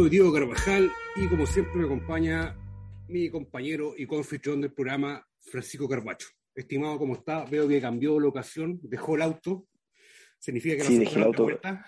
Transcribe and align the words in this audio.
Soy 0.00 0.08
Diego 0.08 0.32
Carvajal 0.32 0.90
y 1.14 1.28
como 1.28 1.44
siempre 1.44 1.74
me 1.74 1.84
acompaña 1.84 2.56
mi 3.06 3.28
compañero 3.28 3.92
y 3.94 4.06
confitrión 4.06 4.62
del 4.62 4.72
programa, 4.72 5.22
Francisco 5.40 5.86
Carbacho. 5.86 6.26
Estimado, 6.54 6.96
¿cómo 6.98 7.16
está? 7.16 7.44
Veo 7.44 7.68
que 7.68 7.82
cambió 7.82 8.14
de 8.14 8.20
locación, 8.20 8.80
dejó 8.82 9.16
el 9.16 9.20
auto. 9.20 9.66
¿Significa 10.38 10.76
que 10.78 10.84
Sí, 10.84 10.94
no 10.94 11.00
dejé 11.00 11.16
el 11.16 11.22
auto. 11.24 11.42
vuelta? 11.42 11.86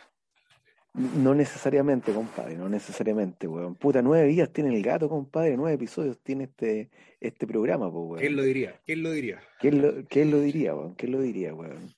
No 0.92 1.34
necesariamente, 1.34 2.12
compadre, 2.12 2.58
no 2.58 2.68
necesariamente, 2.68 3.48
weón. 3.48 3.76
Puta, 3.76 4.02
nueve 4.02 4.28
días 4.28 4.52
tiene 4.52 4.76
el 4.76 4.82
gato, 4.82 5.08
compadre, 5.08 5.56
nueve 5.56 5.76
episodios 5.76 6.20
tiene 6.22 6.44
este, 6.44 6.90
este 7.18 7.46
programa, 7.46 7.90
pues, 7.90 8.04
weón. 8.04 8.20
¿Quién 8.20 8.36
lo 8.36 8.42
diría? 8.42 8.78
¿Quién 8.84 9.02
lo 9.02 9.10
diría? 9.10 9.40
¿Quién 9.58 9.80
lo, 9.80 10.04
quién 10.04 10.30
lo 10.30 10.38
diría, 10.40 10.74
weón? 10.74 10.94
¿Quién 10.96 11.12
lo 11.12 11.20
diría, 11.22 11.54
weón? 11.54 11.76
¿Cómo 11.78 11.92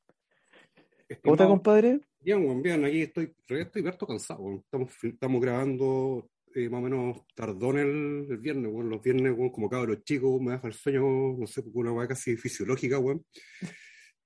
Estimado, 1.09 1.35
está, 1.35 1.49
compadre? 1.49 2.01
Bien, 2.25 2.39
weón, 2.43 2.63
bien, 2.63 2.83
aquí 2.87 3.03
estoy, 3.03 3.35
estoy 3.49 3.87
harto 3.87 4.07
cansado. 4.07 4.55
Estamos, 4.57 4.91
estamos 5.05 5.43
grabando 5.43 6.31
eh, 6.55 6.71
más 6.71 6.79
o 6.79 6.83
menos 6.83 7.27
tardón 7.35 7.79
el, 7.79 8.27
el 8.31 8.39
viernes, 8.39 8.73
weón. 8.73 8.89
Los 8.89 9.03
viernes, 9.03 9.37
weón, 9.37 9.51
como 9.51 9.69
cabros 9.69 10.03
chicos, 10.05 10.41
me 10.41 10.53
baja 10.53 10.69
el 10.69 10.73
sueño, 10.73 11.03
no 11.37 11.47
sé, 11.47 11.63
una 11.75 11.93
weá 11.93 12.09
casi 12.09 12.37
fisiológica, 12.37 12.99
weón. 12.99 13.27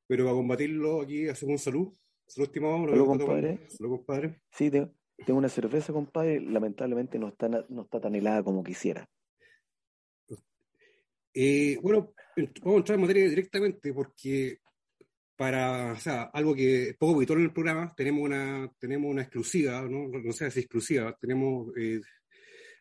Pero 0.06 0.24
para 0.24 0.36
combatirlo, 0.36 1.02
aquí 1.02 1.26
hacemos 1.28 1.54
un 1.54 1.58
salud. 1.58 1.92
Salud, 2.26 2.46
estimado. 2.46 2.88
Salud, 2.88 3.06
compadre. 3.06 3.68
Salud, 3.68 3.96
compadre. 3.96 4.42
Sí, 4.52 4.70
te- 4.70 4.92
tengo 5.26 5.38
una 5.38 5.48
cerveza, 5.48 5.92
compadre, 5.92 6.40
lamentablemente 6.40 7.18
no 7.18 7.28
está, 7.28 7.48
no 7.48 7.82
está 7.82 8.00
tan 8.00 8.14
helada 8.14 8.44
como 8.44 8.62
quisiera. 8.62 9.08
Eh, 11.34 11.76
bueno, 11.82 12.14
vamos 12.62 12.76
a 12.76 12.78
entrar 12.78 12.94
en 12.94 13.00
materia 13.00 13.28
directamente 13.28 13.92
porque 13.92 14.58
para, 15.38 15.92
o 15.92 15.96
sea, 15.96 16.22
algo 16.34 16.52
que 16.54 16.96
poco 16.98 17.14
habitual 17.14 17.38
en 17.38 17.44
el 17.44 17.52
programa, 17.52 17.94
tenemos 17.96 18.22
una, 18.24 18.68
tenemos 18.78 19.08
una 19.08 19.22
exclusiva, 19.22 19.80
¿no? 19.82 20.08
No 20.08 20.32
sé 20.32 20.50
si 20.50 20.58
exclusiva, 20.60 21.16
tenemos, 21.20 21.68
eh, 21.78 22.00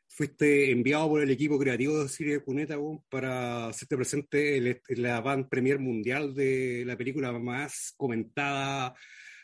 fuiste 0.08 0.72
enviado 0.72 1.08
por 1.10 1.22
el 1.22 1.30
equipo 1.30 1.60
creativo 1.60 2.02
de 2.02 2.10
Cine 2.10 2.40
Cuneta 2.40 2.80
weón, 2.80 3.04
para 3.10 3.68
hacerte 3.68 3.96
presente 3.96 4.58
en 4.58 5.02
la 5.04 5.22
van 5.22 5.48
premier 5.48 5.78
mundial 5.80 6.34
de 6.34 6.84
la 6.84 6.98
película 6.98 7.32
más 7.38 7.94
comentada 7.96 8.96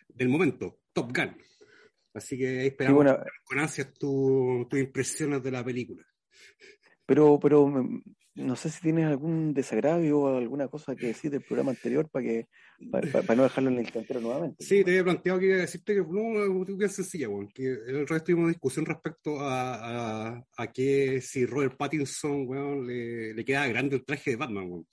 del 0.07 0.29
momento, 0.29 0.79
Top 0.91 1.15
Gun. 1.15 1.37
Así 2.15 2.35
que 2.37 2.65
esperamos 2.65 3.03
bueno, 3.03 3.19
con 3.43 3.59
ansias 3.59 3.93
tu- 3.93 4.65
tus 4.69 4.79
impresiones 4.79 5.43
de 5.43 5.51
la 5.51 5.63
película. 5.63 6.03
pero, 7.05 7.39
pero 7.39 7.71
no 8.35 8.55
sé 8.55 8.69
si 8.69 8.81
tienes 8.81 9.05
algún 9.05 9.53
desagravio 9.53 10.19
o 10.19 10.37
alguna 10.37 10.67
cosa 10.67 10.95
que 10.95 11.07
decir 11.07 11.29
del 11.31 11.41
programa 11.43 11.71
anterior 11.71 12.09
para 12.09 12.25
que, 12.25 12.47
para, 12.91 13.11
para- 13.11 13.23
para 13.25 13.37
no 13.37 13.43
dejarlo 13.43 13.69
en 13.69 13.77
el 13.79 13.91
cantero 13.91 14.19
nuevamente. 14.21 14.63
Sí, 14.63 14.83
te 14.83 14.91
había 14.91 15.03
planteado 15.03 15.39
que 15.39 15.45
iba 15.47 15.55
a 15.57 15.61
decirte 15.61 15.93
que 15.95 16.01
no, 16.01 16.61
es 16.63 16.77
bien 16.77 16.89
sencilla, 16.89 17.29
weón, 17.29 17.47
que 17.49 17.65
el 17.65 18.07
resto 18.07 18.25
tuvimos 18.25 18.43
una 18.45 18.53
discusión 18.53 18.85
respecto 18.85 19.39
a, 19.39 20.29
a, 20.35 20.45
a 20.57 20.71
que 20.71 21.21
si 21.21 21.45
Robert 21.45 21.77
Pattinson, 21.77 22.47
weón, 22.47 22.87
le, 22.87 23.33
le 23.33 23.45
queda 23.45 23.67
grande 23.67 23.97
el 23.97 24.05
traje 24.05 24.31
de 24.31 24.37
Batman, 24.37 24.69
weón. 24.69 24.87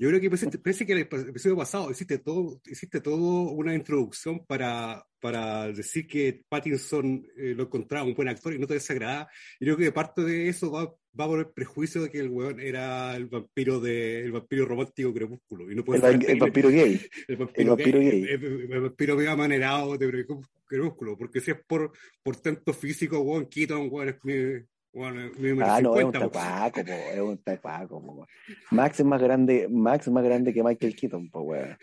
Yo 0.00 0.08
creo 0.08 0.20
que 0.20 0.30
parece, 0.30 0.58
parece 0.58 0.86
que 0.86 0.92
el 0.92 1.00
episodio 1.00 1.56
pasado 1.56 1.90
hiciste 1.90 2.18
todo, 2.18 2.60
hiciste 2.66 3.00
todo 3.00 3.50
una 3.50 3.74
introducción 3.74 4.46
para, 4.46 5.04
para 5.20 5.72
decir 5.72 6.06
que 6.06 6.42
Pattinson 6.48 7.26
eh, 7.36 7.54
lo 7.56 7.64
encontraba 7.64 8.06
un 8.06 8.14
buen 8.14 8.28
actor 8.28 8.54
y 8.54 8.58
no 8.60 8.66
te 8.68 8.74
desagradaba. 8.74 9.28
Y 9.58 9.64
creo 9.64 9.76
que 9.76 9.90
parte 9.90 10.22
de 10.22 10.48
eso 10.48 10.70
va, 10.70 10.84
va 10.84 11.26
por 11.26 11.40
el 11.40 11.48
prejuicio 11.50 12.02
de 12.02 12.10
que 12.10 12.20
el 12.20 12.28
weón 12.30 12.60
era 12.60 13.16
el 13.16 13.26
vampiro 13.26 13.80
de, 13.80 14.20
el 14.20 14.30
vampiro 14.30 14.66
romántico 14.66 15.12
crepúsculo. 15.12 15.70
Y 15.70 15.74
no 15.74 15.84
puede 15.84 15.98
El, 16.06 16.38
vampiro 16.38 16.68
gay. 16.70 17.00
el 17.26 17.36
vampiro, 17.36 17.62
El 17.62 17.68
vampiro 17.70 17.98
gay, 17.98 18.10
gay. 18.10 18.22
El, 18.22 18.44
el- 18.44 18.72
el 18.72 18.80
vampiro 18.82 19.30
amanerado 19.30 19.98
de 19.98 20.26
Crepúsculo, 20.68 21.16
porque 21.16 21.40
si 21.40 21.50
es 21.50 21.56
por, 21.66 21.90
por 22.22 22.36
tanto 22.36 22.72
físico, 22.72 23.18
weón, 23.20 23.46
Keaton, 23.46 23.88
weón, 23.90 24.10
es 24.10 24.16
es 25.06 25.32
Ah, 25.62 25.80
no, 25.80 25.96
es 25.98 26.04
un 26.04 26.12
50, 26.12 26.18
weón. 26.18 26.30
tapaco, 26.30 26.84
po, 26.84 26.92
es 26.92 27.20
un 27.20 27.38
tapaco, 27.38 28.02
po. 28.04 28.26
Max 28.70 29.00
es 29.00 29.06
más 29.06 29.20
grande, 29.22 29.68
Max 29.70 30.06
es 30.06 30.12
más 30.12 30.24
grande 30.24 30.52
que 30.52 30.62
Michael 30.62 30.96
Keaton, 30.96 31.30
po, 31.30 31.40
weón. 31.42 31.76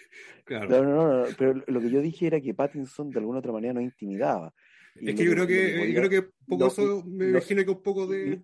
Claro. 0.43 0.69
No, 0.69 0.83
no, 0.83 0.95
no, 0.95 1.17
no, 1.21 1.25
pero 1.37 1.53
lo 1.67 1.81
que 1.81 1.89
yo 1.89 2.01
dije 2.01 2.27
era 2.27 2.39
que 2.41 2.53
Pattinson 2.53 3.09
de 3.09 3.19
alguna 3.19 3.39
otra 3.39 3.51
manera 3.51 3.73
no 3.73 3.81
intimidaba. 3.81 4.53
Y 4.95 5.09
es 5.09 5.15
que 5.15 5.25
yo 5.25 5.31
creo 5.31 5.47
que, 5.47 5.91
yo 5.91 6.01
creo 6.01 6.09
que 6.09 6.29
poco 6.47 6.67
eso 6.67 7.03
me 7.05 7.29
imagino 7.29 7.63
que 7.65 7.71
un 7.71 7.81
poco 7.83 8.07
de. 8.07 8.41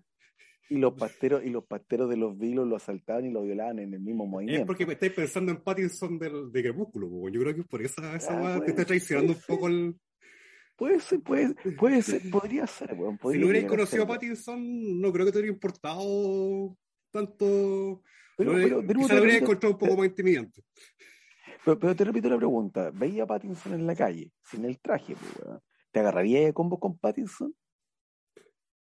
y 0.68 0.76
los 0.78 0.92
pasteros, 0.94 1.44
y 1.44 1.50
los 1.50 1.64
pasteros 1.64 2.10
de 2.10 2.16
los 2.16 2.36
vilos 2.38 2.66
lo 2.66 2.76
asaltaban 2.76 3.24
y 3.24 3.30
lo 3.30 3.42
violaban 3.42 3.78
en 3.78 3.94
el 3.94 4.00
mismo 4.00 4.24
Es 4.24 4.30
movimiento. 4.30 4.66
porque 4.66 4.84
me 4.84 4.94
estáis 4.94 5.12
pensando 5.12 5.52
en 5.52 5.58
Pattinson 5.62 6.18
del, 6.18 6.50
de 6.50 6.62
Crepúsculo, 6.62 7.06
weón. 7.06 7.32
Yo 7.32 7.40
creo 7.40 7.54
que 7.54 7.60
es 7.60 7.66
por 7.66 7.82
esa, 7.82 8.16
esa 8.16 8.56
Ah, 8.56 8.60
te 8.64 8.70
está 8.72 8.84
traicionando 8.84 9.32
un 9.32 9.38
poco 9.46 9.68
el. 9.68 9.94
Puede 10.76 11.00
ser, 11.00 11.20
puede, 11.20 11.54
puede 11.78 12.02
ser, 12.02 12.22
podría 12.30 12.66
ser, 12.66 12.94
weón. 12.94 13.18
Si 13.18 13.38
no 13.38 13.46
hubierais 13.46 13.66
conocido 13.66 14.04
a. 14.04 14.06
Pattinson, 14.06 15.00
no 15.00 15.12
creo 15.12 15.26
que 15.26 15.32
te 15.32 15.38
hubiera 15.38 15.52
importado 15.54 16.76
tanto. 17.10 18.02
Pero, 18.36 18.52
pero, 18.52 18.80
quizá 18.80 19.08
te 19.08 19.14
lo 19.14 19.20
repito- 19.26 19.36
encontrado 19.44 19.74
un 19.74 19.78
poco 19.78 19.96
más 19.96 20.06
intimidante. 20.06 20.64
pero- 21.64 21.78
pero 21.78 21.94
te 21.94 22.04
repito 22.04 22.28
la 22.30 22.36
pregunta, 22.38 22.90
¿veía 22.92 23.24
a 23.24 23.26
Pattinson 23.26 23.74
en 23.74 23.86
la 23.86 23.94
calle, 23.94 24.32
sin 24.50 24.64
el 24.64 24.80
traje, 24.80 25.14
pues, 25.14 25.46
weón? 25.46 25.60
¿Te 25.92 26.00
agarraría 26.00 26.40
de 26.46 26.52
combo 26.54 26.80
con 26.80 26.98
Pattinson? 26.98 27.54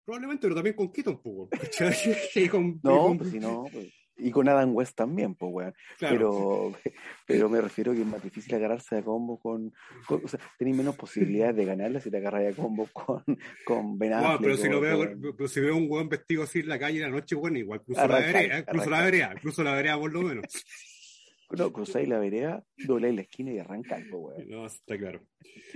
Probablemente, 0.05 0.41
pero 0.43 0.55
también 0.55 0.75
con 0.75 0.91
Keaton, 0.91 1.21
y 1.23 1.51
No, 2.83 2.99
con- 3.07 3.17
pues 3.17 3.31
si 3.31 3.39
no, 3.39 3.65
pues, 3.71 3.93
y 4.21 4.31
con 4.31 4.47
Adam 4.47 4.75
West 4.75 4.95
también, 4.95 5.35
pues, 5.35 5.51
weón. 5.51 5.73
claro. 5.97 6.15
Pero, 6.15 6.93
pero 7.27 7.49
me 7.49 7.59
refiero 7.61 7.93
que 7.93 8.01
es 8.01 8.05
más 8.07 8.23
difícil 8.23 8.53
agarrarse 8.55 8.97
a 8.97 9.01
combo 9.01 9.39
con, 9.39 9.73
con- 10.05 10.21
o 10.23 10.27
sea, 10.27 10.39
tenés 10.57 10.75
menos 10.75 10.95
posibilidades 10.95 11.55
de 11.55 11.65
ganarla 11.65 11.99
si 11.99 12.11
te 12.11 12.17
agarras 12.17 12.53
a 12.53 12.55
combo 12.55 12.87
con, 12.93 13.23
con 13.65 13.97
Ben 13.97 14.11
Wow, 14.19 14.37
pero 14.41 14.57
si 14.57 14.69
lo 14.69 14.79
veo, 14.79 14.97
con- 14.97 15.35
pero 15.35 15.47
si 15.47 15.59
veo 15.59 15.75
un 15.75 15.87
weón 15.89 16.09
vestido 16.09 16.43
así 16.43 16.59
en 16.59 16.69
la 16.69 16.79
calle 16.79 16.97
en 16.97 17.11
la 17.11 17.17
noche, 17.17 17.35
bueno, 17.35 17.57
igual 17.57 17.81
cruzo 17.81 18.07
la 18.07 18.19
vereda, 18.19 18.65
cruzo 18.65 18.89
la 18.89 19.03
vereda, 19.03 19.35
cruzo 19.41 19.63
la 19.63 19.73
vereda 19.73 19.99
por 19.99 20.11
lo 20.13 20.21
menos. 20.21 20.45
no, 21.51 21.73
cruzáis 21.73 22.07
la 22.07 22.19
vereda, 22.19 22.63
dobláis 22.77 23.15
la 23.15 23.21
esquina 23.21 23.51
y 23.51 23.59
arrancáis, 23.59 24.05
pues, 24.09 24.37
weón. 24.37 24.49
No, 24.49 24.65
está 24.65 24.97
claro. 24.97 25.21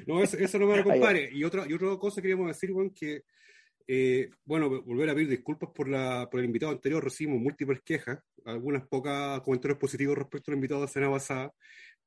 No, 0.08 0.22
eso, 0.24 0.38
eso 0.38 0.60
no 0.60 0.68
me 0.68 0.78
lo 0.78 0.84
compare. 0.84 1.30
Y 1.34 1.44
otra, 1.44 1.66
y 1.68 1.74
otra 1.74 1.98
cosa 1.98 2.22
queríamos 2.22 2.48
decir, 2.48 2.72
weón, 2.72 2.92
que 2.92 3.24
eh, 3.88 4.30
bueno, 4.46 4.70
volver 4.84 5.10
a 5.10 5.14
pedir 5.16 5.30
disculpas 5.30 5.70
por 5.72 5.88
la, 5.88 6.28
por 6.30 6.40
el 6.40 6.46
invitado 6.48 6.72
anterior, 6.72 7.04
recibimos 7.04 7.42
múltiples 7.42 7.82
quejas, 7.84 8.20
algunas 8.46 8.88
pocas 8.88 9.42
comentarios 9.42 9.78
positivos 9.80 10.18
respecto 10.18 10.52
al 10.52 10.56
invitado 10.56 10.82
de 10.82 10.86
la 10.88 10.92
semana 10.92 11.12
pasada, 11.14 11.54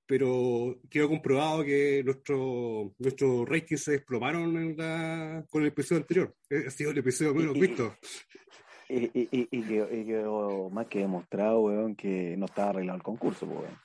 pero 0.06 0.80
quedó 0.88 1.08
comprobado 1.08 1.62
que 1.64 2.02
nuestro, 2.04 2.94
nuestros 2.98 3.48
ratings 3.48 3.84
se 3.84 3.92
desplomaron 3.92 4.56
en 4.56 4.76
la, 4.76 5.44
con 5.50 5.62
el 5.62 5.68
episodio 5.68 6.00
anterior. 6.02 6.34
Eh, 6.48 6.64
Ha 6.66 6.70
sido 6.70 6.90
el 6.92 6.98
episodio 6.98 7.34
menos 7.34 7.54
Y- 7.54 7.58
y- 7.58 7.60
visto. 7.62 7.94
Y, 8.90 9.04
y, 9.12 9.28
y, 9.50 9.62
quedó, 10.04 10.70
más 10.70 10.86
que 10.86 11.00
demostrado, 11.00 11.60
weón, 11.60 11.94
que 11.94 12.34
no 12.38 12.46
estaba 12.46 12.70
arreglado 12.70 12.96
el 12.96 13.02
concurso, 13.02 13.44
weón. 13.44 13.76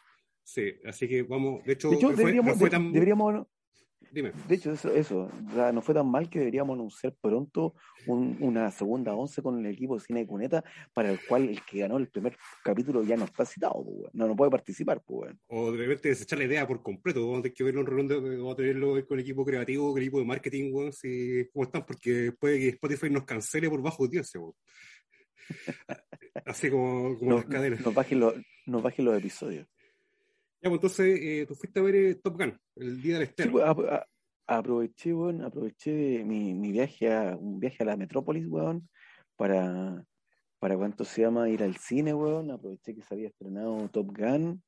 Sí, 0.46 0.74
así 0.86 1.10
que 1.10 1.24
vamos, 1.24 1.62
de 1.66 1.74
hecho, 1.74 1.90
De 1.90 1.98
hecho, 1.98 2.08
fue- 2.08 2.16
deberíamos, 2.16 2.54
no 2.54 2.60
fue 2.60 2.70
de- 2.70 2.72
tan... 2.78 2.92
deberíamos, 2.94 3.48
Dime. 4.14 4.32
de 4.48 4.56
hecho, 4.56 4.72
eso, 4.72 4.94
eso, 4.94 5.28
no 5.74 5.82
fue 5.82 5.96
tan 5.96 6.08
mal 6.08 6.30
que 6.30 6.38
deberíamos 6.38 6.76
anunciar 6.76 7.16
pronto 7.20 7.74
un- 8.06 8.38
una 8.42 8.70
segunda 8.70 9.16
once 9.16 9.42
con 9.42 9.66
el 9.66 9.74
equipo 9.74 9.96
de 9.96 10.02
Cine 10.02 10.20
de 10.20 10.28
Cuneta, 10.28 10.64
para 10.94 11.10
el 11.12 11.20
cual 11.28 11.50
el 11.50 11.60
que 11.66 11.80
ganó 11.80 11.98
el 11.98 12.10
primer 12.10 12.38
capítulo 12.64 13.02
ya 13.04 13.18
no 13.18 13.26
está 13.26 13.44
citado, 13.44 13.84
pues, 13.84 14.14
no, 14.14 14.28
no 14.28 14.36
puede 14.36 14.52
participar, 14.52 15.02
pues. 15.04 15.34
O 15.48 15.72
de 15.72 15.78
repente 15.80 16.10
desechar 16.10 16.38
la 16.38 16.46
idea 16.46 16.68
por 16.68 16.84
completo. 16.84 17.22
Vamos 17.22 17.40
a 17.40 17.42
tener 17.42 17.56
que 17.56 17.64
verlo 17.64 17.82
en 18.00 18.08
de- 18.08 18.38
vamos 18.38 18.54
a 18.54 18.58
tenerlo 18.58 19.08
con 19.08 19.18
el 19.18 19.24
equipo 19.24 19.44
creativo, 19.44 19.90
con 19.90 19.98
el 19.98 20.04
equipo 20.04 20.20
de 20.20 20.26
marketing, 20.26 20.72
weón, 20.72 20.94
si, 20.94 21.50
cómo 21.52 21.64
están, 21.66 21.84
porque 21.84 22.32
puede 22.40 22.60
que 22.60 22.68
Spotify 22.70 23.10
nos 23.10 23.24
cancele 23.24 23.68
por 23.68 23.82
bajo 23.82 24.04
audiencia. 24.04 24.40
Así 26.46 26.70
como, 26.70 27.18
como 27.18 27.32
No- 27.32 27.36
las 27.38 27.46
cadenas. 27.46 27.82
nos, 27.82 27.94
bajen 27.94 28.20
los, 28.20 28.34
nos 28.68 28.82
bajen 28.84 29.06
los 29.06 29.18
episodios. 29.18 29.68
Ya, 30.64 30.70
pues 30.70 30.78
entonces, 30.78 31.20
eh, 31.22 31.46
tú 31.46 31.56
fuiste 31.56 31.78
a 31.82 31.84
ver 31.84 31.96
eh, 31.96 32.16
Top 32.16 32.38
Gun, 32.38 32.58
el 32.78 33.02
día 33.02 33.20
del 33.20 33.28
Sí, 33.28 33.30
estreno. 33.32 33.52
pues, 33.52 33.66
a- 33.66 33.96
a- 34.48 34.58
aproveché, 34.60 35.14
weón, 35.14 35.42
aproveché 35.44 36.24
mi, 36.24 36.54
mi 36.54 36.72
viaje 36.72 37.12
a 37.14 37.36
un 37.36 37.60
viaje 37.60 37.84
a 37.84 37.86
la 37.88 37.98
metrópolis, 37.98 38.48
weón, 38.48 38.88
para, 39.36 40.06
para 40.60 40.78
cuánto 40.78 41.04
se 41.04 41.22
llama 41.24 41.50
ir 41.50 41.64
al 41.64 41.76
cine, 41.76 42.14
weón. 42.14 42.50
Aproveché 42.50 42.96
que 42.96 43.02
se 43.02 43.14
había 43.14 43.28
estrenado 43.28 43.90
Top 43.90 44.18
Gun. 44.18 44.64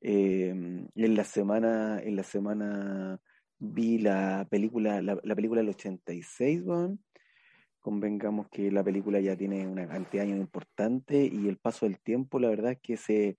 Eh, 0.00 0.50
en 0.94 1.14
la 1.16 1.24
semana, 1.24 1.98
en 2.00 2.14
la 2.14 2.22
semana 2.22 3.18
vi 3.58 3.98
la 3.98 4.46
película, 4.48 5.02
la, 5.02 5.16
película 5.34 5.62
del 5.62 5.70
86, 5.70 6.62
weón. 6.62 7.02
Convengamos 7.80 8.48
que 8.50 8.70
la 8.70 8.84
película 8.84 9.18
ya 9.18 9.36
tiene 9.36 9.66
una 9.66 9.88
cantidad 9.88 10.22
de 10.22 10.30
años 10.30 10.40
importante 10.44 11.24
y 11.26 11.48
el 11.48 11.58
paso 11.58 11.86
del 11.86 11.98
tiempo, 11.98 12.38
la 12.38 12.50
verdad 12.50 12.72
es 12.72 12.78
que 12.80 12.96
se, 12.96 13.36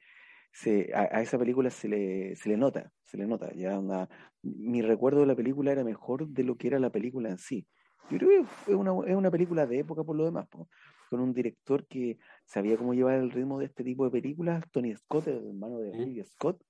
se 0.55 0.89
a, 0.95 1.21
esa 1.21 1.37
película 1.37 1.69
se 1.69 1.89
le, 1.89 2.35
se 2.37 2.47
le 2.47 2.55
nota, 2.55 2.89
se 3.03 3.17
le 3.17 3.27
nota. 3.27 3.53
Ya 3.53 3.77
mi 4.41 4.81
recuerdo 4.81 5.19
de 5.19 5.25
la 5.25 5.35
película 5.35 5.73
era 5.73 5.83
mejor 5.83 6.29
de 6.29 6.43
lo 6.43 6.55
que 6.55 6.67
era 6.67 6.79
la 6.79 6.89
película 6.89 7.29
en 7.29 7.37
sí. 7.37 7.67
Yo 8.09 8.17
creo 8.17 8.29
que 8.29 8.71
es 8.71 8.77
una, 8.77 8.91
es 9.05 9.15
una 9.15 9.29
película 9.29 9.65
de 9.65 9.79
época 9.79 10.05
por 10.05 10.15
lo 10.15 10.23
demás, 10.23 10.47
con 11.09 11.19
un 11.19 11.33
director 11.33 11.85
que 11.87 12.17
sabía 12.45 12.77
cómo 12.77 12.93
llevar 12.93 13.15
el 13.15 13.31
ritmo 13.31 13.59
de 13.59 13.65
este 13.65 13.83
tipo 13.83 14.05
de 14.05 14.11
películas, 14.11 14.63
Tony 14.71 14.95
Scott, 14.95 15.27
el 15.27 15.45
hermano 15.45 15.79
de 15.79 15.91
Ridley 15.91 16.23
Scott. 16.23 16.63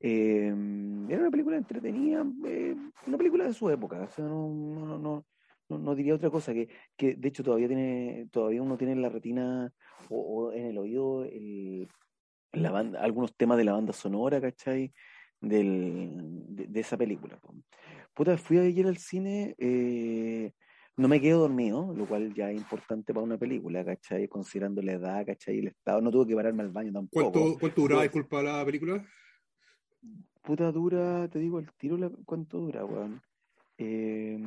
Eh, 0.00 0.46
era 1.08 1.20
una 1.20 1.30
película 1.30 1.58
entretenida, 1.58 2.24
eh, 2.46 2.76
una 3.06 3.18
película 3.18 3.44
de 3.44 3.52
su 3.52 3.68
época, 3.68 4.02
o 4.02 4.08
sea, 4.08 4.24
no, 4.24 4.48
no, 4.48 4.98
no, 4.98 5.78
no, 5.78 5.94
diría 5.94 6.14
otra 6.14 6.30
cosa, 6.30 6.54
que, 6.54 6.68
que 6.96 7.14
de 7.14 7.28
hecho 7.28 7.42
todavía 7.42 7.68
tiene, 7.68 8.28
todavía 8.30 8.62
uno 8.62 8.78
tiene 8.78 8.92
en 8.94 9.02
la 9.02 9.08
retina 9.08 9.72
o, 10.08 10.52
en 10.52 10.66
el 10.66 10.78
oído 10.78 11.24
el, 11.24 11.88
la 12.52 12.70
banda, 12.70 13.00
algunos 13.00 13.36
temas 13.36 13.58
de 13.58 13.64
la 13.64 13.72
banda 13.72 13.92
sonora, 13.92 14.40
¿cachai? 14.40 14.92
Del, 15.40 16.44
de, 16.48 16.80
esa 16.80 16.96
película. 16.96 17.38
Puta, 18.14 18.38
fui 18.38 18.58
ayer 18.58 18.86
al 18.86 18.96
cine, 18.96 19.54
eh, 19.58 20.52
no 20.96 21.08
me 21.08 21.20
quedo 21.20 21.40
dormido, 21.40 21.92
lo 21.94 22.06
cual 22.06 22.32
ya 22.32 22.50
es 22.50 22.56
importante 22.56 23.12
para 23.12 23.24
una 23.24 23.36
película, 23.36 23.84
¿cachai? 23.84 24.28
Considerando 24.28 24.80
la 24.80 24.92
edad, 24.92 25.26
¿cachai? 25.26 25.58
El 25.58 25.68
estado, 25.68 26.00
no 26.00 26.10
tuve 26.10 26.28
que 26.28 26.34
pararme 26.34 26.62
al 26.62 26.70
baño 26.70 26.92
tampoco. 26.92 27.30
¿Cuánto, 27.32 27.58
cuánto 27.58 27.80
duraba, 27.82 28.02
disculpa, 28.02 28.42
la 28.42 28.64
película? 28.64 29.06
Puta, 30.42 30.72
dura, 30.72 31.28
te 31.28 31.38
digo 31.38 31.58
el 31.58 31.70
tiro, 31.72 31.98
¿cuánto 32.24 32.58
dura, 32.58 32.84
weón? 32.84 33.20
Eh, 33.78 34.38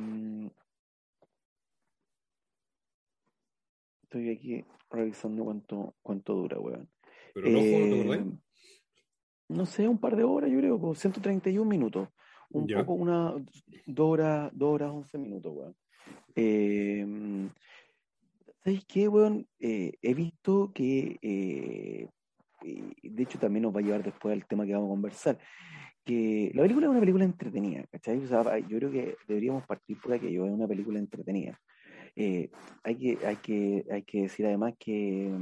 estoy 4.02 4.30
aquí 4.30 4.64
revisando 4.90 5.44
cuánto, 5.44 5.94
cuánto 6.02 6.34
dura, 6.34 6.58
weón. 6.58 6.88
Pero 7.34 7.48
no, 7.48 7.58
eh, 7.58 8.24
no 9.48 9.66
sé, 9.66 9.88
un 9.88 9.98
par 9.98 10.16
de 10.16 10.24
horas, 10.24 10.50
yo 10.50 10.58
creo, 10.58 10.94
131 10.94 11.68
minutos. 11.68 12.08
Un 12.50 12.66
poco, 12.66 12.94
una, 12.94 13.34
dos 13.86 14.10
horas, 14.10 14.50
dos 14.52 14.74
horas, 14.74 14.90
once 14.90 15.16
minutos, 15.18 15.52
weón. 15.54 15.76
Eh, 16.34 17.06
¿Sabes 18.62 18.84
qué, 18.86 19.08
weón? 19.08 19.46
Eh, 19.58 19.94
he 20.02 20.14
visto 20.14 20.70
que, 20.74 21.18
eh, 21.22 22.08
de 23.02 23.22
hecho 23.22 23.38
también 23.38 23.62
nos 23.62 23.74
va 23.74 23.80
a 23.80 23.82
llevar 23.82 24.02
después 24.02 24.34
al 24.34 24.46
tema 24.46 24.66
que 24.66 24.74
vamos 24.74 24.88
a 24.88 24.90
conversar, 24.90 25.38
que 26.04 26.50
la 26.54 26.62
película 26.62 26.86
es 26.86 26.90
una 26.90 27.00
película 27.00 27.24
entretenida, 27.24 27.86
¿cachai? 27.90 28.18
O 28.18 28.26
sea, 28.26 28.58
yo 28.58 28.78
creo 28.78 28.90
que 28.90 29.16
deberíamos 29.26 29.66
partir 29.66 29.98
por 29.98 30.12
aquello, 30.12 30.44
es 30.44 30.52
una 30.52 30.68
película 30.68 30.98
entretenida. 30.98 31.58
Eh, 32.14 32.50
hay, 32.82 32.96
que, 32.96 33.26
hay, 33.26 33.36
que, 33.36 33.86
hay 33.90 34.02
que 34.02 34.22
decir 34.22 34.44
además 34.44 34.74
que 34.78 35.32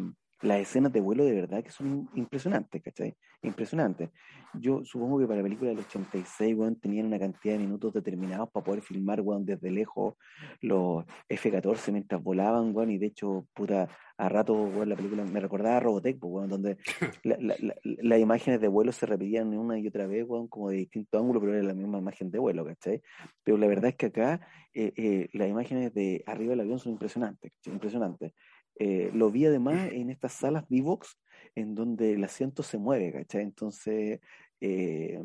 las 0.42 0.60
escenas 0.60 0.92
de 0.92 1.00
vuelo 1.00 1.24
de 1.24 1.32
verdad 1.32 1.62
que 1.62 1.70
son 1.70 2.08
impresionantes, 2.14 2.82
¿cachai? 2.82 3.16
Impresionantes. 3.42 4.10
Yo 4.54 4.84
supongo 4.84 5.18
que 5.18 5.26
para 5.26 5.38
la 5.38 5.42
película 5.42 5.70
del 5.70 5.80
86, 5.80 6.56
weón, 6.56 6.76
tenían 6.80 7.06
una 7.06 7.18
cantidad 7.18 7.54
de 7.54 7.60
minutos 7.60 7.92
determinados 7.92 8.48
para 8.50 8.64
poder 8.64 8.82
filmar, 8.82 9.20
weón, 9.20 9.44
desde 9.44 9.70
lejos 9.70 10.14
los 10.60 11.04
F-14 11.28 11.92
mientras 11.92 12.22
volaban, 12.22 12.74
weón, 12.74 12.90
y 12.90 12.98
de 12.98 13.06
hecho, 13.06 13.46
puta, 13.52 13.88
a 14.16 14.28
rato, 14.28 14.54
weón, 14.54 14.88
la 14.88 14.96
película 14.96 15.24
me 15.24 15.40
recordaba 15.40 15.76
a 15.76 15.80
Robotech, 15.80 16.18
pues, 16.18 16.32
weón, 16.32 16.48
donde 16.48 16.78
las 17.82 18.20
imágenes 18.20 18.60
de 18.60 18.68
vuelo 18.68 18.92
se 18.92 19.06
repetían 19.06 19.56
una 19.56 19.78
y 19.78 19.86
otra 19.86 20.06
vez, 20.06 20.24
weón, 20.26 20.48
como 20.48 20.70
de 20.70 20.78
distinto 20.78 21.18
ángulo, 21.18 21.40
pero 21.40 21.54
era 21.54 21.62
la 21.62 21.74
misma 21.74 21.98
imagen 21.98 22.30
de 22.30 22.38
vuelo, 22.38 22.64
¿cachai? 22.64 23.02
Pero 23.44 23.58
la 23.58 23.66
verdad 23.66 23.90
es 23.90 23.96
que 23.96 24.06
acá 24.06 24.40
eh, 24.72 24.92
eh, 24.96 25.28
las 25.32 25.48
imágenes 25.48 25.92
de 25.92 26.22
arriba 26.26 26.50
del 26.50 26.60
avión 26.60 26.78
son 26.78 26.92
impresionantes, 26.92 27.52
impresionantes. 27.66 28.32
Eh, 28.78 29.10
lo 29.12 29.30
vi 29.30 29.46
además 29.46 29.92
en 29.92 30.10
estas 30.10 30.32
salas 30.32 30.68
Vivox, 30.68 31.18
en 31.54 31.74
donde 31.74 32.12
el 32.12 32.24
asiento 32.24 32.62
se 32.62 32.78
mueve, 32.78 33.12
¿cachai? 33.12 33.42
Entonces, 33.42 34.20
eh, 34.60 35.22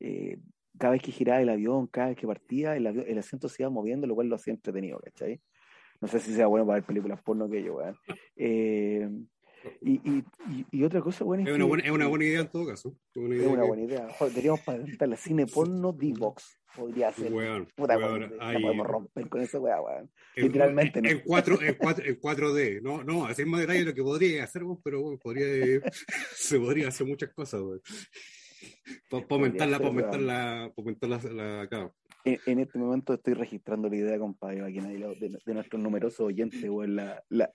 eh, 0.00 0.38
cada 0.78 0.92
vez 0.92 1.02
que 1.02 1.12
giraba 1.12 1.40
el 1.40 1.48
avión, 1.48 1.88
cada 1.88 2.08
vez 2.08 2.16
que 2.16 2.26
partía, 2.26 2.76
el, 2.76 2.86
el 2.86 3.18
asiento 3.18 3.48
se 3.48 3.62
iba 3.62 3.70
moviendo, 3.70 4.06
lo 4.06 4.14
cual 4.14 4.28
lo 4.28 4.36
hacía 4.36 4.54
entretenido, 4.54 4.98
¿cachai? 5.00 5.40
No 6.00 6.08
sé 6.08 6.20
si 6.20 6.34
sea 6.34 6.46
bueno 6.46 6.66
para 6.66 6.76
ver 6.78 6.86
películas 6.86 7.22
porno 7.22 7.48
que 7.48 7.62
yo, 7.62 7.76
weón. 7.76 9.28
Y, 9.80 9.92
y, 9.92 10.24
y, 10.72 10.84
otra 10.84 11.00
cosa 11.00 11.24
buena 11.24 11.44
es, 11.48 11.54
una 11.54 11.64
buena, 11.64 11.84
es 11.84 11.90
una 11.92 12.08
buena 12.08 12.24
idea 12.24 12.40
en 12.40 12.48
todo 12.48 12.66
caso. 12.66 12.96
es 13.14 13.46
una 13.46 13.62
buena 13.62 13.84
idea. 13.84 14.08
Joder, 14.18 14.32
deberíamos 14.32 14.60
la 14.98 15.16
cine 15.16 15.46
porno 15.46 15.92
D-Box. 15.92 16.58
Podría 16.76 17.12
ser. 17.12 17.32
Weón, 17.32 17.68
Puta, 17.76 17.98
weón, 17.98 18.32
podemos 18.38 18.86
romper 18.86 19.28
con 19.28 19.42
esa 19.42 19.58
weá, 19.58 19.80
weón. 19.80 20.10
Literalmente. 20.36 21.00
En, 21.04 21.20
4, 21.24 21.62
en, 21.62 21.74
4, 21.74 22.04
en 22.06 22.20
4D. 22.20 22.82
No, 22.82 23.04
no, 23.04 23.26
hacer 23.26 23.46
más 23.46 23.60
detalle 23.60 23.80
de 23.80 23.84
lo 23.86 23.94
que 23.94 24.02
podría 24.02 24.44
hacer, 24.44 24.62
pero 24.82 25.18
podría, 25.18 25.80
se 26.34 26.58
podría 26.58 26.88
hacer 26.88 27.06
muchas 27.06 27.30
cosas, 27.34 27.60
weón. 27.60 27.82
Para 29.10 29.26
aumentar 29.28 29.74
aumentar 29.74 30.20
la, 30.20 30.72
aumentar 30.76 31.10
la, 31.10 31.18
la, 31.18 31.68
la, 31.70 31.92
en, 32.24 32.58
este 32.60 32.78
momento 32.78 33.14
estoy 33.14 33.34
registrando 33.34 33.88
la 33.88 33.96
idea, 33.96 34.18
compadre, 34.18 34.62
aquí 34.62 34.78
nadie 34.78 34.98
de, 34.98 35.38
de 35.44 35.54
nuestros 35.54 35.82
numerosos 35.82 36.20
oyentes, 36.20 36.62
weón, 36.62 36.96
la, 36.96 37.22
la, 37.28 37.50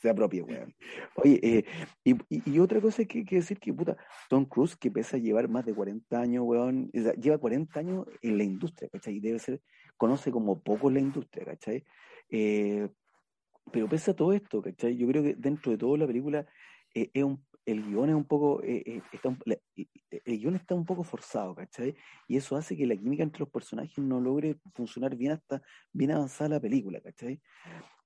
se 0.00 0.10
apropie, 0.10 0.42
weón. 0.42 0.74
Oye, 1.16 1.40
eh, 1.42 1.64
y, 2.04 2.58
otra 2.58 2.80
cosa 2.80 3.04
que, 3.04 3.24
que 3.24 3.36
decir 3.36 3.58
que, 3.58 3.72
puta, 3.72 3.96
Tom 4.28 4.44
Cruise, 4.44 4.76
que 4.76 4.90
pesa 4.90 5.16
a 5.16 5.20
llevar 5.20 5.48
más 5.48 5.64
de 5.64 5.74
40 5.74 6.20
años, 6.20 6.44
weón, 6.44 6.90
lleva 6.92 7.38
40 7.38 7.80
años 7.80 8.06
en 8.20 8.38
la 8.38 8.44
industria, 8.44 8.88
¿cachai? 8.90 9.16
Y 9.16 9.20
debe 9.20 9.38
ser, 9.38 9.60
conoce 9.96 10.30
como 10.30 10.62
poco 10.62 10.90
la 10.90 11.00
industria, 11.00 11.44
¿cachai? 11.44 11.84
Eh, 12.28 12.88
pero 13.70 13.88
pese 13.88 14.10
a 14.10 14.14
todo 14.14 14.32
esto, 14.32 14.60
¿cachai? 14.60 14.96
Yo 14.96 15.06
creo 15.06 15.22
que 15.22 15.34
dentro 15.34 15.72
de 15.72 15.78
todo 15.78 15.96
la 15.96 16.06
película 16.06 16.46
eh, 16.94 17.10
es 17.14 17.24
un 17.24 17.44
el 17.64 17.82
guion 17.84 18.08
es 18.10 18.14
un 18.14 18.24
poco, 18.24 18.62
eh, 18.62 18.82
eh, 18.84 19.02
está 19.12 19.36
el 20.24 20.38
guion 20.38 20.56
está 20.56 20.74
un 20.74 20.84
poco 20.84 21.04
forzado, 21.04 21.54
¿cachai? 21.54 21.94
Y 22.28 22.36
eso 22.36 22.56
hace 22.56 22.76
que 22.76 22.86
la 22.86 22.96
química 22.96 23.22
entre 23.22 23.40
los 23.40 23.50
personajes 23.50 23.98
no 23.98 24.20
logre 24.20 24.56
funcionar 24.74 25.16
bien 25.16 25.32
hasta 25.32 25.62
bien 25.92 26.10
avanzada 26.12 26.50
la 26.50 26.60
película, 26.60 27.00
¿cachai? 27.00 27.40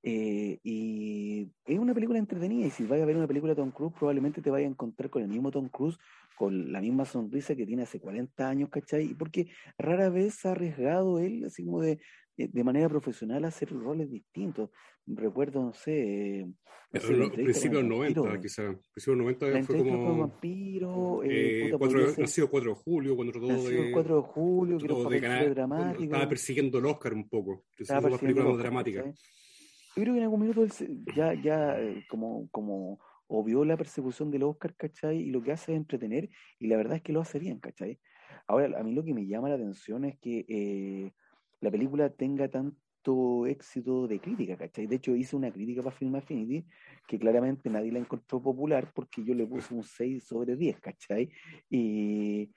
Eh, 0.03 0.61
y 0.63 1.51
es 1.65 1.79
una 1.79 1.95
película 1.95 2.19
entretenida 2.19 2.67
y 2.67 2.71
si 2.71 2.85
vas 2.85 3.01
a 3.01 3.05
ver 3.05 3.17
una 3.17 3.27
película 3.27 3.53
de 3.53 3.57
Tom 3.57 3.73
Cruise 3.73 3.93
probablemente 3.99 4.41
te 4.41 4.51
vayas 4.51 4.69
a 4.69 4.71
encontrar 4.71 5.11
con 5.11 5.23
el 5.23 5.29
mismo 5.29 5.51
Tom 5.51 5.69
Cruise, 5.69 5.99
con 6.37 6.71
la 6.71 6.81
misma 6.81 7.05
sonrisa 7.05 7.57
que 7.57 7.67
tiene 7.67 7.83
hace 7.83 7.99
40 7.99 8.49
años, 8.49 8.69
¿cachai? 8.69 9.15
Porque 9.15 9.49
rara 9.79 10.09
vez 10.11 10.47
ha 10.47 10.53
arriesgado 10.53 11.19
él, 11.19 11.45
así 11.45 11.65
como 11.65 11.81
de, 11.81 11.99
de 12.37 12.65
manera 12.65 12.89
profesional, 12.89 13.45
hacer 13.45 13.71
roles 13.71 14.11
distintos 14.11 14.71
recuerdo, 15.07 15.63
no 15.63 15.73
sé. 15.73 16.41
Eh, 16.41 16.47
principios 16.93 17.85
90, 17.85 18.41
quizás. 18.41 18.77
Principios 18.93 19.17
90 19.17 19.63
fue 19.65 19.79
como. 19.79 20.19
vampiro. 20.19 21.23
Eh, 21.23 21.69
eh 21.69 21.73
cuatro, 21.79 22.01
nacido 22.19 22.51
4 22.51 22.71
de 22.71 22.77
julio, 22.77 23.17
cuando 23.17 23.33
trató 23.33 23.47
de. 23.47 23.93
4 23.93 24.17
de 24.17 24.23
julio, 24.23 24.79
que 24.79 25.15
de 25.15 25.21
ganar, 25.21 25.55
dramático. 25.55 26.05
Estaba 26.05 26.29
persiguiendo 26.29 26.79
el 26.79 26.87
Oscar 26.87 27.15
un 27.15 27.29
poco. 27.29 27.65
Estaba 27.79 28.09
una 28.09 28.19
película 28.19 28.47
más 28.47 28.59
dramática. 28.59 29.05
Yo 29.05 30.03
creo 30.03 30.13
que 30.13 30.19
en 30.19 30.25
algún 30.25 30.41
minuto 30.41 30.63
él 30.63 30.71
ya, 31.17 31.33
ya 31.43 31.81
eh, 31.81 32.05
como, 32.09 32.51
como 32.51 33.01
obvió 33.29 33.65
la 33.65 33.79
persecución 33.79 34.31
del 34.31 34.43
Oscar, 34.43 34.75
¿cachai? 34.77 35.17
Y 35.23 35.31
lo 35.31 35.43
que 35.43 35.53
hace 35.53 35.73
es 35.73 35.79
entretener, 35.79 36.29
y 36.59 36.67
la 36.67 36.77
verdad 36.77 36.97
es 36.97 37.03
que 37.03 37.15
lo 37.15 37.23
hace 37.23 37.39
bien, 37.39 37.61
¿cachai? 37.61 37.99
Ahora, 38.47 38.79
a 38.79 38.83
mí 38.83 38.93
lo 38.93 39.03
que 39.03 39.15
me 39.15 39.27
llama 39.27 39.49
la 39.49 39.55
atención 39.55 40.05
es 40.05 40.19
que 40.19 40.45
eh, 40.49 41.13
la 41.61 41.71
película 41.71 42.11
tenga 42.11 42.49
tanto 42.49 43.47
éxito 43.47 44.09
de 44.09 44.21
crítica, 44.21 44.57
¿cachai? 44.57 44.87
De 44.87 44.97
hecho, 44.97 45.15
hice 45.15 45.37
una 45.37 45.53
crítica 45.53 45.83
para 45.83 45.95
Film 45.95 46.17
Affinity 46.17 46.67
que 47.07 47.19
claramente 47.19 47.71
nadie 47.71 47.93
la 47.93 48.01
encontró 48.01 48.43
popular 48.43 48.91
porque 48.95 49.23
yo 49.25 49.35
le 49.35 49.47
puse 49.47 49.75
un 49.75 49.83
6 49.83 50.25
sobre 50.25 50.57
10, 50.57 50.81
¿cachai? 50.81 51.31
Y, 51.71 52.51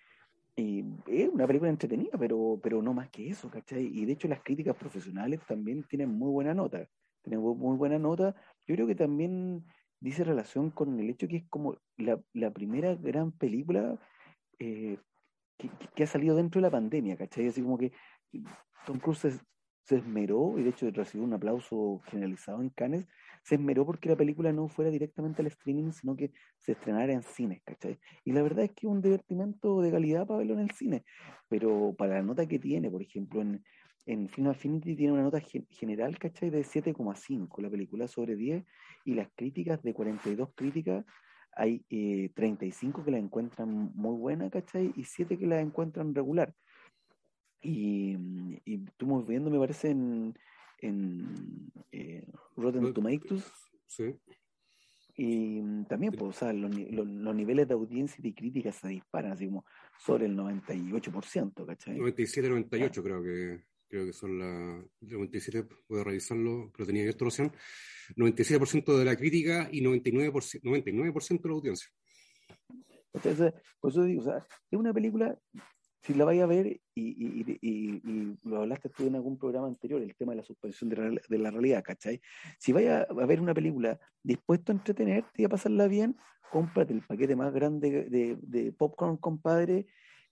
es 0.58 1.29
una 1.29 1.48
película 1.48 1.70
entretenida, 1.70 2.18
pero, 2.20 2.60
pero 2.62 2.82
no 2.82 2.94
más 2.94 3.10
que 3.10 3.29
eso, 3.29 3.50
¿cachai? 3.50 3.86
Y 3.94 4.06
de 4.06 4.13
hecho 4.13 4.27
las 4.27 4.41
críticas 4.41 4.75
profesionales 4.75 5.39
también 5.48 5.84
tienen 5.84 6.10
muy 6.10 6.29
buena 6.32 6.53
nota, 6.53 6.86
tienen 7.22 7.39
muy 7.39 7.77
buena 7.77 7.98
nota. 7.98 8.36
Yo 8.68 8.75
creo 8.75 8.86
que 8.86 8.96
también 8.96 9.63
dice 10.01 10.25
relación 10.25 10.70
con 10.70 11.00
el 11.00 11.10
hecho 11.10 11.29
que 11.29 11.38
es 11.38 11.44
como 11.50 11.77
la, 11.96 12.22
la 12.34 12.51
primera 12.51 12.94
gran 12.96 13.32
película 13.32 13.98
eh, 14.60 14.98
que, 15.58 15.70
que, 15.96 16.03
ha 16.03 16.08
salido 16.08 16.36
dentro 16.36 16.60
de 16.60 16.63
la 16.63 16.72
pandemia, 16.72 17.15
¿cachai? 17.15 17.48
Así 17.48 17.62
como 17.62 17.77
que 17.77 17.94
Tom 18.86 19.00
Cruise 19.00 19.39
se 19.83 19.95
esmeró, 19.95 20.57
y 20.59 20.63
de 20.63 20.69
hecho 20.69 20.89
recibió 20.91 21.25
un 21.25 21.33
aplauso 21.33 22.00
generalizado 22.05 22.62
en 22.62 22.69
Cannes, 22.69 23.07
se 23.43 23.55
esmeró 23.55 23.86
porque 23.86 24.09
la 24.09 24.15
película 24.15 24.51
no 24.53 24.67
fuera 24.67 24.91
directamente 24.91 25.41
al 25.41 25.48
streaming, 25.48 25.91
sino 25.91 26.15
que 26.15 26.31
se 26.59 26.74
estrenara 26.74 27.12
en 27.13 27.24
cines, 27.24 27.62
¿cachai? 27.63 28.00
Y 28.24 28.31
la 28.33 28.43
verdad 28.43 28.65
es 28.65 28.71
que 28.71 28.86
es 28.88 28.91
un 28.91 29.01
divertimento 29.01 29.81
de 29.81 29.91
calidad 29.91 30.27
para 30.27 30.39
verlo 30.39 30.53
en 30.53 30.59
el 30.62 30.71
cine, 30.71 31.03
pero 31.48 31.95
para 31.98 32.15
la 32.15 32.21
nota 32.24 32.45
que 32.48 32.59
tiene, 32.59 32.91
por 32.91 33.01
ejemplo, 33.01 33.41
en, 33.41 33.63
en 34.05 34.29
Film 34.29 34.48
Affinity 34.48 34.95
tiene 34.95 35.13
una 35.13 35.24
nota 35.24 35.39
gen- 35.39 35.67
general, 35.69 36.17
¿cachai? 36.19 36.50
De 36.50 36.63
7,5 36.63 37.62
la 37.62 37.69
película 37.69 38.07
sobre 38.07 38.36
10 38.36 38.65
y 39.05 39.13
las 39.15 39.29
críticas 39.36 39.81
de 39.81 39.93
42 39.93 40.50
críticas 40.55 41.05
hay 41.55 41.83
eh, 41.89 42.29
35 42.36 43.03
que 43.03 43.12
la 43.12 43.17
encuentran 43.17 43.91
muy 43.95 44.15
buena, 44.17 44.50
¿cachai? 44.50 44.91
Y 44.95 45.03
7 45.03 45.38
que 45.38 45.48
la 45.48 45.59
encuentran 45.62 46.13
regular. 46.15 46.53
Y, 47.62 48.16
y 48.66 48.84
estuvimos 48.86 49.28
viendo, 49.28 49.50
me 49.50 49.60
parece, 49.60 49.89
en, 49.92 50.34
en 50.80 51.72
eh, 51.92 52.25
Rotten 52.56 52.94
Tomatoes 52.94 53.44
Sí. 53.88 54.16
y 55.16 55.62
mm, 55.62 55.86
también, 55.86 56.13
pues, 56.13 56.30
o 56.36 56.39
sea, 56.39 56.54
los, 56.54 56.74
los- 56.74 57.08
los 57.08 57.36
niveles 57.36 57.68
de 57.68 57.74
audiencia 57.74 58.16
y 58.20 58.30
de 58.30 58.36
crítica 58.36 58.72
se 58.72 58.88
disparan, 58.88 59.34
así 59.34 59.46
como 59.48 59.66
sobre 59.98 60.25
el 60.28 60.38
98%, 60.38 61.66
¿cachai? 61.66 61.98
97, 61.98 62.48
98 62.50 63.04
creo 63.04 63.22
que 63.24 63.63
creo 63.89 64.06
que 64.06 64.13
son 64.13 64.38
las 64.38 64.86
97, 65.01 65.68
voy 65.89 66.01
a 66.01 66.04
revisarlo, 66.04 66.72
pero 66.72 66.86
tenía 66.86 67.10
esta 67.10 67.25
opción. 67.25 67.51
97% 68.16 68.98
de 68.98 69.04
la 69.06 69.16
crítica 69.16 69.68
y 69.72 69.82
99%, 69.82 70.62
99% 70.62 71.42
de 71.42 71.50
la 71.50 71.56
audiencia. 71.56 71.89
Entonces, 73.13 73.51
por 73.80 73.89
eso 73.92 74.04
digo, 74.04 74.22
o 74.22 74.25
sea, 74.25 74.38
es 74.70 74.80
una 74.80 74.94
película, 74.94 75.36
si 76.01 76.13
la 76.13 76.25
vais 76.25 76.41
a 76.41 76.46
ver, 76.46 76.68
y, 76.68 76.79
y, 76.96 77.58
y- 77.62 78.01
y- 78.03 78.38
lo 78.44 78.62
hablaste 78.62 78.89
tú 78.89 79.08
en 79.08 79.15
algún 79.15 79.38
programa 79.38 79.68
anterior, 79.68 80.01
el 80.01 80.15
tema 80.15 80.32
de 80.32 80.38
la 80.38 80.44
suspensión 80.44 80.89
de, 80.89 80.96
la- 80.98 81.22
de 81.27 81.38
la 81.38 81.51
realidad, 81.51 81.84
¿cachai? 81.84 82.22
Si 82.58 82.72
vais 82.72 82.89
a, 82.89 83.06
ver 83.25 83.41
una 83.41 83.53
película 83.53 84.00
dispuesto 84.24 84.72
a 84.72 84.75
entretenerte 84.75 85.41
y 85.41 85.46
a 85.46 85.50
pasarla 85.50 85.88
bien, 85.88 86.15
cómprate 86.51 86.94
el 86.94 87.01
paquete 87.01 87.36
más 87.36 87.53
grande 87.53 88.06
de, 88.10 88.38
de 88.41 88.72
popcorn, 88.72 89.18
compadre, 89.18 89.88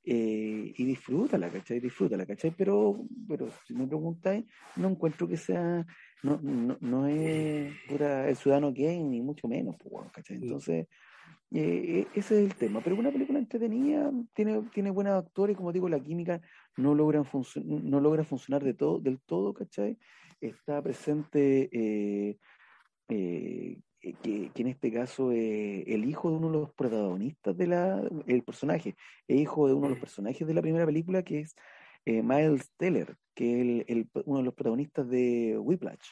eh, 0.10 0.74
y 0.78 0.86
disfrútala, 0.86 1.50
¿cachai? 1.50 1.82
Disfrútala, 1.82 2.26
¿cachai? 2.26 2.52
Pero, 2.52 3.06
pero 3.28 3.50
si 3.66 3.74
me 3.74 3.86
preguntáis, 3.86 4.46
no 4.78 4.88
encuentro 4.88 5.28
que 5.28 5.36
sea, 5.36 5.86
no, 6.24 6.40
no, 6.42 6.78
no 6.80 7.08
es 7.08 7.74
pura 7.90 8.30
el 8.30 8.38
ciudadano 8.38 8.72
gay, 8.72 9.04
ni 9.04 9.22
mucho 9.22 9.50
menos, 9.50 9.76
pues, 9.78 10.10
¿cachai? 10.14 10.38
Entonces, 10.38 10.88
eh, 11.52 12.08
e- 12.14 12.20
ese 12.20 12.40
es 12.40 12.46
el 12.52 12.56
tema, 12.56 12.82
pero 12.82 12.96
una 12.96 13.12
película 13.12 13.40
entretenida, 13.40 14.12
tiene, 14.34 14.62
tiene 14.74 14.90
buenos 14.92 15.14
actores, 15.14 15.56
como 15.56 15.72
digo, 15.72 15.88
la 15.90 16.00
química 16.00 16.42
no 16.76 16.94
logra, 16.94 17.24
funcio- 17.24 17.64
no 17.64 18.00
logra 18.02 18.24
funcionar 18.24 18.64
de 18.64 18.74
todo, 18.74 19.00
del 19.00 19.20
todo, 19.22 19.54
¿cachai? 19.54 19.98
Está 20.42 20.82
presente 20.82 21.70
eh, 21.72 22.38
eh, 23.10 23.80
que, 24.22 24.52
en 24.56 24.68
este 24.68 24.92
caso 24.92 25.32
eh, 25.32 25.84
el 25.88 26.06
hijo 26.06 26.30
de 26.30 26.38
uno 26.38 26.52
de 26.52 26.58
los 26.60 26.74
protagonistas 26.74 27.58
de 27.58 27.68
la, 27.68 28.02
el 28.28 28.44
personaje, 28.44 28.96
es 29.28 29.40
hijo 29.40 29.68
de 29.68 29.74
uno 29.74 29.84
de 29.88 29.92
los 29.92 30.00
personajes 30.00 30.46
de 30.48 30.54
la 30.54 30.62
primera 30.62 30.86
película, 30.86 31.24
que 31.24 31.40
es 31.40 31.56
eh, 32.06 32.22
Miles 32.24 32.72
Teller, 32.78 33.16
que 33.34 33.54
es 33.56 33.62
el- 33.62 33.86
el- 33.88 34.10
uno 34.26 34.40
de 34.40 34.46
los 34.46 34.54
protagonistas 34.54 35.08
de 35.10 35.58
Whiplash. 35.58 36.08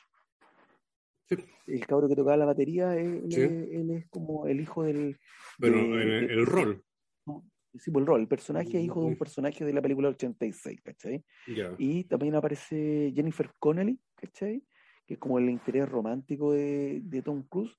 Sí. 1.27 1.36
El 1.67 1.86
cabro 1.88 2.08
que 2.08 2.15
tocaba 2.15 2.38
la 2.38 2.46
batería, 2.46 2.96
él, 2.96 3.24
Sí. 3.29 3.41
es, 3.41 3.51
él 3.51 3.91
es 3.91 4.08
como 4.10 4.46
el 4.48 4.62
hijo 4.62 4.84
del, 4.84 5.17
Pero 5.60 5.75
de- 5.77 5.84
en 5.84 5.94
el, 6.12 6.27
de- 6.27 6.34
el 6.34 6.46
rol. 6.46 6.84
Sí, 7.77 7.91
por 7.91 8.01
el 8.03 8.08
rol. 8.08 8.22
El 8.22 8.27
personaje 8.27 8.77
es 8.77 8.86
hijo 8.86 9.01
de 9.01 9.08
un 9.08 9.12
Ujú. 9.13 9.20
personaje 9.20 9.65
de 9.65 9.74
la 9.74 9.82
película 9.82 10.08
86, 10.10 10.79
¿cachai? 10.82 11.25
Ya. 11.48 11.75
Y 11.77 12.05
también 12.05 12.36
aparece 12.36 13.12
Jennifer 13.13 13.51
Connelly, 13.60 14.00
¿cachai? 14.15 14.63
Que 15.05 15.15
es 15.15 15.20
como 15.20 15.39
el 15.39 15.50
interés 15.50 15.89
romántico 15.89 16.53
de, 16.53 17.01
de 17.03 17.22
Tom 17.22 17.44
Cruise. 17.50 17.75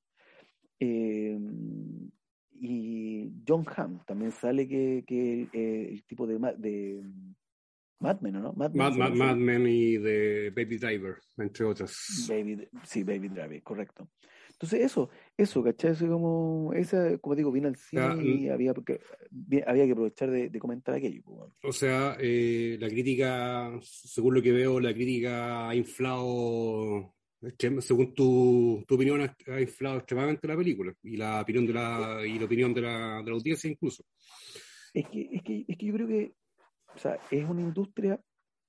Eh, 0.80 1.38
y 2.60 3.32
John 3.46 3.64
Hamm 3.74 4.00
también 4.06 4.32
sale 4.32 4.66
que, 4.68 5.04
que 5.06 5.48
eh, 5.52 5.88
el 5.92 6.04
tipo 6.04 6.26
de, 6.26 6.38
de 6.58 7.02
Mad 7.98 8.20
Men, 8.20 8.34
¿no? 8.34 8.52
Mad 8.52 8.72
Men 8.72 8.76
Mad, 8.78 8.92
Mad, 8.96 9.12
Mad 9.14 9.36
Men 9.36 9.66
y 9.66 9.96
de 9.96 10.50
Baby 10.54 10.76
Driver, 10.78 11.16
entre 11.38 11.64
otras. 11.64 12.26
Baby, 12.28 12.68
sí, 12.84 13.02
Baby 13.02 13.28
Driver, 13.28 13.62
correcto. 13.62 14.10
Entonces, 14.50 14.80
eso, 14.80 15.10
eso, 15.36 15.62
¿cachai? 15.62 15.92
Eso 15.92 16.06
como, 16.08 16.72
esa, 16.72 17.18
como 17.18 17.34
digo, 17.36 17.52
vine 17.52 17.68
al 17.68 17.76
cine 17.76 18.02
Ya, 18.02 18.22
y 18.22 18.48
había 18.48 18.72
que, 18.74 19.00
vi- 19.30 19.62
había 19.66 19.84
que 19.84 19.92
aprovechar 19.92 20.30
de, 20.30 20.48
de 20.48 20.58
comentar 20.58 20.94
aquello. 20.94 21.22
pues. 21.24 21.52
O 21.62 21.72
sea, 21.72 22.16
eh, 22.20 22.76
la 22.80 22.88
crítica, 22.88 23.78
según 23.82 24.34
lo 24.34 24.42
que 24.42 24.52
veo, 24.52 24.80
la 24.80 24.94
crítica 24.94 25.68
ha 25.68 25.74
inflado, 25.74 27.14
según 27.80 28.14
tu, 28.14 28.82
tu 28.88 28.94
opinión, 28.94 29.20
ha 29.20 29.36
ha 29.48 29.60
inflado 29.60 29.98
extremadamente 29.98 30.48
la 30.48 30.56
película 30.56 30.94
y 31.02 31.16
la 31.18 31.42
opinión 31.42 31.66
de 31.66 31.72
la, 31.74 32.22
y 32.26 32.38
la 32.38 32.44
opinión 32.46 32.72
de 32.72 32.80
la, 32.80 33.22
de 33.22 33.30
la 33.30 33.36
audiencia 33.36 33.70
incluso. 33.70 34.04
Es 34.94 35.06
que, 35.10 35.28
es 35.32 35.42
que, 35.42 35.64
es 35.68 35.76
que 35.76 35.86
yo 35.86 35.92
creo 35.92 36.08
que, 36.08 36.32
o 36.96 36.98
sea, 36.98 37.18
es 37.30 37.44
una 37.44 37.60
industria, 37.60 38.18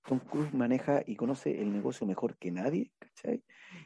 Tom 0.05 0.19
Cruise 0.19 0.53
maneja 0.53 1.01
y 1.05 1.15
conoce 1.15 1.61
el 1.61 1.71
negocio 1.71 2.05
mejor 2.05 2.37
que 2.37 2.51
nadie, 2.51 2.91
¿cachai? 2.99 3.41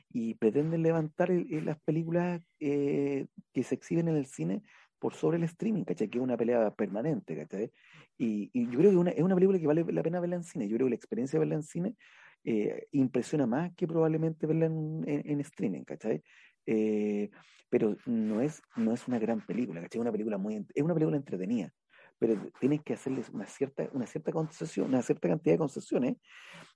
Y 0.09 0.33
pretenden 0.35 0.81
levantar 0.81 1.29
las 1.29 1.79
películas 1.81 2.41
eh, 2.59 3.27
que 3.53 3.63
se 3.63 3.75
exhiben 3.75 4.07
en 4.07 4.15
el 4.15 4.25
cine 4.25 4.63
por 4.99 5.13
sobre 5.13 5.37
el 5.37 5.43
streaming, 5.43 5.83
¿cachai? 5.83 6.09
Que 6.09 6.17
es 6.17 6.23
una 6.23 6.37
pelea 6.37 6.73
permanente, 6.75 7.35
¿cachai? 7.35 7.71
Y, 8.17 8.49
y 8.53 8.65
yo 8.65 8.79
creo 8.79 9.03
que 9.03 9.11
es 9.15 9.23
una 9.23 9.35
película 9.35 9.59
que 9.59 9.67
vale 9.67 9.85
la 9.91 10.03
pena 10.03 10.19
verla 10.19 10.35
en 10.35 10.43
cine. 10.43 10.67
Yo 10.67 10.75
creo 10.75 10.87
que 10.87 10.91
la 10.91 10.95
experiencia 10.95 11.37
de 11.37 11.41
verla 11.41 11.55
en 11.55 11.63
cine 11.63 11.95
eh, 12.43 12.87
impresiona 12.91 13.45
más 13.45 13.71
que 13.75 13.87
probablemente 13.87 14.47
verla 14.47 14.65
en, 14.65 15.41
streaming, 15.41 15.83
¿cachai? 15.83 16.23
Eh, 16.65 17.29
pero 17.69 17.95
no 18.05 18.41
es, 18.41 18.61
no 18.75 18.93
es 18.93 19.07
una 19.07 19.19
gran 19.19 19.45
película, 19.45 19.81
¿cachai? 19.81 20.01
Una 20.01 20.11
película 20.11 20.37
muy, 20.37 20.65
es 20.73 20.83
una 20.83 20.93
película 20.93 21.17
entretenida 21.17 21.73
pero 22.21 22.35
tienes 22.59 22.83
que 22.83 22.93
hacerles 22.93 23.29
una 23.29 23.47
cierta, 23.47 23.89
una 23.93 24.05
cierta 24.05 24.31
concesión, 24.31 24.89
una 24.89 25.01
cierta 25.01 25.27
cantidad 25.27 25.55
de 25.55 25.57
concesiones 25.57 26.17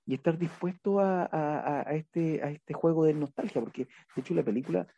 y 0.04 0.14
estar 0.14 0.36
dispuesto 0.36 0.98
a, 0.98 1.28
a- 1.30 1.82
este, 1.94 2.42
a 2.42 2.50
este 2.50 2.74
juego 2.74 3.04
de 3.04 3.14
nostalgia, 3.14 3.60
porque 3.60 3.84
de 3.84 4.20
hecho 4.20 4.34
la 4.34 4.42
película 4.42 4.88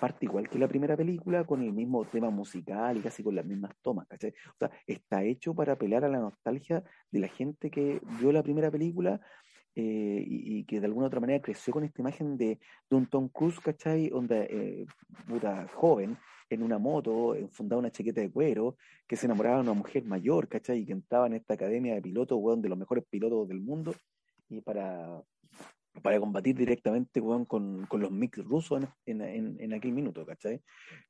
parte 0.00 0.24
igual 0.26 0.48
que 0.48 0.58
la 0.58 0.66
primera 0.66 0.96
película, 0.96 1.44
con 1.44 1.62
el 1.62 1.72
mismo 1.72 2.04
tema 2.06 2.30
musical 2.30 2.96
y 2.96 3.00
casi 3.00 3.22
con 3.22 3.36
las 3.36 3.44
mismas 3.46 3.76
tomas, 3.80 4.08
¿cachai? 4.08 4.34
O 4.54 4.56
sea, 4.58 4.72
está 4.88 5.22
hecho 5.22 5.54
para 5.54 5.74
apelar 5.74 6.04
a 6.04 6.08
la 6.08 6.18
nostalgia 6.18 6.82
de 7.12 7.20
la 7.20 7.28
gente 7.28 7.70
que 7.70 8.00
vio 8.18 8.32
la 8.32 8.42
primera 8.42 8.72
película 8.72 9.20
eh, 9.74 10.24
y, 10.26 10.58
y 10.58 10.64
que 10.64 10.80
de 10.80 10.86
alguna 10.86 11.06
otra 11.06 11.20
manera 11.20 11.42
creció 11.42 11.72
con 11.72 11.84
esta 11.84 12.00
imagen 12.00 12.36
de, 12.36 12.58
de 12.90 12.96
un 12.96 13.06
Tom 13.06 13.28
Cruise, 13.28 13.60
¿cachai? 13.60 14.10
Onda, 14.12 14.36
eh, 14.44 14.86
puta, 15.26 15.66
joven, 15.74 16.16
en 16.50 16.62
una 16.62 16.78
moto, 16.78 17.34
enfundado 17.34 17.80
una 17.80 17.90
chaqueta 17.90 18.20
de 18.20 18.30
cuero, 18.30 18.76
que 19.06 19.16
se 19.16 19.26
enamoraba 19.26 19.56
de 19.56 19.62
una 19.62 19.72
mujer 19.72 20.04
mayor, 20.04 20.48
¿cachai? 20.48 20.80
Y 20.80 20.86
que 20.86 20.92
entraba 20.92 21.26
en 21.26 21.34
esta 21.34 21.54
academia 21.54 21.94
de 21.94 22.02
pilotos, 22.02 22.38
weón, 22.40 22.60
de 22.60 22.68
los 22.68 22.78
mejores 22.78 23.04
pilotos 23.08 23.48
del 23.48 23.60
mundo, 23.60 23.94
y 24.50 24.60
para, 24.60 25.22
para 26.02 26.20
combatir 26.20 26.54
directamente, 26.54 27.20
weón, 27.20 27.46
con, 27.46 27.86
con 27.86 28.00
los 28.02 28.10
mix 28.10 28.44
rusos 28.44 28.84
en, 29.06 29.22
en, 29.22 29.56
en 29.58 29.72
aquel 29.72 29.92
minuto, 29.92 30.26
¿cachai? 30.26 30.60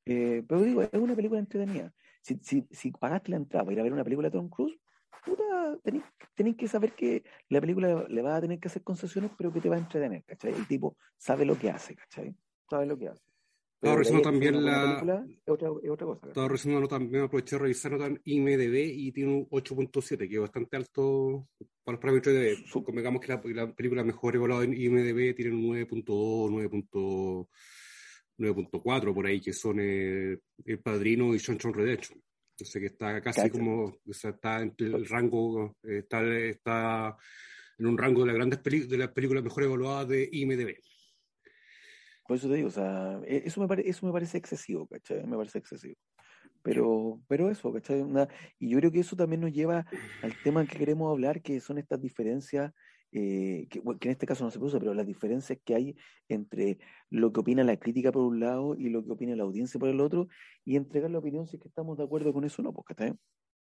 Eh, 0.06 0.44
pero 0.46 0.62
digo, 0.62 0.82
es 0.82 0.92
una 0.94 1.16
película 1.16 1.40
entretenida. 1.40 1.92
Si, 2.20 2.38
si, 2.42 2.68
si 2.70 2.92
pagaste 2.92 3.32
la 3.32 3.38
entrada 3.38 3.64
para 3.64 3.72
ir 3.72 3.80
a 3.80 3.82
ver 3.82 3.92
una 3.92 4.04
película 4.04 4.28
de 4.28 4.38
Tom 4.38 4.48
Cruise, 4.48 4.78
puta, 5.24 5.78
tenéis, 5.82 6.04
tenéis 6.34 6.56
que 6.56 6.68
saber 6.68 6.92
que 6.92 7.22
la 7.48 7.60
película 7.60 8.06
le 8.08 8.22
va 8.22 8.36
a 8.36 8.40
tener 8.40 8.58
que 8.58 8.68
hacer 8.68 8.82
concesiones, 8.82 9.30
pero 9.38 9.52
que 9.52 9.60
te 9.60 9.68
va 9.68 9.76
a 9.76 9.80
entretener, 9.80 10.22
¿cachai? 10.24 10.52
El 10.54 10.66
tipo 10.66 10.96
sabe 11.16 11.44
lo 11.44 11.58
que 11.58 11.70
hace, 11.70 11.94
¿cachai? 11.94 12.34
Sabe 12.68 12.86
lo 12.86 12.98
que 12.98 13.08
hace. 13.08 13.22
Estaba 13.76 13.96
revisando 13.96 14.22
también 14.22 14.64
la. 14.64 15.00
película, 15.00 15.26
es 15.28 15.48
otra, 15.52 15.68
es 15.82 15.90
otra 15.90 16.06
cosa. 16.06 16.20
¿cachai? 16.20 16.30
Estaba 16.30 16.48
revisando 16.48 16.88
también 16.88 17.24
aproveché 17.24 17.56
de 17.56 17.62
revisar 17.62 17.92
nota 17.92 18.10
IMDB 18.24 18.74
y 18.94 19.10
tiene 19.12 19.32
un 19.32 19.48
8.7, 19.50 20.28
que 20.28 20.34
es 20.36 20.40
bastante 20.40 20.76
alto 20.76 21.48
para 21.82 21.94
los 21.96 22.00
parámetros 22.00 22.34
de. 22.34 22.56
Su- 22.66 22.84
Convengamos 22.84 23.20
que 23.20 23.28
la, 23.32 23.42
la 23.44 23.72
película 23.74 24.04
mejor 24.04 24.36
evaluada 24.36 24.62
en 24.64 24.74
IMDB 24.74 25.34
tiene 25.34 25.50
un 25.56 25.62
9.2, 25.76 26.04
9.2, 26.92 27.48
9.4 28.38 29.14
por 29.14 29.26
ahí, 29.26 29.40
que 29.40 29.52
son 29.52 29.78
eh, 29.80 30.38
El 30.64 30.78
Padrino 30.80 31.34
y 31.34 31.38
Sean 31.38 31.58
Sean 31.60 31.74
Redemption. 31.74 32.20
Sé 32.56 32.78
que 32.80 32.86
está 32.86 33.20
casi 33.20 33.40
como, 33.50 33.84
o 34.06 34.12
sea, 34.12 34.30
está 34.30 34.60
en 34.60 34.74
el 34.78 35.06
rango, 35.08 35.76
eh, 35.82 35.98
está, 35.98 36.22
está 36.38 37.16
en 37.78 37.86
un 37.86 37.98
rango 37.98 38.20
de 38.20 38.26
las 38.28 38.36
grandes 38.36 38.60
peli- 38.60 38.86
de 38.86 38.98
las 38.98 39.08
películas 39.08 39.42
mejor 39.42 39.64
evaluadas 39.64 40.08
de 40.08 40.28
IMDB. 40.30 40.76
Por 42.26 42.36
eso 42.36 42.48
te 42.48 42.54
digo, 42.54 42.68
o 42.68 42.70
sea, 42.70 43.20
e- 43.26 43.42
eso 43.46 43.60
me, 43.60 43.66
pare- 43.66 43.88
eso 43.88 44.06
me 44.06 44.12
parece 44.12 44.38
excesivo, 44.38 44.86
¿cachai? 44.86 45.26
Me 45.26 45.36
parece 45.36 45.58
excesivo. 45.58 45.96
Pero, 46.62 47.20
pero 47.26 47.50
eso, 47.50 47.72
¿cachai? 47.72 48.00
Una- 48.00 48.28
y 48.58 48.70
yo 48.70 48.78
creo 48.78 48.92
que 48.92 49.00
eso 49.00 49.16
también 49.16 49.40
nos 49.40 49.52
lleva 49.52 49.84
al 50.22 50.32
tema 50.44 50.64
que 50.64 50.78
queremos 50.78 51.10
hablar, 51.10 51.42
que 51.42 51.58
son 51.60 51.78
estas 51.78 52.00
diferencias, 52.00 52.72
eh, 53.12 53.66
que, 53.68 53.80
en 53.80 54.10
este 54.10 54.26
caso 54.26 54.44
no 54.44 54.50
se 54.50 54.58
produce, 54.58 54.78
pero 54.78 54.94
las 54.94 55.06
diferencias 55.06 55.58
que 55.64 55.74
hay 55.74 55.96
entre 56.28 56.78
lo 57.10 57.32
que 57.32 57.40
opina 57.40 57.62
la 57.62 57.76
crítica 57.76 58.10
por 58.10 58.22
un 58.22 58.40
lado 58.40 58.74
y 58.76 58.88
lo 58.88 59.04
que 59.04 59.12
opina 59.12 59.36
la 59.36 59.42
audiencia 59.42 59.78
por 59.78 59.90
el 59.90 60.00
otro, 60.00 60.28
y 60.64 60.76
entregar 60.76 61.10
la 61.10 61.18
opinión 61.18 61.46
si 61.46 61.56
es 61.56 61.62
que 61.62 61.68
estamos 61.68 61.98
de 61.98 62.04
acuerdo 62.04 62.32
con 62.32 62.44
eso 62.44 62.62
o 62.62 62.64
no, 62.64 62.72
pues, 62.72 62.86
¿cachai? 62.86 63.12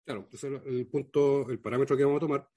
Claro, 0.05 0.21
entonces 0.21 0.61
el 0.65 0.87
punto, 0.87 1.49
el 1.49 1.59
parámetro 1.59 1.95
que 1.97 2.03
vamos 2.05 2.17
a 2.17 2.27
tomar 2.27 2.47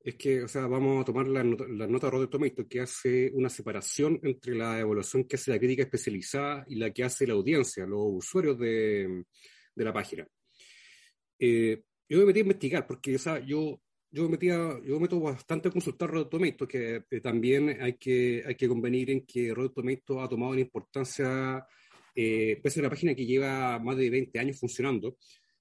es 0.00 0.16
que, 0.16 0.42
o 0.42 0.48
sea, 0.48 0.66
vamos 0.66 1.00
a 1.00 1.04
tomar 1.04 1.28
la 1.28 1.44
la 1.44 1.86
nota 1.86 2.10
Rotten 2.10 2.28
Tomatoes 2.28 2.68
que 2.68 2.80
hace 2.80 3.30
una 3.34 3.48
separación 3.48 4.18
entre 4.24 4.56
la 4.56 4.80
evaluación 4.80 5.24
que 5.24 5.36
hace 5.36 5.52
la 5.52 5.58
crítica 5.58 5.84
especializada 5.84 6.64
y 6.66 6.74
la 6.74 6.90
que 6.90 7.04
hace 7.04 7.24
la 7.26 7.34
audiencia, 7.34 7.86
los 7.86 8.00
usuarios 8.04 8.58
de, 8.58 9.24
de 9.74 9.84
la 9.84 9.92
página. 9.92 10.26
Eh, 11.38 11.84
yo 12.08 12.18
me 12.18 12.26
metí 12.26 12.40
a 12.40 12.42
investigar 12.42 12.86
porque, 12.86 13.14
o 13.14 13.18
sea, 13.18 13.38
yo 13.38 13.80
yo 14.12 14.28
metía, 14.28 14.78
yo 14.84 15.00
meto 15.00 15.18
bastante 15.18 15.68
a 15.68 15.72
consultar 15.72 16.10
Rotten 16.10 16.30
Tomatoes, 16.30 16.68
que 16.68 17.04
eh, 17.10 17.20
también 17.20 17.78
hay 17.80 17.94
que, 17.94 18.42
hay 18.46 18.54
que 18.54 18.68
convenir 18.68 19.10
en 19.10 19.24
que 19.26 19.54
Rotten 19.54 19.74
Tomatoes 19.74 20.24
ha 20.24 20.28
tomado 20.28 20.52
una 20.52 20.60
importancia, 20.60 21.66
eh, 22.14 22.60
pese 22.62 22.80
a 22.80 22.82
una 22.82 22.90
página 22.90 23.14
que 23.14 23.24
lleva 23.24 23.78
más 23.78 23.96
de 23.96 24.10
20 24.10 24.38
años 24.38 24.60
funcionando, 24.60 25.16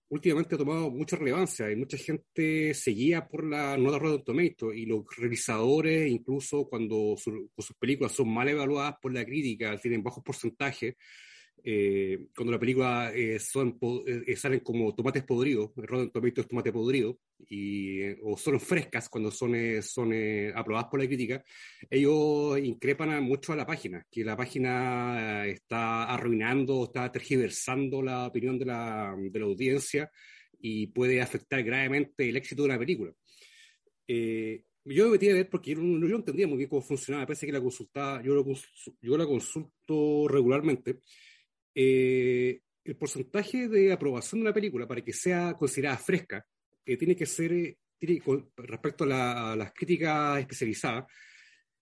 últimamente 0.10 0.56
ha 0.56 0.58
tomado 0.58 0.92
mucha 0.92 1.16
relevancia 1.16 1.72
y 1.72 1.78
mucha 1.78 1.98
gente 1.98 2.74
seguía 2.74 3.26
por 3.26 3.46
la 3.46 3.78
nota 3.78 3.98
Rotten 3.98 4.26
Tomatoes 4.26 4.78
y 4.78 4.86
los 4.86 5.06
revisadores, 5.18 6.12
incluso 6.12 6.68
cuando 6.68 7.16
sus 7.16 7.76
películas 7.80 8.12
son 8.12 8.34
mal 8.34 8.50
evaluadas 8.50 8.96
por 9.02 9.14
la 9.14 9.24
crítica, 9.24 9.80
tienen 9.80 10.04
bajos 10.04 10.24
porcentajes, 10.26 10.96
eh, 11.64 12.28
cuando 12.36 12.52
la 12.52 12.60
película 12.60 13.12
eh, 13.14 13.38
son, 13.40 13.78
eh, 14.08 14.36
salen 14.36 14.62
como 14.62 14.96
tomates 14.96 15.24
podridos, 15.24 15.72
Rotten 15.76 16.10
Tomatoes 16.10 16.48
tomate 16.48 16.72
podrido, 16.72 17.20
y, 17.48 18.10
o 18.24 18.36
son 18.36 18.60
frescas 18.60 19.10
cuando 19.10 19.30
son, 19.30 19.54
son 19.84 20.14
aprobadas 20.56 20.90
por 20.90 21.00
la 21.00 21.08
crítica, 21.08 21.44
ellos 21.90 22.58
increpan 22.60 23.24
mucho 23.24 23.54
a 23.54 23.56
la 23.56 23.66
página, 23.66 24.06
que 24.10 24.24
la 24.24 24.36
página 24.36 25.46
está 25.46 26.06
arruinando, 26.06 26.86
está 26.86 27.12
tergiversando 27.12 28.02
la 28.02 28.28
opinión 28.28 28.58
de 28.58 28.66
la, 28.66 29.16
de 29.18 29.40
la 29.40 29.46
audiencia 29.46 30.10
y 30.60 30.88
puede 30.88 31.22
afectar 31.22 31.62
gravemente 31.64 32.28
el 32.28 32.38
éxito 32.38 32.64
de 32.64 32.70
una 32.70 32.80
película. 32.80 33.14
yo 34.08 35.06
me 35.06 35.12
metí 35.12 35.30
a 35.30 35.34
ver 35.34 35.50
porque 35.50 35.72
yo 35.76 35.82
no, 35.82 36.08
yo 36.08 36.16
entendía 36.16 36.48
muy 36.48 36.58
bien 36.58 36.70
cómo 36.70 36.82
funcionaba, 36.82 37.28
parece 37.28 37.46
que 37.46 37.52
la 37.52 37.62
consultaba, 37.62 38.22
yo, 38.24 38.44
yo 39.02 39.18
la 39.18 39.26
consulto 39.26 40.28
regularmente, 40.28 41.00
eh, 41.74 42.62
el 42.84 42.96
porcentaje 42.98 43.68
de 43.68 43.92
aprobación 43.92 44.40
de 44.40 44.48
una 44.48 44.54
película 44.54 44.88
para 44.88 45.02
que 45.02 45.14
sea 45.14 45.54
considerada 45.54 45.98
fresca 45.98 46.46
que 46.84 46.98
tiene 46.98 47.16
que 47.16 47.26
ser, 47.26 47.54
eh, 47.54 47.78
respecto 48.58 49.04
a, 49.06 49.56
las 49.56 49.72
críticas 49.74 50.40
especializadas, 50.40 51.06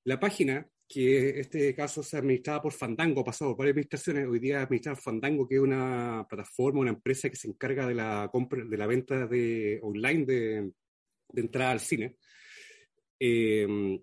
la 0.03 0.19
página, 0.19 0.67
que 0.88 1.29
en 1.29 1.39
este 1.39 1.75
caso 1.75 2.01
se 2.03 2.17
administrada 2.17 2.62
por 2.62 2.74
Fandango, 2.74 3.24
pasado 3.24 3.51
por 3.51 3.60
varias 3.60 3.74
administraciones, 3.74 4.27
hoy 4.27 4.39
día 4.39 4.62
administra 4.62 4.96
Fandango, 4.96 5.48
que 5.48 5.55
es 5.55 5.62
una 5.62 6.25
plataforma, 6.27 6.81
una 6.81 6.91
empresa 6.91 7.29
que 7.29 7.36
se 7.36 7.48
encarga 7.48 7.88
de 7.88 7.93
la 7.96 8.27
compra, 8.31 8.65
de 8.65 8.77
la 8.77 8.88
venta 8.88 9.27
de, 9.27 9.79
online 9.84 10.25
de, 10.25 10.72
de 11.29 11.41
entrada 11.41 11.72
al 11.72 11.79
cine. 11.79 12.17
Eh, 13.19 14.00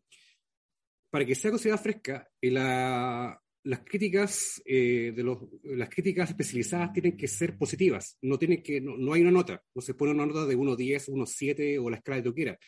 para 1.11 1.25
que 1.25 1.35
sea 1.35 1.51
considerada 1.51 1.83
fresca, 1.83 2.29
la, 2.43 3.41
las 3.67 3.81
críticas 3.81 4.63
eh, 4.65 5.13
de 5.15 5.23
los, 5.25 5.39
las 5.65 5.89
críticas 5.89 6.31
especializadas 6.31 6.93
tienen 6.93 7.17
que 7.17 7.27
ser 7.27 7.59
positivas, 7.59 8.17
no 8.23 8.39
tienen 8.39 8.63
que 8.63 8.81
no, 8.81 9.13
hay 9.13 9.23
una 9.23 9.33
nota, 9.33 9.63
no 9.75 9.83
se 9.83 9.95
pone 9.95 10.13
una 10.13 10.25
nota 10.25 10.47
de 10.47 10.57
1.10, 10.57 11.09
1.7 11.09 11.85
o 11.85 11.91
la 11.91 11.97
escala 11.97 12.19
que 12.19 12.29
tú 12.29 12.35
quieras. 12.35 12.59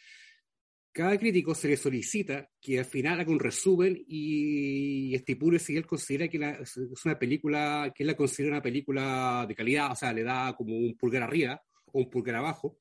Cada 0.91 1.17
crítico 1.17 1.55
se 1.55 1.69
le 1.69 1.77
solicita 1.77 2.51
que 2.61 2.81
al 2.81 2.85
final 2.85 3.21
haga 3.21 3.31
un 3.31 3.39
resumen 3.39 4.03
y 4.09 5.15
estipule 5.15 5.61
si 5.61 5.77
él 5.77 5.87
considera 5.87 6.27
que 6.27 6.39
es 6.63 7.05
una 7.05 7.17
película, 7.17 7.93
que 7.95 8.03
él 8.03 8.09
la 8.09 8.17
considera 8.17 8.55
una 8.55 8.63
película 8.63 9.47
de 9.47 9.55
calidad, 9.55 9.93
o 9.93 9.97
sea, 9.97 10.13
le 10.13 10.25
da 10.25 10.57
como 10.57 10.77
un 10.77 10.97
pulgar 10.97 11.23
arriba 11.23 11.63
o 11.93 12.01
un 12.01 12.11
pulgar 12.11 12.35
abajo, 12.35 12.77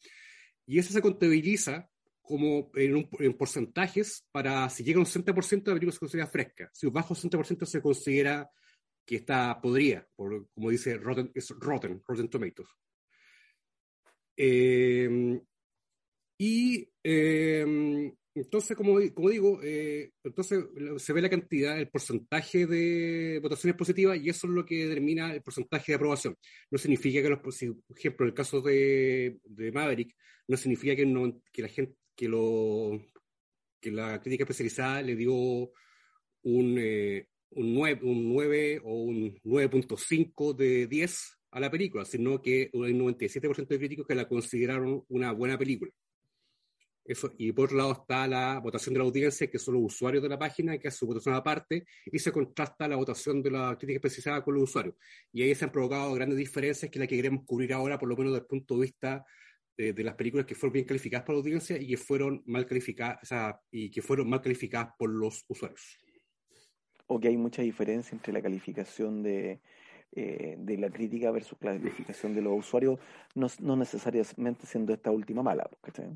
y 0.65 0.79
eso 0.79 0.91
se 0.91 1.01
contabiliza 1.01 1.87
como 2.27 2.69
en, 2.75 3.33
porcentajes 3.37 4.25
para 4.31 4.69
si 4.69 4.83
llega 4.83 4.99
un 4.99 5.05
60% 5.05 5.63
de 5.63 5.71
la 5.71 5.75
película 5.75 5.91
se 5.93 5.99
considera 5.99 6.27
fresca. 6.27 6.69
Si 6.73 6.87
bajo 6.87 7.15
60% 7.15 7.65
se 7.65 7.81
considera 7.81 8.49
que 9.05 9.15
está 9.15 9.59
podrida, 9.61 10.05
por, 10.13 10.49
como 10.49 10.69
dice 10.69 10.97
Rotten, 10.97 11.31
es 11.33 11.49
Rotten, 11.51 12.03
Rotten 12.05 12.29
Tomatoes. 12.29 12.69
Eh, 14.35 15.39
y 16.37 16.89
eh, 17.01 18.11
entonces, 18.35 18.77
como, 18.77 18.99
como 19.15 19.29
digo, 19.29 19.59
eh, 19.63 20.11
entonces 20.21 20.65
se 20.97 21.13
ve 21.13 21.21
la 21.21 21.29
cantidad, 21.29 21.79
el 21.79 21.89
porcentaje 21.89 22.67
de 22.67 23.39
votaciones 23.41 23.77
positivas 23.77 24.19
y 24.19 24.29
eso 24.29 24.47
es 24.47 24.53
lo 24.53 24.65
que 24.65 24.85
determina 24.85 25.33
el 25.33 25.41
porcentaje 25.41 25.93
de 25.93 25.95
aprobación. 25.95 26.35
No 26.69 26.77
significa 26.77 27.21
que, 27.21 27.29
los, 27.29 27.39
por 27.39 27.53
ejemplo, 27.97 28.25
en 28.25 28.29
el 28.29 28.35
caso 28.35 28.61
de, 28.61 29.39
de 29.45 29.71
Maverick, 29.71 30.13
no 30.47 30.57
significa 30.57 30.95
que, 30.95 31.05
no, 31.05 31.41
que 31.51 31.61
la 31.61 31.69
gente 31.69 31.95
que, 32.17 32.27
lo, 32.27 32.99
que 33.79 33.91
la 33.91 34.19
crítica 34.19 34.43
especializada 34.43 35.01
le 35.03 35.15
dio 35.15 35.33
un, 35.33 36.77
eh, 36.79 37.29
un, 37.51 37.73
9, 37.73 37.99
un 38.03 38.33
9 38.33 38.81
o 38.83 38.93
un 39.03 39.39
9.5 39.43 40.55
de 40.55 40.87
10 40.87 41.37
a 41.51 41.59
la 41.59 41.71
película, 41.71 42.03
sino 42.03 42.41
que 42.41 42.69
hay 42.73 42.91
un 42.91 42.99
97% 42.99 43.67
de 43.67 43.77
críticos 43.77 44.07
que 44.07 44.15
la 44.15 44.27
consideraron 44.27 45.05
una 45.07 45.31
buena 45.31 45.57
película. 45.57 45.91
Eso, 47.05 47.31
y 47.37 47.53
por 47.53 47.65
otro 47.65 47.77
lado 47.77 47.91
está 47.93 48.27
la 48.27 48.59
votación 48.59 48.93
de 48.93 48.99
la 48.99 49.05
audiencia, 49.05 49.49
que 49.49 49.59
son 49.59 49.75
los 49.75 49.83
usuarios 49.83 50.21
de 50.21 50.27
la 50.27 50.37
página, 50.37 50.77
que 50.77 50.89
hace 50.89 50.97
su 50.97 51.07
votación 51.07 51.35
aparte, 51.35 51.85
y 52.05 52.19
se 52.19 52.33
contrasta 52.33 52.85
la 52.85 52.97
votación 52.97 53.41
de 53.41 53.51
la 53.51 53.77
crítica 53.77 53.97
especializada 53.97 54.43
con 54.43 54.55
los 54.55 54.63
usuarios. 54.63 54.95
Y 55.31 55.41
ahí 55.43 55.55
se 55.55 55.63
han 55.63 55.71
provocado 55.71 56.13
grandes 56.13 56.37
diferencias, 56.37 56.91
que 56.91 56.97
es 56.97 56.99
la 56.99 57.07
que 57.07 57.15
queremos 57.15 57.45
cubrir 57.45 57.71
ahora, 57.71 57.97
por 57.97 58.09
lo 58.09 58.17
menos 58.17 58.33
desde 58.33 58.43
el 58.43 58.47
punto 58.47 58.75
de 58.75 58.81
vista 58.81 59.25
de, 59.77 60.03
las 60.03 60.15
películas 60.15 60.45
que 60.45 60.55
fueron 60.55 60.73
bien 60.73 60.85
calificadas 60.85 61.25
por 61.25 61.35
la 61.35 61.39
audiencia 61.39 61.77
y 61.77 61.87
que 61.87 61.97
fueron 61.97 62.41
mal 62.45 62.65
calificadas, 62.65 63.19
o 63.21 63.25
sea, 63.25 63.61
y 63.71 63.91
que 63.91 64.01
fueron 64.01 64.29
mal 64.29 64.41
calificadas 64.41 64.93
por 64.97 65.09
los 65.09 65.45
usuarios. 65.47 65.97
O 67.05 67.19
que 67.19 67.27
hay 67.27 67.37
mucha 67.37 67.61
diferencia 67.61 68.15
entre 68.15 68.33
la 68.33 68.41
calificación 68.41 69.23
de, 69.23 69.61
eh, 70.13 70.55
de 70.57 70.77
la 70.77 70.89
crítica 70.89 71.31
versus 71.31 71.57
la 71.61 71.77
calificación 71.77 72.33
de 72.33 72.41
los 72.41 72.57
usuarios, 72.57 72.99
no, 73.35 73.47
no 73.59 73.75
necesariamente 73.75 74.65
siendo 74.65 74.93
esta 74.93 75.11
última 75.11 75.43
mala. 75.43 75.69
¿cachai? 75.81 76.09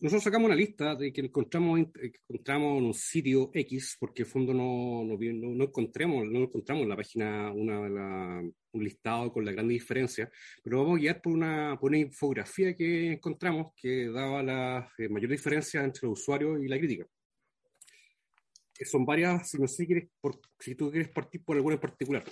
Nosotros 0.00 0.22
sacamos 0.22 0.46
una 0.46 0.56
lista 0.56 0.94
de 0.94 1.12
que 1.12 1.22
encontramos, 1.22 1.80
encontramos 1.80 2.78
en 2.78 2.84
un 2.84 2.94
sitio 2.94 3.50
X, 3.52 3.96
porque 3.98 4.22
en 4.22 4.28
fondo 4.28 4.52
no, 4.52 5.04
no, 5.04 5.16
no, 5.18 5.64
encontramos, 5.64 6.26
no 6.26 6.40
encontramos 6.40 6.82
en 6.82 6.88
la 6.88 6.96
página 6.96 7.50
una, 7.50 8.40
un 8.40 8.84
listado 8.84 9.32
con 9.32 9.44
la 9.44 9.52
gran 9.52 9.68
diferencia, 9.68 10.30
pero 10.62 10.82
vamos 10.82 10.98
a 10.98 11.00
guiar 11.00 11.22
por 11.22 11.32
una, 11.32 11.78
por 11.80 11.90
una 11.90 11.98
infografía 11.98 12.74
que 12.74 13.12
encontramos 13.12 13.72
que 13.74 14.08
daba 14.10 14.42
la 14.42 14.92
eh, 14.98 15.08
mayor 15.08 15.30
diferencia 15.30 15.82
entre 15.82 16.06
el 16.06 16.12
usuario 16.12 16.58
y 16.58 16.68
la 16.68 16.78
crítica. 16.78 17.06
son 18.84 19.04
varias, 19.04 19.54
no 19.54 19.66
sé 19.66 19.86
si, 19.86 20.10
por, 20.20 20.40
si 20.58 20.74
tú 20.74 20.90
quieres 20.90 21.08
partir 21.08 21.42
por 21.42 21.56
alguna 21.56 21.76
en 21.76 21.80
particular, 21.80 22.24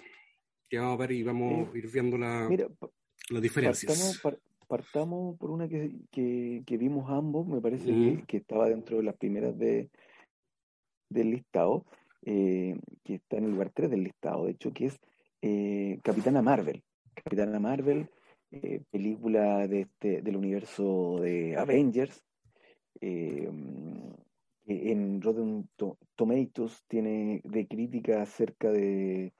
que 0.69 0.79
vamos 0.79 0.95
a 0.95 0.99
ver 0.99 1.13
y 1.13 1.23
vamos 1.23 1.75
a 1.75 1.79
ir 1.79 1.91
viendo 1.91 2.19
la, 2.19 2.49
las 3.31 3.43
diferencias 3.43 4.19
partamos 4.23 4.48
por 4.69 5.51
una 5.51 5.69
que, 5.69 5.91
que, 6.11 6.77
vimos 6.77 7.11
ambos, 7.11 7.47
me 7.47 7.61
parece 7.61 7.87
que, 7.87 8.25
que, 8.27 8.37
estaba 8.37 8.69
dentro 8.69 8.99
de 8.99 9.03
las 9.03 9.17
primeras 9.17 9.59
de, 9.59 9.91
del 11.09 11.31
listado, 11.31 11.87
eh, 12.25 12.79
que 13.05 13.15
está 13.15 13.39
en 13.39 13.45
el 13.45 13.51
lugar 13.53 13.71
3 13.73 13.91
del 13.91 14.05
listado, 14.05 14.45
de 14.45 14.53
hecho, 14.53 14.73
que 14.73 14.87
es 14.87 15.01
eh, 15.43 15.99
Capitana 16.03 16.43
Marvel. 16.43 16.83
Capitana 17.15 17.59
Marvel, 17.59 18.11
eh, 18.51 18.83
película 18.91 19.67
de 19.67 19.83
este, 19.83 20.23
del 20.23 20.37
universo 20.37 21.19
de 21.21 21.57
Avengers. 21.57 22.23
en 23.01 25.23
Rotten 25.23 25.69
Tomatoes 26.15 26.85
tiene 26.89 27.41
de 27.45 27.67
crítica 27.67 28.27
cerca 28.27 28.71
de 28.71 29.33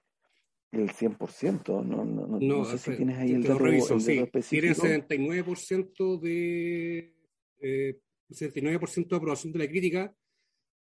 el 0.71 0.89
100%, 0.89 1.83
no, 1.83 2.05
no, 2.05 2.27
no, 2.27 2.39
no 2.39 2.65
sé 2.65 2.77
si 2.77 2.97
tienes 2.97 3.17
ahí 3.17 3.31
el 3.31 3.43
dato, 3.43 3.59
reviso, 3.59 3.95
el 3.95 4.01
sí. 4.01 4.23
Tienen 4.49 4.75
79% 4.75 6.19
de, 6.19 7.15
eh, 7.61 7.99
79% 8.29 9.07
de 9.07 9.15
aprobación 9.15 9.51
de 9.51 9.59
la 9.59 9.67
crítica 9.67 10.13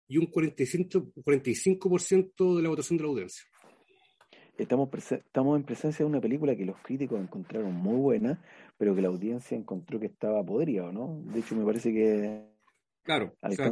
y 0.08 0.16
un 0.16 0.30
45%, 0.30 1.12
45 1.22 2.56
de 2.56 2.62
la 2.62 2.68
votación 2.70 2.96
de 2.96 3.04
la 3.04 3.10
audiencia. 3.10 3.44
Estamos, 4.56 4.88
estamos 5.10 5.56
en 5.58 5.64
presencia 5.64 6.04
de 6.04 6.10
una 6.10 6.20
película 6.20 6.54
que 6.56 6.64
los 6.64 6.78
críticos 6.78 7.20
encontraron 7.20 7.74
muy 7.74 7.96
buena, 7.96 8.42
pero 8.78 8.94
que 8.94 9.02
la 9.02 9.08
audiencia 9.08 9.56
encontró 9.56 9.98
que 9.98 10.06
estaba 10.06 10.44
podrida, 10.44 10.92
¿no? 10.92 11.20
De 11.26 11.40
hecho, 11.40 11.56
me 11.56 11.64
parece 11.64 11.92
que 11.92 12.53
Claro, 13.04 13.36
o 13.38 13.50
sea, 13.50 13.70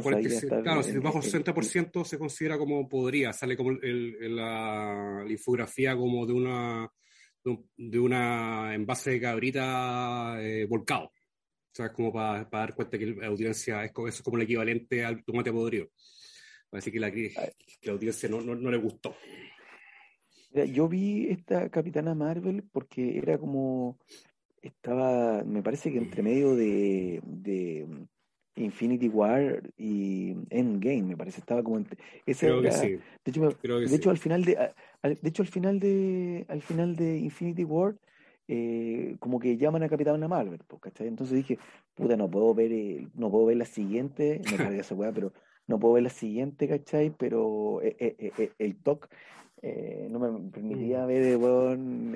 claro 0.61 0.83
si 0.83 0.99
bajo 0.99 1.19
60% 1.19 2.05
se 2.05 2.19
considera 2.19 2.55
como 2.55 2.87
podría, 2.87 3.33
sale 3.33 3.57
como 3.57 3.71
el, 3.71 4.35
la, 4.35 5.25
infografía 5.27 5.97
como 5.97 6.27
de 6.27 6.33
una 6.33 6.91
de 7.75 7.99
una 7.99 8.75
envase 8.75 9.11
de 9.11 9.21
cabrita 9.21 10.37
eh, 10.39 10.65
volcado. 10.65 11.05
O 11.05 11.75
sea, 11.75 11.87
es 11.87 11.91
como 11.93 12.13
para, 12.13 12.45
dar 12.45 12.75
cuenta 12.75 12.99
que 12.99 13.07
la 13.07 13.25
audiencia 13.25 13.83
es, 13.83 13.91
es 14.07 14.21
como 14.21 14.37
el 14.37 14.43
equivalente 14.43 15.03
al 15.03 15.23
tomate 15.25 15.51
podrido. 15.51 15.89
Parece 16.69 16.91
que 16.91 16.99
la, 16.99 17.11
que 17.11 17.33
la 17.81 17.93
audiencia 17.93 18.29
no, 18.29 18.39
no, 18.39 18.69
le 18.69 18.77
gustó. 18.77 19.15
yo 20.71 20.87
vi 20.87 21.29
esta 21.29 21.69
Capitana 21.69 22.13
Marvel 22.13 22.63
porque 22.71 23.17
era 23.17 23.39
como 23.39 23.97
estaba, 24.61 25.43
me 25.43 25.63
parece 25.63 25.91
que 25.91 25.97
entre 25.97 26.21
medio 26.21 26.55
de 26.55 27.19
Infinity 28.55 29.09
War 29.09 29.63
y 29.77 30.35
Endgame, 30.49 31.03
me 31.03 31.17
parece, 31.17 31.39
estaba 31.39 31.63
como 31.63 31.79
ese 32.25 32.51
De 33.25 33.31
hecho, 33.31 33.57
de 33.83 33.95
hecho 33.95 34.09
al 34.09 34.17
final 34.17 34.43
de 34.45 34.55
de 35.03 35.29
hecho 35.29 35.41
al 35.43 35.47
final 35.47 35.79
de 35.79 36.45
al 36.49 36.61
final 36.61 36.95
de 36.95 37.17
Infinity 37.17 37.63
War 37.63 37.95
eh, 38.47 39.15
como 39.19 39.39
que 39.39 39.57
llaman 39.57 39.83
a 39.83 39.89
Capitana 39.89 40.27
Marvel, 40.27 40.59
pues, 40.67 40.81
¿cachai? 40.81 41.07
Entonces 41.07 41.35
dije, 41.37 41.57
puta, 41.95 42.17
no 42.17 42.29
puedo 42.29 42.53
ver, 42.53 42.71
eh, 42.73 43.07
no 43.15 43.31
puedo 43.31 43.45
ver 43.45 43.57
la 43.57 43.65
siguiente, 43.65 44.41
me 44.51 44.57
cargué 44.59 44.79
esa 44.79 44.95
weá, 44.95 45.11
pero 45.13 45.33
no 45.67 45.79
puedo 45.79 45.93
ver 45.95 46.03
la 46.03 46.09
siguiente, 46.09 46.67
¿cachai? 46.67 47.11
Pero 47.17 47.81
eh, 47.81 47.95
eh, 47.99 48.31
eh, 48.37 48.51
el 48.59 48.75
TOC 48.81 49.09
no 50.09 50.19
me 50.19 50.51
permitía 50.51 51.05
Mm. 51.05 51.07
ver, 51.07 51.37
weón, 51.37 52.15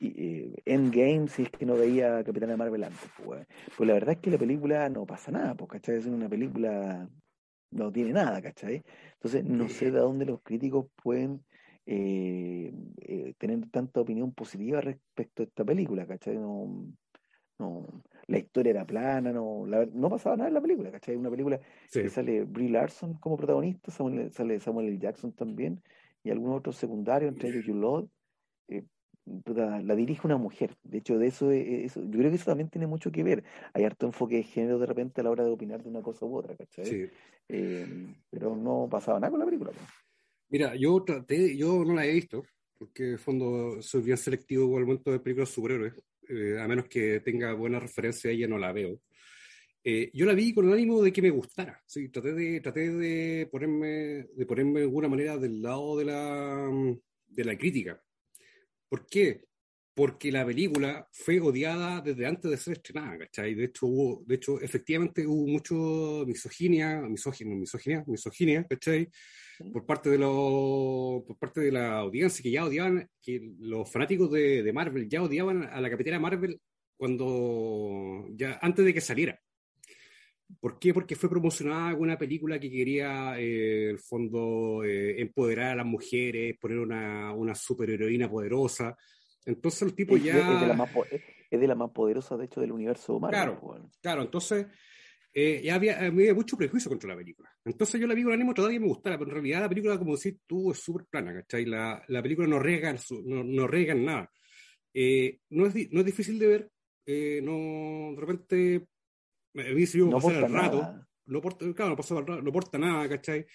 eh, 0.00 0.54
Endgame 0.64 1.28
si 1.28 1.42
es 1.42 1.50
que 1.50 1.66
no 1.66 1.76
veía 1.76 2.24
Capitana 2.24 2.56
Marvel 2.56 2.84
antes, 2.84 3.10
pues. 3.24 3.46
Pues 3.76 3.86
la 3.86 3.94
verdad 3.94 4.12
es 4.14 4.18
que 4.18 4.30
la 4.30 4.38
película 4.38 4.88
no 4.88 5.04
pasa 5.06 5.30
nada, 5.30 5.54
pues, 5.54 5.70
¿cachai? 5.70 5.96
Es 5.98 6.06
una 6.06 6.28
película, 6.28 7.08
no 7.70 7.92
tiene 7.92 8.12
nada, 8.12 8.40
¿cachai? 8.40 8.82
Entonces 9.14 9.44
no 9.44 9.68
sé 9.68 9.90
de 9.90 9.98
dónde 9.98 10.24
los 10.26 10.40
críticos 10.42 10.86
pueden 11.02 11.44
eh, 11.86 12.72
eh, 13.00 13.34
tener 13.38 13.68
tanta 13.70 14.00
opinión 14.00 14.32
positiva 14.32 14.80
respecto 14.80 15.42
a 15.42 15.46
esta 15.46 15.64
película, 15.64 16.06
¿cachai? 16.06 16.36
No, 16.36 16.86
no, 17.58 17.86
la 18.26 18.38
historia 18.38 18.70
era 18.70 18.86
plana, 18.86 19.32
no, 19.32 19.66
la- 19.66 19.86
no 19.92 20.08
pasaba 20.08 20.36
nada 20.36 20.48
en 20.48 20.54
la 20.54 20.60
película, 20.60 20.90
¿cachai? 20.90 21.16
Una 21.16 21.30
película 21.30 21.60
Sí. 21.88 22.02
que 22.02 22.08
sale 22.08 22.44
Brie 22.44 22.70
Larson 22.70 23.14
como 23.14 23.36
protagonista, 23.36 23.90
Samuel- 23.90 24.30
sale 24.32 24.60
Samuel 24.60 24.88
L. 24.88 24.98
Jackson 24.98 25.32
también, 25.32 25.82
y 26.22 26.30
algunos 26.30 26.58
otros 26.58 26.76
secundarios, 26.76 27.32
entre 27.32 27.48
ellos 27.50 27.64
Jude 27.66 28.08
Puta, 29.24 29.80
la 29.82 29.94
dirige 29.94 30.26
una 30.26 30.36
mujer. 30.36 30.76
De 30.82 30.98
hecho, 30.98 31.18
de 31.18 31.26
eso, 31.28 31.50
eh, 31.52 31.84
eso, 31.84 32.02
yo 32.02 32.18
creo 32.18 32.30
que 32.30 32.36
eso 32.36 32.46
también 32.46 32.68
tiene 32.68 32.86
mucho 32.86 33.12
que 33.12 33.22
ver. 33.22 33.44
Hay 33.74 33.84
harto 33.84 34.06
enfoque 34.06 34.36
de 34.36 34.42
género 34.42 34.78
de 34.78 34.86
repente 34.86 35.20
a 35.20 35.24
la 35.24 35.30
hora 35.30 35.44
de 35.44 35.50
opinar 35.50 35.82
de 35.82 35.88
una 35.88 36.02
cosa 36.02 36.26
u 36.26 36.36
otra, 36.36 36.56
¿cachai? 36.56 36.84
Sí. 36.84 37.06
Eh, 37.48 38.14
pero 38.30 38.56
no 38.56 38.88
pasaba 38.90 39.20
nada 39.20 39.30
con 39.30 39.40
la 39.40 39.46
película. 39.46 39.70
pues. 39.72 39.86
Mira, 40.48 40.74
yo 40.74 41.02
traté, 41.04 41.56
yo 41.56 41.84
no 41.84 41.94
la 41.94 42.06
he 42.06 42.12
visto, 42.12 42.44
porque 42.76 43.04
en 43.04 43.12
el 43.12 43.18
fondo 43.18 43.80
soy 43.82 44.02
bien 44.02 44.16
selectivo 44.16 44.68
con 44.68 44.80
el 44.80 44.86
momento 44.86 45.12
de 45.12 45.20
películas 45.20 45.50
superhéroes, 45.50 45.94
eh, 46.28 46.58
a 46.60 46.66
menos 46.66 46.86
que 46.86 47.20
tenga 47.20 47.52
buena 47.52 47.78
referencia 47.78 48.30
ella, 48.30 48.48
no 48.48 48.58
la 48.58 48.72
veo. 48.72 49.00
Eh, 49.82 50.10
yo 50.12 50.26
la 50.26 50.34
vi 50.34 50.52
con 50.52 50.66
el 50.66 50.74
ánimo 50.74 51.02
de 51.02 51.12
que 51.12 51.22
me 51.22 51.30
gustara, 51.30 51.80
sí, 51.86 52.08
traté 52.08 52.34
de, 52.34 52.60
traté 52.60 52.90
de 52.90 53.48
ponerme, 53.50 54.26
de 54.34 54.46
ponerme 54.46 54.80
de 54.80 54.86
alguna 54.86 55.08
manera 55.08 55.38
del 55.38 55.62
lado 55.62 55.96
de 55.96 56.04
la, 56.04 56.96
de 57.28 57.44
la 57.44 57.56
crítica. 57.56 58.02
¿Por 58.90 59.06
qué? 59.06 59.44
Porque 59.94 60.32
la 60.32 60.44
película 60.44 61.08
fue 61.12 61.40
odiada 61.40 62.00
desde 62.00 62.26
antes 62.26 62.50
de 62.50 62.56
ser 62.56 62.74
estrenada, 62.74 63.18
¿cachai? 63.18 63.54
De 63.54 63.64
hecho, 63.64 63.86
hubo, 63.86 64.22
de 64.26 64.34
hecho, 64.36 64.60
efectivamente 64.60 65.26
hubo 65.26 65.46
mucho 65.46 66.24
misoginia, 66.26 67.00
misógino, 67.02 67.54
misoginia, 67.56 68.04
misoginia, 68.06 68.66
¿cachai? 68.68 69.08
por 69.72 69.84
parte 69.84 70.10
de 70.10 70.18
los 70.18 71.22
por 71.24 71.36
parte 71.38 71.60
de 71.60 71.72
la 71.72 71.98
audiencia 71.98 72.42
que 72.42 72.50
ya 72.50 72.64
odiaban 72.64 73.08
que 73.20 73.52
los 73.58 73.90
fanáticos 73.90 74.30
de, 74.30 74.62
de 74.62 74.72
Marvel 74.72 75.08
ya 75.08 75.22
odiaban 75.22 75.64
a 75.64 75.80
la 75.80 75.90
Capitana 75.90 76.18
Marvel 76.18 76.58
cuando 76.96 78.26
ya 78.30 78.58
antes 78.62 78.84
de 78.84 78.94
que 78.94 79.00
saliera 79.00 79.38
¿Por 80.58 80.78
qué? 80.78 80.92
Porque 80.92 81.14
fue 81.16 81.28
promocionada 81.30 81.94
una 81.94 82.18
película 82.18 82.58
que 82.58 82.70
quería, 82.70 83.38
eh, 83.38 83.90
el 83.90 83.98
fondo, 83.98 84.82
eh, 84.84 85.20
empoderar 85.20 85.72
a 85.72 85.76
las 85.76 85.86
mujeres, 85.86 86.56
poner 86.58 86.78
una, 86.78 87.32
una 87.34 87.54
superheroína 87.54 88.28
poderosa. 88.30 88.96
Entonces 89.46 89.82
el 89.82 89.94
tipo 89.94 90.16
Es, 90.16 90.24
ya... 90.24 90.38
es 90.38 90.60
de 90.60 90.66
la 90.66 90.74
más, 90.74 90.90
po- 90.90 91.06
es 91.10 91.60
de 91.60 91.66
la 91.66 91.74
más 91.74 91.90
poderosa, 91.90 92.36
de 92.36 92.46
hecho, 92.46 92.60
del 92.60 92.72
universo 92.72 93.18
Marvel. 93.20 93.38
Claro. 93.40 93.60
bueno. 93.62 93.90
Claro, 94.02 94.22
entonces 94.22 94.66
eh, 95.32 95.60
ya 95.62 95.76
había, 95.76 95.98
había 96.04 96.34
mucho 96.34 96.56
prejuicio 96.56 96.88
contra 96.90 97.10
la 97.10 97.16
película. 97.16 97.48
Entonces 97.64 98.00
yo 98.00 98.06
la 98.06 98.14
vi 98.14 98.22
con 98.24 98.32
ánimo 98.32 98.52
todavía 98.52 98.80
me 98.80 98.86
gustara, 98.88 99.16
pero 99.18 99.30
en 99.30 99.34
realidad 99.36 99.60
la 99.60 99.68
película, 99.68 99.98
como 99.98 100.16
decís 100.16 100.40
tú, 100.46 100.72
es 100.72 100.78
súper 100.78 101.06
plana, 101.06 101.32
¿cachai? 101.32 101.64
La, 101.66 102.02
la 102.08 102.22
película 102.22 102.48
no 102.48 102.58
riega, 102.58 102.90
en 102.90 102.98
su- 102.98 103.22
no, 103.24 103.44
no 103.44 103.66
riega 103.66 103.92
en 103.92 104.04
nada. 104.04 104.30
Eh, 104.92 105.38
no, 105.50 105.66
es, 105.66 105.74
no 105.92 106.00
es 106.00 106.06
difícil 106.06 106.38
de 106.38 106.46
ver, 106.46 106.70
eh, 107.06 107.40
no, 107.42 108.12
de 108.14 108.20
repente, 108.20 108.86
sirvió 109.86 110.06
No 110.06 110.20
pasar 110.20 110.44
el 110.44 110.52
rato, 110.52 110.76
nada. 110.82 111.08
no 111.26 111.38
aporta, 111.38 111.72
claro, 111.74 111.90
no, 111.90 111.96
pasaba 111.96 112.20
el 112.20 112.26
rato, 112.26 112.42
no 112.42 112.50
aporta 112.50 112.78
nada, 112.78 113.08
¿cachai? 113.08 113.46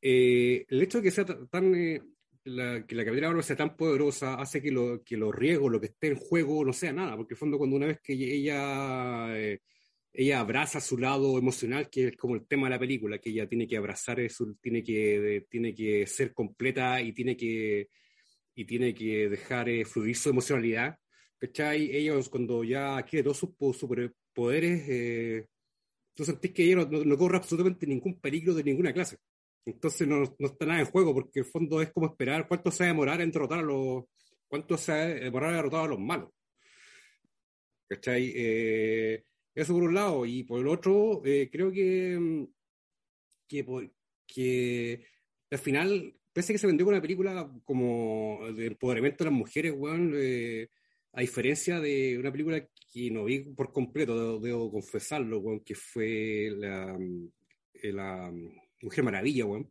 Eh, 0.00 0.64
el 0.68 0.82
hecho 0.82 0.98
de 0.98 1.04
que 1.04 1.10
sea 1.10 1.24
ta- 1.24 1.46
tan, 1.48 1.74
eh, 1.74 2.00
la, 2.44 2.86
que 2.86 2.94
la 2.94 3.04
Capitana 3.04 3.28
Marvel 3.28 3.44
sea 3.44 3.56
tan 3.56 3.76
poderosa 3.76 4.34
hace 4.34 4.62
que, 4.62 4.70
lo, 4.70 5.02
que 5.02 5.16
los 5.16 5.34
riesgos, 5.34 5.70
lo 5.72 5.80
que 5.80 5.86
esté 5.86 6.08
en 6.08 6.16
juego, 6.16 6.64
no 6.64 6.72
sea 6.72 6.92
nada, 6.92 7.16
porque 7.16 7.34
en 7.34 7.36
el 7.36 7.38
fondo 7.38 7.58
cuando 7.58 7.76
una 7.76 7.86
vez 7.86 8.00
que 8.02 8.12
ella, 8.14 9.36
eh, 9.38 9.60
ella 10.12 10.40
abraza 10.40 10.80
su 10.80 10.96
lado 10.98 11.36
emocional, 11.38 11.88
que 11.90 12.08
es 12.08 12.16
como 12.16 12.34
el 12.36 12.46
tema 12.46 12.68
de 12.68 12.74
la 12.74 12.78
película, 12.78 13.18
que 13.18 13.30
ella 13.30 13.48
tiene 13.48 13.66
que 13.66 13.76
abrazar 13.76 14.18
eso, 14.20 14.46
tiene 14.60 14.82
que, 14.82 15.46
tiene 15.50 15.74
que 15.74 16.06
ser 16.06 16.32
completa 16.32 17.00
y 17.02 17.12
tiene 17.12 17.36
que, 17.36 17.88
y 18.54 18.64
tiene 18.64 18.94
que 18.94 19.28
dejar 19.28 19.68
eh, 19.68 19.84
fluir 19.84 20.16
su 20.16 20.30
emocionalidad, 20.30 20.96
¿cachai? 21.38 21.94
Ellos 21.94 22.28
cuando 22.28 22.64
ya 22.64 22.96
adquiere 22.98 23.24
todos 23.24 23.38
sus 23.38 23.50
po- 23.54 23.72
superpoderes, 24.38 24.84
eh, 24.88 25.46
tú 26.14 26.24
sentís 26.24 26.52
que 26.52 26.64
ella 26.64 26.76
no, 26.76 26.86
no- 26.86 27.04
no 27.04 27.18
corre 27.18 27.36
absolutamente 27.38 27.86
ningún 27.86 28.20
peligro 28.20 28.54
de 28.54 28.64
ninguna 28.64 28.92
clase. 28.92 29.18
Entonces 29.66 30.08
no, 30.08 30.20
no 30.38 30.46
está 30.48 30.66
nada 30.66 30.80
en 30.80 30.86
juego, 30.86 31.14
porque 31.14 31.40
el 31.40 31.46
fondo 31.46 31.82
es 31.82 31.92
como 31.92 32.06
esperar 32.08 32.48
cuánto 32.48 32.70
se 32.70 32.84
va 32.84 32.90
a 32.90 32.92
demorar 32.94 33.20
en 33.20 33.30
derrotar 33.32 33.60
a 33.60 33.62
los. 33.62 34.04
cuánto 34.48 34.76
se 34.78 34.92
va 34.92 34.98
a 35.00 35.06
demorar 35.08 35.50
en 35.50 35.56
derrotar 35.56 35.84
a 35.84 35.88
los 35.88 35.98
malos. 36.00 36.30
¿Cachai? 37.88 38.32
Eh, 38.36 39.24
eso 39.54 39.72
por 39.74 39.82
un 39.84 39.94
lado. 39.94 40.26
Y 40.26 40.44
por 40.44 40.60
el 40.60 40.68
otro, 40.68 41.22
eh, 41.24 41.48
creo 41.50 41.70
que. 41.72 42.46
que, 43.46 43.64
que 44.26 45.04
al 45.50 45.58
final, 45.58 46.14
pese 46.32 46.52
a 46.52 46.54
que 46.54 46.58
se 46.58 46.66
vendió 46.66 46.84
con 46.86 46.94
una 46.94 47.02
película 47.02 47.50
como 47.64 48.40
de 48.54 48.66
empoderamiento 48.66 49.24
de 49.24 49.30
las 49.30 49.38
mujeres, 49.38 49.74
weón, 49.76 50.12
eh, 50.16 50.68
a 51.12 51.20
diferencia 51.20 51.80
de 51.80 52.18
una 52.18 52.30
película 52.30 52.60
que 52.92 53.10
no 53.10 53.24
vi 53.24 53.40
por 53.40 53.72
completo, 53.72 54.16
debo, 54.16 54.38
debo 54.38 54.72
confesarlo, 54.72 55.38
weón, 55.40 55.60
que 55.60 55.74
fue 55.74 56.50
la, 56.56 56.96
eh, 57.74 57.92
la 57.92 58.30
mm, 58.30 58.52
Mujer 58.82 59.04
Maravilla, 59.04 59.44
weón. 59.44 59.70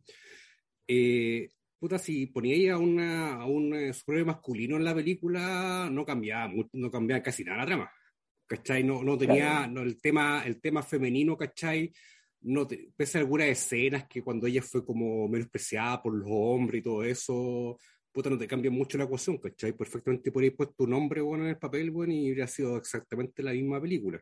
Eh, 0.86 1.48
puta, 1.78 1.98
si 1.98 2.26
ponía 2.26 2.74
a, 2.74 2.78
una, 2.78 3.34
a 3.34 3.46
un 3.46 3.74
eh, 3.74 3.92
superhéroe 3.92 4.26
masculino 4.26 4.76
en 4.76 4.84
la 4.84 4.94
película, 4.94 5.88
no 5.90 6.04
cambiaba, 6.04 6.52
no 6.72 6.90
cambiaba 6.90 7.22
casi 7.22 7.44
nada 7.44 7.58
la 7.58 7.66
trama. 7.66 7.90
¿Cachai? 8.46 8.82
No, 8.82 9.02
no 9.02 9.18
tenía 9.18 9.66
no, 9.66 9.82
el, 9.82 10.00
tema, 10.00 10.42
el 10.46 10.58
tema 10.60 10.82
femenino, 10.82 11.36
¿cachai? 11.36 11.92
No 12.40 12.66
te- 12.66 12.90
pese 12.96 13.18
a 13.18 13.20
algunas 13.20 13.48
escenas 13.48 14.06
que 14.08 14.22
cuando 14.22 14.46
ella 14.46 14.62
fue 14.62 14.84
como 14.84 15.28
menospreciada 15.28 16.02
por 16.02 16.14
los 16.14 16.28
hombres 16.30 16.80
y 16.80 16.82
todo 16.82 17.04
eso, 17.04 17.78
puta, 18.12 18.30
no 18.30 18.38
te 18.38 18.46
cambia 18.46 18.70
mucho 18.70 18.98
la 18.98 19.04
ecuación, 19.04 19.38
¿cachai? 19.38 19.72
Perfectamente 19.72 20.32
podrías 20.32 20.54
puesto 20.54 20.74
tu 20.76 20.86
nombre, 20.86 21.20
bueno, 21.20 21.44
en 21.44 21.50
el 21.50 21.58
papel, 21.58 21.90
bueno, 21.90 22.12
y 22.12 22.32
hubiera 22.32 22.46
sido 22.46 22.76
exactamente 22.76 23.42
la 23.42 23.52
misma 23.52 23.80
película. 23.80 24.20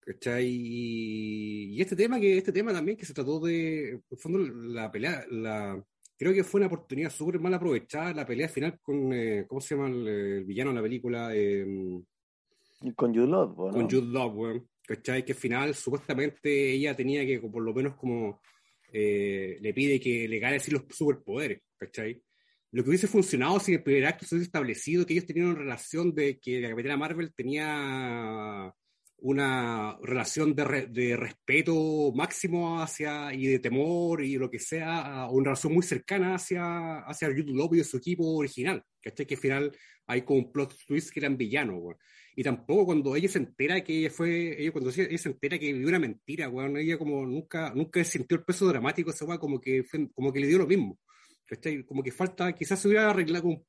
¿Cachai? 0.00 0.46
Y, 0.48 1.80
este 1.80 1.96
tema, 1.96 2.18
que 2.18 2.38
este 2.38 2.52
tema 2.52 2.72
también 2.72 2.96
que 2.96 3.04
se 3.04 3.12
trató 3.12 3.40
de, 3.40 3.90
en 3.90 4.02
el 4.10 4.18
fondo, 4.18 4.38
la 4.38 4.90
pelea, 4.90 5.26
la, 5.30 5.82
creo 6.16 6.32
que 6.32 6.44
fue 6.44 6.60
una 6.60 6.68
oportunidad 6.68 7.10
súper 7.10 7.38
mal 7.40 7.54
aprovechada, 7.54 8.14
la 8.14 8.26
pelea 8.26 8.48
final 8.48 8.78
con, 8.80 9.12
eh, 9.12 9.44
¿cómo 9.46 9.60
se 9.60 9.74
llama 9.74 9.88
el, 9.88 10.08
el 10.08 10.44
villano 10.44 10.70
de 10.70 10.76
la 10.76 10.82
película? 10.82 11.30
Eh, 11.34 11.66
Y 12.82 12.92
Con 12.92 13.14
Jude 13.14 13.26
Law, 13.26 13.48
¿no? 13.48 13.70
con 13.70 13.90
Jude 13.90 14.12
Law, 14.12 14.30
weón. 14.30 14.68
¿Cachai? 14.86 15.22
Que 15.22 15.32
al 15.32 15.38
final, 15.38 15.74
supuestamente, 15.74 16.72
ella 16.72 16.96
tenía 16.96 17.26
que, 17.26 17.38
por 17.40 17.62
lo 17.62 17.74
menos, 17.74 17.94
como 17.96 18.40
eh, 18.90 19.58
le 19.60 19.74
pide 19.74 20.00
que 20.00 20.26
le 20.26 20.38
gane 20.38 20.56
así 20.56 20.70
los 20.70 20.84
superpoderes, 20.88 21.60
¿cachai? 21.76 22.22
Lo 22.70 22.82
que 22.82 22.90
hubiese 22.90 23.06
funcionado 23.08 23.58
si 23.60 23.72
en 23.72 23.78
el 23.78 23.84
primer 23.84 24.06
acto 24.06 24.26
se 24.26 24.34
hubiese 24.34 24.48
establecido 24.48 25.06
que 25.06 25.14
ellos 25.14 25.26
tenían 25.26 25.48
una 25.48 25.58
relación 25.58 26.14
de 26.14 26.38
que 26.38 26.60
la 26.60 26.70
Capitana 26.70 26.96
Marvel 26.98 27.32
tenía 27.34 28.72
una 29.20 29.98
relación 30.02 30.54
de, 30.54 30.64
re- 30.64 30.86
de 30.86 31.16
respeto 31.16 32.12
máximo 32.14 32.80
hacia 32.80 33.34
y 33.34 33.46
de 33.46 33.58
temor 33.58 34.22
y 34.22 34.36
lo 34.36 34.48
que 34.50 34.58
sea, 34.60 35.26
una 35.30 35.46
relación 35.46 35.72
muy 35.74 35.82
cercana 35.82 36.34
hacia, 36.36 36.98
hacia 37.00 37.28
Jude 37.28 37.52
Law 37.52 37.74
y 37.74 37.82
su 37.82 37.96
equipo 37.96 38.36
original, 38.36 38.82
¿cachai? 39.02 39.26
Que 39.26 39.34
al 39.34 39.40
final 39.40 39.76
hay 40.06 40.22
como 40.22 40.40
un 40.40 40.52
plot 40.52 40.74
twist 40.86 41.10
que 41.10 41.20
eran 41.20 41.36
villanos, 41.36 41.76
weón. 41.80 41.96
Y 42.36 42.44
tampoco 42.44 42.86
cuando 42.86 43.16
ella 43.16 43.28
se 43.28 43.38
entera 43.38 43.82
que 43.82 43.98
ella 43.98 44.10
fue, 44.10 44.62
ella 44.62 44.70
cuando 44.70 44.90
ella 44.90 45.18
se 45.18 45.28
entera 45.28 45.58
que 45.58 45.72
vivió 45.72 45.88
una 45.88 45.98
mentira, 45.98 46.48
weón, 46.48 46.76
ella 46.76 46.96
como 46.96 47.26
nunca, 47.26 47.72
nunca 47.74 48.04
sintió 48.04 48.38
el 48.38 48.44
peso 48.44 48.66
dramático 48.68 49.10
esa 49.10 49.24
weá, 49.24 49.38
como 49.38 49.60
que 49.60 49.82
fue- 49.82 50.08
como 50.12 50.32
que 50.32 50.38
le 50.40 50.46
dio 50.46 50.58
lo 50.58 50.66
mismo. 50.68 50.96
¿Cachai? 51.48 51.82
Como 51.84 52.02
que 52.02 52.12
falta, 52.12 52.52
quizás 52.52 52.78
se 52.78 52.88
hubiera 52.88 53.10
arreglado 53.10 53.44
con- 53.44 53.64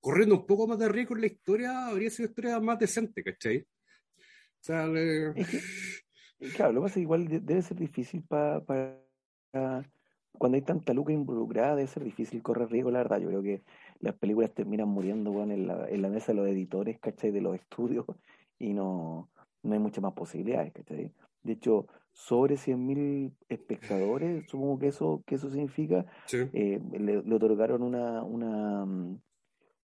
corriendo 0.00 0.36
un 0.36 0.46
poco 0.46 0.66
más 0.66 0.78
de 0.78 0.88
riesgo 0.88 1.14
en 1.14 1.20
la 1.20 1.26
historia, 1.26 1.88
habría 1.88 2.10
sido 2.10 2.26
una 2.26 2.30
historia 2.30 2.60
más 2.60 2.78
decente, 2.78 3.22
¿cachai? 3.22 3.58
O 3.58 4.62
sea, 4.62 4.86
le- 4.86 5.28
eh, 5.30 6.50
claro, 6.54 6.72
lo 6.72 6.80
que 6.80 6.84
pasa 6.84 6.92
es 6.92 6.94
que 6.94 7.00
igual 7.00 7.28
de- 7.28 7.40
debe 7.40 7.62
ser 7.62 7.76
difícil 7.76 8.22
para 8.22 8.62
cuando 10.38 10.56
hay 10.56 10.62
tanta 10.62 10.92
luca 10.92 11.12
involucrada, 11.12 11.76
debe 11.76 11.88
ser 11.88 12.04
difícil 12.04 12.42
correr 12.42 12.68
riesgo, 12.70 12.90
la 12.90 12.98
verdad. 12.98 13.18
Yo 13.20 13.28
creo 13.28 13.42
que 13.42 13.62
las 14.00 14.14
películas 14.16 14.52
terminan 14.52 14.88
muriendo 14.88 15.30
weón, 15.30 15.50
en 15.50 15.66
la, 15.66 15.88
en 15.88 16.02
la 16.02 16.08
mesa 16.08 16.32
de 16.32 16.34
los 16.34 16.48
editores, 16.48 16.98
¿cachai? 17.00 17.30
De 17.30 17.40
los 17.40 17.54
estudios, 17.54 18.04
y 18.58 18.74
no, 18.74 19.30
no 19.62 19.72
hay 19.72 19.78
muchas 19.78 20.02
más 20.02 20.12
posibilidades, 20.12 20.72
¿cachai? 20.74 21.10
De 21.42 21.52
hecho, 21.52 21.86
sobre 22.16 22.56
100.000 22.56 23.34
espectadores, 23.50 24.48
supongo 24.48 24.78
que 24.78 24.86
eso, 24.86 25.22
que 25.26 25.34
eso 25.34 25.50
significa, 25.50 26.06
sí. 26.24 26.48
eh, 26.54 26.80
le, 26.98 27.22
le 27.22 27.34
otorgaron 27.34 27.82
una, 27.82 28.22
una, 28.22 28.86
mm, 28.86 29.20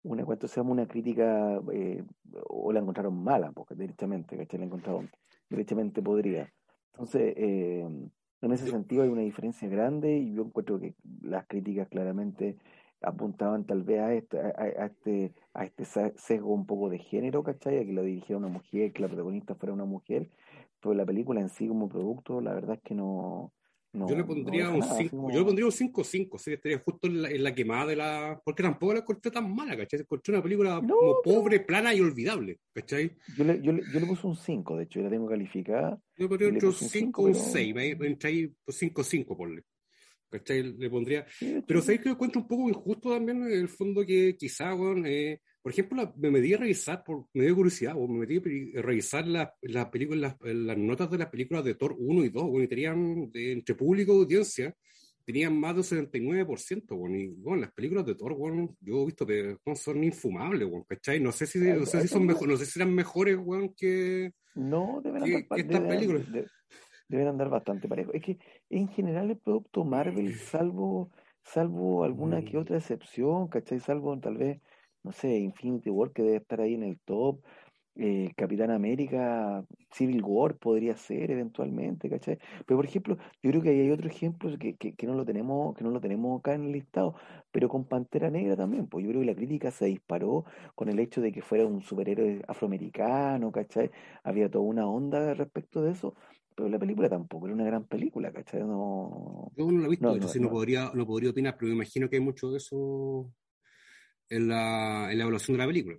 una 0.02 0.24
cuanto 0.26 0.46
se 0.46 0.60
llama 0.60 0.72
una 0.72 0.86
crítica 0.86 1.58
eh, 1.72 2.04
o 2.46 2.70
la 2.70 2.80
encontraron 2.80 3.24
mala, 3.24 3.50
porque 3.52 3.74
directamente, 3.74 4.36
¿cachai? 4.36 4.58
La 4.60 4.66
encontraron 4.66 5.08
derechamente 5.48 6.02
podría. 6.02 6.52
Entonces, 6.92 7.32
eh, 7.34 7.88
en 8.42 8.52
ese 8.52 8.70
sentido 8.70 9.04
hay 9.04 9.08
una 9.08 9.22
diferencia 9.22 9.66
grande 9.66 10.18
y 10.18 10.34
yo 10.34 10.42
encuentro 10.42 10.78
que 10.78 10.94
las 11.22 11.46
críticas 11.46 11.88
claramente 11.88 12.58
apuntaban 13.00 13.64
tal 13.64 13.84
vez 13.84 14.00
a 14.00 14.12
este, 14.12 14.38
a, 14.38 14.84
este, 14.84 15.32
a 15.54 15.64
este 15.64 15.86
sesgo 16.16 16.52
un 16.52 16.66
poco 16.66 16.90
de 16.90 16.98
género, 16.98 17.42
¿cachai? 17.42 17.78
A 17.78 17.86
que 17.86 17.92
lo 17.94 18.02
dirigiera 18.02 18.36
una 18.36 18.48
mujer, 18.48 18.92
que 18.92 19.00
la 19.00 19.08
protagonista 19.08 19.54
fuera 19.54 19.72
una 19.72 19.86
mujer, 19.86 20.28
pero 20.80 20.94
la 20.94 21.06
película 21.06 21.40
en 21.40 21.48
sí 21.48 21.66
como 21.68 21.88
producto, 21.88 22.40
la 22.40 22.54
verdad 22.54 22.76
es 22.76 22.82
que 22.82 22.94
no, 22.94 23.52
yo 23.92 24.16
le 24.16 24.24
pondría 24.24 24.68
un 24.68 24.82
5, 24.82 25.30
yo 25.32 25.38
le 25.38 25.44
pondría 25.44 25.66
un 25.66 25.72
5-5, 25.72 26.38
sí, 26.38 26.52
estaría 26.52 26.78
justo 26.78 27.08
en 27.08 27.42
la, 27.42 27.54
quemada 27.54 27.86
de 27.86 27.96
la. 27.96 28.40
Porque 28.44 28.62
tampoco 28.62 28.92
la 28.92 29.00
encontré 29.00 29.30
tan 29.30 29.54
mala, 29.54 29.76
¿cachai? 29.76 30.00
Encontré 30.00 30.34
una 30.34 30.42
película 30.42 30.80
como 30.86 31.22
pobre, 31.22 31.60
plana 31.60 31.94
y 31.94 32.00
olvidable, 32.00 32.58
¿cachai? 32.74 33.16
Yo 33.36 33.44
le, 33.44 33.62
yo, 33.62 33.72
le, 33.72 33.82
yo 33.90 33.98
le 33.98 34.06
puse 34.06 34.26
un 34.26 34.36
5, 34.36 34.76
de 34.76 34.84
hecho, 34.84 35.00
la 35.00 35.08
tengo 35.08 35.26
calificada. 35.26 35.98
Yo 36.16 36.24
le 36.24 36.28
pondría 36.28 36.68
un 36.68 36.72
5 36.72 37.22
o 37.22 37.26
un 37.26 37.34
6, 37.34 37.74
me 37.74 37.88
entra 37.88 38.28
ahí 38.28 38.52
5-5, 38.66 39.36
ponle. 39.36 39.62
¿cachai? 40.30 40.62
Le 40.62 40.90
pondría. 40.90 41.26
pero 41.66 41.80
sabéis 41.80 42.02
que 42.02 42.10
encuentro 42.10 42.42
un 42.42 42.48
poco 42.48 42.68
injusto 42.68 43.10
también, 43.10 43.42
en 43.44 43.52
el 43.52 43.68
fondo, 43.68 44.04
que 44.04 44.36
quizá, 44.36 44.74
bueno, 44.74 45.06
eh, 45.06 45.40
por 45.68 45.72
ejemplo, 45.74 46.14
me 46.16 46.30
metí 46.30 46.54
a 46.54 46.56
revisar, 46.56 47.04
por, 47.04 47.26
me 47.34 47.44
dio 47.44 47.54
curiosidad, 47.54 47.92
o 47.94 48.08
me 48.08 48.20
metí 48.20 48.38
a 48.74 48.80
revisar 48.80 49.26
las 49.26 49.50
la 49.60 49.90
películas, 49.90 50.34
las, 50.40 50.78
notas 50.78 51.10
de 51.10 51.18
las 51.18 51.28
películas 51.28 51.62
de 51.62 51.74
Thor 51.74 51.94
1 51.98 52.24
y 52.24 52.30
2, 52.30 52.42
bueno, 52.44 52.64
y 52.64 52.68
tenían, 52.68 53.30
de, 53.30 53.52
entre 53.52 53.74
público 53.74 54.14
y 54.14 54.16
audiencia, 54.16 54.74
tenían 55.26 55.60
más 55.60 55.76
del 55.90 56.10
79%, 56.10 56.96
bueno, 56.96 57.18
y 57.18 57.26
bueno, 57.26 57.60
las 57.60 57.72
películas 57.72 58.06
de 58.06 58.14
Thor, 58.14 58.34
bueno, 58.34 58.74
yo 58.80 59.02
he 59.02 59.04
visto 59.04 59.26
que 59.26 59.58
son 59.74 60.02
infumables, 60.02 60.66
bueno, 60.66 60.86
¿cachai? 60.88 61.20
No 61.20 61.32
sé 61.32 61.46
si, 61.46 61.58
no 61.58 61.84
sé 61.84 62.00
si 62.00 62.08
son 62.08 62.24
mejor, 62.24 62.48
no 62.48 62.56
sé 62.56 62.64
si 62.64 62.78
eran 62.78 62.94
mejores, 62.94 63.36
bueno, 63.36 63.74
que, 63.76 64.32
no, 64.54 65.02
que 65.02 65.46
estas 65.60 65.80
películas 65.82 66.22
deben 67.08 67.28
andar 67.28 67.50
bastante 67.50 67.88
parejos. 67.88 68.14
Es 68.14 68.22
que 68.22 68.38
en 68.70 68.88
general 68.88 69.28
el 69.32 69.36
producto 69.36 69.84
Marvel, 69.84 70.34
salvo, 70.34 71.10
salvo 71.42 72.04
alguna 72.04 72.42
que 72.42 72.56
mm. 72.56 72.60
otra 72.60 72.78
excepción, 72.78 73.48
¿cachai? 73.48 73.80
Salvo 73.80 74.18
tal 74.18 74.38
vez, 74.38 74.62
no 75.08 75.12
sé, 75.12 75.38
Infinity 75.38 75.88
War 75.88 76.12
que 76.12 76.22
debe 76.22 76.36
estar 76.36 76.60
ahí 76.60 76.74
en 76.74 76.82
el 76.82 76.98
top, 77.00 77.40
eh, 77.96 78.30
Capitán 78.36 78.70
América, 78.70 79.64
Civil 79.90 80.22
War 80.22 80.54
podría 80.58 80.98
ser 80.98 81.30
eventualmente, 81.30 82.10
¿cachai? 82.10 82.38
Pero 82.66 82.76
por 82.76 82.84
ejemplo, 82.84 83.16
yo 83.42 83.50
creo 83.50 83.62
que 83.62 83.70
hay 83.70 83.90
otro 83.90 84.06
ejemplo 84.06 84.50
que, 84.58 84.76
que, 84.76 84.92
que, 84.94 85.06
no 85.06 85.14
lo 85.14 85.24
tenemos, 85.24 85.74
que 85.74 85.82
no 85.82 85.90
lo 85.90 85.98
tenemos 85.98 86.38
acá 86.38 86.52
en 86.52 86.64
el 86.64 86.72
listado, 86.72 87.14
pero 87.50 87.70
con 87.70 87.86
Pantera 87.86 88.28
Negra 88.30 88.54
también, 88.54 88.86
pues 88.86 89.02
yo 89.02 89.10
creo 89.10 89.22
que 89.22 89.28
la 89.28 89.34
crítica 89.34 89.70
se 89.70 89.86
disparó 89.86 90.44
con 90.74 90.90
el 90.90 90.98
hecho 90.98 91.22
de 91.22 91.32
que 91.32 91.40
fuera 91.40 91.64
un 91.64 91.80
superhéroe 91.80 92.42
afroamericano, 92.46 93.50
¿cachai? 93.50 93.90
Había 94.24 94.50
toda 94.50 94.64
una 94.64 94.86
onda 94.86 95.32
respecto 95.32 95.80
de 95.80 95.92
eso, 95.92 96.14
pero 96.54 96.68
la 96.68 96.78
película 96.78 97.08
tampoco 97.08 97.46
era 97.46 97.54
una 97.54 97.64
gran 97.64 97.84
película, 97.84 98.30
¿cachai? 98.30 98.60
No... 98.60 99.50
Yo 99.56 99.70
no 99.70 99.80
la 99.80 99.86
he 99.86 99.90
visto, 99.90 100.12
entonces 100.12 100.42
no, 100.42 100.50
podría, 100.50 100.90
no 100.92 101.06
podría 101.06 101.30
opinar, 101.30 101.56
pero 101.58 101.70
me 101.70 101.76
imagino 101.76 102.10
que 102.10 102.16
hay 102.16 102.22
mucho 102.22 102.50
de 102.50 102.58
eso 102.58 103.32
en 104.28 104.48
la, 104.48 105.08
en 105.10 105.18
la 105.18 105.24
evaluación 105.24 105.56
de 105.56 105.62
la 105.62 105.66
película. 105.66 105.98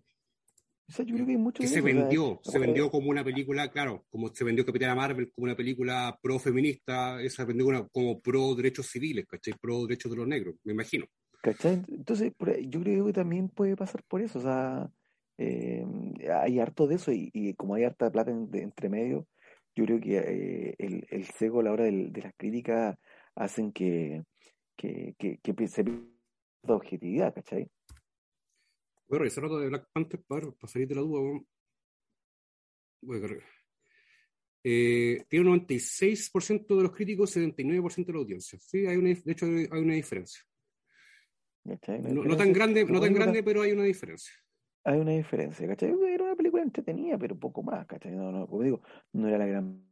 O 0.87 0.91
sea, 0.91 1.05
yo 1.05 1.13
creo 1.13 1.25
que 1.27 1.33
hay 1.33 1.37
mucho 1.37 1.61
que 1.61 1.67
se 1.67 1.81
vendió, 1.81 2.39
se 2.43 2.57
vendió 2.57 2.89
como 2.89 3.11
una 3.11 3.23
película, 3.23 3.69
claro, 3.69 4.05
como 4.09 4.29
se 4.29 4.43
vendió 4.43 4.65
Capitana 4.65 4.95
Marvel 4.95 5.31
como 5.31 5.45
una 5.45 5.55
película 5.55 6.17
pro-feminista, 6.19 7.21
esa 7.21 7.45
vendió 7.45 7.87
como 7.91 8.19
pro 8.19 8.55
derechos 8.55 8.87
civiles, 8.87 9.27
¿cachai? 9.27 9.53
Pro 9.61 9.85
derechos 9.85 10.11
de 10.11 10.17
los 10.17 10.27
negros, 10.27 10.55
me 10.63 10.73
imagino. 10.73 11.05
¿Cachai? 11.43 11.83
Entonces, 11.89 12.33
yo 12.67 12.81
creo 12.81 13.05
que 13.05 13.13
también 13.13 13.49
puede 13.49 13.75
pasar 13.75 14.03
por 14.07 14.21
eso, 14.21 14.39
o 14.39 14.41
sea, 14.41 14.89
eh, 15.37 15.85
hay 16.33 16.59
harto 16.59 16.87
de 16.87 16.95
eso 16.95 17.11
y, 17.13 17.53
como 17.53 17.75
hay 17.75 17.83
harta 17.83 18.11
plata 18.11 18.31
entre 18.31 18.89
medio, 18.89 19.27
yo 19.75 19.85
creo 19.85 19.99
que 20.01 20.17
eh, 20.17 20.75
el, 20.77 21.05
el 21.09 21.25
cego 21.25 21.61
a 21.61 21.63
la 21.63 21.71
hora 21.71 21.85
de, 21.85 22.11
las 22.21 22.33
críticas 22.35 22.97
hacen 23.35 23.71
que, 23.71 24.23
que, 24.75 25.15
que, 25.17 25.67
se 25.67 25.83
pierda 25.83 26.09
objetividad, 26.67 27.33
¿cachai? 27.33 27.69
Voy 29.09 29.17
a 29.17 29.19
revisar 29.19 29.49
de 29.49 29.67
Black 29.67 29.89
Panther 29.91 30.21
para, 30.21 30.47
salir 30.67 30.87
de 30.87 30.95
la 30.95 31.01
duda. 31.01 31.41
Voy 33.01 33.17
a 33.17 33.21
cargar. 33.21 33.43
Eh, 34.63 35.25
tiene 35.27 35.49
un 35.49 35.65
96% 35.65 36.75
de 36.75 36.83
los 36.83 36.91
críticos 36.91 37.35
y 37.35 37.39
79% 37.39 38.05
de 38.05 38.13
la 38.13 38.19
audiencia. 38.19 38.59
Sí, 38.59 38.85
hay 38.85 38.97
una, 38.97 39.09
de 39.09 39.31
hecho 39.31 39.45
hay 39.45 39.81
una 39.81 39.95
diferencia. 39.95 40.41
No, 41.63 42.23
no, 42.23 42.37
tan 42.37 42.53
grande, 42.53 42.85
no 42.85 42.99
tan 43.01 43.13
grande, 43.13 43.43
pero 43.43 43.61
hay 43.61 43.71
una 43.71 43.83
diferencia 43.83 44.33
hay 44.83 44.99
una 44.99 45.11
diferencia, 45.11 45.67
¿cachai? 45.67 45.93
Era 46.07 46.23
una 46.23 46.35
película 46.35 46.63
entretenida, 46.63 47.17
pero 47.17 47.37
poco 47.37 47.61
más, 47.63 47.85
¿cachai? 47.85 48.15
No, 48.15 48.31
no, 48.31 48.47
como 48.47 48.63
digo, 48.63 48.81
no 49.13 49.27
era 49.27 49.37
la 49.37 49.45
gran 49.45 49.83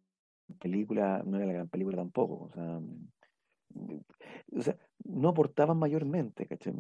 película, 0.60 1.22
no 1.26 1.38
era 1.38 1.46
la 1.46 1.54
gran 1.54 1.70
película 1.70 1.98
tampoco, 1.98 2.46
o 2.46 2.52
sea, 2.52 2.80
o 4.52 4.62
sea 4.62 4.78
no 5.04 5.30
aportaban 5.30 5.78
mayormente, 5.78 6.48
¿cachai? 6.48 6.74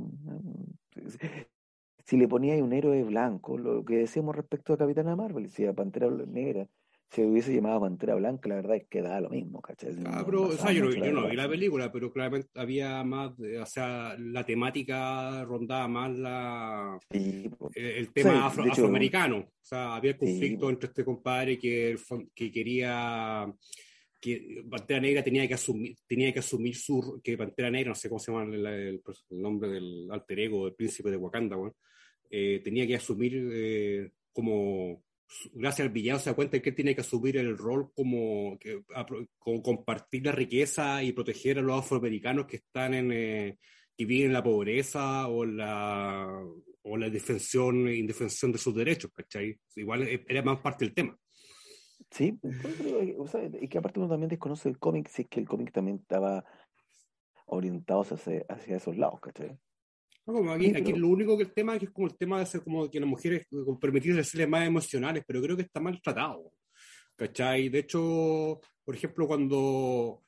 Si 2.08 2.15
le 2.15 2.28
ponía 2.28 2.56
un 2.63 2.72
héroe 2.72 3.04
blanco, 3.04 3.58
lo 3.58 3.84
que 3.84 3.98
decíamos 3.98 4.34
respecto 4.34 4.72
a 4.72 4.78
Capitana 4.78 5.17
Marvel, 5.17 5.50
si 5.50 5.65
a 5.65 5.74
Pantera 5.74 6.10
Negra, 6.10 6.65
si 7.10 7.22
hubiese 7.22 7.54
llamado 7.54 7.82
Pantera 7.82 8.15
Blanca, 8.15 8.48
la 8.48 8.56
verdad 8.56 8.78
es 8.78 8.88
que 8.88 9.02
da 9.02 9.20
lo 9.20 9.30
mismo, 9.30 9.62
¿cachai? 9.62 9.93
Ah, 10.06 10.24
pero, 10.26 10.43
o 10.43 10.52
sea, 10.54 10.72
yo, 10.72 10.86
no 10.86 11.28
vi 11.28 11.36
la 11.36 11.50
película, 11.50 11.91
pero 11.91 12.10
claramente 12.10 12.48
había 12.56 13.04
más, 13.04 13.32
o 13.38 13.65
sea, 13.65 14.15
la 14.17 14.46
temática 14.46 15.43
rondaba 15.43 15.89
más 15.89 16.17
la 16.17 16.98
el, 17.10 18.13
tema 18.13 18.48
afroamericano. 18.48 19.39
O 19.39 19.52
sea, 19.62 19.96
había 19.96 20.17
conflicto 20.17 20.70
entre 20.70 20.88
este 20.88 21.04
compadre 21.04 21.60
que, 21.60 21.98
que 22.34 22.52
quería 22.52 23.54
que 24.20 24.63
Pantera 24.70 25.02
Negra 25.02 25.24
tenía 25.24 25.46
que 25.46 25.56
asumir, 25.56 25.98
tenía 26.08 26.32
que 26.32 26.39
asumir 26.39 26.76
su, 26.76 27.20
que 27.22 27.38
Pantera 27.38 27.70
Negra, 27.70 27.89
no 27.89 27.96
sé 27.96 28.08
cómo 28.08 28.20
se 28.20 28.32
llama 28.32 28.43
el, 28.46 29.02
nombre 29.30 29.70
del 29.70 30.08
alter 30.10 30.39
ego 30.39 30.65
del 30.65 30.74
príncipe 30.74 31.12
de 31.12 31.17
Wakanda, 31.17 31.58
bueno, 31.58 31.76
eh, 32.30 32.62
tenía 32.63 32.86
que 32.88 32.96
asumir 32.96 33.50
eh, 33.52 34.12
como 34.32 35.04
gracias 35.54 35.88
al 35.88 35.94
villano 35.94 36.20
se 36.20 36.30
da 36.30 36.36
cuenta 36.36 36.60
que 36.62 36.70
él 36.70 36.76
tiene 36.76 36.96
que 36.96 37.02
asumir 37.02 37.38
el 37.38 37.58
rol 37.58 37.92
como, 37.94 38.58
compartir 39.40 40.26
la 40.26 40.32
riqueza 40.32 41.04
y 41.04 41.12
proteger 41.12 41.60
a 41.60 41.62
los 41.62 41.80
afroamericanos 41.80 42.46
que 42.46 42.58
están 42.58 42.94
en 42.94 43.12
eh, 43.12 43.58
que 43.96 44.06
viven 44.06 44.28
en 44.28 44.34
la 44.34 44.44
pobreza 44.44 45.28
o 45.28 45.46
la 45.46 46.44
o 46.84 46.98
la 46.98 47.10
defensión 47.10 47.90
indefensión 47.90 48.52
de 48.52 48.58
sus 48.58 48.74
derechos, 48.74 49.12
¿cachai? 49.13 49.60
Igual 49.76 50.04
e, 50.04 50.24
era 50.28 50.42
más 50.42 50.60
parte 50.60 50.86
del 50.86 50.94
tema. 50.94 51.18
Sí, 52.10 52.40
y 53.60 53.68
que 53.68 53.78
aparte 53.78 54.00
uno 54.00 54.08
también 54.08 54.30
desconoce 54.30 54.70
el 54.70 54.80
cómic, 54.80 55.10
si 55.10 55.24
es 55.24 55.28
que 55.28 55.42
el 55.42 55.48
cómic 55.48 55.74
también 55.74 55.98
estaba 55.98 56.46
orientado 57.48 58.02
hacia, 58.02 58.46
hacia 58.48 58.78
esos 58.78 58.96
lados, 58.98 59.20
¿cachai? 59.20 59.58
Aquí, 60.76 60.94
lo 60.94 61.08
único 61.08 61.38
que 61.38 61.44
el 61.44 61.54
tema 61.54 61.74
es 61.74 61.80
que 61.80 61.86
es 61.86 61.92
como 61.92 62.08
el 62.08 62.18
tema 62.18 62.40
de 62.40 62.46
ser 62.46 62.62
como 62.62 62.90
que 62.90 63.00
las 63.00 63.10
mujeres 63.10 63.46
permitirse 63.80 64.24
ser 64.24 64.48
más 64.48 64.68
emocionales, 64.68 65.24
pero 65.26 65.42
creo 65.42 65.56
que 65.56 65.63
está 65.63 65.80
mal 65.80 66.02
tratado. 66.02 66.52
¿Cachai? 67.16 67.70
De 67.70 67.80
hecho, 67.80 68.60
por 68.84 68.96
ejemplo, 68.96 69.26
cuando 69.26 70.24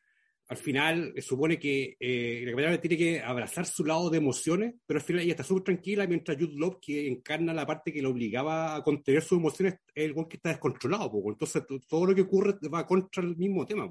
al 0.50 0.58
final 0.58 1.14
se 1.16 1.22
supone 1.22 1.60
que 1.60 1.96
eh, 2.00 2.42
la 2.44 2.52
camarera 2.52 2.82
tiene 2.82 2.98
que 2.98 3.20
abrazar 3.22 3.68
su 3.68 3.86
lado 3.86 4.10
de 4.10 4.18
emociones, 4.18 4.74
pero 4.86 5.00
al 5.00 5.06
final 5.06 5.22
ella 5.22 5.34
está 5.34 5.44
súper 5.44 5.64
tranquila 5.64 6.08
mientras 6.08 6.38
Jude 6.38 6.56
Love, 6.56 6.80
que 6.82 7.08
encarna 7.08 7.54
la 7.54 7.68
parte 7.68 7.94
que 7.94 8.02
le 8.02 8.08
obligaba 8.08 8.76
a 8.76 8.84
contener 8.84 9.22
sus 9.22 9.38
emociones, 9.38 9.76
es 9.94 10.06
el 10.06 10.16
que 10.28 10.38
está 10.38 10.50
descontrolado. 10.50 11.12
Entonces, 11.28 11.64
todo 11.88 12.08
lo 12.08 12.16
que 12.16 12.22
ocurre 12.22 12.56
va 12.74 12.88
contra 12.88 13.22
el 13.22 13.38
mismo 13.38 13.64
tema. 13.66 13.88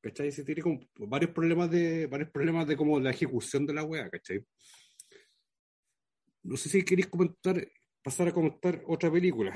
¿Cachai? 0.00 0.32
Se 0.32 0.42
tiene 0.42 0.62
como 0.62 0.80
varios 0.98 1.30
problemas 1.30 1.70
de 1.70 2.06
varios 2.06 2.30
problemas 2.30 2.66
de 2.66 2.76
como 2.76 2.98
la 2.98 3.10
ejecución 3.10 3.64
de 3.64 3.74
la 3.74 3.84
wea, 3.84 4.10
¿cachai? 4.10 4.44
No 6.42 6.56
sé 6.56 6.68
si 6.68 6.84
queréis 6.84 7.08
comentar, 7.08 7.66
pasar 8.02 8.28
a 8.28 8.32
comentar 8.32 8.82
otra 8.86 9.10
película. 9.10 9.54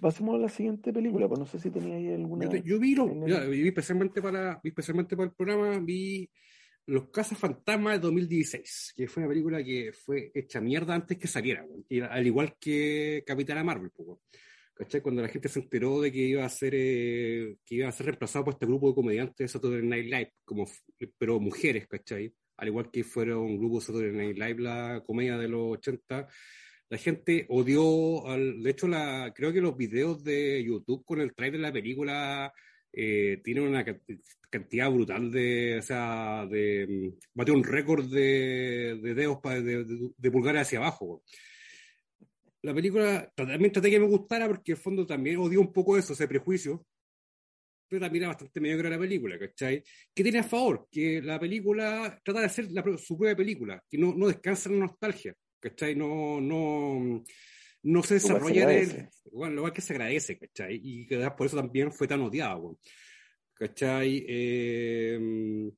Pasemos 0.00 0.34
a 0.34 0.38
la 0.38 0.48
siguiente 0.48 0.92
película, 0.92 1.28
pues 1.28 1.38
no 1.38 1.46
sé 1.46 1.58
si 1.58 1.70
tenía 1.70 1.96
ahí 1.96 2.12
alguna. 2.12 2.50
Yo, 2.62 2.78
vi, 2.80 2.94
vi, 2.94 3.68
especialmente 3.68 4.20
para, 4.20 4.60
vi 4.62 4.70
especialmente 4.70 5.16
para 5.16 5.28
el 5.28 5.34
programa, 5.34 5.78
vi 5.78 6.28
Los 6.86 7.10
Casas 7.10 7.38
Fantasmas 7.38 7.94
de 7.94 8.00
2016, 8.00 8.94
que 8.96 9.06
fue 9.06 9.22
una 9.22 9.30
película 9.30 9.62
que 9.62 9.92
fue 9.92 10.32
hecha 10.34 10.60
mierda 10.60 10.94
antes 10.94 11.16
que 11.18 11.28
saliera, 11.28 11.64
al 12.10 12.26
igual 12.26 12.56
que 12.58 13.22
Capitana 13.26 13.62
Marvel, 13.62 13.90
poco. 13.90 14.22
¿cachai? 14.74 15.00
Cuando 15.00 15.22
la 15.22 15.28
gente 15.28 15.48
se 15.48 15.60
enteró 15.60 16.00
de 16.00 16.10
que 16.10 16.18
iba 16.18 16.44
a 16.44 16.48
ser 16.48 16.74
eh, 16.74 17.56
que 17.64 17.76
iba 17.76 17.88
a 17.88 17.92
ser 17.92 18.06
reemplazado 18.06 18.44
por 18.44 18.54
este 18.54 18.66
grupo 18.66 18.88
de 18.88 18.94
comediantes 18.94 19.36
de 19.38 19.48
Saturday 19.48 19.86
Night 19.86 20.06
Live, 20.06 20.32
como, 20.44 20.66
pero 21.16 21.40
mujeres, 21.40 21.86
¿cachai? 21.86 22.34
Al 22.56 22.68
igual 22.68 22.90
que 22.90 23.04
fueron 23.04 23.38
un 23.38 23.58
grupo 23.58 23.80
Saturday 23.80 24.12
Night 24.12 24.38
Live, 24.38 24.60
la 24.60 25.02
comedia 25.06 25.36
de 25.38 25.48
los 25.48 25.72
80, 25.78 26.28
la 26.90 26.98
gente 26.98 27.46
odió, 27.48 28.26
al, 28.28 28.62
de 28.62 28.70
hecho, 28.70 28.86
la, 28.86 29.32
creo 29.34 29.52
que 29.52 29.60
los 29.60 29.76
videos 29.76 30.22
de 30.22 30.62
YouTube 30.62 31.04
con 31.04 31.20
el 31.20 31.34
trailer 31.34 31.60
de 31.60 31.66
la 31.66 31.72
película 31.72 32.52
eh, 32.92 33.40
tiene 33.42 33.62
una 33.62 33.84
cantidad 34.50 34.90
brutal 34.90 35.30
de, 35.32 35.78
o 35.78 35.82
sea, 35.82 36.46
de, 36.46 36.86
mm, 36.88 37.18
bate 37.34 37.52
un 37.52 37.64
récord 37.64 38.06
de, 38.06 39.00
de 39.02 39.14
dedos 39.14 39.42
de, 39.42 39.62
de, 39.62 40.10
de, 40.16 40.30
pulgar 40.30 40.56
hacia 40.56 40.78
abajo. 40.78 41.22
La 42.62 42.72
película 42.72 43.30
también 43.34 43.72
traté 43.72 43.90
que 43.90 44.00
me 44.00 44.06
gustara 44.06 44.46
porque 44.46 44.72
en 44.72 44.78
fondo 44.78 45.04
también 45.06 45.38
odio 45.38 45.60
un 45.60 45.72
poco 45.72 45.98
eso, 45.98 46.12
ese 46.12 46.28
prejuicio, 46.28 46.86
pero 47.88 48.00
también 48.00 48.24
era 48.24 48.32
bastante 48.32 48.60
mediocre 48.60 48.90
la 48.90 48.98
película, 48.98 49.38
¿cachai? 49.38 49.82
¿Qué 50.14 50.22
tiene 50.22 50.40
a 50.40 50.44
favor? 50.44 50.88
Que 50.90 51.20
la 51.22 51.38
película 51.38 52.20
trata 52.24 52.40
de 52.40 52.46
hacer 52.46 52.70
la, 52.72 52.82
su 52.98 53.16
propia 53.16 53.36
película, 53.36 53.82
que 53.88 53.98
no, 53.98 54.14
no 54.14 54.28
descansa 54.28 54.68
en 54.68 54.80
nostalgia, 54.80 55.34
¿cachai? 55.60 55.94
No, 55.94 56.40
no, 56.40 57.24
no 57.82 58.02
se 58.02 58.14
desarrolla 58.14 58.72
en 58.72 58.90
el, 58.90 59.08
bueno, 59.32 59.56
lo 59.56 59.60
cual 59.62 59.72
que 59.72 59.82
se 59.82 59.92
agradece, 59.92 60.38
¿cachai? 60.38 60.80
Y 60.82 61.06
que 61.06 61.30
por 61.36 61.46
eso 61.46 61.56
también 61.56 61.92
fue 61.92 62.08
tan 62.08 62.20
odiado, 62.20 62.60
bueno. 62.60 62.78
¿cachai? 63.54 64.24
Eh, 64.28 65.70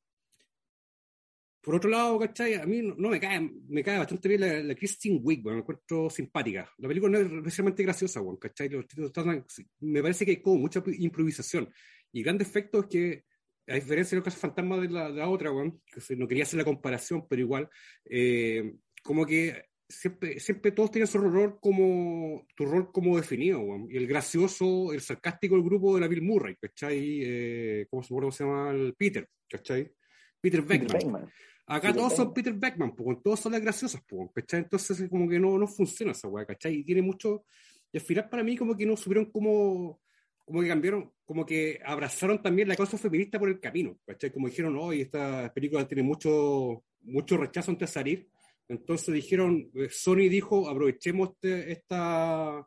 por 1.61 1.75
otro 1.75 1.91
lado, 1.91 2.19
¿cachai? 2.19 2.55
A 2.55 2.65
mí 2.65 2.81
no, 2.81 3.09
me 3.09 3.19
cae, 3.19 3.41
me 3.69 3.83
cae 3.83 3.99
bastante 3.99 4.29
bien 4.29 4.41
la, 4.41 4.63
la 4.63 4.75
Christine 4.75 5.19
Wiig, 5.23 5.43
bueno, 5.43 5.57
me 5.57 5.63
encuentro 5.63 6.09
simpática. 6.09 6.71
La 6.79 6.89
película 6.89 7.19
no 7.19 7.27
es 7.27 7.33
especialmente 7.33 7.83
graciosa, 7.83 8.21
bueno, 8.21 8.39
¿cachai? 8.39 8.69
Los 8.69 8.87
títulos 8.87 9.11
están, 9.11 9.45
me 9.81 10.03
parece 10.03 10.25
que 10.25 10.31
hay 10.33 10.41
como 10.41 10.59
mucha 10.59 10.83
improvisación. 10.87 11.69
Y 12.17 12.21
el 12.21 12.25
gran 12.25 12.39
defecto 12.39 12.81
es 12.81 12.87
que, 12.87 13.25
a 13.69 13.75
diferencia 13.75 14.17
de 14.17 14.21
los 14.21 14.25
casos 14.25 14.41
fantasmas 14.41 14.81
de 14.81 14.89
la, 14.89 15.11
de 15.11 15.19
la 15.19 15.29
otra, 15.29 15.51
bueno, 15.51 15.83
que 15.93 16.17
no 16.17 16.27
quería 16.27 16.45
hacer 16.45 16.57
la 16.57 16.65
comparación, 16.65 17.27
pero 17.29 17.43
igual, 17.43 17.69
eh, 18.07 18.73
como 19.03 19.27
que 19.27 19.67
siempre, 19.87 20.41
siempre 20.41 20.73
todos 20.73 20.93
tienen 20.93 21.09
su 21.09 21.19
rol 21.19 21.59
como, 21.61 22.47
tu 22.57 22.65
rol 22.65 22.91
como 22.91 23.19
definido, 23.19 23.61
y 23.91 23.99
el 23.99 24.07
gracioso, 24.07 24.95
el 24.95 25.03
sarcástico 25.03 25.57
el 25.57 25.63
grupo 25.63 25.95
de 25.95 26.01
la 26.01 26.09
Bill 26.09 26.23
Murray, 26.23 26.57
¿cachai? 26.57 27.21
Eh, 27.23 27.87
¿cómo, 27.91 28.03
¿Cómo 28.09 28.33
se 28.33 28.45
llama? 28.45 28.71
El 28.71 28.95
Peter, 28.95 29.29
¿cachai? 29.47 29.93
Peter 30.41 30.63
Beckman. 30.63 30.87
Peter 30.87 30.99
Beckman. 30.99 31.33
Acá 31.67 31.89
Peter 31.89 31.97
todos 31.97 32.13
Beckman. 32.13 32.27
son 32.27 32.33
Peter 32.33 32.55
Beckman, 32.55 32.97
pues, 32.97 33.19
todos 33.23 33.41
son 33.41 33.53
las 33.53 33.61
graciosas, 33.61 34.03
pues, 34.09 34.31
¿cachai? 34.35 34.61
Entonces 34.61 35.07
como 35.11 35.29
que 35.29 35.39
no, 35.39 35.59
no 35.59 35.67
funciona 35.67 36.13
esa 36.13 36.29
weá, 36.29 36.47
¿cachai? 36.47 36.77
Y 36.77 36.83
tiene 36.83 37.03
mucho, 37.03 37.45
y 37.93 37.99
al 37.99 38.05
final 38.05 38.31
para 38.31 38.43
mí 38.43 38.57
como 38.57 38.75
que 38.75 38.87
no 38.87 38.97
supieron 38.97 39.31
como, 39.31 40.01
como 40.47 40.63
que 40.63 40.69
cambiaron, 40.69 41.13
como 41.25 41.45
que 41.45 41.81
abrazaron 41.85 42.41
también 42.41 42.69
la 42.69 42.77
causa 42.77 42.97
feminista 42.97 43.39
por 43.39 43.49
el 43.49 43.61
camino, 43.61 43.99
¿cachai? 44.07 44.31
Como 44.31 44.47
dijeron, 44.49 44.77
hoy 44.79 45.03
esta 45.03 45.53
película 45.53 45.87
tiene 45.87 46.05
mucho, 46.05 46.85
mucho 47.03 47.37
rechazo 47.37 47.73
antes 47.73 47.91
de 47.91 47.93
salir, 47.93 48.29
entonces 48.69 49.13
dijeron, 49.13 49.69
eh, 49.75 49.89
Sony 49.91 50.29
dijo, 50.31 50.69
aprovechemos 50.69 51.31
este, 51.31 51.73
esta, 51.73 52.65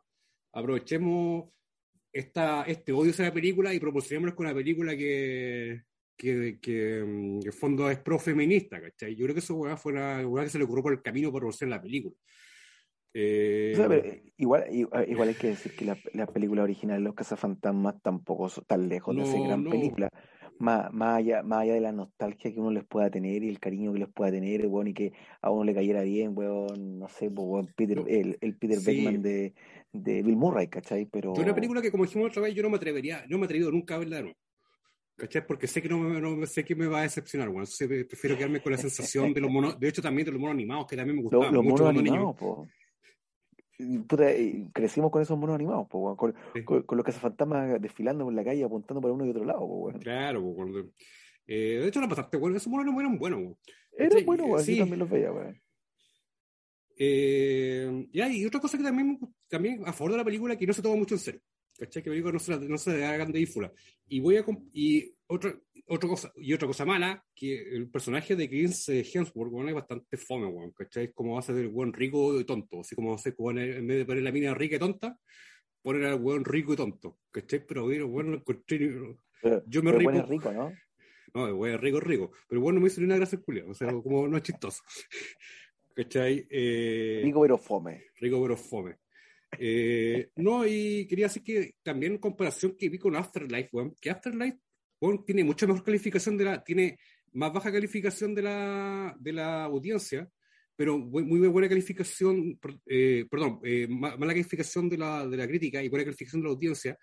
aprovechemos 0.52 1.48
esta, 2.12 2.64
este 2.64 2.92
odio 2.92 3.12
a 3.18 3.22
la 3.22 3.32
película 3.32 3.72
y 3.72 3.80
proporcionémoslo 3.80 4.36
con 4.36 4.46
una 4.46 4.54
película 4.54 4.94
que, 4.94 5.82
que, 6.16 6.58
que, 6.60 7.02
mm, 7.02 7.40
en 7.40 7.46
el 7.46 7.52
fondo 7.52 7.90
es 7.90 7.98
pro-feminista, 7.98 8.78
¿cachai? 8.78 9.16
Yo 9.16 9.24
creo 9.24 9.34
que 9.34 9.40
eso 9.40 9.76
fue 9.78 9.92
una 9.92 10.26
weá 10.28 10.44
que 10.44 10.50
se 10.50 10.58
le 10.58 10.64
ocurrió 10.64 10.82
por 10.82 10.92
el 10.92 11.02
camino 11.02 11.32
para 11.32 11.48
hacer 11.48 11.68
la 11.68 11.80
película. 11.80 12.14
Eh... 13.12 13.72
Sea, 13.74 13.88
igual, 14.36 14.64
igual 14.70 15.28
hay 15.28 15.34
que 15.34 15.48
decir 15.48 15.74
que 15.74 15.84
la, 15.84 15.98
la 16.14 16.26
película 16.26 16.62
original 16.62 17.02
Los 17.02 17.14
Cazafantasmas 17.14 18.00
tampoco 18.02 18.48
son 18.48 18.64
tan 18.64 18.88
lejos 18.88 19.14
no, 19.14 19.24
de 19.24 19.32
ser 19.32 19.42
gran 19.42 19.64
no. 19.64 19.70
película 19.70 20.10
más, 20.60 20.92
más, 20.92 21.18
allá, 21.18 21.42
más 21.42 21.62
allá 21.62 21.74
de 21.74 21.80
la 21.80 21.92
nostalgia 21.92 22.52
que 22.52 22.60
uno 22.60 22.70
les 22.70 22.84
pueda 22.84 23.10
tener 23.10 23.42
y 23.42 23.48
el 23.48 23.58
cariño 23.58 23.92
que 23.92 24.00
les 24.00 24.08
pueda 24.08 24.30
tener, 24.30 24.66
bueno, 24.68 24.90
y 24.90 24.94
que 24.94 25.12
a 25.40 25.50
uno 25.50 25.64
le 25.64 25.74
cayera 25.74 26.02
bien, 26.02 26.32
weón, 26.36 26.98
no 26.98 27.08
sé, 27.08 27.30
pues, 27.30 27.48
weón, 27.48 27.72
Peter, 27.74 28.04
el, 28.06 28.36
el, 28.40 28.56
Peter 28.56 28.78
sí. 28.78 28.84
Beckman 28.84 29.22
de, 29.22 29.54
de 29.92 30.22
Bill 30.22 30.36
Murray, 30.36 30.68
¿cachai? 30.68 31.06
Pero... 31.06 31.34
Yo 31.34 31.42
una 31.42 31.54
película 31.54 31.80
que, 31.80 31.90
como 31.90 32.04
dijimos 32.04 32.28
otra 32.28 32.42
vez, 32.42 32.54
yo 32.54 32.62
no 32.62 32.70
me 32.70 32.76
atrevería, 32.76 33.24
no 33.28 33.38
me 33.38 33.44
he 33.44 33.46
atrevido 33.46 33.72
nunca 33.72 33.94
a 33.94 33.98
verla 33.98 34.16
de 34.16 34.22
nuevo. 34.24 34.38
¿Cachai? 35.16 35.46
Porque 35.46 35.66
sé 35.66 35.82
que 35.82 35.88
no 35.88 35.98
me, 35.98 36.20
no, 36.20 36.46
sé 36.46 36.64
que 36.64 36.74
me 36.74 36.86
va 36.86 37.00
a 37.00 37.02
decepcionar, 37.02 37.48
bueno, 37.48 37.64
entonces 37.64 38.06
prefiero 38.06 38.36
quedarme 38.36 38.60
con 38.60 38.72
la 38.72 38.78
sensación 38.78 39.32
de 39.32 39.40
los 39.40 39.50
monos, 39.50 39.78
de 39.78 39.88
hecho 39.88 40.02
también 40.02 40.26
de 40.26 40.32
los 40.32 40.40
monos 40.40 40.54
animados, 40.54 40.86
que 40.86 40.96
también 40.96 41.16
me 41.16 41.22
gustaban 41.22 41.46
los, 41.46 41.54
los 41.54 41.64
mucho 41.64 41.84
monos 41.84 42.00
animados, 42.00 42.36
po. 42.36 42.68
Puta, 44.06 44.26
crecimos 44.72 45.10
con 45.10 45.22
esos 45.22 45.38
monos 45.38 45.54
animados, 45.54 45.86
po, 45.88 46.16
con, 46.16 46.34
sí. 46.54 46.64
con, 46.64 46.82
con, 46.82 46.96
los 46.96 47.04
cazafantasmas 47.04 47.80
desfilando 47.80 48.24
por 48.24 48.34
la 48.34 48.44
calle 48.44 48.64
apuntando 48.64 49.00
para 49.00 49.14
uno 49.14 49.26
y 49.26 49.30
otro 49.30 49.44
lado. 49.44 49.60
Po. 49.60 49.92
Claro, 50.00 50.42
po, 50.42 50.66
eh, 51.52 51.80
de 51.80 51.88
hecho, 51.88 52.00
la 52.00 52.08
pasaste, 52.08 52.36
bueno, 52.36 52.56
esos 52.56 52.68
monos 52.68 52.94
eran 52.96 53.18
buenos. 53.18 53.56
Eran 53.98 54.24
buenos, 54.24 54.46
bueno, 54.46 54.64
sí. 54.64 54.78
también 54.78 55.00
los 55.00 55.10
veía. 55.10 55.32
Eh, 56.96 58.06
y, 58.12 58.20
hay 58.20 58.46
otra 58.46 58.60
cosa 58.60 58.78
que 58.78 58.84
también, 58.84 59.18
también 59.48 59.82
a 59.84 59.92
favor 59.92 60.12
de 60.12 60.18
la 60.18 60.24
película 60.24 60.56
que 60.56 60.66
no 60.66 60.72
se 60.72 60.80
toma 60.80 60.94
mucho 60.94 61.16
en 61.16 61.20
serio. 61.20 61.40
¿Cachai? 61.76 62.02
Que 62.02 62.10
la 62.10 62.12
película 62.12 62.32
no 62.34 62.38
se, 62.38 62.68
no 62.68 62.78
se 62.78 63.04
hagan 63.04 63.32
de 63.32 63.40
ífula. 63.40 63.72
Y 64.06 64.20
voy 64.20 64.36
a. 64.36 64.44
Y 64.72 65.12
otra, 65.26 65.58
otra 65.92 66.08
cosa, 66.08 66.32
y 66.36 66.52
otra 66.52 66.68
cosa 66.68 66.84
mala, 66.84 67.24
que 67.34 67.60
el 67.74 67.90
personaje 67.90 68.36
de 68.36 68.48
Chris 68.48 68.88
Hemsworth, 68.88 69.50
bueno, 69.50 69.70
es 69.70 69.74
bastante 69.74 70.16
fome, 70.16 70.46
bueno, 70.46 70.72
¿cachai? 70.72 71.12
Como 71.12 71.34
va 71.34 71.40
a 71.40 71.42
ser 71.42 71.56
el 71.56 71.68
buen 71.68 71.92
rico 71.92 72.38
y 72.38 72.44
tonto, 72.44 72.80
así 72.80 72.94
como 72.94 73.14
hace 73.14 73.34
en 73.36 73.86
vez 73.86 73.98
de 73.98 74.04
poner 74.04 74.22
la 74.22 74.30
mina 74.30 74.54
rica 74.54 74.76
y 74.76 74.78
tonta, 74.78 75.18
poner 75.82 76.04
al 76.06 76.20
buen 76.20 76.44
rico 76.44 76.74
y 76.74 76.76
tonto, 76.76 77.18
¿cachai? 77.32 77.66
Pero 77.66 77.88
bueno, 78.06 78.30
lo 78.30 78.36
encontré. 78.36 78.88
Yo 79.66 79.82
me 79.82 79.92
rico. 79.92 80.22
rico, 80.28 80.52
¿no? 80.52 80.72
No, 81.34 81.46
el 81.48 81.54
buen 81.54 81.78
rico, 81.78 81.98
rico. 81.98 82.30
Pero 82.48 82.60
bueno, 82.60 82.80
me 82.80 82.86
hizo 82.86 83.00
una 83.00 83.16
gracia 83.16 83.40
culia, 83.40 83.64
o 83.66 83.74
sea, 83.74 83.92
como 83.92 84.28
no 84.28 84.36
es 84.36 84.44
chistoso. 84.44 84.82
¿cachai? 85.94 86.46
Eh, 86.48 87.20
rico 87.24 87.42
pero 87.42 87.58
fome. 87.58 88.04
Rico 88.16 88.40
pero 88.40 88.56
fome. 88.56 88.98
Eh, 89.58 90.30
no, 90.36 90.64
y 90.64 91.06
quería 91.08 91.26
decir 91.26 91.42
que 91.42 91.74
también 91.82 92.12
en 92.12 92.18
comparación 92.18 92.76
que 92.78 92.88
vi 92.88 92.98
con 92.98 93.16
Afterlife, 93.16 93.70
bueno, 93.72 93.94
que 94.00 94.10
Afterlife 94.10 94.60
bueno, 95.00 95.24
tiene 95.24 95.44
mucha 95.44 95.66
mejor 95.66 95.82
calificación 95.82 96.36
de 96.36 96.44
la, 96.44 96.62
tiene 96.62 96.98
más 97.32 97.52
baja 97.52 97.72
calificación 97.72 98.34
de 98.34 98.42
la, 98.42 99.16
de 99.18 99.32
la 99.32 99.64
audiencia, 99.64 100.28
pero 100.76 100.98
muy, 100.98 101.24
muy 101.24 101.48
buena 101.48 101.68
calificación, 101.68 102.58
eh, 102.86 103.26
perdón, 103.30 103.60
eh, 103.64 103.86
mala 103.88 104.32
calificación 104.32 104.88
de 104.88 104.98
la, 104.98 105.26
de 105.26 105.36
la 105.36 105.46
crítica 105.46 105.82
y 105.82 105.88
buena 105.88 106.04
calificación 106.04 106.42
de 106.42 106.48
la 106.48 106.54
audiencia. 106.54 106.98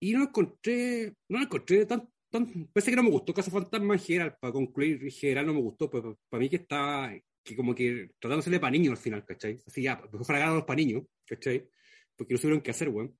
Y 0.00 0.12
no 0.12 0.24
encontré, 0.24 1.14
no 1.28 1.40
encontré 1.40 1.86
tan, 1.86 2.08
tan, 2.30 2.68
parece 2.72 2.90
que 2.90 2.96
no 2.96 3.04
me 3.04 3.10
gustó 3.10 3.32
Casa 3.32 3.50
Fantasma 3.50 3.94
en 3.94 4.00
general, 4.00 4.36
para 4.40 4.52
concluir, 4.52 5.02
en 5.02 5.10
general 5.10 5.46
no 5.46 5.54
me 5.54 5.60
gustó, 5.60 5.90
pues, 5.90 6.02
para 6.28 6.40
mí 6.40 6.48
que 6.48 6.56
está, 6.56 7.10
que 7.42 7.56
como 7.56 7.74
que 7.74 8.10
tratándose 8.18 8.58
para 8.58 8.70
niños 8.70 8.92
al 8.92 8.98
final, 8.98 9.24
¿cachai? 9.24 9.62
Así 9.66 9.82
ya, 9.82 10.00
para 10.00 10.38
ganar 10.38 10.54
los 10.54 10.64
para 10.64 10.76
niños, 10.76 11.04
¿cachai? 11.26 11.68
Porque 12.16 12.34
no 12.34 12.38
supieron 12.38 12.60
qué 12.60 12.70
hacer, 12.70 12.88
weón. 12.88 13.16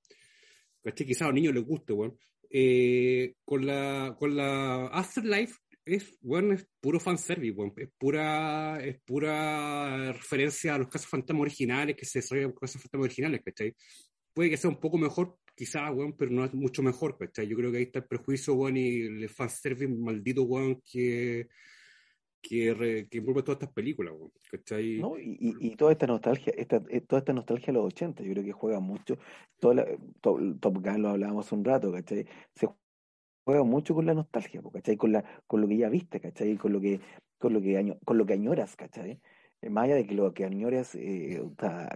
¿cachai? 0.83 1.07
Quizás 1.07 1.23
a 1.23 1.27
los 1.27 1.35
niños 1.35 1.55
les 1.55 1.65
guste, 1.65 1.93
weón. 1.93 2.19
Eh, 2.57 3.35
con 3.45 3.67
la 3.67 4.15
con 4.17 4.37
la 4.37 4.87
Afterlife 4.87 5.57
es 5.85 6.17
bueno 6.21 6.55
es 6.55 6.65
puro 6.81 7.01
fanservice 7.01 7.53
bueno, 7.53 7.73
es 7.77 7.89
pura 7.99 8.79
es 8.81 9.01
pura 9.05 10.13
referencia 10.13 10.77
a 10.77 10.79
los 10.79 10.87
casos 10.87 11.09
fantasmas 11.09 11.43
originales 11.43 11.97
que 11.97 12.07
se 12.07 12.21
desarrollan 12.21 12.53
con 12.53 12.61
casos 12.61 12.81
fantasmas 12.81 13.07
originales 13.07 13.41
¿cachai? 13.45 13.75
puede 14.33 14.51
que 14.51 14.57
sea 14.57 14.71
un 14.71 14.79
poco 14.79 14.99
mejor 14.99 15.37
quizás 15.57 15.93
bueno, 15.93 16.15
pero 16.17 16.31
no 16.31 16.45
es 16.45 16.55
mucho 16.55 16.81
mejor 16.85 17.19
¿cachai? 17.19 17.49
yo 17.49 17.57
creo 17.57 17.73
que 17.73 17.79
ahí 17.79 17.85
está 17.85 17.99
el 17.99 18.07
prejuicio 18.07 18.55
bueno, 18.55 18.79
y 18.79 19.01
el 19.01 19.29
fanservice 19.29 19.89
maldito 19.89 20.47
bueno, 20.47 20.81
que 20.89 21.49
que, 22.47 22.75
re, 22.75 23.09
que 23.09 23.19
envuelve 23.19 23.43
todas 23.43 23.57
estas 23.57 23.73
películas, 23.73 24.13
¿cachai? 24.51 24.99
No, 24.99 25.19
y, 25.19 25.37
y, 25.41 25.67
y, 25.67 25.77
toda 25.77 25.93
esta 25.93 26.07
nostalgia, 26.07 26.53
esta, 26.57 26.81
toda 27.07 27.21
esta 27.21 27.33
nostalgia 27.33 27.67
de 27.69 27.73
los 27.73 27.87
80, 27.87 28.23
yo 28.23 28.33
creo 28.33 28.45
que 28.45 28.53
juega 28.53 28.81
mucho, 28.81 29.19
toda 29.59 29.75
la, 29.77 29.87
to, 30.21 30.39
Top 30.61 30.79
Gun 30.85 31.03
lo 31.03 31.09
hablábamos 31.11 31.47
hace 31.47 31.55
un 31.55 31.65
rato, 31.65 31.91
¿cachai? 31.91 32.27
Se 32.55 32.69
juega 33.45 33.63
mucho 33.65 33.95
con 33.95 34.05
la 34.05 34.15
nostalgia, 34.15 34.61
¿cachai? 34.73 34.97
Con, 34.97 35.13
la, 35.13 35.25
con 35.47 35.63
lo 35.63 35.69
que 35.69 35.79
ya 35.79 35.89
viste, 35.89 36.21
¿cachai? 36.21 36.57
Con 36.57 36.73
lo 36.75 36.81
que, 36.81 37.01
con 37.39 37.55
lo 37.55 37.63
que, 37.63 37.79
año, 37.79 37.99
con 38.05 38.19
lo 38.19 38.27
que 38.27 38.35
añoras, 38.35 38.77
¿cachai? 38.77 39.21
Más 39.71 39.85
allá 39.85 39.95
de 39.95 40.07
que 40.07 40.15
lo 40.15 40.35
que 40.35 40.45
añoras 40.45 40.95
eh, 40.95 41.43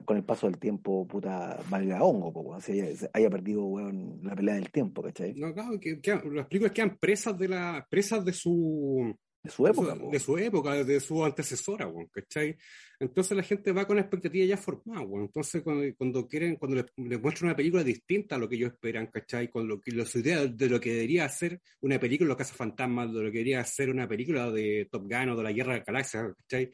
con 0.07 0.17
el 0.17 0.25
paso 0.25 0.47
del 0.47 0.59
tiempo, 0.59 1.07
puta, 1.07 1.61
valga 1.69 2.03
hongo, 2.03 2.33
po, 2.33 2.41
o 2.41 2.61
sea, 2.61 2.75
haya, 2.75 3.11
haya 3.13 3.29
perdido 3.29 3.67
weón, 3.67 4.21
la 4.23 4.35
pelea 4.35 4.55
del 4.55 4.71
tiempo, 4.71 5.03
¿cachai? 5.03 5.35
No, 5.35 5.53
claro, 5.53 5.79
que, 5.79 6.01
que 6.01 6.13
las 6.33 6.47
películas 6.47 6.73
quedan 6.73 6.97
presas 6.97 7.37
de 7.37 7.49
la, 7.49 7.87
presas 7.91 8.25
de 8.25 8.33
su 8.33 9.15
de 9.43 9.51
su 9.51 9.67
época. 9.67 9.95
De 9.95 10.01
su, 10.01 10.11
de 10.11 10.21
su 10.21 10.39
época, 10.39 10.85
de 10.85 11.01
su 11.01 11.25
antecesora, 11.25 11.87
bueno, 11.87 12.11
¿cachai? 12.13 12.57
Entonces 13.01 13.37
la 13.37 13.43
gente 13.43 13.71
va 13.73 13.87
con 13.87 13.97
la 13.97 14.03
expectativa 14.03 14.45
ya 14.45 14.57
formada, 14.57 15.05
bueno. 15.05 15.27
Entonces 15.27 15.63
cuando, 15.63 15.85
cuando 15.97 16.27
quieren, 16.27 16.57
cuando 16.57 16.77
les, 16.77 16.87
les, 16.97 17.21
muestran 17.21 17.51
una 17.51 17.57
película 17.57 17.85
distinta 17.85 18.35
a 18.35 18.39
lo 18.39 18.49
que 18.49 18.57
ellos 18.57 18.73
esperan, 18.73 19.07
¿cachai? 19.07 19.49
Con 19.49 19.69
lo 19.69 19.81
que, 19.81 19.93
los 19.93 20.15
ideas 20.17 20.57
de 20.57 20.69
lo 20.69 20.81
que 20.81 20.93
debería 20.93 21.29
ser 21.29 21.61
una 21.81 22.01
película 22.01 22.35
de 22.35 22.39
Los 22.43 22.53
Fantasmas, 22.53 23.13
de 23.13 23.23
lo 23.23 23.31
que 23.31 23.39
debería 23.39 23.65
ser 23.65 23.91
una 23.91 24.09
película 24.09 24.51
de 24.51 24.89
Top 24.91 25.03
Gun 25.03 25.31
o 25.31 25.37
de 25.37 25.43
la 25.43 25.53
Guerra 25.53 25.75
de 25.75 25.79
la 25.79 25.85
Galaxia, 25.85 26.35
¿cachai? 26.37 26.71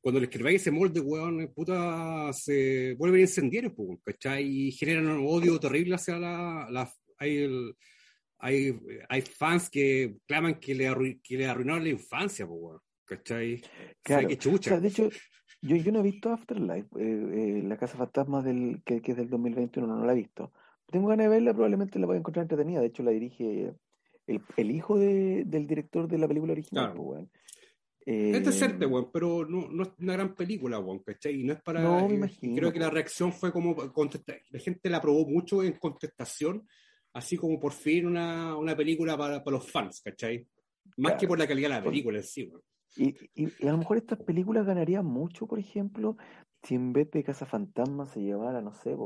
Cuando 0.00 0.18
les 0.18 0.30
escribáis 0.30 0.62
ese 0.62 0.70
molde, 0.70 1.00
weón, 1.00 1.52
puta, 1.54 2.32
se 2.32 2.94
vuelven 2.94 3.20
incendiarios, 3.20 3.74
¿cachai? 4.02 4.68
Y 4.68 4.72
generan 4.72 5.08
un 5.08 5.26
odio 5.26 5.60
terrible 5.60 5.96
hacia 5.96 6.18
la, 6.18 6.66
la 6.70 6.90
el, 7.20 7.76
hay, 8.40 8.78
hay 9.08 9.20
fans 9.22 9.68
que 9.70 10.16
claman 10.26 10.58
que 10.60 10.74
le, 10.74 11.20
que 11.22 11.36
le 11.36 11.46
arruinaron 11.46 11.82
la 11.84 11.90
infancia, 11.90 12.46
po, 12.46 12.82
¿cachai? 13.04 13.62
Claro. 14.02 14.28
O 14.28 14.30
sea, 14.40 14.52
o 14.54 14.58
sea, 14.62 14.80
de 14.80 14.88
hecho, 14.88 15.08
yo, 15.62 15.76
yo 15.76 15.92
no 15.92 16.00
he 16.00 16.02
visto 16.02 16.30
Afterlife, 16.32 16.88
eh, 16.98 17.58
eh, 17.58 17.62
la 17.64 17.76
Casa 17.76 17.96
Fantasma 17.96 18.42
del, 18.42 18.82
que, 18.84 19.00
que, 19.02 19.12
es 19.12 19.16
del 19.18 19.28
2021, 19.28 19.86
no, 19.86 20.04
la 20.04 20.12
he 20.12 20.16
visto. 20.16 20.52
Tengo 20.86 21.08
ganas 21.08 21.26
de 21.26 21.30
verla, 21.30 21.52
probablemente 21.52 21.98
la 21.98 22.06
voy 22.06 22.16
a 22.16 22.18
encontrar 22.18 22.44
entretenida. 22.44 22.80
De 22.80 22.86
hecho, 22.86 23.02
la 23.02 23.10
dirige 23.12 23.74
el, 24.26 24.40
el 24.56 24.70
hijo 24.70 24.98
de, 24.98 25.44
del 25.46 25.66
director 25.66 26.08
de 26.08 26.18
la 26.18 26.26
película 26.26 26.52
original, 26.52 26.86
Claro. 26.86 26.96
pues, 27.04 27.08
weón. 27.18 27.30
Es 28.06 28.36
Eh, 28.36 28.40
decente, 28.40 28.86
weón, 28.86 29.10
pero 29.12 29.44
no, 29.46 29.68
no 29.70 29.82
es 29.82 29.90
una 29.98 30.14
gran 30.14 30.34
película, 30.34 30.78
weón, 30.78 31.00
¿cachai? 31.00 31.40
Y 31.40 31.44
no 31.44 31.52
es 31.52 31.60
para. 31.62 31.82
No, 31.82 32.06
me 32.08 32.14
eh, 32.14 32.16
imagino, 32.16 32.56
creo 32.56 32.72
que 32.72 32.78
la 32.80 32.90
reacción 32.90 33.30
fue 33.32 33.52
como. 33.52 33.76
contesta- 33.92 34.38
La 34.50 34.58
gente 34.58 34.88
la 34.88 34.96
aprobó 34.96 35.26
mucho 35.28 35.62
en 35.62 35.74
contestación, 35.74 36.66
así 37.12 37.36
como 37.36 37.58
por 37.58 37.72
fin 37.72 38.06
una, 38.06 38.56
una 38.56 38.76
película 38.76 39.16
para, 39.16 39.42
para 39.42 39.56
los 39.56 39.70
fans, 39.70 40.00
¿cachai? 40.02 40.46
Más 40.96 41.12
Claro. 41.12 41.18
que 41.18 41.28
por 41.28 41.38
la 41.38 41.46
calidad 41.46 41.68
de 41.70 41.74
la 41.76 41.82
película 41.84 42.18
en 42.18 42.24
sí, 42.24 42.44
weón. 42.44 42.62
Y, 42.96 43.10
y- 43.34 43.48
y 43.60 43.68
a 43.68 43.72
lo 43.72 43.78
mejor 43.78 43.98
estas 43.98 44.18
películas 44.20 44.66
ganarían 44.66 45.06
mucho, 45.06 45.46
por 45.46 45.60
ejemplo, 45.60 46.16
si 46.62 46.74
en 46.74 46.92
vez 46.92 47.08
de 47.12 47.22
Fantasma 47.22 48.06
se 48.06 48.20
llevara, 48.20 48.60
no 48.60 48.72
sé, 48.72 48.96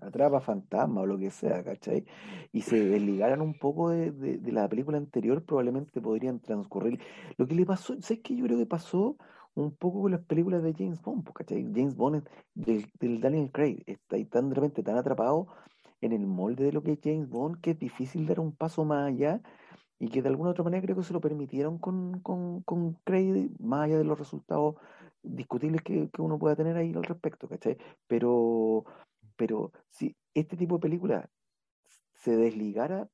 Atrapa 0.00 0.40
Fantasma 0.40 1.00
o 1.02 1.06
lo 1.06 1.18
que 1.18 1.30
sea, 1.30 1.62
¿cachai? 1.64 2.04
Y 2.52 2.60
se 2.62 2.84
desligaran 2.88 3.40
un 3.42 3.54
poco 3.58 3.90
de, 3.90 4.12
de- 4.12 4.38
de 4.38 4.52
la 4.52 4.68
película 4.68 4.96
anterior, 4.98 5.44
probablemente 5.44 6.00
podrían 6.00 6.38
transcurrir. 6.40 7.00
Lo 7.36 7.46
que 7.46 7.54
le 7.56 7.66
pasó, 7.66 8.00
¿sabes 8.00 8.20
qué? 8.22 8.36
Yo 8.36 8.44
creo 8.44 8.58
que 8.58 8.66
pasó 8.66 9.16
un 9.54 9.74
poco 9.76 10.02
con 10.02 10.12
las 10.12 10.22
películas 10.24 10.62
de 10.62 10.72
James 10.72 11.02
Bond, 11.02 11.28
¿cachai? 11.32 11.64
James 11.74 11.96
Bond 11.96 12.26
del, 12.54 12.86
del 13.00 13.20
Daniel 13.20 13.50
Craig 13.52 13.82
está 13.86 14.16
ahí 14.16 14.24
tan 14.24 14.48
de 14.48 14.54
repente 14.54 14.82
tan 14.82 14.96
atrapado 14.96 15.48
en 16.02 16.12
el 16.12 16.26
molde 16.26 16.64
de 16.64 16.72
lo 16.72 16.82
que 16.82 16.92
es 16.92 17.00
James 17.02 17.28
Bond 17.28 17.60
que 17.60 17.70
es 17.72 17.78
difícil 17.78 18.26
dar 18.26 18.40
un 18.40 18.54
paso 18.54 18.84
más 18.84 19.08
allá 19.08 19.40
y 20.02 20.08
que 20.08 20.20
de 20.20 20.28
alguna 20.28 20.50
otra 20.50 20.64
manera 20.64 20.82
creo 20.82 20.96
que 20.96 21.04
se 21.04 21.12
lo 21.12 21.20
permitieron 21.20 21.78
con, 21.78 22.20
con, 22.22 22.62
con 22.62 22.94
Craig, 23.04 23.50
más 23.60 23.84
allá 23.84 23.98
de 23.98 24.04
los 24.04 24.18
resultados 24.18 24.74
discutibles 25.22 25.82
que, 25.82 26.10
que 26.10 26.22
uno 26.22 26.40
pueda 26.40 26.56
tener 26.56 26.76
ahí 26.76 26.92
al 26.92 27.04
respecto, 27.04 27.48
¿cachai? 27.48 27.78
Pero, 28.08 28.84
pero 29.36 29.70
si 29.90 30.16
este 30.34 30.56
tipo 30.56 30.74
de 30.76 30.80
película 30.80 31.30
se 32.14 32.36
desligara, 32.36 33.08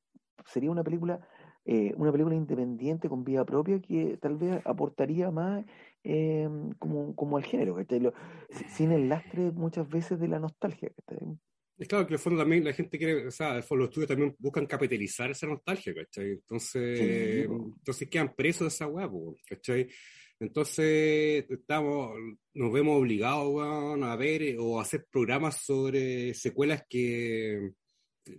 sería 0.47 0.71
una 0.71 0.83
película, 0.83 1.21
eh, 1.67 1.93
una 1.99 2.11
película 2.11 2.35
independiente 2.35 3.11
con 3.11 3.23
vida 3.23 3.45
propia 3.45 3.81
que 3.83 4.17
tal 4.17 4.39
vez 4.39 4.63
aportaría 4.65 5.31
más 5.31 5.67
eh, 6.05 6.49
como, 6.79 7.15
como 7.15 7.37
al 7.37 7.45
género, 7.45 7.75
¿cachai? 7.77 8.13
Sin 8.71 8.93
el 8.93 9.11
lastre 9.11 9.53
muchas 9.53 9.87
veces 9.91 10.19
de 10.19 10.29
la 10.29 10.39
nostalgia, 10.39 10.91
¿cachai? 10.97 11.39
Es 11.79 11.87
claro 11.87 12.07
que 12.07 12.15
el 12.15 12.19
fondo 12.19 12.41
también 12.41 12.65
la 12.65 12.73
gente 12.73 12.99
quiere, 12.99 13.29
o 13.29 13.31
sea, 13.31 13.55
los 13.55 13.71
estudios 13.89 14.09
también 14.09 14.35
buscan 14.39 14.67
capitalizar 14.67 15.31
esa 15.31 15.47
nostalgia, 15.47 15.95
¿cachai? 15.95 16.31
Entonces, 16.33 16.99
Sí, 16.99 17.45
entonces 17.79 18.09
quedan 18.11 18.35
presos 18.35 18.63
de 18.63 18.69
esa 18.69 18.87
weá, 18.89 19.09
¿cachai? 19.47 19.89
Entonces, 20.41 21.45
estamos, 21.49 22.17
nos 22.55 22.73
vemos 22.73 22.99
obligados, 23.01 23.49
weón, 23.53 24.03
a 24.05 24.17
ver 24.17 24.43
eh, 24.43 24.57
o 24.59 24.79
a 24.79 24.83
hacer 24.83 25.07
programas 25.11 25.63
sobre 25.65 26.35
secuelas 26.35 26.85
que, 26.89 27.71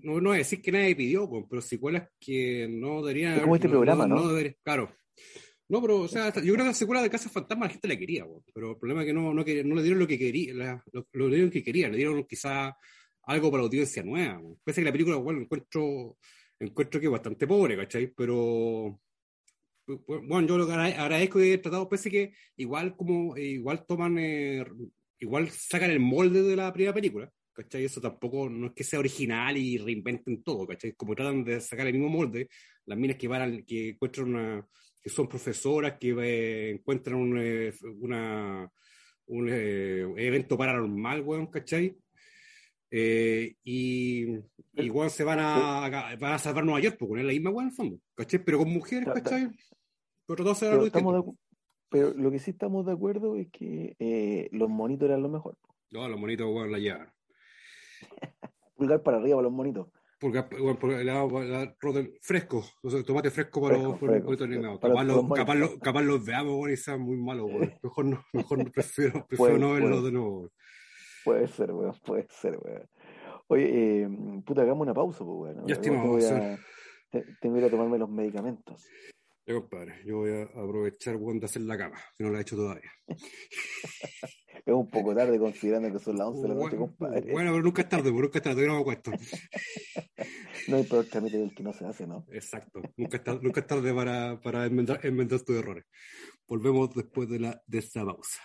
no, 0.03 0.19
no 0.19 0.31
a 0.33 0.37
decir 0.37 0.61
que 0.61 0.71
nadie 0.71 0.95
pidió, 0.95 1.29
pero 1.49 1.61
secuelas 1.61 2.09
que 2.19 2.67
no 2.69 3.01
deberían 3.01 3.35
Es 3.35 3.41
como 3.41 3.55
este 3.55 3.69
programa, 3.69 4.05
¿no? 4.07 4.27
debería- 4.27 4.55
claro. 4.63 4.93
No, 5.69 5.81
pero, 5.81 5.97
o 6.01 6.07
sea, 6.07 6.33
yo 6.33 6.41
creo 6.53 6.55
que 6.57 6.63
la 6.63 6.73
secuela 6.73 7.01
de 7.01 7.09
Casa 7.09 7.29
Fantasma 7.29 7.65
la 7.67 7.71
gente 7.71 7.87
la 7.87 7.97
quería, 7.97 8.25
weón, 8.25 8.43
pero 8.53 8.71
el 8.71 8.77
problema 8.77 9.01
es 9.01 9.07
que 9.07 9.13
no, 9.13 9.33
no, 9.33 9.45
quería- 9.45 9.63
no 9.63 9.75
le 9.75 9.83
dieron 9.83 9.99
lo 9.99 10.07
que 10.07 10.17
quería, 10.17 10.53
la- 10.53 10.83
lo, 10.91 11.07
lo 11.11 11.27
dieron 11.29 11.51
que 11.51 11.63
querían, 11.63 11.91
le 11.91 11.97
dieron 11.99 12.23
quizá 12.25 12.75
algo 13.30 13.51
para 13.51 13.61
la 13.61 13.67
audiencia 13.67 14.03
nueva. 14.03 14.39
weón. 14.39 14.57
Pese 14.63 14.82
que 14.82 14.86
la 14.86 14.91
película, 14.91 15.17
bueno, 15.17 15.41
encuentro, 15.41 16.17
encuentro 16.59 16.99
que 16.99 17.05
es 17.05 17.11
bastante 17.11 17.45
pobre, 17.45 17.77
¿cachai? 17.77 18.07
Pero, 18.15 18.99
bueno, 19.86 20.47
yo 20.47 20.57
lo 20.57 20.71
agradezco 20.71 21.39
haya 21.39 21.61
tratado, 21.61 21.88
pese 21.88 22.09
que 22.09 22.34
igual 22.57 22.95
como, 22.95 23.38
eh, 23.38 23.43
igual 23.43 23.86
toman, 23.86 24.17
eh, 24.17 24.65
igual 25.19 25.49
sacan 25.49 25.91
el 25.91 25.99
molde 25.99 26.41
de 26.41 26.55
la 26.55 26.73
primera 26.73 26.93
película, 26.93 27.32
¿cachai? 27.53 27.86
Eso 27.86 28.01
tampoco, 28.01 28.49
no 28.49 28.67
es 28.67 28.73
que 28.73 28.84
sea 28.84 28.99
original 28.99 29.55
y 29.57 29.77
reinventen 29.77 30.41
todo, 30.43 30.65
¿cachai? 30.65 30.93
Como 30.93 31.13
tratan 31.15 31.43
de 31.43 31.61
sacar 31.61 31.86
el 31.86 31.93
mismo 31.93 32.09
molde, 32.09 32.49
las 32.86 32.97
minas 32.97 33.17
que 33.17 33.27
van, 33.27 33.63
que 33.63 33.89
encuentran 33.89 34.65
que 35.01 35.09
son 35.09 35.30
profesoras, 35.30 35.97
que 35.99 36.09
eh, 36.09 36.71
encuentran 36.71 37.15
un, 37.15 37.73
una, 38.01 38.69
un 39.27 39.49
eh, 39.49 40.01
evento 40.17 40.57
paranormal, 40.57 41.21
weón, 41.21 41.47
¿cachai? 41.47 41.95
Eh, 42.91 43.55
y 43.63 44.25
igual 44.73 45.11
se 45.11 45.23
van 45.23 45.39
a, 45.39 46.15
van 46.19 46.33
a 46.33 46.39
salvar 46.39 46.65
Nueva 46.65 46.79
York, 46.79 46.97
porque 46.99 47.19
es 47.21 47.25
la 47.25 47.33
misma 47.33 47.51
weón 47.51 47.65
en 47.65 47.69
el 47.69 47.75
fondo, 47.75 47.99
¿cachai? 48.15 48.43
Pero 48.43 48.57
con 48.59 48.69
mujeres, 48.71 49.07
¿cachai? 49.13 49.49
Pero 50.25 50.43
todos 50.43 50.57
se 50.57 50.69
Pero, 50.69 51.35
pero 51.89 52.13
lo 52.13 52.31
que 52.31 52.39
sí 52.39 52.51
estamos 52.51 52.85
de 52.85 52.93
acuerdo 52.93 53.35
es 53.35 53.47
que 53.51 53.95
eh, 53.99 54.49
los 54.51 54.69
monitos 54.69 55.07
eran 55.09 55.23
lo 55.23 55.29
mejor. 55.29 55.55
No, 55.91 56.07
los 56.07 56.19
monitos, 56.19 56.47
weón, 56.47 56.71
la 56.71 56.79
llevan. 56.79 57.11
Pulgar 58.75 59.03
para 59.03 59.17
arriba 59.17 59.37
para 59.37 59.43
los 59.43 59.51
monitos. 59.51 59.87
Porque, 60.19 60.41
bueno, 60.59 60.77
porque 60.77 61.03
la, 61.03 61.25
la, 61.25 61.75
roten- 61.77 62.17
fresco, 62.21 62.63
o 62.83 62.89
sea, 62.89 63.01
tomate 63.03 63.31
fresco 63.31 63.61
para 63.61 63.75
Fresco, 63.75 63.89
los 63.91 63.99
fresco, 63.99 64.45
monitos 64.45 64.79
Capaz, 64.81 65.03
los 65.05 65.29
capaz, 65.33 65.55
los, 65.55 65.77
capaz 65.79 66.01
los 66.01 66.25
veamos, 66.25 66.53
weón, 66.55 66.71
y 66.71 66.77
sean 66.77 67.01
muy 67.01 67.17
malos, 67.17 67.45
weón. 67.47 67.73
Mejor 67.83 68.05
no, 68.05 68.25
mejor 68.33 68.71
prefiero, 68.71 69.25
prefiero 69.27 69.57
no 69.57 69.73
verlos 69.73 69.91
puede. 69.91 70.05
de 70.05 70.11
nuevo. 70.11 70.51
Puede 71.26 71.47
ser, 71.47 71.72
weón, 71.72 71.95
puede 72.05 72.28
ser, 72.30 72.57
weón. 72.61 72.89
Oye, 73.47 74.03
eh, 74.03 74.09
puta, 74.45 74.61
hagamos 74.61 74.84
una 74.84 74.93
pausa, 74.93 75.20
pues, 75.26 75.55
weón. 75.55 75.67
Ya, 75.67 75.74
estimado, 75.76 76.03
Tengo 76.03 76.17
que 76.20 76.26
ir 76.26 76.34
a- 76.34 76.57
te- 77.11 77.26
tengo 77.41 77.55
que 77.55 77.61
ir 77.61 77.67
a 77.67 77.70
tomarme 77.70 77.97
los 77.97 78.09
medicamentos. 78.09 78.86
Ya, 79.45 79.55
compadre, 79.55 79.95
yo 80.05 80.17
voy 80.17 80.32
a 80.32 80.43
aprovechar, 80.43 81.15
weón, 81.15 81.39
de 81.39 81.45
hacer 81.47 81.63
la 81.63 81.78
cama, 81.78 81.97
que 82.17 82.24
no 82.24 82.30
la 82.32 82.38
he 82.39 82.41
hecho 82.41 82.55
todavía. 82.55 82.91
Es 84.65 84.76
un 84.76 84.88
poco 84.88 85.15
tarde 85.15 85.39
considerando 85.39 85.91
que 85.91 86.03
son 86.03 86.15
las 86.17 86.28
11 86.28 86.41
de 86.43 86.47
la 86.49 86.53
noche, 86.53 86.78
compadre. 86.78 87.32
bueno, 87.32 87.49
pero 87.51 87.63
nunca 87.63 87.82
es 87.82 87.89
tarde, 87.89 88.11
nunca 88.11 88.38
es 88.38 88.43
tarde, 88.43 88.55
todavía 88.61 88.67
no 88.67 88.76
me 88.76 88.82
acuesto. 88.82 89.11
No 90.67 90.76
hay 90.78 90.84
peor 90.84 91.05
trámite 91.05 91.38
del 91.39 91.55
que 91.55 91.63
no 91.63 91.74
se 91.74 91.86
hace, 91.86 92.05
¿no? 92.05 92.28
Exacto. 92.32 92.82
Nunca 92.95 93.17
es 93.17 93.24
tarde, 93.24 93.39
nunca 93.41 93.61
es 93.61 93.65
tarde 93.65 93.91
para, 93.91 94.39
para 94.39 94.65
enmendar, 94.67 94.99
enmendar 95.03 95.39
tus 95.41 95.55
errores. 95.57 95.86
Volvemos 96.47 96.93
después 96.93 97.28
de, 97.28 97.39
la, 97.39 97.63
de 97.65 97.80
esta 97.80 98.05
pausa. 98.05 98.39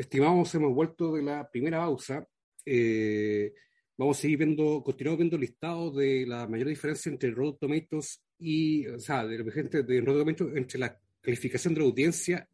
Estimados, 0.00 0.54
hemos 0.54 0.74
vuelto 0.74 1.12
de 1.12 1.20
la 1.20 1.46
primera 1.50 1.80
pausa. 1.80 2.26
Eh, 2.64 3.52
vamos 3.98 4.16
a 4.16 4.20
seguir 4.22 4.38
viendo, 4.38 4.82
continuamos 4.82 5.18
viendo 5.18 5.36
el 5.36 5.42
listado 5.42 5.90
de 5.90 6.24
la 6.26 6.46
mayor 6.46 6.68
diferencia 6.68 7.12
entre 7.12 7.30
Rotten 7.32 7.68
Tomatoes 7.68 8.24
y, 8.38 8.86
o 8.86 8.98
sea, 8.98 9.26
de 9.26 9.44
la 9.44 9.52
gente 9.52 9.82
de 9.82 10.00
Rotten 10.00 10.36
Tomatoes 10.36 10.56
entre 10.56 10.78
la 10.78 10.98
calificación 11.20 11.74
de 11.74 11.80
la 11.80 11.86
audiencia 11.86 12.48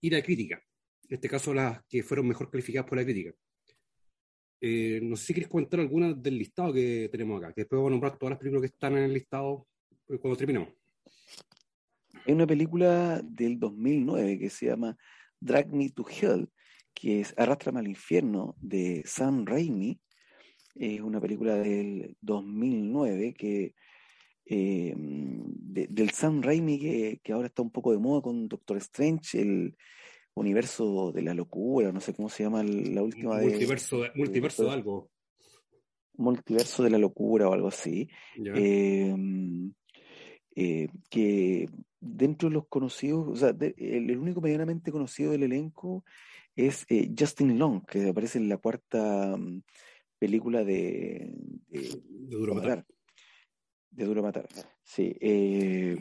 y 0.00 0.08
la 0.08 0.22
crítica. 0.22 0.62
En 1.08 1.16
este 1.16 1.28
caso, 1.28 1.52
las 1.52 1.82
que 1.86 2.04
fueron 2.04 2.28
mejor 2.28 2.48
calificadas 2.48 2.88
por 2.88 2.96
la 2.96 3.04
crítica. 3.04 3.34
Eh, 4.60 5.00
no 5.02 5.16
sé 5.16 5.26
si 5.26 5.34
quieres 5.34 5.50
comentar 5.50 5.80
alguna 5.80 6.12
del 6.14 6.38
listado 6.38 6.72
que 6.72 7.08
tenemos 7.10 7.42
acá, 7.42 7.52
que 7.52 7.62
después 7.62 7.78
vamos 7.78 7.88
a 7.88 7.90
nombrar 7.90 8.18
todas 8.18 8.30
las 8.34 8.38
películas 8.38 8.62
que 8.62 8.72
están 8.72 8.96
en 8.98 9.02
el 9.02 9.14
listado 9.14 9.66
eh, 10.08 10.16
cuando 10.16 10.36
terminemos. 10.36 10.68
Hay 12.24 12.34
una 12.34 12.46
película 12.46 13.20
del 13.20 13.58
2009 13.58 14.38
que 14.38 14.48
se 14.48 14.66
llama 14.66 14.96
Drag 15.42 15.72
Me 15.72 15.90
to 15.90 16.04
Hell, 16.08 16.48
que 16.94 17.20
es 17.20 17.34
Arrástrame 17.36 17.80
al 17.80 17.88
infierno 17.88 18.54
de 18.60 19.02
Sam 19.04 19.44
Raimi. 19.46 19.98
Es 20.74 21.00
una 21.00 21.20
película 21.20 21.56
del 21.56 22.16
2009 22.20 23.34
que 23.34 23.74
eh, 24.46 24.94
de- 24.96 25.86
del 25.88 26.10
Sam 26.10 26.42
Raimi 26.42 26.78
que, 26.78 27.20
que 27.22 27.32
ahora 27.32 27.46
está 27.48 27.62
un 27.62 27.70
poco 27.70 27.92
de 27.92 27.98
moda 27.98 28.22
con 28.22 28.48
Doctor 28.48 28.76
Strange, 28.78 29.40
el 29.40 29.76
universo 30.34 31.12
de 31.12 31.22
la 31.22 31.34
locura, 31.34 31.92
no 31.92 32.00
sé 32.00 32.12
cómo 32.14 32.28
se 32.28 32.42
llama 32.42 32.62
la 32.62 33.02
última 33.02 33.38
de 33.38 33.46
multiverso, 33.50 34.00
de, 34.02 34.10
multiverso 34.14 34.64
de 34.64 34.70
algo. 34.70 35.10
multiverso 36.14 36.82
de 36.82 36.90
la 36.90 36.98
locura 36.98 37.48
o 37.48 37.52
algo 37.52 37.68
así. 37.68 38.08
eh, 38.56 39.14
eh, 40.54 40.88
que 41.10 41.68
dentro 42.00 42.48
de 42.48 42.54
los 42.54 42.66
conocidos, 42.68 43.28
o 43.28 43.36
sea, 43.36 43.52
de- 43.52 43.74
el, 43.78 44.10
el 44.10 44.18
único 44.18 44.40
medianamente 44.40 44.92
conocido 44.92 45.32
del 45.32 45.44
elenco 45.44 46.04
es 46.56 46.84
eh, 46.88 47.10
Justin 47.18 47.58
Long, 47.58 47.84
que 47.86 48.08
aparece 48.08 48.38
en 48.38 48.48
la 48.48 48.58
cuarta 48.58 49.36
mm, 49.36 49.62
película 50.18 50.64
de, 50.64 51.32
de 51.68 51.80
de 51.80 52.36
Duro 52.36 52.54
Matar. 52.54 52.84
De 53.90 54.04
Duro 54.04 54.22
Matar. 54.22 54.48
Sí. 54.82 55.14
eh, 55.20 55.96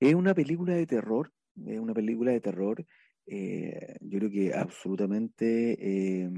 es 0.00 0.14
una 0.14 0.34
película 0.34 0.74
de 0.74 0.86
terror, 0.86 1.32
es 1.66 1.78
una 1.78 1.94
película 1.94 2.30
de 2.32 2.40
terror, 2.40 2.84
eh, 3.26 3.96
yo 4.00 4.18
creo 4.18 4.30
que 4.30 4.54
absolutamente 4.54 5.76
eh, 6.22 6.30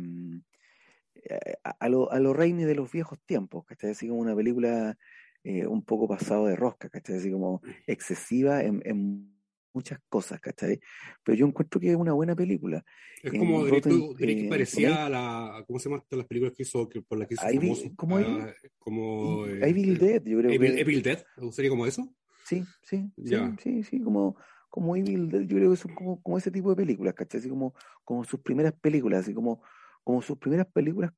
a, 1.64 1.70
a 1.70 1.88
lo, 1.88 2.10
a 2.10 2.18
lo 2.18 2.32
Raimi 2.32 2.64
de 2.64 2.74
los 2.74 2.90
viejos 2.90 3.18
tiempos, 3.26 3.64
¿cachai? 3.66 3.90
Así 3.90 4.08
como 4.08 4.20
una 4.20 4.34
película 4.34 4.96
eh, 5.44 5.66
un 5.66 5.82
poco 5.84 6.06
pasado 6.08 6.46
de 6.46 6.56
rosca, 6.56 6.88
¿cachai? 6.88 7.16
Así 7.16 7.30
como 7.30 7.60
excesiva 7.86 8.62
en, 8.62 8.82
en 8.84 9.34
muchas 9.72 10.00
cosas, 10.08 10.40
¿cachai? 10.40 10.80
Pero 11.22 11.36
yo 11.38 11.46
encuentro 11.46 11.80
que 11.80 11.90
es 11.90 11.96
una 11.96 12.12
buena 12.12 12.34
película. 12.34 12.84
Es 13.22 13.32
como 13.32 13.64
dirías 13.64 13.82
tú- 13.82 14.14
Rotten- 14.14 14.28
eh, 14.46 14.48
parecía 14.48 15.06
a 15.06 15.08
la. 15.10 15.64
¿Cómo 15.66 15.78
se 15.78 15.88
llaman 15.88 16.04
las 16.10 16.26
películas 16.26 16.54
que 16.56 16.62
hizo, 16.62 16.88
que, 16.88 17.02
por 17.02 17.18
las 17.18 17.28
que 17.28 17.34
hizo 17.34 17.46
Evil- 17.46 17.60
famoso? 17.60 17.92
¿cómo 17.96 18.16
Ah, 18.18 18.52
como. 18.78 19.46
Eh, 19.46 19.68
Evil 19.68 19.98
Dead, 19.98 20.22
yo 20.24 20.38
creo 20.38 20.50
Evil, 20.52 20.74
que... 20.74 20.80
Evil 20.80 21.02
Dead, 21.02 21.24
¿sería 21.52 21.70
como 21.70 21.86
eso? 21.86 22.08
Sí, 22.44 22.64
sí, 22.82 23.10
sí, 23.16 23.22
Ya. 23.30 23.54
sí, 23.62 23.82
sí, 23.84 24.00
como, 24.00 24.36
como 24.68 24.96
Evil 24.96 25.28
Dead, 25.28 25.42
yo 25.42 25.56
creo 25.56 25.70
que 25.70 25.76
son 25.76 25.94
como, 25.94 26.20
como 26.22 26.38
ese 26.38 26.50
tipo 26.50 26.70
de 26.70 26.76
películas, 26.76 27.14
¿cachai? 27.14 27.40
Así 27.40 27.48
como, 27.48 27.74
como 28.04 28.24
sus 28.24 28.40
primeras 28.40 28.72
películas, 28.72 29.20
así 29.20 29.34
como, 29.34 29.62
como 30.02 30.20
sus 30.22 30.36
primeras 30.38 30.66
películas 30.66 31.12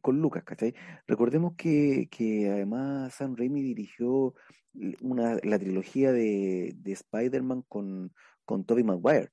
con 0.00 0.20
Lucas, 0.20 0.44
¿cachai? 0.44 0.74
Recordemos 1.06 1.54
que, 1.56 2.08
que 2.10 2.48
además 2.48 3.14
Sam 3.14 3.36
Raimi 3.36 3.62
dirigió 3.62 4.34
una, 5.00 5.36
la 5.42 5.58
trilogía 5.58 6.12
de, 6.12 6.74
de 6.76 6.92
Spider-Man 6.92 7.62
con, 7.68 8.12
con 8.44 8.64
Tobey 8.64 8.84
Maguire. 8.84 9.30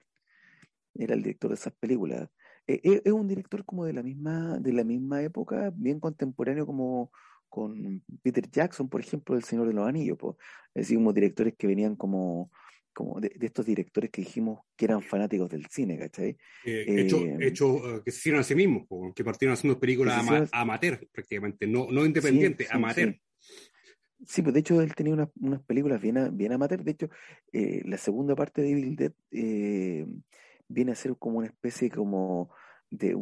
Era 0.96 1.14
el 1.14 1.22
director 1.22 1.50
de 1.50 1.56
esas 1.56 1.74
películas. 1.74 2.30
Eh, 2.66 2.82
eh, 2.84 3.02
es 3.06 3.14
un 3.14 3.28
director 3.28 3.64
como 3.66 3.86
de 3.86 3.94
la 3.94 4.04
misma, 4.04 4.60
de 4.60 4.74
la 4.74 4.84
misma 4.84 5.22
época, 5.22 5.72
bien 5.76 6.00
contemporáneo 6.00 6.66
como 6.66 7.12
con 7.50 8.04
Peter 8.22 8.50
Jackson, 8.50 8.90
por 8.90 9.00
ejemplo, 9.00 9.36
El 9.36 9.44
Señor 9.44 9.68
de 9.68 9.74
los 9.74 9.88
Anillos, 9.88 10.18
pues. 10.20 10.36
es 10.74 10.88
decir, 10.90 11.14
directores 11.14 11.56
que 11.58 11.68
venían 11.68 11.96
como, 11.96 12.52
como 12.98 13.22
de, 13.22 13.32
estos 13.40 13.64
directores 13.64 14.10
que 14.10 14.24
dijimos 14.24 14.62
que 14.76 14.86
eran 14.86 15.04
fanáticos 15.04 15.48
del 15.52 15.68
cine, 15.68 16.00
¿cachai? 16.00 16.36
Eh, 16.66 16.86
hecho, 16.88 17.24
hecho 17.40 18.02
que 18.04 18.10
se 18.10 18.18
hicieron 18.18 18.42
a 18.42 18.44
sí 18.44 18.56
mismos, 18.56 18.88
que 19.14 19.24
partieron 19.24 19.54
haciendo 19.54 19.80
películas 19.80 20.50
amateur 20.52 21.08
prácticamente, 21.12 21.68
no, 21.68 21.92
no 21.92 22.04
independientes, 22.04 22.68
amateur. 22.72 23.16
Sí. 24.26 24.42
pues 24.42 24.52
de 24.52 24.62
hecho 24.62 24.82
él 24.82 24.96
tenía 24.96 25.14
unas, 25.14 25.30
unas 25.40 25.62
películas 25.62 26.02
bien, 26.02 26.36
bien 26.36 26.54
amateur. 26.54 26.84
De 26.84 26.92
hecho, 26.92 27.10
la 27.54 28.00
segunda 28.00 28.36
parte 28.36 28.64
de 28.64 28.72
Evil 28.72 28.96
Dead 28.96 29.14
viene 30.68 30.92
a 30.92 30.96
ser 30.96 31.16
como 31.20 31.38
una 31.38 31.48
especie 31.48 31.92
como 31.92 32.50
de, 32.90 33.18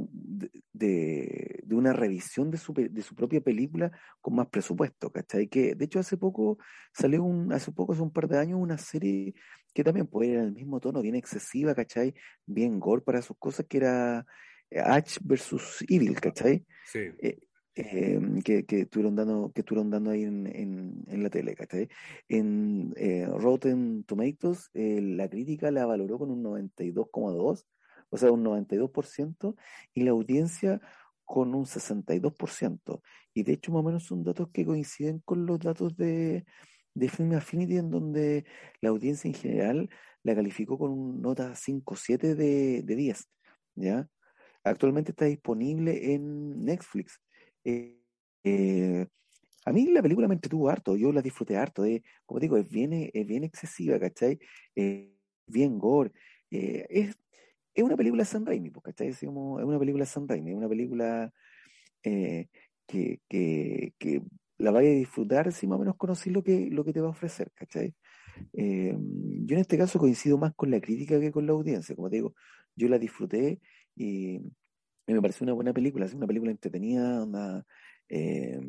de, 0.74 1.62
de, 1.64 1.76
una 1.76 1.94
revisión 1.94 2.52
de 2.52 2.58
su, 2.58 2.74
de 2.74 3.02
su 3.02 3.16
propia 3.16 3.42
película 3.42 3.92
con 4.22 4.36
más 4.36 4.48
presupuesto, 4.48 5.12
¿cachai? 5.12 5.48
Que 5.48 5.76
de 5.76 5.86
hecho 5.86 6.00
hace 6.00 6.18
poco 6.18 6.58
salió 6.94 7.24
un, 7.24 7.52
hace 7.52 7.72
poco, 7.72 7.94
hace 7.94 8.02
un 8.02 8.12
par 8.12 8.28
de 8.28 8.38
años, 8.38 8.60
una 8.62 8.78
serie 8.78 9.34
que 9.74 9.84
también 9.84 10.08
puede 10.08 10.32
ir 10.32 10.40
el 10.40 10.54
mismo 10.54 10.80
tono, 10.80 11.02
bien 11.02 11.16
excesiva, 11.16 11.74
¿cachai? 11.74 12.14
Bien 12.46 12.80
gore 12.80 13.02
para 13.02 13.22
sus 13.22 13.38
cosas, 13.38 13.66
que 13.68 13.78
era 13.78 14.26
H 14.72 15.20
versus 15.24 15.84
Evil, 15.88 16.20
¿cachai? 16.20 16.66
Sí. 16.86 17.00
Eh, 17.20 17.40
eh, 17.76 18.20
que, 18.46 18.66
que, 18.66 18.82
estuvieron 18.82 19.16
dando, 19.16 19.52
que 19.54 19.60
estuvieron 19.60 19.90
dando 19.90 20.12
ahí 20.12 20.24
en, 20.24 20.48
en, 20.48 21.04
en 21.08 21.24
la 21.24 21.30
tele, 21.30 21.56
¿cachai? 21.56 21.90
En 22.30 22.94
eh, 22.96 23.28
Rotten 23.28 24.06
Tomatoes, 24.06 24.70
eh, 24.74 25.02
la 25.02 25.28
crítica 25.28 25.72
la 25.72 25.86
valoró 25.86 26.18
con 26.18 26.32
un 26.32 26.42
92,2, 26.42 27.66
o 28.10 28.18
sea, 28.18 28.32
un 28.32 28.44
92%, 28.44 29.56
y 29.94 30.04
la 30.04 30.12
audiencia 30.12 30.82
con 31.26 31.56
un 31.56 31.66
62%. 31.66 33.02
Y 33.34 33.44
de 33.44 33.54
hecho, 33.54 33.72
más 33.72 33.82
o 33.82 33.84
menos 33.84 34.04
son 34.06 34.24
datos 34.24 34.50
que 34.52 34.66
coinciden 34.66 35.20
con 35.20 35.46
los 35.46 35.60
datos 35.60 35.98
de, 35.98 36.46
de 36.94 37.10
Film 37.10 37.34
Affinity, 37.34 37.78
en 37.78 37.90
donde 37.90 38.46
la 38.82 38.90
audiencia 38.90 39.28
en 39.28 39.34
general 39.36 39.90
la 40.24 40.36
calificó 40.36 40.78
con 40.78 40.92
una 40.92 41.20
nota 41.20 41.54
5,7 41.56 42.36
de, 42.36 42.82
de 42.84 42.96
10, 42.96 43.30
¿ya? 43.76 44.10
Actualmente 44.64 45.12
está 45.12 45.26
disponible 45.26 46.14
en 46.14 46.66
Netflix. 46.66 47.22
Eh, 47.64 48.02
eh, 48.44 49.06
a 49.66 49.72
mí 49.72 49.86
la 49.88 50.02
película 50.02 50.28
me 50.28 50.34
entretuvo 50.34 50.70
harto, 50.70 50.96
yo 50.96 51.12
la 51.12 51.22
disfruté 51.22 51.58
harto, 51.58 51.84
de, 51.84 52.04
como 52.26 52.40
digo, 52.40 52.58
es 52.58 52.68
bien, 52.68 53.12
es 53.14 53.28
bien 53.28 53.44
excesiva, 53.44 54.00
¿cachai? 54.00 54.40
Eh, 54.76 55.16
bien 55.46 55.78
gore. 55.78 56.12
es, 56.50 57.16
es 57.76 57.84
una 57.84 57.98
película 57.98 58.24
de 58.24 58.26
Sam 58.26 58.46
Raimi, 58.46 58.70
pues, 58.72 58.84
¿cachai? 58.84 59.10
Es, 59.10 59.22
una 59.24 59.80
película 59.80 60.04
de 60.04 60.10
Sam 60.10 60.28
Raimi, 60.28 60.52
es 60.52 60.58
una 60.58 60.70
película 60.70 61.32
que, 62.02 62.50
que, 62.88 63.94
que, 63.98 64.22
la 64.58 64.72
vaya 64.72 64.90
a 64.90 64.94
disfrutar 64.94 65.52
si 65.52 65.68
más 65.68 65.76
o 65.76 65.80
menos 65.80 65.98
conoces 65.98 66.32
lo 66.32 66.42
que, 66.42 66.70
lo 66.72 66.86
que 66.86 66.94
te 66.94 67.02
va 67.02 67.08
a 67.08 67.12
ofrecer, 67.12 67.52
¿cachai? 67.54 67.94
yo 68.54 69.56
en 69.56 69.60
este 69.60 69.78
caso 69.78 70.00
coincido 70.00 70.38
más 70.38 70.54
con 70.56 70.72
la 70.72 70.82
crítica 70.82 71.20
que 71.20 71.32
con 71.32 71.46
la 71.46 71.54
audiencia, 71.54 71.96
como 71.96 72.10
te 72.10 72.18
digo, 72.18 72.34
yo 72.76 72.88
la 72.90 73.00
disfruté 73.00 73.62
y 73.96 74.40
me 75.08 75.22
pareció 75.22 75.44
una 75.44 75.54
buena 75.54 75.74
película, 75.74 76.06
es 76.06 76.14
una 76.14 76.28
película 76.28 76.52
entretenida, 76.52 77.24
una, 77.24 77.66
eh, 78.10 78.60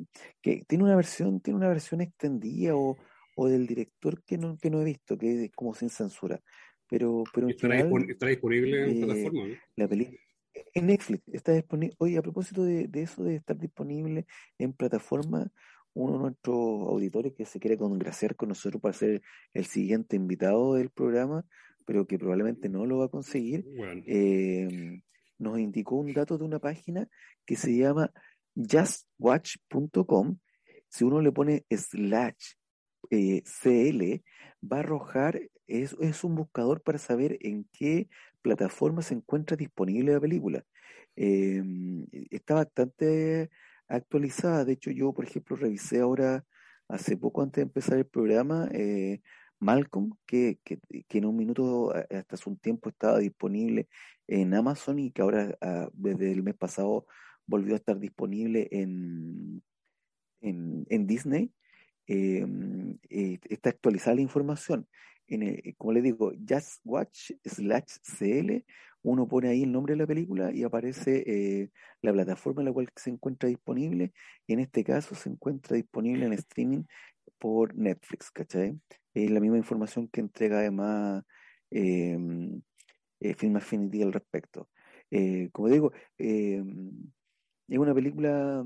que 0.43 0.65
tiene 0.67 0.85
una 0.85 0.97
versión, 0.97 1.41
tiene 1.41 1.57
una 1.57 1.69
versión 1.69 2.01
extendida 2.01 2.77
o, 2.77 2.97
o 3.37 3.49
del 3.49 3.67
director 3.67 4.23
que 4.25 4.39
no, 4.39 4.59
que 4.59 4.71
no 4.71 4.81
he 4.81 4.85
visto, 4.85 5.17
que 5.19 5.45
es 5.45 5.53
como 5.53 5.75
sin 5.75 5.91
censura. 5.91 6.41
Pero, 6.89 7.25
pero 7.35 7.49
¿Estará, 7.49 7.79
general, 7.79 8.11
¿Está 8.11 8.27
disponible 8.27 8.85
en 8.85 8.91
eh, 8.91 9.07
plataforma? 9.07 9.47
¿no? 9.47 9.55
La 9.77 9.89
película 9.89 10.19
en 10.75 10.87
Netflix 10.87 11.23
está 11.33 11.53
disponible. 11.53 11.95
Oye, 11.99 12.19
a 12.19 12.23
propósito 12.23 12.65
de, 12.65 12.87
de, 12.89 13.03
eso 13.03 13.25
de 13.25 13.37
estar 13.37 13.59
disponible 13.59 14.27
en 14.59 14.73
plataforma, 14.73 15.51
uno 15.95 16.13
de 16.15 16.19
nuestros 16.19 16.57
auditores 16.57 17.33
que 17.35 17.45
se 17.45 17.59
quiere 17.59 17.77
congraciar 17.77 18.37
con 18.37 18.51
nosotros 18.51 18.81
para 18.81 18.93
ser 18.93 19.23
el 19.55 19.65
siguiente 19.65 20.17
invitado 20.17 20.75
del 20.75 20.91
programa, 20.91 21.45
pero 21.87 22.07
que 22.07 22.19
probablemente 22.19 22.69
no 22.69 22.85
lo 22.85 22.99
va 22.99 23.07
a 23.07 23.11
conseguir, 23.11 23.65
Bueno, 23.77 24.03
eh, 24.07 25.01
nos 25.39 25.59
indicó 25.59 25.97
un 25.97 26.13
dato 26.13 26.37
de 26.37 26.45
una 26.45 26.59
página 26.59 27.09
que 27.47 27.57
se 27.57 27.77
llama 27.77 28.13
justwatch.com. 28.57 30.39
Si 30.89 31.05
uno 31.05 31.21
le 31.21 31.33
pone 31.33 31.65
slash 31.71 32.55
eh, 33.11 33.43
CL, 33.45 34.23
va 34.71 34.79
a 34.79 34.81
arrojar, 34.81 35.41
es, 35.67 35.97
es 36.01 36.25
un 36.25 36.35
buscador 36.35 36.83
para 36.83 36.99
saber 36.99 37.39
en 37.41 37.65
qué 37.73 38.09
plataforma 38.43 39.03
se 39.03 39.15
encuentra 39.15 39.57
disponible 39.57 40.13
la 40.13 40.21
película. 40.21 40.65
Eh, 41.17 41.63
está 42.31 42.55
bastante 42.55 43.51
actualizada, 43.89 44.65
de 44.65 44.75
hecho 44.75 44.91
yo, 44.91 45.13
por 45.13 45.25
ejemplo, 45.25 45.57
revisé 45.57 46.01
ahora, 46.01 46.45
hace 46.89 47.17
poco 47.17 47.43
antes 47.43 47.57
de 47.57 47.63
empezar 47.63 47.99
el 47.99 48.07
programa, 48.07 48.69
eh, 48.73 49.21
Malcolm, 49.59 50.13
que, 50.27 50.59
que, 50.65 50.79
en 51.09 51.25
un 51.25 51.37
minuto, 51.37 51.93
hasta 51.95 52.35
hace 52.35 52.51
un 52.51 52.59
tiempo, 52.59 52.91
estaba 52.91 53.19
disponible 53.19 53.89
en 54.29 54.55
Amazon 54.55 54.99
y 54.99 55.11
que 55.11 55.23
ahora, 55.23 55.57
ah, 55.61 55.89
desde 55.95 56.31
el 56.33 56.43
mes 56.43 56.55
pasado, 56.55 57.07
volvió 57.47 57.75
a 57.75 57.79
estar 57.79 57.99
disponible 57.99 58.69
en, 58.71 59.63
en 60.41 61.07
Disney. 61.07 61.53
Eh, 62.07 62.47
eh, 63.11 63.39
está 63.49 63.71
actualizada 63.71 64.17
la 64.17 64.23
información. 64.23 64.87
En 65.29 65.43
el, 65.43 65.75
como 65.77 65.93
le 65.93 66.03
digo, 66.03 66.33
Just 66.49 66.81
Watch 66.85 67.33
slash 67.45 67.99
CL, 68.03 68.65
uno 69.03 69.29
pone 69.29 69.49
ahí 69.49 69.63
el 69.63 69.73
nombre 69.73 69.95
de 69.95 69.99
la 69.99 70.07
película 70.07 70.53
y 70.53 70.63
aparece 70.65 71.25
eh, 71.27 71.71
la 72.03 72.13
plataforma 72.13 72.63
en 72.63 72.67
la 72.67 72.73
cual 72.73 72.89
se 72.97 73.11
encuentra 73.11 73.49
disponible. 73.49 74.13
Y 74.47 74.53
en 74.55 74.61
este 74.61 74.85
caso 74.85 75.15
se 75.15 75.29
encuentra 75.31 75.77
disponible 75.77 76.27
en 76.27 76.33
streaming 76.33 76.85
por 77.39 77.75
Netflix, 77.77 78.31
¿cachai? 78.31 78.79
Es 79.15 79.31
la 79.31 79.41
misma 79.41 79.59
información 79.59 80.09
que 80.09 80.21
entrega 80.21 80.59
además 80.59 81.25
eh, 81.71 82.17
eh, 83.21 83.35
Film 83.35 83.57
Affinity 83.57 84.03
al 84.03 84.13
respecto. 84.13 84.69
Eh, 85.11 85.49
como 85.53 85.69
digo, 85.69 85.93
eh, 86.19 86.63
es 87.69 87.79
una 87.79 87.95
película 87.95 88.65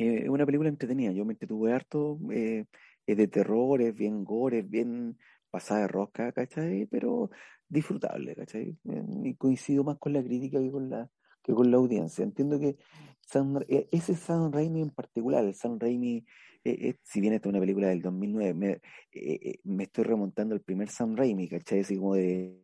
es 0.00 0.28
una 0.28 0.46
película 0.46 0.68
entretenida. 0.68 1.12
Yo 1.12 1.24
me 1.24 1.34
entretuve 1.34 1.72
harto, 1.72 2.18
es 2.30 2.66
de 3.06 3.28
terror, 3.28 3.82
es 3.82 3.94
bien 3.94 4.24
gore, 4.24 4.60
es 4.60 4.70
bien 4.70 5.18
pasada 5.50 5.82
de 5.82 5.88
rosca, 5.88 6.32
¿cachai? 6.32 6.86
Pero 6.86 7.30
disfrutable, 7.68 8.34
¿cachai? 8.34 8.76
y 9.24 9.34
coincido 9.36 9.84
más 9.84 9.98
con 9.98 10.12
la 10.12 10.22
crítica 10.22 10.60
que 10.60 10.70
con 10.70 10.90
la 10.90 11.08
que 11.42 11.54
con 11.54 11.70
la 11.70 11.78
audiencia. 11.78 12.22
Entiendo 12.22 12.58
que 12.58 12.76
San, 13.20 13.64
ese 13.68 14.14
San 14.14 14.52
Raimi 14.52 14.82
en 14.82 14.90
particular, 14.90 15.44
el 15.44 15.54
San 15.54 15.80
Raimi 15.80 16.24
eh, 16.62 16.88
eh, 16.88 16.96
si 17.02 17.20
bien 17.20 17.32
esta 17.32 17.48
es 17.48 17.50
una 17.50 17.60
película 17.60 17.88
del 17.88 18.02
2009, 18.02 18.54
me, 18.54 18.80
eh, 19.12 19.60
me 19.64 19.84
estoy 19.84 20.04
remontando 20.04 20.54
al 20.54 20.60
primer 20.60 20.90
Sam 20.90 21.16
Raimi, 21.16 21.48
¿cachai? 21.48 21.80
Así 21.80 21.96
como 21.96 22.14
de, 22.14 22.60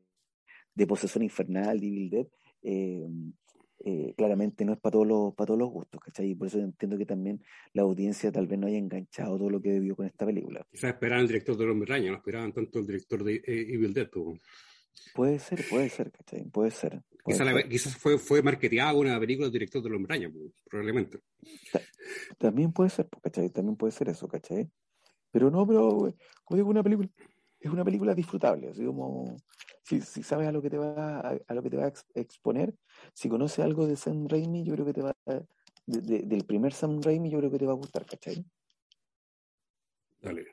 de 0.74 0.86
Posesión 0.86 1.24
Infernal, 1.24 1.80
de 1.80 1.86
Evil 1.86 2.28
Dead, 3.86 4.14
claramente 4.16 4.64
no 4.64 4.72
es 4.72 4.78
para 4.78 4.92
todos, 4.92 5.06
los, 5.06 5.34
para 5.34 5.46
todos 5.46 5.58
los 5.60 5.70
gustos, 5.70 6.00
¿cachai? 6.00 6.30
Y 6.30 6.34
por 6.34 6.48
eso 6.48 6.58
entiendo 6.58 6.98
que 6.98 7.06
también 7.06 7.42
la 7.72 7.82
audiencia 7.82 8.32
tal 8.32 8.46
vez 8.46 8.58
no 8.58 8.66
haya 8.66 8.78
enganchado 8.78 9.38
todo 9.38 9.50
lo 9.50 9.60
que 9.60 9.70
debió 9.70 9.96
con 9.96 10.06
esta 10.06 10.26
película. 10.26 10.66
Quizás 10.70 10.94
esperaban 10.94 11.22
el 11.22 11.28
director 11.28 11.56
de 11.56 11.70
Hombre 11.70 11.92
Araña, 11.92 12.10
no 12.10 12.16
esperaban 12.16 12.52
tanto 12.52 12.78
el 12.78 12.86
director 12.86 13.24
de 13.24 13.42
Evil 13.46 13.94
Dead. 13.94 14.08
¿tú? 14.08 14.38
Puede 15.14 15.38
ser, 15.38 15.64
puede 15.68 15.88
ser, 15.88 16.10
¿cachai? 16.10 16.44
Puede 16.44 16.70
ser. 16.70 17.02
Puede 17.24 17.38
quizás, 17.38 17.46
ser. 17.46 17.54
la, 17.54 17.68
quizás 17.68 17.96
fue, 17.96 18.18
fue 18.18 18.42
marketeada 18.42 18.92
una 18.94 19.18
película 19.18 19.46
del 19.46 19.52
director 19.52 19.82
de 19.82 19.94
Hombre 19.94 20.14
Araña, 20.14 20.32
probablemente. 20.68 21.20
También 22.38 22.72
puede 22.72 22.90
ser, 22.90 23.08
¿cachai? 23.22 23.50
También 23.50 23.76
puede 23.76 23.92
ser 23.92 24.08
eso, 24.08 24.28
¿cachai? 24.28 24.68
Pero 25.30 25.50
no, 25.50 25.66
pero, 25.66 26.14
como 26.44 26.56
digo, 26.56 26.70
una 26.70 26.82
película, 26.82 27.08
es 27.60 27.70
una 27.70 27.84
película 27.84 28.14
disfrutable, 28.14 28.68
así 28.68 28.84
como, 28.84 29.36
si, 29.86 30.00
si 30.00 30.22
sabes 30.24 30.48
a 30.48 30.52
lo 30.52 30.60
que 30.60 30.70
te 30.70 30.78
va 30.78 31.20
a, 31.20 31.38
a, 31.46 31.54
lo 31.54 31.62
que 31.62 31.70
te 31.70 31.76
va 31.76 31.84
a 31.84 31.92
exponer, 32.14 32.74
si 33.14 33.28
conoces 33.28 33.60
algo 33.60 33.86
de 33.86 33.96
Sam 33.96 34.26
Raimi, 34.28 34.64
yo 34.64 34.74
creo 34.74 34.86
que 34.86 34.92
te 34.92 35.02
va 35.02 35.14
a, 35.26 35.34
de, 35.86 36.00
de, 36.00 36.22
del 36.22 36.44
primer 36.44 36.72
Sam 36.72 37.00
Raimi, 37.00 37.30
yo 37.30 37.38
creo 37.38 37.50
que 37.50 37.58
te 37.58 37.66
va 37.66 37.72
a 37.72 37.76
gustar, 37.76 38.04
¿cachai? 38.04 38.44
Dale. 40.20 40.46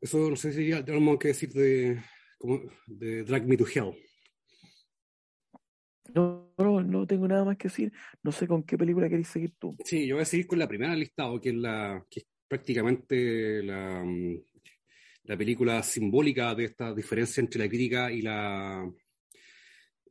Eso 0.00 0.28
no 0.28 0.36
sé 0.36 0.52
si 0.52 0.68
ya 0.68 0.84
tenemos 0.84 1.16
que 1.18 1.28
decir 1.28 1.52
de, 1.52 2.02
como, 2.38 2.60
de 2.86 3.22
Drag 3.22 3.46
Me 3.46 3.56
to 3.56 3.66
Hell. 3.72 3.94
No, 6.12 6.52
no, 6.58 6.80
no 6.80 7.06
tengo 7.06 7.28
nada 7.28 7.44
más 7.44 7.56
que 7.56 7.68
decir. 7.68 7.92
No 8.22 8.32
sé 8.32 8.48
con 8.48 8.64
qué 8.64 8.76
película 8.76 9.08
queréis 9.08 9.28
seguir 9.28 9.54
tú. 9.58 9.76
Sí, 9.84 10.06
yo 10.06 10.16
voy 10.16 10.22
a 10.22 10.26
seguir 10.26 10.46
con 10.46 10.58
la 10.58 10.68
primera 10.68 10.94
listado, 10.96 11.40
que 11.40 11.50
es 11.50 11.54
la 11.54 12.04
que 12.10 12.20
es 12.20 12.26
prácticamente 12.48 13.62
la, 13.62 14.04
la 15.26 15.36
película 15.36 15.82
simbólica 15.82 16.54
de 16.54 16.64
esta 16.66 16.94
diferencia 16.94 17.40
entre 17.40 17.60
la 17.60 17.68
crítica 17.68 18.10
y 18.12 18.22
la 18.22 18.88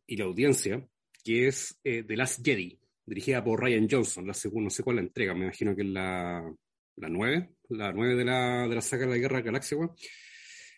y 0.08 0.18
la 0.18 0.26
audiencia, 0.26 0.88
que 1.24 1.48
es 1.48 1.80
eh, 1.84 2.04
The 2.04 2.16
Last 2.16 2.46
Jedi, 2.46 2.80
dirigida 3.06 3.44
por 3.44 3.60
Ryan 3.62 3.88
Johnson, 3.90 4.28
la 4.28 4.34
segunda, 4.34 4.66
no 4.66 4.70
sé 4.70 4.84
cuál 4.84 4.98
la 4.98 5.02
entrega, 5.02 5.34
me 5.34 5.46
imagino 5.46 5.76
que 5.76 5.82
es 5.82 5.88
la, 5.88 6.54
la 6.98 7.10
9, 7.10 7.50
la 7.70 7.92
9 7.92 8.16
de 8.16 8.26
la, 8.26 8.68
de 8.68 8.76
la 8.76 8.82
saga 8.82 9.06
de 9.06 9.12
la 9.14 9.18
Guerra 9.18 9.38
de 9.38 9.44
Galaxia, 9.44 9.78
weón. 9.78 9.96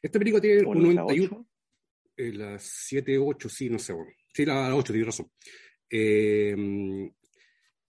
Esta 0.02 0.20
película 0.20 0.42
tiene 0.42 0.62
¿O 0.64 0.70
un 0.70 0.96
la 0.96 1.02
91, 1.02 1.26
ocho? 1.26 1.48
eh, 2.16 2.32
la 2.34 2.58
7, 2.60 3.18
8, 3.18 3.50
sí, 3.50 3.70
no 3.70 3.80
sé, 3.80 3.94
weón. 3.94 4.14
Sí, 4.34 4.46
la 4.46 4.74
8, 4.76 4.94
tienes 4.94 5.08
razón. 5.08 5.32
Eh, 5.90 6.56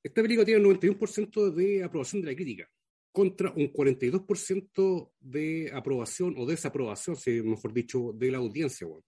esta 0.02 0.22
película 0.22 0.44
tiene 0.44 0.66
un 0.66 0.74
91% 0.74 1.50
de 1.54 1.84
aprobación 1.84 2.22
de 2.22 2.28
la 2.30 2.34
crítica, 2.34 2.68
contra 3.18 3.50
un 3.50 3.72
42% 3.72 5.10
de 5.18 5.72
aprobación 5.74 6.36
o 6.38 6.46
desaprobación, 6.46 7.16
si 7.16 7.42
mejor 7.42 7.72
dicho, 7.72 8.12
de 8.14 8.30
la 8.30 8.38
audiencia. 8.38 8.86
weón. 8.86 9.02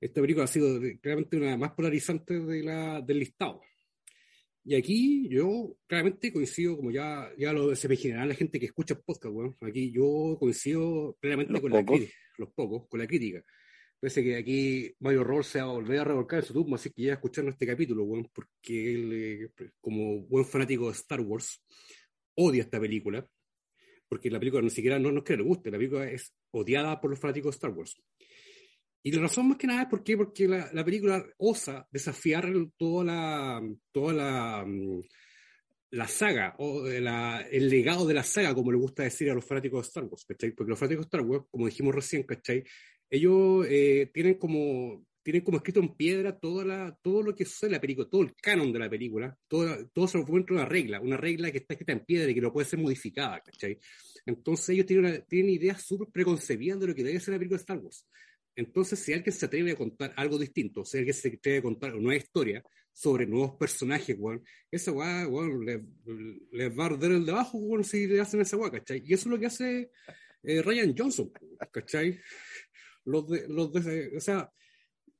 Esta 0.00 0.20
película 0.20 0.46
ha 0.46 0.48
sido 0.48 0.80
claramente 1.00 1.36
una 1.36 1.44
de 1.46 1.50
las 1.52 1.60
más 1.60 1.70
polarizantes 1.70 2.44
de 2.44 2.64
la, 2.64 3.00
del 3.00 3.20
listado. 3.20 3.60
Y 4.64 4.74
aquí 4.74 5.28
yo 5.28 5.76
claramente 5.86 6.32
coincido, 6.32 6.76
como 6.76 6.90
ya, 6.90 7.30
ya 7.38 7.52
lo 7.52 7.72
se 7.76 7.86
me 7.86 7.94
general 7.94 8.26
la 8.26 8.34
gente 8.34 8.58
que 8.58 8.66
escucha 8.66 8.94
el 8.94 9.00
podcast, 9.06 9.32
weón. 9.32 9.56
Aquí 9.60 9.92
yo 9.92 10.36
coincido 10.40 11.16
plenamente 11.20 11.52
Los 11.52 11.62
con 11.62 11.70
pocos. 11.70 11.84
la 11.86 11.98
crítica, 11.98 12.18
los 12.38 12.48
pocos, 12.52 12.88
con 12.88 12.98
la 12.98 13.06
crítica. 13.06 13.44
Parece 14.00 14.24
que 14.24 14.36
aquí 14.38 14.92
Mario 14.98 15.22
Roll 15.22 15.44
se 15.44 15.60
va 15.60 15.66
a 15.66 15.72
volver 15.72 16.00
a 16.00 16.04
revolcar 16.04 16.40
en 16.40 16.46
su 16.46 16.52
tumba, 16.52 16.74
así 16.74 16.90
que 16.90 17.02
ya 17.02 17.12
escuchando 17.12 17.52
este 17.52 17.64
capítulo, 17.64 18.02
weón, 18.02 18.28
porque 18.34 18.92
él, 18.92 19.12
eh, 19.12 19.70
como 19.80 20.22
buen 20.22 20.44
fanático 20.44 20.86
de 20.86 20.94
Star 20.94 21.20
Wars, 21.20 21.62
odia 22.34 22.62
esta 22.62 22.80
película, 22.80 23.24
porque 24.08 24.30
la 24.30 24.38
película 24.38 24.62
ni 24.62 24.70
siquiera 24.70 24.98
no, 24.98 25.10
no 25.12 25.18
es 25.18 25.24
que 25.24 25.36
le 25.36 25.42
guste, 25.42 25.70
la 25.70 25.78
película 25.78 26.10
es 26.10 26.32
odiada 26.52 27.00
por 27.00 27.10
los 27.10 27.18
fanáticos 27.20 27.52
de 27.54 27.56
Star 27.56 27.70
Wars. 27.70 27.96
Y 29.02 29.12
la 29.12 29.22
razón 29.22 29.48
más 29.48 29.56
que 29.58 29.66
nada 29.68 29.82
es 29.82 29.88
por 29.88 30.02
qué, 30.02 30.16
porque 30.16 30.48
la, 30.48 30.68
la 30.72 30.84
película 30.84 31.24
osa 31.38 31.86
desafiar 31.92 32.52
toda 32.76 33.04
la, 33.04 33.62
toda 33.92 34.12
la, 34.12 34.64
mm, 34.66 35.00
la 35.90 36.08
saga, 36.08 36.56
o 36.58 36.84
la- 36.88 37.42
el 37.50 37.68
legado 37.68 38.06
de 38.06 38.14
la 38.14 38.24
saga, 38.24 38.54
como 38.54 38.72
le 38.72 38.78
gusta 38.78 39.04
decir 39.04 39.30
a 39.30 39.34
los 39.34 39.44
fanáticos 39.44 39.84
de 39.84 39.88
Star 39.88 40.04
Wars, 40.04 40.24
¿cachai? 40.26 40.50
Porque 40.52 40.70
los 40.70 40.78
fanáticos 40.78 41.04
de 41.04 41.08
Star 41.08 41.20
Wars, 41.22 41.44
como 41.50 41.66
dijimos 41.66 41.94
recién, 41.94 42.24
¿cachai? 42.24 42.64
Ellos 43.08 43.64
eh, 43.68 44.10
tienen 44.12 44.34
como 44.34 45.04
tienen 45.26 45.42
como 45.42 45.56
escrito 45.56 45.80
en 45.80 45.92
piedra 45.96 46.38
toda 46.38 46.64
la, 46.64 46.96
todo 47.02 47.20
lo 47.20 47.34
que 47.34 47.44
sucede 47.44 47.70
en 47.70 47.72
la 47.72 47.80
película, 47.80 48.08
todo 48.08 48.22
el 48.22 48.32
canon 48.36 48.72
de 48.72 48.78
la 48.78 48.88
película, 48.88 49.36
todo, 49.48 49.88
todo 49.88 50.06
se 50.06 50.18
encuentra 50.18 50.54
una 50.54 50.66
regla, 50.66 51.00
una 51.00 51.16
regla 51.16 51.50
que 51.50 51.58
está 51.58 51.74
escrita 51.74 51.90
en 51.94 52.04
piedra 52.04 52.30
y 52.30 52.34
que 52.34 52.40
no 52.40 52.52
puede 52.52 52.68
ser 52.68 52.78
modificada, 52.78 53.40
¿cachai? 53.40 53.76
Entonces 54.24 54.68
ellos 54.68 54.86
tienen, 54.86 55.06
una- 55.06 55.20
tienen 55.22 55.50
ideas 55.50 55.82
súper 55.82 56.06
preconcebidas 56.12 56.78
de 56.78 56.86
lo 56.86 56.94
que 56.94 57.02
debe 57.02 57.18
ser 57.18 57.32
la 57.34 57.38
película 57.38 57.58
de 57.58 57.62
Star 57.62 57.78
Wars. 57.78 58.06
Entonces, 58.54 59.00
si 59.00 59.12
alguien 59.12 59.32
se 59.32 59.46
atreve 59.46 59.72
a 59.72 59.76
contar 59.76 60.14
algo 60.16 60.38
distinto, 60.38 60.84
si 60.84 60.98
alguien 60.98 61.12
se 61.14 61.26
atreve 61.26 61.58
a 61.58 61.62
contar 61.62 61.92
una 61.92 62.02
nueva 62.02 62.22
historia 62.22 62.62
sobre 62.92 63.26
nuevos 63.26 63.56
personajes, 63.58 64.14
weón, 64.18 64.44
esa 64.70 64.92
weá, 64.92 65.26
les 65.64 65.80
le 66.52 66.68
va 66.68 66.84
a 66.84 66.86
arder 66.86 67.10
el 67.10 67.26
de 67.26 67.32
abajo, 67.32 67.58
si 67.82 68.06
le 68.06 68.20
hacen 68.20 68.42
esa 68.42 68.56
weá, 68.56 68.70
¿cachai? 68.70 69.02
Y 69.04 69.12
eso 69.12 69.22
es 69.28 69.32
lo 69.32 69.40
que 69.40 69.46
hace 69.46 69.90
eh, 70.44 70.62
Ryan 70.62 70.94
Johnson, 70.96 71.32
¿cachai? 71.72 72.20
Los 73.04 73.28
de, 73.28 73.48
los 73.48 73.72
de, 73.72 74.16
o 74.16 74.20
sea, 74.20 74.50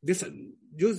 de 0.01 0.13
esa- 0.13 0.31
yo 0.79 0.91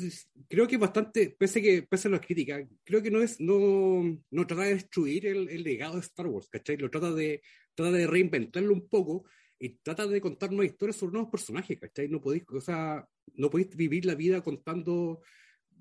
creo 0.49 0.67
que 0.67 0.75
es 0.75 0.81
bastante, 0.81 1.35
pese 1.37 1.61
que 1.61 1.83
pese 1.83 2.07
a 2.07 2.11
las 2.11 2.21
críticas, 2.25 2.67
creo 2.83 3.01
que 3.01 3.11
no 3.11 3.21
es, 3.21 3.39
no, 3.39 4.01
no 4.31 4.47
trata 4.47 4.63
de 4.63 4.73
destruir 4.75 5.27
el, 5.27 5.49
el 5.49 5.63
legado 5.63 5.95
de 5.95 6.01
Star 6.01 6.27
Wars, 6.27 6.49
¿cachai? 6.49 6.77
Lo 6.77 6.89
trata 6.89 7.13
de, 7.13 7.41
trata 7.75 7.91
de 7.91 8.07
reinventarlo 8.07 8.73
un 8.73 8.87
poco 8.89 9.25
y 9.59 9.69
trata 9.83 10.07
de 10.07 10.19
contar 10.21 10.51
nuevas 10.51 10.71
historias 10.73 10.95
sobre 10.97 11.13
nuevos 11.13 11.31
personajes, 11.31 11.79
¿cachai? 11.79 12.07
No 12.09 12.19
podéis, 12.21 12.43
o 12.51 12.59
sea, 12.61 13.07
no 13.35 13.49
podéis 13.49 13.75
vivir 13.75 14.05
la 14.05 14.15
vida 14.15 14.41
contando, 14.41 15.21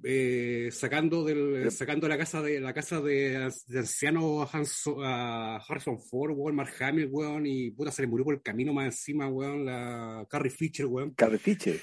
eh, 0.04 0.68
sacando 0.72 1.24
del, 1.24 1.52
Pero- 1.54 1.70
sacando 1.70 2.08
la 2.08 2.18
casa 2.18 2.42
de 2.42 2.60
la 2.60 2.74
casa 2.74 3.00
de, 3.00 3.50
de 3.68 3.78
anciano 3.78 4.42
a, 4.42 4.46
Hanso- 4.48 5.02
a 5.02 5.56
Harrison 5.56 5.98
Ford, 5.98 6.32
weón, 6.36 6.54
Mark 6.54 6.72
Hamill, 6.80 7.08
weón, 7.10 7.46
y 7.46 7.70
puta 7.70 7.90
se 7.90 8.02
le 8.02 8.08
murió 8.08 8.24
por 8.26 8.34
el 8.34 8.42
camino 8.42 8.72
más 8.74 8.86
encima, 8.86 9.28
weón, 9.28 9.64
la 9.64 10.26
Carrie 10.28 10.50
Fisher, 10.50 10.84
weón. 10.86 11.12
Carrie 11.14 11.38
Fisher. 11.38 11.80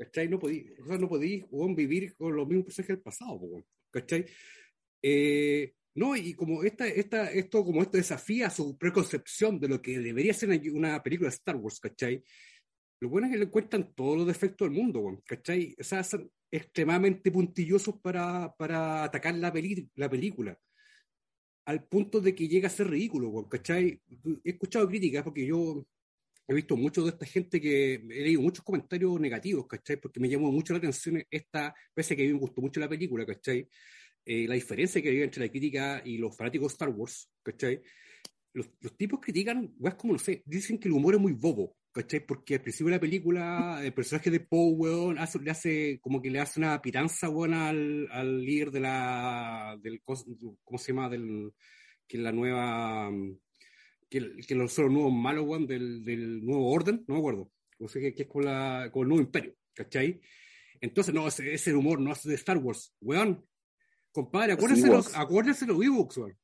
¿Cachai? 0.00 0.28
No 0.28 0.38
podí, 0.38 0.66
o 0.82 0.86
sea, 0.86 0.96
no 0.96 1.10
podí 1.10 1.44
weón, 1.50 1.74
vivir 1.76 2.16
con 2.16 2.34
los 2.34 2.48
mismos 2.48 2.64
personajes 2.66 2.96
del 2.96 3.02
pasado, 3.02 3.40
¿cachai? 3.92 4.24
Eh, 5.02 5.74
no, 5.94 6.16
y 6.16 6.32
como 6.32 6.62
esta, 6.64 6.88
esta, 6.88 7.30
esto, 7.30 7.62
como 7.62 7.82
esto 7.82 7.98
desafía 7.98 8.48
su 8.48 8.78
preconcepción 8.78 9.60
de 9.60 9.68
lo 9.68 9.82
que 9.82 9.98
debería 9.98 10.32
ser 10.32 10.48
una, 10.72 11.02
película 11.02 11.28
de 11.28 11.34
Star 11.34 11.56
Wars, 11.56 11.80
¿cachai? 11.80 12.24
Lo 13.02 13.10
bueno 13.10 13.26
es 13.26 13.32
que 13.34 13.38
le 13.40 13.44
encuentran 13.44 13.92
todos 13.94 14.16
los 14.16 14.26
defectos 14.26 14.70
del 14.70 14.78
mundo, 14.78 15.22
¿cachai? 15.26 15.76
O 15.78 15.84
sea, 15.84 16.02
son 16.02 16.30
extremadamente 16.50 17.30
puntillosos 17.30 18.00
para, 18.00 18.54
para 18.56 19.04
atacar 19.04 19.34
la, 19.34 19.52
peli- 19.52 19.90
la 19.96 20.08
película. 20.08 20.58
Al 21.66 21.84
punto 21.84 22.22
de 22.22 22.34
que 22.34 22.48
llega 22.48 22.68
a 22.68 22.70
ser 22.70 22.88
ridículo, 22.88 23.46
¿cachai? 23.50 24.00
He 24.44 24.50
escuchado 24.50 24.88
críticas 24.88 25.24
porque 25.24 25.44
yo 25.44 25.86
he 26.50 26.54
visto 26.54 26.76
mucho 26.76 27.04
de 27.04 27.10
esta 27.10 27.24
gente 27.24 27.60
que 27.60 27.94
he 27.94 28.22
leído 28.22 28.42
muchos 28.42 28.64
comentarios 28.64 29.20
negativos, 29.20 29.68
¿cachai? 29.68 29.96
Porque 30.00 30.18
me 30.18 30.28
llamó 30.28 30.50
mucho 30.50 30.72
la 30.72 30.78
atención 30.78 31.22
esta, 31.30 31.74
pese 31.94 32.14
a 32.14 32.16
que 32.16 32.24
a 32.24 32.26
mí 32.26 32.32
me 32.32 32.40
gustó 32.40 32.60
mucho 32.60 32.80
la 32.80 32.88
película, 32.88 33.24
¿cachai? 33.24 33.68
Eh, 34.24 34.48
la 34.48 34.54
diferencia 34.54 35.00
que 35.00 35.10
había 35.10 35.24
entre 35.24 35.44
la 35.44 35.50
crítica 35.50 36.02
y 36.04 36.18
los 36.18 36.36
fanáticos 36.36 36.68
de 36.68 36.72
Star 36.72 36.88
Wars, 36.88 37.30
¿cachai? 37.42 37.80
Los, 38.52 38.68
los 38.80 38.96
tipos 38.96 39.20
critican, 39.20 39.72
weas 39.78 39.94
como 39.94 40.14
no 40.14 40.18
sé, 40.18 40.42
dicen 40.44 40.78
que 40.78 40.88
el 40.88 40.94
humor 40.94 41.14
es 41.14 41.20
muy 41.20 41.32
bobo, 41.32 41.76
¿cachai? 41.92 42.26
Porque 42.26 42.54
al 42.54 42.62
principio 42.62 42.86
de 42.86 42.96
la 42.96 43.00
película, 43.00 43.80
el 43.84 43.94
personaje 43.94 44.30
de 44.32 44.40
Poe, 44.40 44.72
weón, 44.72 45.18
hace, 45.18 45.38
le 45.38 45.52
hace, 45.52 46.00
como 46.00 46.20
que 46.20 46.30
le 46.30 46.40
hace 46.40 46.58
una 46.58 46.82
pitanza, 46.82 47.28
weón, 47.28 47.54
al, 47.54 48.08
al 48.10 48.44
líder 48.44 48.72
de 48.72 48.80
la, 48.80 49.78
del, 49.80 50.02
¿cómo 50.02 50.78
se 50.78 50.92
llama? 50.92 51.08
Del, 51.08 51.52
que 52.08 52.16
es 52.16 52.22
la 52.24 52.32
nueva, 52.32 53.08
que, 54.10 54.36
que 54.46 54.54
los, 54.54 54.72
son 54.72 54.86
los 54.86 54.94
nuevos 54.94 55.12
malos, 55.12 55.46
weón, 55.46 55.66
del, 55.66 56.04
del 56.04 56.44
nuevo 56.44 56.70
orden, 56.70 57.04
no 57.06 57.14
me 57.14 57.20
acuerdo, 57.20 57.50
no 57.78 57.88
sé 57.88 58.00
qué, 58.00 58.14
qué 58.14 58.22
es 58.24 58.28
con, 58.28 58.44
la, 58.44 58.90
con 58.92 59.02
el 59.02 59.08
nuevo 59.08 59.22
imperio, 59.22 59.54
¿cachai? 59.72 60.20
Entonces, 60.80 61.14
no, 61.14 61.28
ese, 61.28 61.54
ese 61.54 61.74
humor 61.74 62.00
no 62.00 62.12
es 62.12 62.22
de 62.24 62.34
Star 62.34 62.58
Wars, 62.58 62.94
weón. 63.00 63.46
Compadre, 64.12 64.54
acuérdense 64.54 64.88
los, 64.88 65.16
acuérdense 65.16 65.64
los 65.66 65.78
weón. 65.78 66.36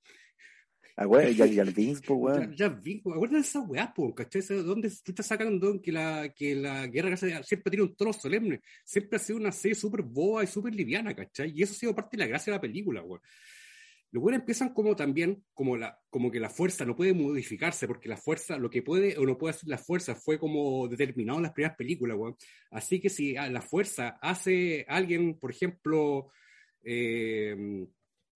Ah, 0.99 1.05
güey, 1.05 1.35
ya, 1.35 1.45
ya 1.45 1.65
po, 1.65 1.73
Ya, 1.73 2.15
weón. 2.15 2.57
ya 2.57 2.69
vi, 2.69 3.01
acuérdense 3.01 3.35
de 3.35 3.41
esa 3.41 3.61
weá, 3.61 3.93
po, 3.93 4.15
¿cachai? 4.15 4.41
¿Sabes 4.41 4.65
¿Dónde 4.65 4.89
tú 4.89 5.11
estás 5.13 5.27
sacando 5.27 5.81
que 5.83 5.93
la, 5.93 6.33
que 6.35 6.55
la 6.55 6.87
guerra 6.87 7.17
siempre 7.17 7.71
tiene 7.71 7.83
un 7.83 7.95
tono 7.95 8.15
solemne? 8.15 8.63
Siempre 8.85 9.17
ha 9.17 9.19
sido 9.19 9.39
una 9.39 9.53
serie 9.53 9.75
súper 9.75 10.03
boba 10.03 10.45
y 10.45 10.47
súper 10.47 10.75
liviana, 10.75 11.15
¿cachai? 11.15 11.53
Y 11.55 11.63
eso 11.63 11.73
ha 11.73 11.77
sido 11.77 11.95
parte 11.95 12.17
de 12.17 12.23
la 12.23 12.29
gracia 12.29 12.51
de 12.51 12.57
la 12.57 12.61
película, 12.63 13.03
weón. 13.03 13.21
Los 14.13 14.23
buenos 14.23 14.41
empiezan 14.41 14.73
como 14.73 14.95
también, 14.97 15.45
como, 15.53 15.77
la, 15.77 15.99
como 16.11 16.31
que 16.31 16.41
la 16.41 16.49
fuerza 16.49 16.85
no 16.85 16.97
puede 16.97 17.13
modificarse, 17.13 17.87
porque 17.87 18.09
la 18.09 18.17
fuerza, 18.17 18.57
lo 18.57 18.71
que 18.71 18.83
puede 18.83 19.19
o 19.19 19.27
no 19.27 19.37
puede 19.37 19.55
hacer 19.55 19.69
la 19.69 19.79
fuerza 19.79 20.15
fue 20.15 20.39
como 20.39 20.89
determinado 20.89 21.39
en 21.39 21.45
las 21.45 21.53
primeras 21.53 21.77
películas, 21.77 22.17
weón. 22.17 22.37
Así 22.71 23.01
que 23.01 23.11
si 23.11 23.35
la 23.35 23.63
fuerza 23.63 24.19
hace 24.23 24.87
alguien, 24.89 25.39
por 25.39 25.51
ejemplo, 25.51 26.31
eh, 26.83 27.87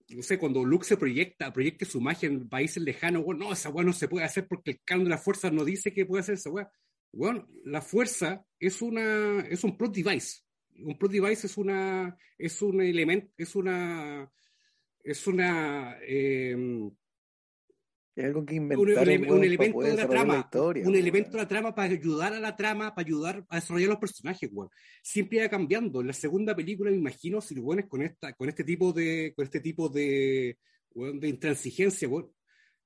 no 0.09 0.23
sé, 0.23 0.39
cuando 0.39 0.65
Luke 0.65 0.85
se 0.85 0.97
proyecta, 0.97 1.53
proyecte 1.53 1.85
su 1.85 2.01
magia 2.01 2.29
en 2.29 2.49
países 2.49 2.83
lejanos, 2.83 3.23
weón, 3.25 3.39
no, 3.39 3.53
esa 3.53 3.71
weá 3.71 3.85
no 3.85 3.93
se 3.93 4.09
puede 4.09 4.25
hacer 4.25 4.47
porque 4.49 4.73
el 4.73 4.81
canon 4.85 5.05
de 5.05 5.11
la 5.11 5.19
fuerza 5.19 5.51
no 5.51 5.65
dice 5.65 5.93
que 5.93 6.07
puede 6.07 6.23
hacer 6.23 6.35
esa 6.35 6.51
weá. 6.51 6.71
Bueno, 7.13 7.49
la 7.65 7.81
fuerza 7.81 8.45
es 8.59 8.83
una, 8.83 9.41
es 9.41 9.65
un 9.65 9.77
plot 9.77 9.95
device. 9.95 10.41
Un 10.77 10.99
plot 10.99 11.13
device 11.13 11.47
es 11.47 11.57
una, 11.57 12.17
es 12.39 12.61
un 12.63 12.81
elemento, 12.81 13.33
es 13.37 13.55
una, 13.55 14.31
es 15.03 15.27
una, 15.27 15.97
eh, 16.07 16.55
un, 16.55 16.97
Es 18.17 18.25
algo 18.25 18.45
que 18.45 18.55
un 18.59 18.63
inventaron, 18.65 19.09
ele- 19.09 19.19
weón, 19.19 19.23
un 19.23 19.29
para 19.39 19.47
elemento 19.47 19.81
de 19.83 19.97
la 19.97 20.09
trama, 20.09 20.39
historia, 20.39 20.83
un 20.83 20.89
weón. 20.89 21.01
elemento 21.01 21.31
de 21.31 21.37
la 21.39 21.49
trama 21.49 21.75
para 21.75 21.93
ayudar 21.93 22.33
a 22.35 22.41
la 22.41 22.57
trama, 22.57 22.95
para 22.95 23.07
ayudar 23.07 23.45
a 23.49 23.57
desarrollar 23.57 23.89
los 23.91 23.99
personajes, 23.99 24.51
weón. 24.53 24.69
Siempre 25.03 25.41
va 25.41 25.49
cambiando. 25.49 26.01
En 26.01 26.09
la 26.09 26.13
segunda 26.13 26.55
película, 26.55 26.91
me 26.91 26.97
imagino, 26.97 27.41
si 27.41 27.55
lo 27.55 27.63
pones 27.63 27.87
con 27.87 28.03
esta, 28.03 28.33
con 28.35 28.49
este 28.49 28.65
tipo 28.65 28.93
de, 28.93 29.33
con 29.35 29.45
este 29.45 29.61
tipo 29.61 29.89
de, 29.89 30.59
weón, 30.95 31.19
de 31.21 31.29
intransigencia, 31.29 32.09
weón. 32.09 32.31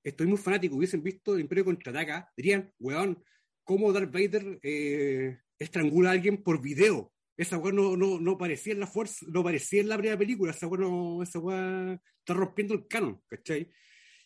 Estoy 0.05 0.27
muy 0.27 0.37
fanático, 0.37 0.77
hubiesen 0.77 1.03
visto 1.03 1.35
el 1.35 1.41
Imperio 1.41 1.65
contraataca, 1.65 2.31
dirían, 2.37 2.71
weón, 2.79 3.25
cómo 3.65 3.91
Darth 3.91 4.13
Vader 4.13 4.59
eh, 4.63 5.39
estrangula 5.59 6.11
a 6.11 6.13
alguien 6.13 6.43
por 6.43 6.61
video. 6.61 7.11
Esa 7.37 7.59
weá 7.59 7.73
no, 7.73 7.97
no, 7.97 8.21
no 8.21 8.39
parecía 8.39 8.73
en 8.75 8.81
la 8.81 8.87
fuerza, 8.87 9.27
no 9.29 9.43
parecía 9.43 9.81
en 9.81 9.89
la 9.89 9.97
primera 9.99 10.17
película, 10.19 10.53
esa 10.53 10.67
weá 10.69 10.81
no, 10.81 11.23
esa 11.23 11.39
weá 11.41 11.95
está 12.21 12.35
rompiendo 12.35 12.75
el 12.75 12.87
canon, 12.87 13.21
¿cachai? 13.29 13.71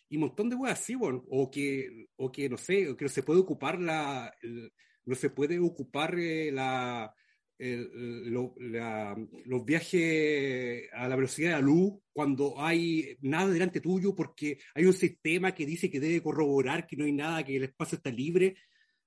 Y 0.09 0.15
un 0.17 0.21
montón 0.21 0.49
de 0.49 0.55
weas 0.55 0.79
así, 0.79 0.95
weón. 0.95 1.23
O 1.29 1.49
que, 1.51 2.07
o 2.17 2.31
que, 2.31 2.49
no 2.49 2.57
sé, 2.57 2.89
o 2.89 2.97
que 2.97 3.05
no 3.05 3.09
se 3.09 3.23
puede 3.23 3.39
ocupar 3.39 3.79
la, 3.79 4.33
el- 4.41 4.71
no 5.05 5.15
se 5.15 5.29
puede 5.31 5.59
ocupar 5.59 6.17
eh, 6.19 6.51
la, 6.51 7.13
el- 7.57 8.29
lo- 8.31 8.53
la- 8.59 9.15
los 9.45 9.65
viajes 9.65 10.87
a 10.93 11.07
la 11.07 11.15
velocidad 11.15 11.49
de 11.49 11.55
la 11.55 11.61
luz 11.61 11.93
cuando 12.13 12.59
hay 12.61 13.17
nada 13.21 13.51
delante 13.51 13.81
tuyo 13.81 14.13
porque 14.15 14.59
hay 14.75 14.85
un 14.85 14.93
sistema 14.93 15.53
que 15.53 15.65
dice 15.65 15.89
que 15.89 15.99
debe 15.99 16.21
corroborar 16.21 16.85
que 16.87 16.95
no 16.95 17.05
hay 17.05 17.11
nada, 17.13 17.43
que 17.43 17.55
el 17.57 17.63
espacio 17.63 17.95
está 17.97 18.11
libre. 18.11 18.55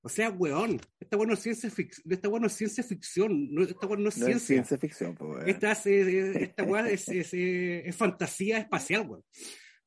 O 0.04 0.08
sea, 0.08 0.30
weón, 0.30 0.80
esta 0.98 1.16
weón 1.16 1.28
no 1.28 1.34
es 1.34 1.40
ciencia 1.40 1.70
ficción, 1.70 2.12
esta 2.12 2.28
weón 2.28 2.42
no 2.42 2.48
es 2.48 2.54
ciencia 2.54 2.82
ficción, 2.82 3.54
no, 3.54 3.62
esta 3.62 3.86
weón 3.86 4.02
no 4.02 4.08
es 4.08 4.18
No 4.18 4.26
ciencia. 4.26 4.36
es 4.36 4.42
ciencia 4.66 4.78
ficción, 4.78 5.16
weón. 5.20 5.48
Esta, 5.48 5.72
es, 5.72 5.86
eh, 5.86 6.32
esta 6.42 6.64
weá 6.64 6.88
es, 6.90 7.08
es, 7.08 7.32
eh, 7.34 7.88
es 7.88 7.94
fantasía 7.96 8.58
espacial, 8.58 9.06
weón. 9.08 9.24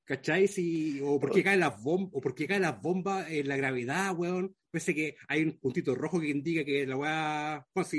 ¿Cachai? 0.05 0.47
Si, 0.47 1.01
o 1.03 1.19
por 1.19 1.31
qué 1.31 1.43
caen 1.43 1.59
las 1.61 1.81
bombas, 1.81 2.11
o 2.13 2.21
por 2.21 2.35
qué 2.35 2.47
caen 2.47 2.61
las 2.61 2.79
bombas 2.81 3.29
en 3.29 3.47
la 3.47 3.57
gravedad, 3.57 4.15
weón. 4.15 4.55
Parece 4.71 4.93
que 4.93 5.15
hay 5.27 5.43
un 5.43 5.57
puntito 5.59 5.95
rojo 5.95 6.19
que 6.21 6.29
indica 6.29 6.63
que 6.63 6.85
la 6.85 6.95
weá. 6.95 7.67
Bueno. 7.73 7.89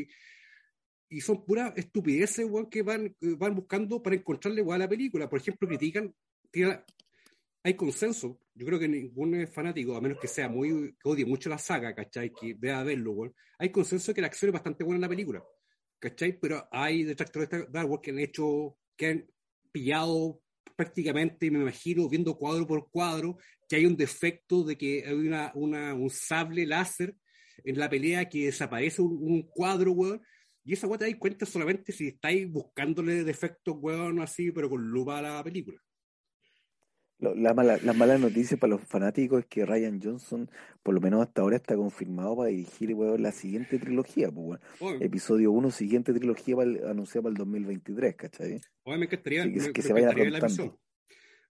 Y 1.08 1.20
son 1.20 1.44
puras 1.44 1.72
estupideces, 1.76 2.46
weón, 2.48 2.70
que 2.70 2.82
van, 2.82 3.14
van 3.20 3.54
buscando 3.56 4.02
para 4.02 4.16
encontrarle 4.16 4.62
weá 4.62 4.76
a 4.76 4.78
la 4.78 4.88
película. 4.88 5.28
Por 5.28 5.40
ejemplo, 5.40 5.66
critican. 5.68 6.14
tiene- 6.50 6.80
hay 7.64 7.74
consenso. 7.74 8.38
Yo 8.57 8.66
creo 8.66 8.78
que 8.78 8.88
ningún 8.88 9.46
fanático, 9.46 9.96
a 9.96 10.00
menos 10.00 10.18
que 10.18 10.28
sea 10.28 10.48
muy. 10.48 10.94
que 10.94 11.09
odie 11.09 11.26
mucho 11.26 11.48
la 11.48 11.59
saga, 11.59 11.94
¿cachai? 11.94 12.32
Que 12.32 12.54
vea 12.54 12.82
verlo, 12.82 13.12
weón. 13.12 13.34
Hay 13.59 13.70
consenso 13.70 14.11
de 14.11 14.14
que 14.14 14.20
la 14.22 14.26
acción 14.28 14.48
es 14.48 14.54
bastante 14.54 14.82
buena 14.82 14.96
en 14.96 15.02
la 15.02 15.09
película. 15.09 15.44
¿cachai? 15.98 16.38
Pero 16.38 16.66
hay 16.70 17.04
detractores 17.04 17.50
de 17.50 17.61
Star 17.61 17.86
Wars 17.86 18.02
que 18.02 18.11
han 18.11 18.18
hecho, 18.18 18.76
que 18.96 19.07
han 19.07 19.26
pillado 19.72 20.40
prácticamente, 20.76 21.50
me 21.50 21.61
imagino, 21.61 22.09
viendo 22.09 22.36
cuadro 22.36 22.66
por 22.66 22.90
cuadro, 22.90 23.38
que 23.68 23.76
hay 23.76 23.86
un 23.86 23.96
defecto 23.96 24.62
de 24.62 24.76
que 24.76 25.04
hay 25.07 25.14
una, 25.14 25.52
un 25.54 26.11
sable 26.11 26.66
láser 26.66 27.16
en 27.64 27.78
la 27.78 27.88
pelea 27.88 28.28
que 28.28 28.46
desaparece 28.46 29.02
un, 29.02 29.42
cuadro, 29.48 29.92
weón. 29.92 30.22
Y 30.64 30.72
esa 30.72 30.86
weón 30.86 30.98
te 30.98 31.04
dais 31.07 31.16
cuenta 31.16 31.46
solamente 31.46 31.92
si 31.92 32.09
estáis 32.09 32.50
buscándole 32.50 33.24
defectos, 33.24 33.76
weón, 33.78 34.20
así, 34.20 34.52
pero 34.52 34.68
con 34.68 34.82
lupa 34.82 35.18
a 35.18 35.22
la 35.22 35.44
película. 35.44 35.80
Lo- 37.18 37.34
La 37.34 37.54
mala, 37.54 37.78
las 37.82 37.96
malas 37.96 38.20
noticias 38.20 38.60
para 38.60 38.72
los 38.72 38.82
fanáticos 38.82 39.40
es 39.40 39.46
que 39.46 39.64
Ryan 39.64 40.00
Johnson, 40.02 40.50
por 40.82 40.94
lo 40.94 41.00
menos 41.00 41.22
hasta 41.22 41.40
ahora, 41.42 41.56
está 41.56 41.74
confirmado 41.76 42.36
para 42.36 42.50
dirigir 42.50 42.92
weón, 42.94 43.22
la 43.22 43.32
siguiente 43.32 43.78
trilogía, 43.78 44.30
pues, 44.30 44.60
weón. 44.80 45.02
Episodio 45.02 45.50
1, 45.52 45.70
siguiente 45.70 46.12
trilogía 46.12 46.56
para 46.56 46.68
el- 46.70 46.86
anunciada 46.86 47.22
para 47.22 47.30
el 47.32 47.36
2023, 47.38 48.16
¿cachai? 48.16 48.60
oye, 48.84 48.98
me 48.98 49.04
encantaría, 49.06 49.44
Sí, 49.44 49.52
que- 49.52 49.60
me- 49.60 49.72
que 49.72 49.82
me 49.82 49.86
se 49.86 49.92
vayan 49.94 50.32
la 50.32 50.40
visión. 50.40 50.76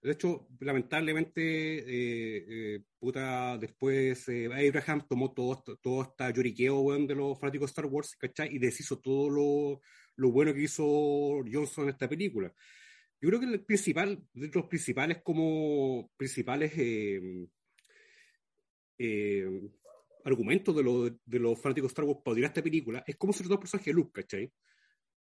De 0.02 0.12
hecho, 0.12 0.46
lamentablemente, 0.60 1.42
eh, 1.78 2.44
eh, 2.76 2.80
puta, 2.98 3.58
después 3.58 4.28
eh, 4.28 4.46
Abraham 4.46 5.02
tomó 5.08 5.32
todo, 5.32 5.64
todo 5.82 6.02
este 6.02 6.32
lloriqueo, 6.32 6.78
weón, 6.80 7.08
de 7.08 7.16
los 7.16 7.38
fanáticos 7.40 7.68
de 7.68 7.70
Star 7.72 7.86
Wars, 7.86 8.14
¿cachai? 8.16 8.54
Y 8.54 8.58
deshizo 8.60 9.00
todo 9.00 9.28
lo, 9.30 9.80
lo 10.14 10.30
bueno 10.30 10.54
que 10.54 10.62
hizo 10.62 10.84
Johnson 11.50 11.84
en 11.84 11.90
esta 11.90 12.08
película. 12.08 12.52
Yo 13.26 13.30
creo 13.30 13.40
que 13.40 13.46
el 13.56 13.64
principal, 13.64 14.22
de 14.34 14.50
los 14.54 14.66
principales 14.66 15.18
como 15.24 16.12
principales 16.16 16.72
eh, 16.76 17.48
eh, 18.98 19.62
argumentos 20.24 20.76
de, 20.76 20.84
los 20.84 21.12
de 21.24 21.38
los 21.40 21.60
fanáticos 21.60 21.88
de 21.88 21.92
Star 21.92 22.04
Wars 22.04 22.20
para 22.24 22.34
odiar 22.34 22.50
esta 22.50 22.62
película 22.62 23.02
es 23.04 23.16
cómo 23.16 23.32
se 23.32 23.40
trató 23.40 23.54
el 23.54 23.58
personaje 23.58 23.90
de 23.90 23.94
Luke, 23.94 24.22
¿cachai? 24.22 24.52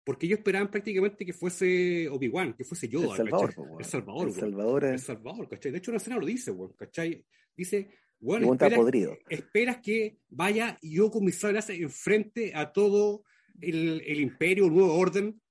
Porque 0.04 0.26
ellos 0.26 0.40
esperaban 0.40 0.70
prácticamente 0.70 1.26
que 1.26 1.32
fuese 1.32 2.10
Obi-Wan, 2.10 2.56
que 2.56 2.66
fuese 2.66 2.90
Yoda, 2.90 3.12
El 3.12 3.16
Salvador, 3.16 3.56
pues. 3.56 3.70
El 3.80 3.86
Salvador, 3.86 4.28
El. 4.28 4.34
Salvador 4.34 4.84
El 4.84 4.96
es. 4.96 5.02
Salvador, 5.04 5.48
¿cachai? 5.48 5.72
De 5.72 5.78
hecho, 5.78 5.92
la 5.92 5.98
escena 5.98 6.18
lo 6.18 6.26
dice, 6.26 6.52
weón, 6.52 6.74
¿cachai? 6.74 7.26
Dice, 7.56 7.78
el 7.78 7.88
bueno, 8.20 8.48
weón 8.48 8.56
está 8.56 8.66
espera- 8.68 8.82
podrido. 8.82 9.18
esperas 9.30 9.78
que 9.78 10.18
vaya 10.28 10.78
y 10.82 10.96
yo 10.98 11.10
con 11.10 11.24
mis 11.24 11.42
enfrente 11.42 12.52
a 12.54 12.74
todo 12.74 13.24
el, 13.62 14.02
el 14.06 14.20
imperio, 14.20 14.66
el 14.66 14.74
nuevo 14.74 14.94
orden, 14.94 15.42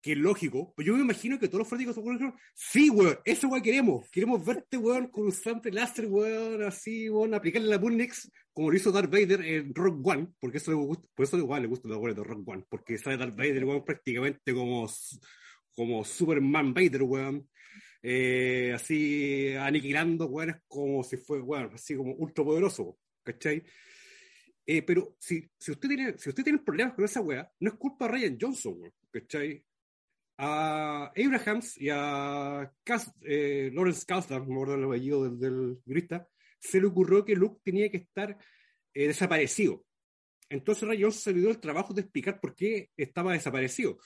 que 0.00 0.12
es 0.12 0.18
lógico. 0.18 0.72
Pues 0.74 0.86
yo 0.86 0.94
me 0.94 1.02
imagino 1.02 1.38
que 1.38 1.48
todos 1.48 1.60
los 1.60 1.68
fanáticos 1.68 1.96
de 1.96 2.02
dijeron, 2.02 2.34
sí, 2.54 2.90
weón, 2.90 3.18
eso 3.24 3.48
weón 3.48 3.62
queremos. 3.62 4.08
Queremos 4.10 4.44
verte, 4.44 4.76
weón, 4.76 5.08
con 5.08 5.24
un 5.24 5.32
sable 5.32 5.70
láser, 5.72 6.06
weón, 6.06 6.62
así, 6.62 7.08
weón, 7.10 7.34
aplicarle 7.34 7.68
la 7.68 7.78
Bunnex, 7.78 8.30
como 8.52 8.70
lo 8.70 8.76
hizo 8.76 8.92
Darth 8.92 9.10
Vader 9.10 9.42
en 9.42 9.74
Rock 9.74 10.06
One, 10.06 10.28
porque 10.40 10.58
eso 10.58 10.70
le 10.70 10.76
gusta, 10.78 11.06
por 11.14 11.24
eso 11.24 11.36
igual 11.38 11.62
le 11.62 11.68
gusta 11.68 11.88
los 11.88 11.98
weones 11.98 12.16
de 12.16 12.24
Rock 12.24 12.48
One, 12.48 12.64
porque 12.68 12.98
sale 12.98 13.16
Darth 13.16 13.36
Vader, 13.36 13.64
weón, 13.64 13.84
prácticamente 13.84 14.54
como, 14.54 14.88
como 15.74 16.04
Superman 16.04 16.72
Vader, 16.72 17.02
weón. 17.02 17.48
Eh, 18.02 18.72
así 18.74 19.54
aniquilando, 19.54 20.26
weón, 20.26 20.62
como 20.66 21.04
si 21.04 21.18
fue, 21.18 21.40
weón, 21.40 21.70
así 21.74 21.94
como 21.94 22.14
ultra 22.14 22.44
poderoso, 22.44 22.98
¿cachai? 23.22 23.62
Eh, 24.66 24.82
pero 24.82 25.16
si, 25.18 25.50
si, 25.58 25.72
usted 25.72 25.88
tiene, 25.88 26.16
si 26.16 26.28
usted 26.30 26.44
tiene 26.44 26.60
problemas 26.60 26.94
con 26.94 27.04
esa 27.04 27.20
weá, 27.20 27.50
no 27.60 27.70
es 27.70 27.76
culpa 27.76 28.06
de 28.06 28.12
Ryan 28.12 28.38
Johnson, 28.40 28.74
weón, 28.78 28.92
¿cachai? 29.10 29.62
A 30.42 31.12
Abrahams 31.14 31.78
y 31.78 31.90
a 31.90 32.72
eh, 33.22 33.70
Lawrence 33.74 34.06
Kasdan, 34.06 34.50
el 34.50 34.84
apellido 34.84 35.24
del, 35.24 35.38
del 35.38 35.78
guionista, 35.84 36.26
se 36.58 36.80
le 36.80 36.86
ocurrió 36.86 37.26
que 37.26 37.36
Luke 37.36 37.60
tenía 37.62 37.90
que 37.90 37.98
estar 37.98 38.38
eh, 38.94 39.06
desaparecido. 39.06 39.84
Entonces 40.48 40.88
Ryan 40.88 41.02
Johnson 41.02 41.22
se 41.22 41.32
le 41.34 41.40
dio 41.40 41.50
el 41.50 41.60
trabajo 41.60 41.92
de 41.92 42.00
explicar 42.00 42.40
por 42.40 42.56
qué 42.56 42.88
estaba 42.96 43.34
desaparecido. 43.34 43.98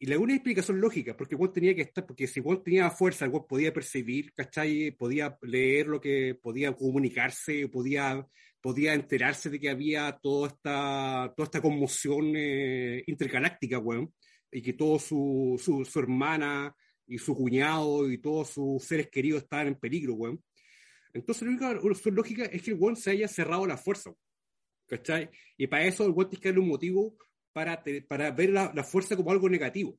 Y 0.00 0.06
la 0.06 0.18
única 0.18 0.36
explicación 0.36 0.80
lógica, 0.80 1.16
porque 1.16 1.34
Juan 1.34 1.52
tenía 1.52 1.74
que 1.74 1.82
estar, 1.82 2.06
porque 2.06 2.26
si 2.26 2.40
Juan 2.40 2.62
tenía 2.62 2.90
fuerza, 2.90 3.28
Juan 3.28 3.44
podía 3.48 3.72
percibir, 3.72 4.32
¿cachai? 4.32 4.92
Podía 4.92 5.36
leer 5.42 5.88
lo 5.88 6.00
que, 6.00 6.36
podía 6.40 6.72
comunicarse, 6.72 7.68
podía, 7.68 8.24
podía 8.60 8.94
enterarse 8.94 9.50
de 9.50 9.58
que 9.58 9.70
había 9.70 10.18
toda 10.22 10.48
esta, 10.48 11.32
toda 11.36 11.46
esta 11.46 11.60
conmoción 11.60 12.32
eh, 12.36 13.02
intergaláctica, 13.06 13.78
weón, 13.78 14.12
y 14.50 14.62
que 14.62 14.72
todo 14.72 14.98
su, 14.98 15.60
su, 15.62 15.84
su 15.84 15.98
hermana 15.98 16.74
y 17.06 17.18
su 17.18 17.34
cuñado 17.34 18.10
y 18.10 18.18
todos 18.18 18.50
sus 18.50 18.82
seres 18.84 19.08
queridos 19.08 19.42
estaban 19.42 19.68
en 19.68 19.74
peligro, 19.78 20.14
weón. 20.14 20.42
Entonces 21.12 21.42
la 21.42 21.50
única 21.50 21.80
solución 21.80 22.14
lógica 22.14 22.44
es 22.44 22.62
que 22.62 22.70
el 22.72 22.78
weón 22.78 22.96
se 22.96 23.10
haya 23.10 23.28
cerrado 23.28 23.66
la 23.66 23.76
fuerza, 23.76 24.12
¿cachai? 24.86 25.30
Y 25.56 25.66
para 25.66 25.84
eso 25.86 26.04
el 26.04 26.12
weón 26.12 26.30
tiene 26.30 26.42
que 26.42 26.48
darle 26.50 26.62
un 26.62 26.68
motivo 26.68 27.16
para, 27.52 27.82
te- 27.82 28.02
para 28.02 28.30
ver 28.30 28.50
la, 28.50 28.72
la 28.74 28.84
fuerza 28.84 29.16
como 29.16 29.30
algo 29.30 29.48
negativo. 29.48 29.98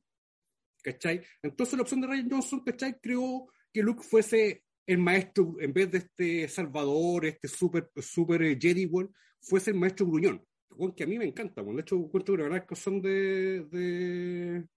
¿Cachai? 0.82 1.20
Entonces 1.42 1.74
la 1.76 1.82
opción 1.82 2.00
de 2.00 2.06
Ryan 2.06 2.30
Johnson, 2.30 2.60
¿cachai? 2.64 2.98
Creó 3.00 3.48
que 3.72 3.82
Luke 3.82 4.02
fuese 4.02 4.64
el 4.86 4.98
maestro, 4.98 5.56
en 5.60 5.72
vez 5.72 5.90
de 5.90 5.98
este 5.98 6.48
Salvador, 6.48 7.26
este 7.26 7.48
super, 7.48 7.90
super 7.96 8.40
Jedi, 8.58 8.86
weón, 8.86 9.14
fuese 9.40 9.70
el 9.72 9.76
maestro 9.76 10.06
gruñón. 10.06 10.42
Weón, 10.70 10.92
que 10.94 11.04
a 11.04 11.06
mí 11.06 11.18
me 11.18 11.24
encanta, 11.24 11.62
weón. 11.62 11.76
De 11.76 11.82
hecho, 11.82 11.96
encuentro 11.96 12.34
una 12.34 12.44
gran 12.44 12.64
son 12.76 13.00
de, 13.02 13.64
de, 13.70 14.68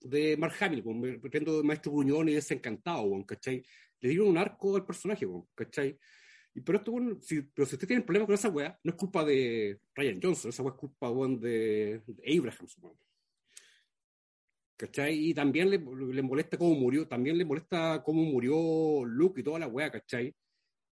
de 0.00 0.36
Mark 0.36 0.54
Hamill, 0.60 0.82
weón. 0.84 1.00
Me 1.00 1.62
maestro 1.62 1.92
gruñón 1.92 2.28
y 2.28 2.34
desencantado, 2.34 3.02
weón, 3.02 3.24
¿cachai? 3.24 3.64
Le 4.00 4.08
dieron 4.10 4.28
un 4.28 4.38
arco 4.38 4.76
al 4.76 4.84
personaje, 4.84 5.26
weón, 5.26 5.46
¿cachai? 5.54 5.98
Y 6.54 6.60
pero 6.62 6.78
esto, 6.78 6.92
bueno, 6.92 7.18
si, 7.20 7.42
pero 7.42 7.66
si 7.66 7.74
usted 7.74 7.86
tiene 7.86 8.02
problemas 8.02 8.26
con 8.26 8.34
esa 8.34 8.48
weá, 8.48 8.78
no 8.82 8.90
es 8.90 8.96
culpa 8.96 9.24
de 9.24 9.80
Ryan 9.94 10.20
Johnson, 10.22 10.48
esa 10.50 10.62
weá 10.62 10.72
es 10.74 10.78
culpa 10.80 11.10
weón, 11.10 11.40
de, 11.40 12.02
de 12.06 12.38
Abraham, 12.38 12.66
weón. 12.82 12.98
¿Cachai? 14.76 15.30
Y 15.30 15.34
también 15.34 15.70
le, 15.70 15.78
le 15.78 16.22
molesta 16.22 16.58
cómo 16.58 16.74
murió, 16.74 17.08
también 17.08 17.38
le 17.38 17.46
molesta 17.46 18.02
cómo 18.04 18.22
murió 18.22 19.04
Luke 19.06 19.40
y 19.40 19.44
toda 19.44 19.58
la 19.58 19.68
weá, 19.68 19.90
¿cachai? 19.90 20.34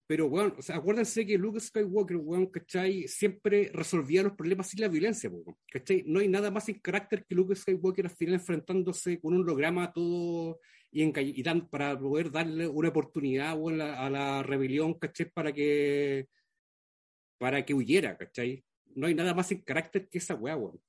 Pero, 0.06 0.28
weón, 0.28 0.54
o 0.58 0.62
sea, 0.62 0.76
acuérdense 0.78 1.26
que 1.26 1.38
Luke 1.38 1.60
Skywalker, 1.60 2.18
weón, 2.18 2.48
¿cachai? 2.48 3.08
Siempre 3.08 3.72
resolvía 3.74 4.24
los 4.24 4.34
problemas 4.34 4.68
sin 4.68 4.82
la 4.82 4.90
violencia, 4.90 5.30
weón, 5.30 5.56
¿cachai? 5.72 6.04
No 6.06 6.20
hay 6.20 6.28
nada 6.28 6.52
más 6.52 6.66
sin 6.66 6.80
carácter 6.80 7.26
que 7.26 7.36
Luke 7.36 7.56
Skywalker 7.56 8.06
al 8.06 8.16
final 8.16 8.36
enfrentándose 8.36 9.20
con 9.22 9.34
un 9.34 9.42
holograma 9.42 9.94
todo 9.94 10.60
y, 10.92 11.04
enca- 11.04 11.22
y 11.24 11.42
dan, 11.42 11.70
para 11.70 11.98
poder 11.98 12.32
darle 12.32 12.68
una 12.68 12.90
oportunidad 12.90 13.52
a, 13.52 14.10
la, 14.10 14.44
rebelión, 14.44 14.96
¿cachai? 15.00 15.32
Para 15.32 15.54
que, 15.54 16.28
para 17.38 17.66
que 17.66 17.74
huyera, 17.74 18.18
¿cachai? 18.18 18.64
No 18.96 19.08
hay 19.08 19.16
nada 19.16 19.34
más 19.34 19.48
sin 19.48 19.62
carácter 19.62 20.10
que 20.10 20.18
esa 20.18 20.36
weá, 20.36 20.58
weón. 20.58 20.82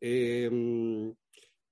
Eh, 0.00 0.50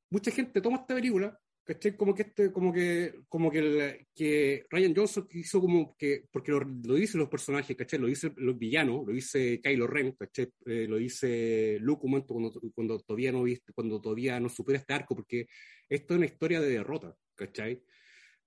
mucha 0.08 0.30
gente 0.30 0.62
toma 0.62 0.78
esta 0.78 0.94
película, 0.94 1.38
¿cachai? 1.64 1.96
Como 1.96 2.14
que 2.14 2.22
este, 2.22 2.52
como 2.52 2.72
que, 2.72 3.14
como 3.28 3.50
que, 3.50 3.58
el- 3.58 4.06
que 4.14 4.64
Ryan 4.70 4.94
Johnson 4.94 5.26
hizo 5.32 5.60
como 5.60 5.96
que, 5.96 6.24
porque 6.30 6.52
lo, 6.52 6.60
lo 6.60 6.94
dicen 6.94 7.20
los 7.20 7.28
personajes, 7.28 7.76
¿cachai? 7.76 7.98
Lo 7.98 8.06
dice 8.06 8.32
los 8.36 8.58
villanos, 8.58 9.06
lo 9.06 9.12
dice 9.12 9.60
Kylo 9.62 9.86
Ren, 9.86 10.12
¿cachai? 10.12 10.50
Eh, 10.66 10.86
lo 10.88 10.96
dice 10.96 11.78
Luke 11.80 12.02
un 12.04 12.10
momento 12.12 12.34
cuando, 12.34 12.52
cuando 12.74 12.98
todavía 13.00 13.32
no 13.32 13.42
viste, 13.42 13.72
cuando 13.72 14.00
todavía 14.00 14.38
no 14.40 14.48
supera 14.48 14.78
este 14.78 14.92
arco, 14.94 15.14
porque 15.16 15.46
esto 15.88 16.14
es 16.14 16.18
una 16.18 16.26
historia 16.26 16.60
de 16.60 16.68
derrota, 16.70 17.16
¿cachai? 17.34 17.82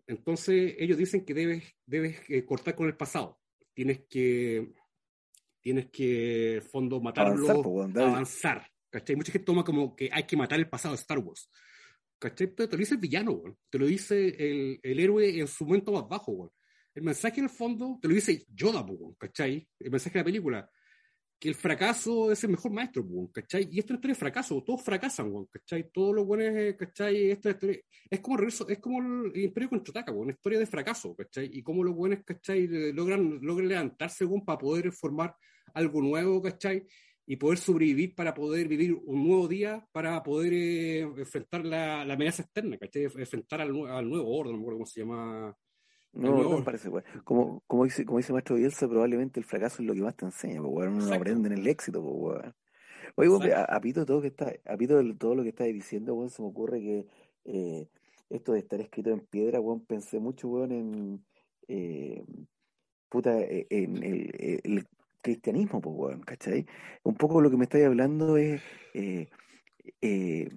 Entonces 0.05 0.75
ellos 0.77 0.97
dicen 0.97 1.25
que 1.25 1.33
debes, 1.33 1.63
debes 1.85 2.21
eh, 2.29 2.45
cortar 2.45 2.75
con 2.75 2.87
el 2.87 2.95
pasado, 2.95 3.39
tienes 3.73 4.01
que, 4.09 4.71
tienes 5.59 5.87
que, 5.87 6.61
fondo, 6.71 7.01
matarlo, 7.01 7.49
Avanzar, 7.49 7.93
dale. 7.93 8.09
avanzar, 8.11 8.71
¿cachai? 8.89 9.15
Mucha 9.17 9.31
gente 9.33 9.45
toma 9.45 9.63
como 9.65 9.95
que 9.95 10.09
hay 10.11 10.23
que 10.23 10.37
matar 10.37 10.59
el 10.59 10.69
pasado 10.69 10.95
de 10.95 11.01
Star 11.01 11.19
Wars. 11.19 11.49
¿Cachai? 12.19 12.47
Te 12.55 12.67
lo 12.67 12.77
dice 12.77 12.95
el 12.95 12.99
villano, 12.99 13.31
weón. 13.31 13.57
Te 13.69 13.79
lo 13.79 13.85
dice 13.85 14.27
el, 14.29 14.79
el 14.81 14.99
héroe 14.99 15.39
en 15.39 15.47
su 15.47 15.65
momento 15.65 15.91
más 15.91 16.07
bajo, 16.07 16.31
weón. 16.31 16.51
El 16.95 17.03
mensaje 17.03 17.39
en 17.39 17.43
el 17.45 17.49
fondo 17.51 17.99
te 18.01 18.07
lo 18.07 18.15
dice 18.15 18.45
Yoda, 18.49 18.81
weón, 18.81 19.13
¿cachai? 19.15 19.67
El 19.79 19.91
mensaje 19.91 20.13
de 20.13 20.19
la 20.19 20.25
película. 20.25 20.71
que 21.39 21.49
el 21.49 21.55
fracaso 21.55 22.31
es 22.31 22.43
el 22.43 22.51
mejor 22.51 22.71
maestro, 22.71 23.05
¿cachai? 23.31 23.67
Y 23.71 23.79
esta 23.79 23.93
es 23.93 23.97
historia 23.97 24.13
de 24.15 24.19
fracaso, 24.19 24.63
todos 24.63 24.81
fracasan, 24.81 25.31
¿cachai? 25.51 25.91
Todos 25.91 26.15
los 26.15 26.25
buenos, 26.25 26.47
eh, 26.55 26.75
¿cachai? 26.75 27.29
Esta 27.31 27.51
historia, 27.51 27.79
es 28.09 28.19
como 28.21 28.37
regreso, 28.37 28.67
es 28.67 28.79
como 28.79 28.99
el 28.99 29.37
Imperio 29.37 29.69
Contraataca, 29.69 30.11
una 30.11 30.31
historia 30.31 30.57
de 30.57 30.65
fracaso, 30.65 31.15
¿cachai? 31.15 31.49
Y 31.53 31.61
cómo 31.61 31.83
los 31.83 31.93
buenos, 31.95 32.19
¿cachai? 32.25 32.67
Logran, 32.91 33.39
logran 33.41 33.67
levantarse, 33.67 34.25
para 34.45 34.57
poder 34.57 34.91
formar 34.91 35.35
algo 35.75 36.01
nuevo, 36.01 36.41
¿cachai? 36.41 36.87
Y 37.29 37.35
poder 37.35 37.57
sobrevivir 37.59 38.15
para 38.15 38.33
poder 38.33 38.67
vivir 38.67 38.93
un 39.05 39.27
nuevo 39.27 39.47
día, 39.47 39.85
para 39.91 40.23
poder 40.23 40.53
eh, 40.53 41.01
enfrentar 41.01 41.65
la, 41.65 42.05
la 42.05 42.13
amenaza 42.13 42.41
externa, 42.41 42.77
¿cachai? 42.77 43.03
Enfrentar 43.03 43.61
al, 43.61 43.75
al 43.87 44.09
nuevo 44.09 44.35
orden, 44.35 44.53
no 44.53 44.59
me 44.59 44.63
acuerdo 44.63 44.77
cómo 44.77 44.85
se 44.85 45.01
llama. 45.01 45.55
No, 46.13 46.41
no 46.41 46.57
me 46.57 46.63
parece, 46.63 46.89
weón. 46.89 47.03
Como, 47.23 47.61
como 47.67 47.83
dice, 47.83 48.05
como 48.05 48.17
dice 48.17 48.33
Maestro 48.33 48.55
Bielsa, 48.55 48.87
probablemente 48.87 49.39
el 49.39 49.45
fracaso 49.45 49.81
es 49.81 49.87
lo 49.87 49.93
que 49.93 50.01
más 50.01 50.15
te 50.15 50.25
enseña, 50.25 50.61
pues, 50.63 50.89
no 50.89 50.95
Exacto. 50.95 51.15
aprende 51.15 51.49
en 51.49 51.57
el 51.59 51.67
éxito, 51.67 52.01
pues, 52.01 52.15
weón. 52.15 52.55
Oye, 53.15 53.53
a, 53.53 53.61
Exacto. 53.61 53.73
a 53.75 53.81
Pito 53.81 54.05
todo 54.05 54.21
que 54.21 54.27
está, 54.27 54.53
a 54.65 54.77
Pito 54.77 54.97
de 54.97 55.13
todo 55.15 55.35
lo 55.35 55.43
que 55.43 55.49
estás 55.49 55.67
diciendo, 55.67 56.15
weón, 56.15 56.29
se 56.29 56.41
me 56.41 56.47
ocurre 56.47 56.79
que 56.79 57.07
eh, 57.45 57.87
esto 58.29 58.53
de 58.53 58.59
estar 58.59 58.79
escrito 58.79 59.11
en 59.11 59.19
piedra, 59.19 59.59
weón, 59.59 59.85
pensé 59.85 60.19
mucho, 60.19 60.47
weón, 60.47 60.71
en 60.71 61.25
eh, 61.67 62.23
puta, 63.09 63.39
eh, 63.39 63.67
en 63.69 64.03
el, 64.03 64.61
el 64.63 64.87
cristianismo, 65.31 65.81
pues, 65.81 65.95
weón, 65.97 66.21
¿cachai? 66.21 66.65
Un 67.03 67.15
poco 67.15 67.41
lo 67.41 67.49
que 67.51 67.57
me 67.57 67.65
estáis 67.65 67.85
hablando 67.85 68.37
es 68.37 68.61
eh, 68.93 69.27
eh, 70.01 70.49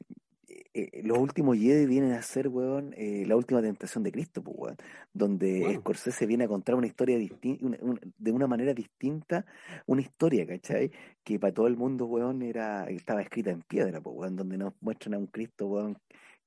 eh, 0.74 1.02
los 1.02 1.18
últimos 1.18 1.56
Jedi 1.58 1.86
vienen 1.86 2.12
a 2.12 2.22
ser, 2.22 2.46
weón, 2.48 2.94
eh, 2.96 3.24
la 3.26 3.34
última 3.36 3.60
tentación 3.60 4.04
de 4.04 4.12
Cristo, 4.12 4.42
pues, 4.42 4.56
weón, 4.58 4.76
donde 5.12 5.60
Bueno. 5.60 5.80
Scorsese 5.80 6.26
viene 6.26 6.44
a 6.44 6.48
contar 6.48 6.74
una 6.76 6.86
historia 6.86 7.18
distin- 7.18 7.58
una- 7.62 7.78
una- 7.82 8.00
de 8.18 8.30
una 8.32 8.46
manera 8.46 8.72
distinta, 8.72 9.44
una 9.86 10.02
historia, 10.02 10.46
¿cachai? 10.46 10.92
Que 11.24 11.38
para 11.40 11.52
todo 11.52 11.66
el 11.66 11.76
mundo, 11.76 12.06
weón, 12.06 12.42
era, 12.42 12.88
estaba 12.88 13.20
escrita 13.22 13.50
en 13.50 13.62
piedra, 13.62 14.00
pues, 14.00 14.14
weón, 14.16 14.36
donde 14.36 14.56
nos 14.58 14.72
muestran 14.80 15.14
a 15.14 15.18
un 15.18 15.26
Cristo, 15.26 15.66
weón, 15.66 15.98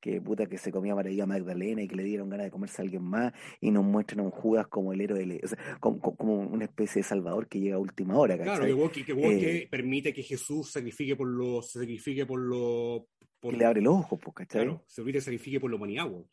que 0.03 0.19
puta 0.19 0.47
que 0.47 0.57
se 0.57 0.69
comía 0.69 0.93
María 0.93 1.25
Magdalena 1.25 1.81
y 1.81 1.87
que 1.87 1.95
le 1.95 2.03
dieron 2.03 2.27
ganas 2.29 2.47
de 2.47 2.51
comerse 2.51 2.81
a 2.81 2.83
alguien 2.83 3.03
más, 3.03 3.31
y 3.61 3.71
nos 3.71 3.85
muestran 3.85 4.19
a 4.19 4.23
un 4.23 4.31
Judas 4.31 4.67
como 4.67 4.91
el 4.91 4.99
héroe, 4.99 5.17
del- 5.19 5.39
o 5.41 5.47
sea, 5.47 5.77
como, 5.79 6.39
una 6.39 6.65
especie 6.65 7.01
de 7.01 7.07
salvador 7.07 7.47
que 7.47 7.61
llega 7.61 7.77
a 7.77 7.79
última 7.79 8.17
hora, 8.17 8.35
Claro, 8.35 8.51
¿cachai? 8.51 8.67
que, 8.67 8.73
weón, 8.73 8.91
que, 8.91 9.05
que, 9.05 9.13
weón, 9.13 9.33
Eh, 9.35 9.39
que 9.39 9.67
permite 9.71 10.13
que 10.13 10.21
Jesús 10.21 10.71
sacrifique 10.71 11.15
por 11.15 11.29
los, 11.29 11.71
se 11.71 11.79
sacrifique 11.79 12.25
por 12.25 12.41
por, 13.39 13.51
que 13.53 13.57
le 13.57 13.65
abre 13.65 13.81
los 13.81 13.93
ojos, 13.95 14.19
pues, 14.21 14.35
¿cachai? 14.35 14.63
claro, 14.65 14.83
se 14.87 15.01
permite 15.01 15.17
que 15.19 15.21
sacrifique 15.23 15.59
por 15.61 15.73
humanidad, 15.73 16.11
weón. 16.11 16.27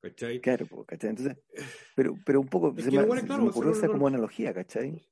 ¿Cachai? 0.00 0.40
Claro, 0.40 0.66
pues, 0.66 0.86
¿cachai? 0.86 1.10
Entonces, 1.10 1.36
pero, 1.96 2.14
pero 2.24 2.40
un 2.40 2.48
poco 2.48 2.72
Es 2.76 2.84
se 2.84 2.90
que 2.90 2.96
me, 2.96 3.02
se 3.20 3.26
claro, 3.26 3.42
me 3.42 3.48
ocurrió 3.50 3.72
esa 3.72 3.86
no- 3.86 3.92
como 3.92 4.06
analogía, 4.06 4.54
¿cachai? 4.54 5.04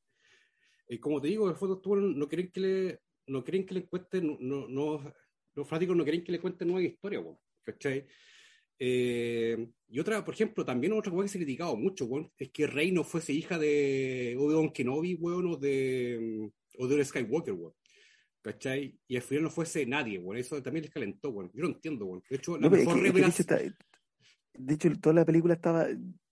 Y 0.89 0.99
como 1.01 1.21
te 1.21 1.27
digo, 1.29 1.53
fotos 1.57 1.83
tú, 1.83 1.97
no 1.97 2.29
quieren 2.29 2.53
que 2.53 2.61
le, 2.61 3.01
no 3.27 3.43
quieren 3.43 3.67
que 3.67 3.75
le 3.75 3.87
cuenten, 3.89 4.37
no, 4.41 4.69
no, 4.69 5.13
los 5.57 5.69
fanáticos 5.69 5.97
no 5.97 6.05
quieren 6.05 6.23
que 6.23 6.31
le 6.31 6.39
cuenten 6.41 6.69
nueva 6.69 6.87
historia, 6.87 7.19
weón. 7.21 7.37
¿Cachai? 7.69 8.07
Eh, 8.79 9.69
y 9.89 9.99
otra, 9.99 10.25
por 10.25 10.33
ejemplo, 10.35 10.65
también 10.65 10.93
otra 10.95 11.11
cosa 11.13 11.25
que 11.25 11.29
se 11.29 11.39
ha 11.39 11.41
criticado 11.43 11.77
mucho, 11.77 12.07
weón, 12.07 12.31
es 12.39 12.51
que 12.51 12.67
Rey 12.67 12.93
no 12.93 13.05
fuese 13.05 13.33
hija 13.35 13.59
de 13.59 14.37
Obi-Wan 14.39 14.71
Kenobi, 14.71 15.15
weón, 15.15 15.47
o 15.49 15.57
de, 15.57 16.51
o 16.79 16.87
de 16.89 16.95
un 16.97 17.05
Skywalker, 17.05 17.53
weón. 17.55 17.75
¿Cachai? 18.41 18.99
Y 19.07 19.17
al 19.17 19.23
final 19.23 19.45
no 19.45 19.51
fuese 19.51 19.85
nadie, 19.85 20.19
weón. 20.19 20.39
Eso 20.39 20.63
también 20.63 20.85
les 20.85 20.93
calentó, 20.93 21.29
weón. 21.31 21.51
Yo 21.53 21.63
lo 21.65 21.69
entiendo, 21.69 22.07
weón. 22.07 22.23
De 22.31 22.37
hecho, 22.37 22.57
la 22.57 22.69
No, 22.71 22.75
es 22.77 22.85
mejor 22.87 22.97
es 22.97 23.03
que 23.03 23.03
de 23.03 23.09
hecho, 23.09 23.13
revelación. 23.13 23.41
está- 23.69 23.79
de 24.61 24.75
hecho, 24.75 24.91
toda 25.01 25.15
la 25.15 25.25
película 25.27 25.55
estaba, 25.55 25.87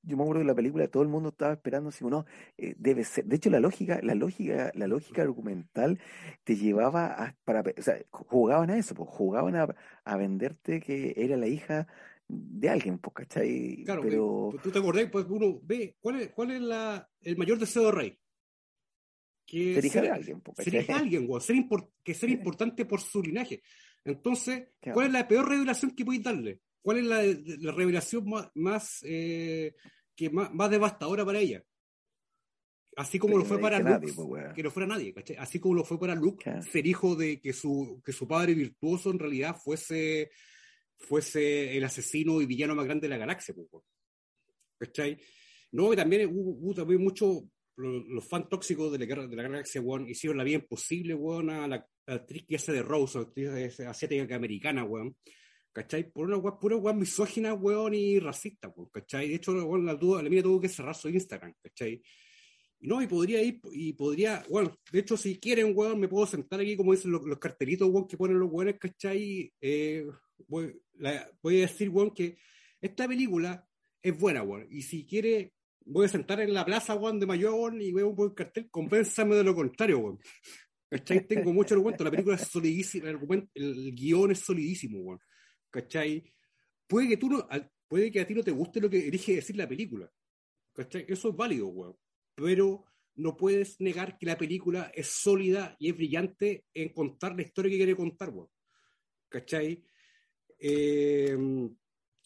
yo 0.07 0.17
me 0.17 0.23
acuerdo 0.23 0.43
que 0.43 0.47
la 0.47 0.55
película 0.55 0.89
todo 0.89 1.03
el 1.03 1.09
mundo 1.09 1.31
estaba 1.31 1.53
esperando 1.53 1.89
así, 1.91 2.05
no, 2.05 2.25
eh, 2.57 2.75
debe 2.79 3.05
ser. 3.05 3.25
De 3.25 3.37
hecho, 3.37 3.51
la 3.51 3.61
lógica, 3.61 4.01
la 4.03 4.15
lógica, 4.15 4.71
la 4.75 4.87
lógica 4.87 5.23
argumental 5.23 5.99
te 6.45 6.57
llevaba 6.57 7.07
a, 7.07 7.37
para, 7.45 7.63
o 7.77 7.83
sea, 7.83 7.99
jugaban 8.11 8.71
a 8.71 8.79
eso, 8.79 8.95
pues, 8.95 9.09
jugaban 9.11 9.57
a, 9.57 9.67
a 10.05 10.17
venderte 10.17 10.81
que 10.81 11.13
era 11.17 11.37
la 11.37 11.49
hija 11.49 11.87
de 12.29 12.69
alguien, 12.69 12.99
pues, 12.99 13.15
¿cachai? 13.15 13.83
Claro, 13.85 14.03
pero 14.03 14.49
que- 14.53 14.59
tú 14.59 14.71
te 14.71 14.79
acordás, 14.79 15.09
pues 15.11 15.27
uno 15.29 15.61
ve 15.63 15.97
cuál 16.01 16.21
es, 16.21 16.29
cuál 16.31 16.53
es 16.53 16.61
la, 16.61 17.09
el 17.21 17.37
mayor 17.37 17.59
deseo 17.59 17.87
de 17.87 17.93
Rey. 17.93 18.19
Que 19.45 19.75
ser 19.75 19.85
hija 19.85 19.93
ser- 19.95 20.03
de 20.03 20.11
alguien, 20.11 20.41
pues, 20.41 20.57
ser 20.57 20.75
hija 20.75 20.93
de 20.95 20.99
alguien, 21.01 21.27
weón, 21.29 21.41
ser 21.41 21.57
que 22.03 22.15
ser 22.15 22.31
importante 22.31 22.85
por 22.85 23.01
su 23.01 23.23
linaje. 23.23 23.63
Entonces, 24.05 24.69
Claro. 24.81 24.95
¿cuál 24.95 25.07
es 25.09 25.13
la 25.13 25.29
peor 25.29 25.49
revelación 25.49 25.91
que 25.93 26.05
podéis 26.05 26.23
darle? 26.25 26.61
¿Cuál 26.83 26.99
es 26.99 27.05
la, 27.05 27.23
la 27.59 27.73
revelación 27.73 28.29
más, 28.31 28.49
más, 28.55 29.01
eh, 29.05 29.75
que 30.17 30.31
más, 30.31 30.53
más 30.53 30.71
devastadora 30.71 31.25
para 31.25 31.39
ella? 31.39 31.63
Así 32.97 33.19
como 33.19 33.35
Que 33.35 33.39
lo 33.41 33.45
fue 33.45 33.59
para 33.61 33.79
Luke, 33.79 34.13
pues, 34.15 34.55
que 34.55 34.63
no 34.63 34.71
fuera 34.71 34.87
nadie, 34.87 35.13
¿cachai? 35.13 35.37
Así 35.37 35.61
como 35.61 35.75
lo 35.75 35.85
fue 35.85 36.01
para 36.01 36.15
Luke, 36.15 36.43
Claro. 36.45 36.63
ser 36.63 36.87
hijo 36.87 37.15
de 37.15 37.39
que 37.41 37.53
su, 37.53 38.01
que 38.05 38.13
su 38.13 38.27
padre 38.27 38.55
virtuoso 38.55 39.11
en 39.11 39.19
realidad 39.19 39.55
fuese, 39.63 40.31
fuese 40.97 41.77
el 41.77 41.85
asesino 41.85 42.41
y 42.41 42.47
villano 42.47 42.75
más 42.75 42.87
grande 42.87 43.05
de 43.07 43.11
la 43.11 43.19
galaxia, 43.19 43.55
pues. 43.55 43.85
¿cachai? 44.79 45.19
No, 45.73 45.93
y 45.93 45.97
también 45.97 46.31
hubo, 46.33 46.53
hubo 46.53 46.75
también 46.75 47.03
mucho, 47.03 47.43
lo- 47.77 48.01
los 48.05 48.27
fans 48.27 48.49
tóxicos 48.49 48.91
de 48.93 48.99
la, 49.07 49.27
de 49.27 49.37
la 49.37 49.43
galaxia, 49.43 49.83
weón, 49.83 50.09
hicieron 50.09 50.39
la 50.39 50.45
vida 50.45 50.57
imposible, 50.57 51.15
weón, 51.15 51.51
a 51.51 51.69
la, 51.69 51.77
a 51.77 51.79
la 52.07 52.15
actriz 52.15 52.47
que 52.49 52.57
hace 52.57 52.73
de 52.73 52.83
Rose, 52.83 53.19
actriz 53.19 53.49
esa 53.51 53.91
asiática 53.91 54.35
americana, 54.37 54.85
weón. 54.85 55.15
¿Cachai? 55.77 56.11
Por 56.11 56.25
una 56.27 56.39
weón, 56.39 56.59
pura 56.59 56.77
weón 56.77 56.99
misógina, 56.99 57.53
weón, 57.53 57.93
y 57.93 58.19
racista, 58.19 58.69
weón, 58.75 58.89
¿cachai? 58.91 59.29
De 59.29 59.35
hecho, 59.35 59.53
weón, 59.53 59.85
la, 59.85 59.99
tuvo- 59.99 60.23
la 60.23 60.31
mina 60.31 60.43
tuvo 60.43 60.59
que 60.59 60.71
cerrar 60.71 60.95
su 60.95 61.11
Instagram, 61.11 61.53
¿cachai? 61.63 62.03
Y 62.81 62.89
no, 62.89 63.03
y 63.03 63.07
podría 63.07 63.43
ir, 63.43 63.61
y 63.73 63.93
podría, 63.93 64.43
bueno, 64.49 64.75
de 64.91 65.01
hecho, 65.01 65.19
si 65.19 65.39
quieren, 65.39 65.73
weón, 65.77 66.01
me 66.01 66.09
puedo 66.09 66.25
sentar 66.27 66.61
aquí, 66.61 66.77
como 66.79 66.93
dicen 66.93 67.11
los, 67.13 67.23
los 67.27 67.39
cartelitos, 67.39 67.91
weón, 67.91 68.09
que 68.09 68.17
ponen 68.17 68.39
los 68.39 68.49
weones, 68.51 68.79
¿cachai? 68.79 69.53
Eh, 69.61 70.07
voy, 70.49 70.81
la- 70.95 71.31
voy 71.43 71.59
a 71.59 71.61
decir, 71.67 71.91
weón, 71.91 72.11
que 72.13 72.39
esta 72.81 73.07
película 73.07 73.69
es 74.03 74.19
buena, 74.19 74.43
weón. 74.43 74.67
Y 74.71 74.81
si 74.81 75.05
quiere, 75.05 75.53
voy 75.85 76.07
a 76.07 76.09
sentar 76.09 76.41
en 76.41 76.55
la 76.55 76.65
plaza, 76.65 76.95
weón, 76.95 77.21
de 77.21 77.27
Mayor, 77.27 77.53
weón, 77.53 77.83
y 77.83 77.93
veo 77.93 78.09
un 78.09 78.17
buen 78.17 78.31
cartel, 78.31 78.71
convénzame 78.71 79.37
de 79.37 79.45
lo 79.45 79.55
contrario, 79.55 79.99
weón. 79.99 80.19
¿Cachai? 80.89 81.27
Tengo 81.29 81.53
mucho 81.53 81.75
argumento, 81.75 82.03
la 82.03 82.11
película 82.13 82.37
es 82.37 82.49
solidísima, 82.49 83.11
el, 83.11 83.19
el 83.55 83.95
guion 83.95 84.31
es 84.31 84.39
solidísimo, 84.39 85.01
weón. 85.01 85.21
¿Cachai? 85.77 86.25
Puede 86.87 87.07
que 87.09 87.17
tú 87.19 87.29
no, 87.29 87.47
puede 87.87 88.11
que 88.11 88.21
a 88.21 88.27
ti 88.27 88.33
no 88.35 88.43
te 88.43 88.51
guste 88.51 88.81
lo 88.81 88.89
que 88.89 89.09
elige 89.09 89.35
decir 89.35 89.57
la 89.57 89.69
película. 89.69 90.11
¿Cachai? 90.73 91.05
Eso 91.07 91.29
es 91.29 91.37
válido, 91.37 91.67
weón. 91.69 91.97
Pero 92.35 92.87
no 93.17 93.37
puedes 93.37 93.79
negar 93.81 94.17
que 94.17 94.25
la 94.25 94.39
película 94.39 94.91
es 94.95 95.09
sólida 95.09 95.77
y 95.79 95.91
es 95.91 95.97
brillante 95.97 96.65
en 96.73 96.95
contar 96.95 97.37
la 97.37 97.43
historia 97.43 97.71
que 97.71 97.77
quiere 97.77 97.95
contar, 97.95 98.31
weón. 98.31 98.49
¿Cachai? 99.29 99.85
Eh, 100.59 101.37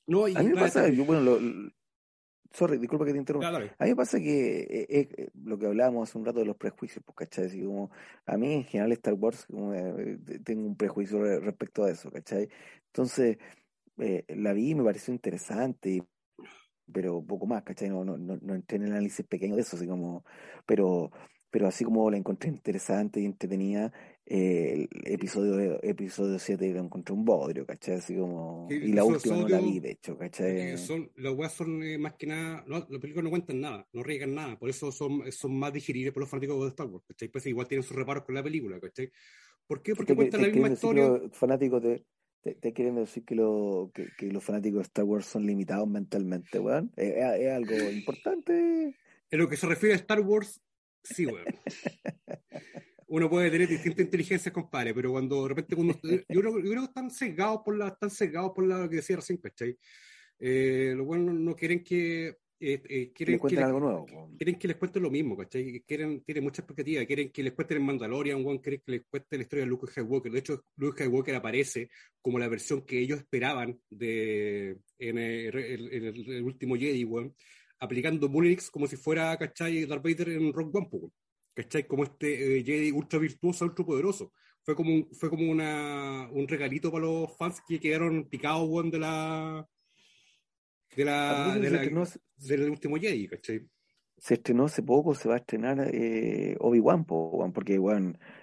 no, 0.07 0.29
y 0.29 0.37
A 0.37 0.43
mí 0.45 0.49
me 0.51 0.55
pasa, 0.55 0.89
yo, 0.89 1.05
bueno, 1.05 1.23
lo- 1.23 1.73
sorry, 2.53 2.79
disculpa 2.79 3.05
que 3.05 3.13
te 3.13 3.19
interrumpa. 3.19 3.49
A 3.79 3.85
mí 3.85 3.91
me 3.91 3.97
pasa 3.97 4.19
que 4.19 4.61
eh, 4.63 4.87
eh, 4.91 5.29
lo 5.45 5.59
que 5.59 5.67
hablábamos 5.67 6.09
hace 6.09 6.19
un 6.19 6.25
rato 6.25 6.41
de 6.41 6.47
los 6.47 6.57
prejuicios, 6.57 7.05
pues, 7.05 7.17
¿cachai? 7.17 7.47
Así 7.47 7.63
como, 7.63 7.91
a 8.27 8.37
mí 8.37 8.53
en 8.55 8.65
general 8.65 8.93
Star 8.93 9.15
Wars 9.15 9.47
como, 9.47 9.73
eh, 9.75 10.19
tengo 10.45 10.67
un 10.67 10.77
prejuicio 10.77 11.21
re- 11.23 11.41
respecto 11.41 11.85
a 11.85 11.91
eso, 11.91 12.11
¿cachai? 12.11 12.49
Entonces, 12.87 13.39
eh, 13.99 14.25
la 14.29 14.53
vi 14.53 14.71
y 14.71 14.75
me 14.75 14.85
pareció 14.85 15.13
interesante, 15.15 16.03
pero 16.93 17.23
poco 17.23 17.47
más, 17.47 17.63
¿cachai? 17.63 17.89
No, 17.89 18.05
no, 18.05 18.17
no, 18.19 18.37
no 18.43 18.55
entré 18.55 18.77
en 18.77 18.85
el 18.85 18.93
análisis 18.93 19.25
pequeño 19.27 19.55
de 19.57 19.63
eso, 19.63 19.77
así 19.77 19.87
como, 19.87 20.25
pero, 20.67 21.13
pero 21.51 21.69
así 21.69 21.85
como 21.85 22.11
la 22.11 22.17
encontré 22.17 22.49
interesante 22.49 23.21
y 23.21 23.27
entretenida, 23.27 23.93
eh, 24.33 24.87
el 25.05 25.13
episodio, 25.13 25.79
episodio 25.83 26.39
7 26.39 26.73
lo 26.73 26.81
encontré 26.81 27.13
un 27.15 27.25
bodrio, 27.25 27.67
¿cachai? 27.67 27.97
Así 27.97 28.17
como, 28.17 28.69
y 28.71 28.93
la 28.93 29.05
última 29.05 29.37
no 29.37 29.49
la 29.49 29.59
vi, 29.61 29.81
de 29.81 29.91
hecho, 29.91 30.13
Eh, 30.13 30.17
¿cachai? 30.19 30.79
son, 30.79 31.11
las 31.17 31.35
weas 31.35 31.53
son 31.53 31.83
eh, 31.83 31.99
más 31.99 32.15
que 32.15 32.27
nada, 32.29 32.65
no, 32.67 32.79
las 32.89 33.01
películas 33.01 33.25
no 33.25 33.31
cuentan 33.31 33.61
nada, 33.61 33.89
no 33.93 34.03
riegan 34.05 34.35
nada, 34.35 34.57
por 34.59 34.71
eso 34.71 34.93
son, 34.93 35.31
son 35.33 35.59
más 35.59 35.73
digeribles 35.73 36.13
por 36.13 36.21
los 36.23 36.31
fanáticos 36.31 36.61
de 36.63 36.69
Star 36.69 36.87
Wars, 36.87 37.05
¿cachai? 37.09 37.29
Pues 37.29 37.45
igual 37.47 37.67
tienen 37.67 37.83
sus 37.83 37.97
reparos 37.97 38.25
con 38.25 38.35
la 38.37 38.43
película, 38.43 38.79
¿cachai? 38.79 39.11
¿Por 39.67 39.83
qué? 39.83 39.95
Porque 39.97 40.13
te, 40.13 40.17
cuentan 40.17 40.41
te 40.43 40.47
la 40.47 40.53
misma 40.53 40.73
historia. 40.73 41.21
fanáticos 41.33 41.83
de, 41.83 42.05
te, 42.43 42.55
te 42.55 42.73
quieren 42.73 42.95
decir 42.95 43.25
que, 43.25 43.35
lo, 43.35 43.91
que, 43.93 44.07
que 44.17 44.27
los 44.33 44.43
fanáticos 44.45 44.79
de 44.79 44.83
Star 44.85 45.05
Wars 45.05 45.27
son 45.27 45.45
limitados 45.45 45.89
mentalmente, 45.89 46.59
weón. 46.61 46.93
Es, 46.97 47.09
es- 47.17 47.41
es 47.41 47.53
algo 47.53 47.75
importante. 47.91 48.95
En 49.33 49.39
lo 49.39 49.49
que 49.49 49.57
se 49.57 49.67
refiere 49.67 49.95
a 49.95 49.99
Star 49.99 50.21
Wars, 50.21 50.61
sí, 51.03 51.27
weón. 51.27 51.47
Uno 53.13 53.29
puede 53.29 53.51
tener 53.51 53.69
distintas 53.69 54.05
inteligencias, 54.05 54.53
compadre, 54.55 54.95
pero 54.95 55.11
cuando 55.11 55.43
de 55.43 55.49
repente 55.49 55.75
cuando 55.75 55.95
yo 56.03 56.41
creo, 56.41 56.59
yo 56.59 56.71
creo 56.71 56.81
que 56.83 56.87
están 56.87 57.11
sesgados 57.11 57.61
por 57.65 57.77
la, 57.77 57.89
están 57.89 58.09
sesgados 58.11 58.53
por 58.55 58.65
la, 58.67 58.79
lo 58.79 58.89
que 58.89 58.97
decía 58.97 59.17
recién, 59.17 59.39
¿cachai? 59.39 59.77
Eh, 60.39 60.95
los 60.97 61.05
buenos 61.07 61.35
no, 61.35 61.55
quieren 61.57 61.83
que 61.83 62.29
eh, 62.29 62.37
eh, 62.61 62.81
Que 62.85 63.13
quieren 63.13 63.33
les 63.35 63.41
que 63.53 63.57
algo 63.65 63.81
nuevo. 63.81 64.07
quieren 64.37 64.55
que 64.59 64.69
les 64.69 64.77
cuenten 64.77 65.03
lo 65.03 65.11
mismo, 65.11 65.37
¿cachai? 65.37 65.83
Quieren, 65.87 66.23
tienen 66.23 66.45
mucha 66.45 66.63
expectativa, 66.63 67.05
quieren 67.05 67.31
que 67.33 67.43
les 67.43 67.53
cuenten 67.53 67.79
el 67.79 67.85
Mandalorian, 67.85 68.45
weón, 68.45 68.59
quieren 68.59 68.83
que 68.87 68.93
les 68.93 69.03
cuenten 69.11 69.39
la 69.39 69.43
historia 69.43 69.65
de 69.65 69.71
Luke 69.71 69.87
Skywalker. 69.91 70.31
De 70.33 70.39
hecho, 70.39 70.65
Luke 70.77 71.03
Skywalker 71.03 71.35
aparece 71.35 71.91
como 72.23 72.39
la 72.39 72.49
versión 72.49 72.85
que 72.87 72.99
ellos 73.01 73.19
esperaban 73.19 73.81
de 73.91 74.77
en 74.99 75.19
el, 75.19 75.57
el- 75.59 75.89
el- 75.93 76.31
el 76.33 76.43
último 76.45 76.77
Jedi, 76.77 77.03
weón, 77.05 77.35
aplicando 77.81 78.29
Mullinix 78.29 78.71
como 78.71 78.87
si 78.87 78.97
fuera, 78.97 79.37
¿cachai? 79.37 79.85
Darth 79.87 80.05
Vader 80.05 80.29
en 80.29 80.53
Rock 80.53 80.75
One. 80.77 80.89
¿Cachai? 81.55 81.87
Como 81.87 82.05
este 82.05 82.59
eh, 82.59 82.65
Jedi 82.65 82.91
ultra 82.93 83.19
virtuoso, 83.19 83.65
ultra 83.65 83.85
poderoso. 83.85 84.33
Fue 84.63 84.75
como, 84.77 84.95
un, 84.95 85.09
fue 85.15 85.31
como 85.31 85.51
una, 85.51 86.29
un 86.33 86.47
regalito 86.47 86.93
para 86.93 87.05
los 87.05 87.37
fans 87.37 87.63
que 87.67 87.81
quedaron 87.81 88.29
picados, 88.29 88.69
weón, 88.69 88.91
de 88.91 88.99
la. 88.99 89.67
de 90.97 91.05
la. 91.05 91.55
de 91.61 91.71
la- 91.71 91.79
del 92.37 92.71
último 92.71 92.97
Jedi, 92.97 93.29
¿cachai? 93.29 93.67
Se 94.21 94.35
estrenó 94.35 94.67
hace 94.67 94.83
poco, 94.83 95.15
se 95.15 95.29
va 95.29 95.35
a 95.37 95.39
estrenar 95.39 95.91
eh, 95.93 96.55
Obi-Wan, 96.61 97.05
porque 97.05 97.81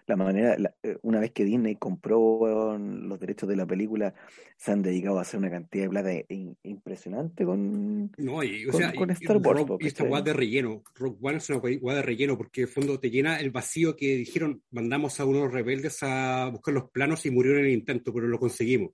la 0.07 0.15
manera, 0.15 0.55
la- 0.57 0.73
eh, 0.81 0.97
una 1.03 1.19
vez 1.19 1.31
que 1.31 1.45
Disney 1.45 1.75
compró 1.75 2.77
los 2.79 3.19
derechos 3.19 3.47
de 3.47 3.55
la 3.55 3.65
película, 3.67 4.13
se 4.57 4.71
han 4.71 4.81
dedicado 4.81 5.19
a 5.19 5.21
hacer 5.21 5.39
una 5.39 5.51
cantidad 5.51 5.83
de 5.85 5.89
plata 5.89 6.09
in- 6.29 6.57
impresionante 6.63 7.45
con... 7.45 8.11
No, 8.17 8.43
y, 8.43 8.65
o 8.65 8.71
Con- 8.71 8.81
sea, 8.81 8.93
con 8.93 9.11
Star 9.11 9.37
Wars, 9.37 9.59
Rock- 9.67 9.83
esta 9.83 10.03
weá 10.03 10.21
de 10.21 10.33
relleno. 10.33 10.83
Rock 10.95 11.17
One 11.21 11.37
es 11.37 11.49
una 11.51 11.59
weá 11.59 11.95
de 11.95 12.01
relleno 12.01 12.37
porque 12.37 12.61
en 12.61 12.67
fondo 12.67 12.99
te 12.99 13.11
llena 13.11 13.39
el 13.39 13.51
vacío 13.51 13.95
que 13.95 14.15
dijeron, 14.17 14.63
mandamos 14.71 15.19
a 15.19 15.25
unos 15.25 15.53
rebeldes 15.53 15.99
a 16.01 16.49
buscar 16.51 16.73
los 16.73 16.89
planos 16.89 17.25
y 17.27 17.31
murieron 17.31 17.59
en 17.61 17.67
el 17.67 17.73
intento, 17.73 18.11
pero 18.11 18.27
lo 18.27 18.39
conseguimos. 18.39 18.91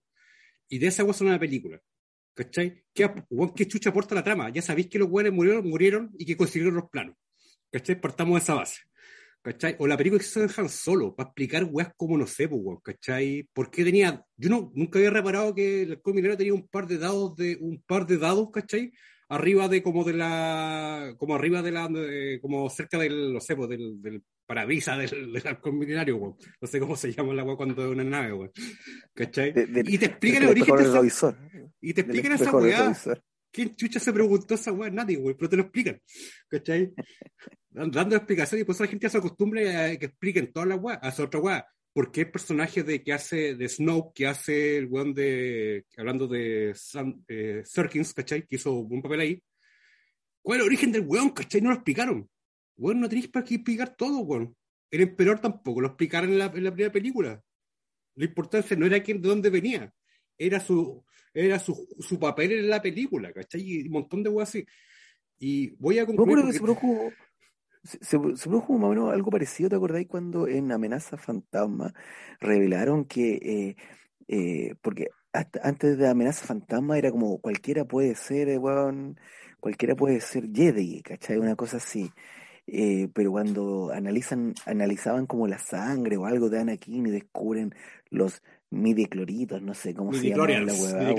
Y 0.68 0.80
de 0.80 0.88
esa 0.88 1.12
son 1.14 1.28
una 1.28 1.40
película. 1.40 1.80
¿Cachai? 2.36 2.84
¿Qué, 2.94 3.10
qué 3.56 3.68
chucha 3.68 3.90
aporta 3.92 4.16
la 4.16 4.24
trama? 4.24 4.50
Ya 4.52 4.62
sabéis 4.62 4.88
que 4.88 4.98
los 5.00 5.10
weones 5.10 5.34
murieron, 5.34 5.68
murieron 5.70 6.12
y 6.18 6.26
que 6.26 6.36
consiguieron 6.38 6.76
los 6.76 6.90
planos. 6.90 7.16
¿Cachai? 7.72 8.00
Partamos 8.02 8.36
de 8.36 8.40
esa 8.44 8.56
base. 8.56 8.82
¿Cachai? 9.42 9.76
O 9.80 9.88
la 9.88 9.98
película 9.98 10.20
que 10.20 10.26
se 10.26 10.40
dejan 10.42 10.70
solo, 10.70 11.14
para 11.16 11.28
explicar 11.30 11.66
weas 11.70 11.92
como 11.98 12.18
no 12.18 12.26
sé, 12.26 12.48
pues, 12.48 12.62
¿cachai? 12.82 13.48
¿Por 13.54 13.70
qué 13.70 13.84
tenía.? 13.84 14.24
Yo 14.38 14.50
no, 14.50 14.72
nunca 14.74 15.00
había 15.00 15.10
reparado 15.12 15.54
que 15.54 15.82
el 15.84 16.00
minero 16.06 16.38
tenía 16.38 16.54
un 16.54 16.68
par 16.68 16.88
de 16.88 16.98
dados 16.98 17.36
de. 17.36 17.58
un 17.60 17.84
par 17.86 18.08
de 18.08 18.18
dados, 18.18 18.50
¿cachai? 18.52 18.92
Arriba 19.30 19.68
de 19.68 19.84
como 19.84 20.04
de 20.06 20.14
la. 20.14 21.14
como 21.18 21.36
arriba 21.36 21.62
de 21.62 21.72
la. 21.72 21.88
de- 21.90 22.40
como 22.42 22.70
cerca 22.70 22.98
del, 22.98 23.34
no 23.34 23.42
sé, 23.42 23.56
pues, 23.56 23.70
del, 23.70 24.02
del 24.02 24.24
parabrisas 24.54 25.12
del, 25.12 25.34
del 25.34 25.48
halcón 25.48 25.78
milenario, 25.80 26.18
weón. 26.18 26.36
No 26.62 26.68
sé 26.68 26.80
cómo 26.80 26.96
se 26.96 27.12
llama 27.12 27.34
la 27.34 27.44
wea 27.44 27.56
cuando 27.56 27.84
es 27.84 27.90
una 27.92 28.04
nave, 28.04 28.34
weón. 28.34 28.52
¿Cachai? 29.14 29.52
de- 29.52 29.66
de- 29.68 29.84
y 29.88 29.98
te 29.98 30.06
explican 30.06 30.44
el 30.44 30.50
origen 30.50 30.76
de 30.76 31.08
esa. 31.08 31.38
Y 31.82 31.94
te 31.94 32.02
explican 32.02 32.32
esa 32.34 32.56
weá. 32.56 32.94
¿Quién 33.52 33.76
chucha 33.76 34.00
se 34.00 34.12
preguntó 34.14 34.56
esa 34.56 34.72
weá? 34.72 34.90
Nadie, 34.90 35.18
güey, 35.18 35.36
pero 35.36 35.50
te 35.50 35.56
lo 35.58 35.64
explican. 35.64 36.00
¿Cachai? 36.48 36.92
Dan- 37.70 37.92
Dando 37.92 38.16
explicación 38.16 38.62
y 38.62 38.64
por 38.64 38.76
eso 38.76 38.84
la 38.84 38.90
gente 38.90 39.06
ya 39.06 39.10
se 39.10 39.18
acostumbra 39.18 39.86
a 39.86 39.98
que 39.98 40.06
expliquen 40.06 40.52
todas 40.52 40.70
las 40.70 40.80
weas, 40.80 41.00
hace 41.02 41.24
otra 41.24 41.40
weá. 41.40 41.66
¿Por 41.92 42.12
qué 42.12 42.22
el 42.22 42.32
personaje 42.32 42.82
de 42.84 43.04
que 43.04 43.14
hace 43.14 43.54
de 43.56 43.70
Snow, 43.70 44.12
que 44.14 44.26
hace 44.28 44.78
el 44.78 44.88
weón 44.88 45.14
de. 45.14 45.86
hablando 45.98 46.28
de 46.28 46.74
Sam, 46.76 47.24
eh, 47.28 47.62
Serkins, 47.66 48.14
¿cachai? 48.14 48.48
Que 48.48 48.56
hizo 48.56 48.72
un 48.74 49.02
papel 49.02 49.20
ahí. 49.20 49.44
¿Cuál 50.42 50.58
es 50.60 50.62
el 50.64 50.68
origen 50.68 50.92
del 50.92 51.04
weón, 51.06 51.30
cachai? 51.30 51.62
No 51.62 51.70
lo 51.70 51.76
explicaron. 51.76 52.28
Weón, 52.78 53.00
no 53.02 53.10
tenéis 53.10 53.28
para 53.28 53.46
qué 53.46 53.56
explicar 53.56 53.96
todo, 53.96 54.20
weón. 54.20 54.56
El 54.92 55.02
emperador 55.02 55.40
tampoco, 55.40 55.82
lo 55.82 55.88
explicaron 55.88 56.30
en 56.32 56.38
la, 56.40 56.46
en 56.46 56.64
la 56.64 56.72
primera 56.72 56.92
película. 56.92 57.42
La 58.16 58.26
importancia 58.26 58.76
no 58.78 58.86
era 58.86 59.02
quién, 59.02 59.22
de 59.22 59.28
dónde 59.30 59.50
venía, 59.50 59.92
era 60.38 60.60
su, 60.60 61.04
era 61.34 61.58
su, 61.58 61.88
su 62.00 62.20
papel 62.20 62.52
en 62.52 62.70
la 62.70 62.82
película, 62.82 63.32
¿cachai? 63.34 63.62
Y 63.62 63.82
un 63.88 63.92
montón 63.92 64.22
de 64.22 64.30
weas 64.30 64.50
así. 64.50 64.66
Y 65.40 65.70
voy 65.78 65.98
a 65.98 66.06
concluir. 66.06 66.38
que 66.46 66.54
se 66.54 66.60
produjo, 66.64 67.12
se, 67.84 67.98
se- 67.98 68.36
se 68.38 68.50
produjo 68.50 68.74
más 68.74 68.86
o 68.86 68.90
menos 68.90 69.12
algo 69.14 69.32
parecido, 69.32 69.70
¿te 69.70 69.76
acordáis 69.76 70.08
cuando 70.08 70.48
en 70.48 70.72
Amenaza 70.72 71.18
Fantasma 71.18 71.92
revelaron 72.40 73.06
que, 73.06 73.34
eh, 73.36 73.76
eh, 74.28 74.76
porque 74.82 75.08
hasta 75.32 75.68
antes 75.68 75.98
de 75.98 76.08
Amenaza 76.08 76.46
Fantasma 76.46 77.00
era 77.00 77.10
como 77.10 77.40
cualquiera 77.40 77.84
puede 77.86 78.14
ser, 78.14 78.48
eh, 78.50 78.60
weón, 78.60 79.20
cualquiera 79.60 79.96
puede 79.96 80.22
ser 80.22 80.50
Jedi, 80.54 81.02
¿cachai? 81.02 81.38
Una 81.38 81.56
cosa 81.56 81.78
así. 81.78 82.12
Eh, 82.66 83.10
pero 83.14 83.32
cuando 83.32 83.92
analizan, 83.94 84.54
analizaban 84.66 85.26
como 85.26 85.48
la 85.48 85.58
sangre 85.60 86.16
o 86.18 86.26
algo 86.26 86.50
de 86.50 86.60
Anakin 86.60 87.06
y 87.08 87.12
descubren 87.12 87.74
los 88.10 88.42
midicloritos, 88.70 89.62
no 89.62 89.74
sé 89.74 89.94
cómo 89.94 90.12
se 90.14 90.30
llama 90.30 90.48
la 90.66 90.74
weá. 90.74 91.14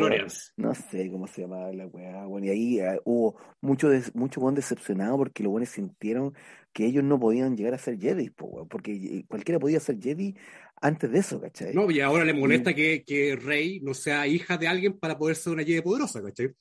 No 0.57 0.75
sé 0.75 1.11
cómo 1.11 1.27
se 1.27 1.43
llamaba 1.43 1.73
la 1.73 1.87
weá, 1.87 2.25
bueno, 2.27 2.47
y 2.47 2.51
ahí 2.51 2.81
ah, 2.81 2.99
hubo 3.05 3.37
mucho, 3.61 3.89
des- 3.91 4.15
mucho 4.15 4.41
weón 4.41 4.55
decepcionado 4.55 5.17
porque 5.19 5.43
los 5.43 5.53
weones 5.53 5.69
sintieron 5.69 6.35
que 6.73 6.87
ellos 6.87 7.05
no 7.05 7.21
podían 7.21 7.57
llegar 7.57 7.75
a 7.75 7.79
ser 7.79 7.99
Jedi, 8.01 8.31
po, 8.31 8.67
porque 8.67 9.25
cualquiera 9.29 9.61
podía 9.61 9.79
ser 9.79 10.01
Jedi 10.01 10.35
antes 10.81 11.13
de 11.13 11.19
eso, 11.19 11.41
¿cachai? 11.41 11.75
No, 11.75 11.89
y 11.91 12.01
ahora 12.01 12.25
le 12.25 12.35
molesta 12.35 12.75
que, 12.75 13.05
que 13.05 13.37
Rey 13.37 13.81
no 13.81 13.95
sea 13.95 14.27
hija 14.27 14.57
de 14.57 14.67
alguien 14.67 14.99
para 14.99 15.17
poder 15.17 15.37
ser 15.37 15.53
una 15.53 15.63
Jedi 15.63 15.83
poderosa, 15.83 16.23
¿cachai? 16.23 16.53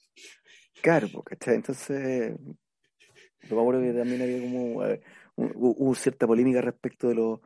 Claro, 0.81 1.07
¿cachai? 1.23 1.55
Entonces, 1.55 2.35
yo 3.49 3.55
me 3.55 3.61
acuerdo 3.61 3.81
que 3.81 3.93
también 3.93 4.21
había 4.21 4.41
como, 4.41 4.81
hu- 4.83 4.95
hubo 5.35 5.95
cierta 5.95 6.27
polémica 6.27 6.61
respecto 6.61 7.09
de 7.09 7.15
los 7.15 7.39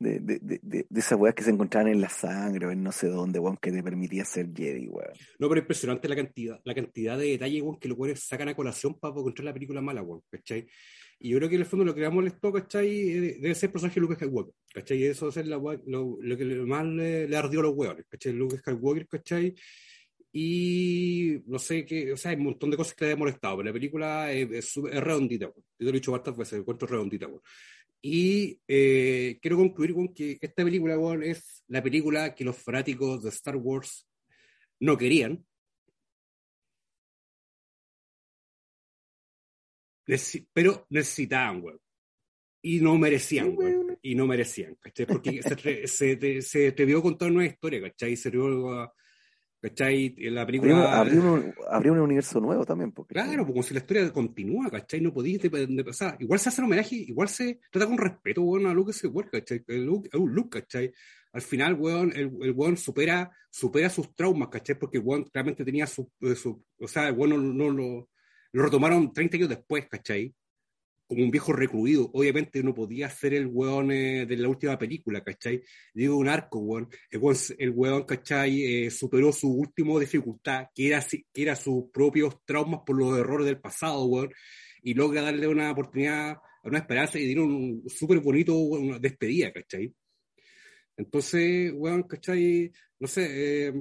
de, 0.00 0.20
de, 0.20 0.38
de, 0.40 0.60
de, 0.62 1.00
esas 1.00 1.18
weas 1.18 1.34
que 1.34 1.42
se 1.42 1.50
encontraban 1.50 1.90
en 1.90 2.00
la 2.00 2.08
sangre 2.08 2.66
o 2.66 2.70
en 2.70 2.84
no 2.84 2.92
sé 2.92 3.08
dónde, 3.08 3.40
weón, 3.40 3.56
que 3.56 3.72
te 3.72 3.82
permitía 3.82 4.24
ser 4.24 4.46
Jedi, 4.54 4.86
weón. 4.86 5.10
No, 5.40 5.48
pero 5.48 5.60
impresionante 5.60 6.08
la 6.08 6.14
cantidad, 6.14 6.60
la 6.64 6.72
cantidad 6.74 7.18
de 7.18 7.26
detalles 7.30 7.62
weón, 7.62 7.80
que 7.80 7.88
los 7.88 7.98
weones 7.98 8.20
sacan 8.22 8.48
a 8.48 8.54
colación 8.54 8.94
para 8.98 9.12
encontrar 9.18 9.46
la 9.46 9.52
película 9.52 9.80
mala, 9.80 10.02
weón, 10.02 10.22
¿cachai? 10.30 10.68
Y 11.18 11.30
yo 11.30 11.38
creo 11.38 11.48
que 11.48 11.56
en 11.56 11.62
el 11.62 11.66
fondo 11.66 11.84
lo 11.84 11.96
que 11.96 12.00
le 12.02 12.10
molestó, 12.10 12.52
¿cachai? 12.52 12.88
Eh, 13.10 13.38
Debe 13.40 13.54
ser 13.56 13.68
el 13.70 13.72
personaje 13.72 13.98
Luke 13.98 14.14
Skywalker, 14.14 14.54
¿cachai? 14.72 14.98
Y 14.98 15.04
eso 15.06 15.30
es 15.30 15.36
la, 15.48 15.56
lo, 15.56 16.16
lo 16.20 16.36
que 16.36 16.44
más 16.44 16.86
le, 16.86 17.26
le 17.26 17.36
ardió 17.36 17.58
a 17.58 17.62
los 17.64 17.74
weones, 17.74 18.06
¿cachai? 18.08 18.32
Luke 18.34 18.56
Skywalker, 18.58 19.08
¿cachai? 19.08 19.52
Y 20.32 21.42
no 21.46 21.58
sé 21.58 21.84
qué, 21.86 22.12
o 22.12 22.16
sea, 22.16 22.30
hay 22.32 22.36
un 22.36 22.44
montón 22.44 22.70
de 22.70 22.76
cosas 22.76 22.94
que 22.94 23.06
le 23.06 23.12
han 23.12 23.18
molestado, 23.18 23.56
pero 23.56 23.66
la 23.68 23.72
película 23.72 24.32
es, 24.32 24.50
es, 24.50 24.76
es 24.76 25.02
redondita. 25.02 25.46
Yo 25.46 25.54
te 25.78 25.84
lo 25.84 25.90
he 25.90 25.92
dicho 25.94 26.12
bastantes 26.12 26.38
veces, 26.38 26.58
encuentro 26.60 26.86
redondita, 26.86 27.26
weón. 27.26 27.40
Y 28.02 28.60
eh, 28.68 29.38
quiero 29.42 29.56
concluir 29.56 29.94
con 29.94 30.12
que 30.14 30.38
esta 30.40 30.64
película, 30.64 30.96
es 31.24 31.64
la 31.68 31.82
película 31.82 32.34
que 32.34 32.44
los 32.44 32.56
fanáticos 32.56 33.22
de 33.22 33.30
Star 33.30 33.56
Wars 33.56 34.06
no 34.80 34.96
querían, 34.96 35.44
Necesi- 40.06 40.46
pero 40.52 40.86
necesitaban, 40.90 41.62
weón. 41.62 41.80
Y 42.62 42.80
no 42.80 42.96
merecían, 42.98 43.54
weón. 43.56 43.98
Y 44.02 44.14
no 44.14 44.26
merecían, 44.26 44.74
¿cachai? 44.76 45.06
Porque 45.06 45.42
se, 45.42 45.86
se, 45.86 46.16
te- 46.16 46.42
se 46.42 46.72
te 46.72 46.86
dio 46.86 47.02
contar 47.02 47.30
una 47.30 47.46
historia, 47.46 47.80
¿cachai? 47.82 48.16
Se 48.16 48.30
dio, 48.30 48.92
¿cachai? 49.60 50.14
La 50.30 50.46
película. 50.46 50.98
abrió 50.98 51.32
un, 51.32 51.54
abrió 51.70 51.92
un 51.92 52.00
universo 52.00 52.40
nuevo 52.40 52.64
también, 52.64 52.92
porque 52.92 53.14
Claro, 53.14 53.44
pues 53.44 53.52
como 53.52 53.62
si 53.62 53.74
la 53.74 53.80
historia 53.80 54.12
continúa, 54.12 54.70
¿cachai? 54.70 55.00
No 55.00 55.12
podías 55.12 55.42
de, 55.42 55.66
de 55.66 55.84
pasar. 55.84 56.16
Igual 56.20 56.40
se 56.40 56.48
hace 56.48 56.60
un 56.60 56.66
homenaje, 56.66 56.96
igual 56.96 57.28
se 57.28 57.60
trata 57.70 57.86
con 57.86 57.98
respeto, 57.98 58.42
weón, 58.42 58.66
a 58.66 58.74
Luke 58.74 58.92
Skywalker, 58.92 59.40
¿cachai? 59.40 59.64
El 59.66 59.84
Luke, 59.84 60.08
Luke, 60.12 60.60
¿cachai? 60.60 60.92
Al 61.32 61.42
final, 61.42 61.74
weón, 61.74 62.12
el, 62.14 62.30
el 62.40 62.52
weón 62.52 62.76
supera, 62.76 63.30
supera 63.50 63.90
sus 63.90 64.14
traumas, 64.14 64.48
¿cachai? 64.48 64.78
Porque 64.78 64.98
el 64.98 65.04
weón 65.04 65.24
claramente 65.24 65.64
tenía 65.64 65.86
su, 65.86 66.10
su 66.36 66.64
o 66.78 66.88
sea, 66.88 67.08
el 67.08 67.14
weón 67.14 67.30
no, 67.30 67.38
no 67.38 67.70
lo, 67.70 68.08
lo 68.52 68.62
retomaron 68.62 69.12
30 69.12 69.36
años 69.36 69.48
después, 69.48 69.86
¿cachai? 69.88 70.34
Como 71.08 71.24
un 71.24 71.30
viejo 71.30 71.52
recluido. 71.52 72.10
Obviamente 72.12 72.62
no 72.62 72.74
podía 72.74 73.08
ser 73.08 73.34
el 73.34 73.46
weón 73.46 73.90
eh, 73.90 74.26
de 74.26 74.36
la 74.36 74.48
última 74.48 74.78
película, 74.78 75.24
¿cachai? 75.24 75.62
Digo, 75.94 76.16
un 76.16 76.28
arco, 76.28 76.58
weón. 76.58 76.88
El 77.10 77.20
weón, 77.20 77.36
el 77.58 77.70
weón 77.70 78.02
¿cachai? 78.04 78.62
Eh, 78.62 78.90
superó 78.90 79.32
su 79.32 79.50
última 79.50 79.98
dificultad, 79.98 80.66
que 80.74 80.88
era, 80.88 81.00
que 81.00 81.42
era 81.42 81.56
sus 81.56 81.84
propios 81.92 82.44
traumas 82.44 82.80
por 82.86 82.96
los 82.96 83.18
errores 83.18 83.46
del 83.46 83.60
pasado, 83.60 84.04
weón. 84.04 84.30
Y 84.82 84.94
logra 84.94 85.22
darle 85.22 85.48
una 85.48 85.72
oportunidad, 85.72 86.36
una 86.62 86.78
esperanza 86.78 87.18
y 87.18 87.26
dieron 87.26 87.52
un 87.52 87.88
súper 87.88 88.20
bonito 88.20 88.54
una 88.54 88.98
despedida, 88.98 89.52
¿cachai? 89.52 89.92
Entonces, 90.96 91.72
weón, 91.74 92.02
¿cachai? 92.02 92.70
No 92.98 93.06
sé, 93.06 93.68
eh, 93.68 93.72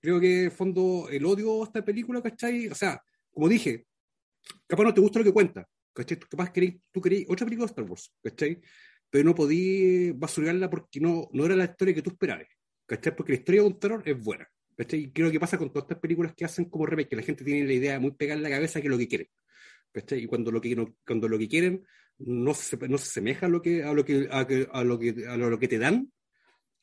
creo 0.00 0.18
que 0.20 0.44
en 0.44 0.52
fondo 0.52 1.08
el 1.10 1.24
odio 1.24 1.62
a 1.62 1.66
esta 1.66 1.84
película, 1.84 2.22
¿cachai? 2.22 2.68
O 2.68 2.74
sea, 2.74 3.02
como 3.30 3.48
dije, 3.48 3.86
capaz 4.66 4.84
no 4.84 4.94
te 4.94 5.00
gusta 5.00 5.18
lo 5.18 5.24
que 5.24 5.32
cuenta, 5.32 5.68
¿cachai? 5.94 6.18
Tú 6.18 6.26
capaz 6.28 6.50
queréis, 6.52 6.76
tú 6.92 7.00
queréis 7.00 7.26
otra 7.28 7.46
película 7.46 7.66
de 7.66 7.70
Star 7.72 7.84
Wars, 7.84 8.12
¿cachai? 8.22 8.60
Pero 9.10 9.24
no 9.24 9.34
podí 9.34 10.10
basurarla 10.12 10.68
porque 10.68 11.00
no, 11.00 11.28
no 11.32 11.46
era 11.46 11.56
la 11.56 11.64
historia 11.64 11.94
que 11.94 12.02
tú 12.02 12.10
esperabas, 12.10 12.46
¿cachai? 12.86 13.14
Porque 13.16 13.32
la 13.32 13.38
historia 13.38 13.60
de 13.62 13.66
un 13.68 13.78
terror 13.78 14.02
es 14.04 14.22
buena, 14.22 14.48
¿cachai? 14.76 15.00
Y 15.00 15.12
creo 15.12 15.30
que 15.30 15.40
pasa 15.40 15.56
con 15.58 15.72
todas 15.72 15.84
estas 15.84 15.98
películas 16.00 16.34
que 16.34 16.44
hacen 16.44 16.66
como 16.66 16.84
remake, 16.86 17.08
que 17.10 17.16
la 17.16 17.22
gente 17.22 17.44
tiene 17.44 17.64
la 17.66 17.72
idea 17.72 18.00
muy 18.00 18.10
pegada 18.12 18.36
en 18.38 18.42
la 18.42 18.50
cabeza 18.50 18.80
que 18.80 18.88
es 18.88 18.90
lo 18.90 18.98
que 18.98 19.08
quieren, 19.08 19.28
¿cachai? 19.92 20.24
Y 20.24 20.26
cuando 20.26 20.50
lo 20.50 20.60
que, 20.60 20.74
no- 20.76 20.96
cuando 21.06 21.28
lo 21.28 21.38
que 21.38 21.48
quieren 21.48 21.84
no 22.18 22.54
se, 22.54 22.76
no 22.88 22.98
se 22.98 23.04
asemeja 23.08 23.46
a 23.46 23.48
lo 23.48 23.62
que, 23.62 23.82
a 23.84 23.92
lo 23.92 24.04
que, 24.04 24.28
a, 24.30 24.40
a 24.40 24.84
lo 24.84 24.98
que, 24.98 25.14
a 25.28 25.36
lo 25.36 25.58
que 25.58 25.68
te 25.68 25.78
dan, 25.78 26.12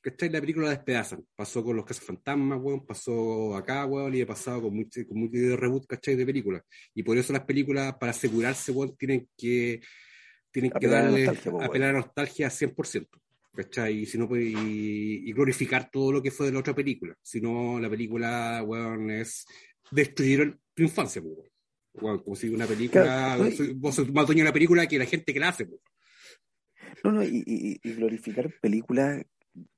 ¿cachai? 0.02 0.30
La 0.30 0.40
película 0.42 0.68
la 0.68 0.74
despedazan. 0.76 1.26
Pasó 1.36 1.64
con 1.64 1.76
los 1.76 1.86
casos 1.86 2.04
fantasmas, 2.06 2.60
weón, 2.62 2.86
pasó 2.86 3.56
acá, 3.56 3.86
weón, 3.86 4.14
y 4.16 4.22
he 4.22 4.26
pasado 4.26 4.64
con 4.64 4.76
mucho, 4.76 5.02
con 5.08 5.20
mucho 5.20 5.56
reboot, 5.58 5.86
¿cachai? 5.88 6.16
De 6.16 6.26
películas. 6.26 6.64
Y 6.94 7.04
por 7.04 7.18
eso 7.18 7.32
las 7.34 7.44
películas, 7.46 7.96
para 8.00 8.12
asegurarse, 8.12 8.72
weón, 8.72 8.96
tienen 8.98 9.30
que, 9.38 9.82
tienen 10.52 10.72
que 10.72 10.78
Apelar 10.78 10.98
a 10.98 11.04
la 11.04 11.10
darle, 11.12 11.26
nostalgia, 11.26 11.52
po, 11.52 11.58
weón. 11.58 11.70
apelar 11.70 11.90
a 11.90 11.94
nostalgia 12.00 12.50
100%. 12.50 13.08
¿Cachai? 13.54 13.98
Y, 14.00 14.06
si 14.06 14.18
no, 14.18 14.30
pues, 14.30 14.44
y, 14.46 15.30
y 15.30 15.34
glorificar 15.34 15.90
todo 15.92 16.12
lo 16.14 16.22
que 16.24 16.32
fue 16.32 16.46
de 16.46 16.54
la 16.54 16.60
otra 16.60 16.74
película. 16.74 17.14
Si 17.22 17.42
no, 17.42 17.80
la 17.82 17.90
película, 17.90 18.64
weón, 18.66 19.12
es 19.12 19.46
destruir 19.92 20.58
tu 20.74 20.84
infancia, 20.84 21.22
pues, 21.22 21.34
weón. 21.38 21.48
Weón, 21.94 22.20
como 22.24 22.36
si 22.38 22.48
una 22.48 22.66
película, 22.66 23.04
Claro, 23.04 23.44
no, 23.44 23.50
y- 23.50 23.56
soy- 23.58 23.74
vos 23.74 23.94
sos 23.94 24.10
más 24.14 24.26
dueño 24.26 24.40
de 24.40 24.48
una 24.50 24.54
película 24.54 24.88
que 24.88 24.98
la 24.98 25.06
gente 25.06 25.34
que 25.34 25.40
la 25.42 25.50
hace, 25.50 25.66
pues. 25.66 25.82
No, 27.04 27.12
no, 27.12 27.24
y, 27.24 27.44
y, 27.46 27.80
y 27.84 27.94
glorificar 27.94 28.50
películas, 28.62 29.22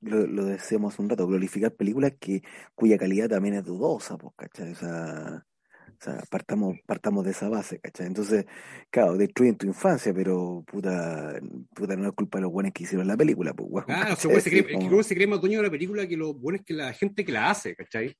lo, 0.00 0.26
lo 0.26 0.44
decíamos 0.44 0.94
hace 0.94 1.02
un 1.02 1.08
rato, 1.10 1.26
glorificar 1.26 1.74
películas 1.74 2.14
que, 2.20 2.42
cuya 2.74 2.98
calidad 2.98 3.28
también 3.28 3.54
es 3.54 3.64
dudosa, 3.64 4.16
pues, 4.16 4.32
¿cachai? 4.36 4.72
O 4.72 4.74
sea, 4.74 5.46
o 5.88 6.04
sea, 6.04 6.18
partamos, 6.30 6.76
partamos 6.86 7.24
de 7.24 7.30
esa 7.32 7.48
base, 7.48 7.78
¿cachai? 7.80 8.06
Entonces, 8.06 8.44
claro, 8.90 9.16
destruyen 9.16 9.56
tu 9.56 9.66
infancia, 9.66 10.12
pero 10.14 10.64
puta, 10.66 11.40
puta 11.74 11.96
no 11.96 12.08
es 12.08 12.14
culpa 12.14 12.38
de 12.38 12.42
los 12.42 12.52
buenos 12.52 12.72
que 12.72 12.84
hicieron 12.84 13.06
la 13.06 13.16
película, 13.16 13.54
pues, 13.54 13.68
weón, 13.70 13.86
Claro, 13.86 14.14
o 14.14 14.16
sea, 14.16 14.30
weón, 14.30 14.42
se 14.42 14.50
cree, 14.50 14.72
como- 14.72 15.02
se 15.02 15.14
cree 15.14 15.26
más 15.26 15.40
dueño 15.40 15.58
de 15.58 15.64
la 15.64 15.70
película 15.70 16.06
que 16.06 16.16
lo 16.16 16.34
bueno 16.34 16.56
es 16.58 16.64
que 16.64 16.74
la 16.74 16.92
gente 16.92 17.24
que 17.24 17.32
la 17.32 17.50
hace, 17.50 17.74
¿cachai? 17.74 18.16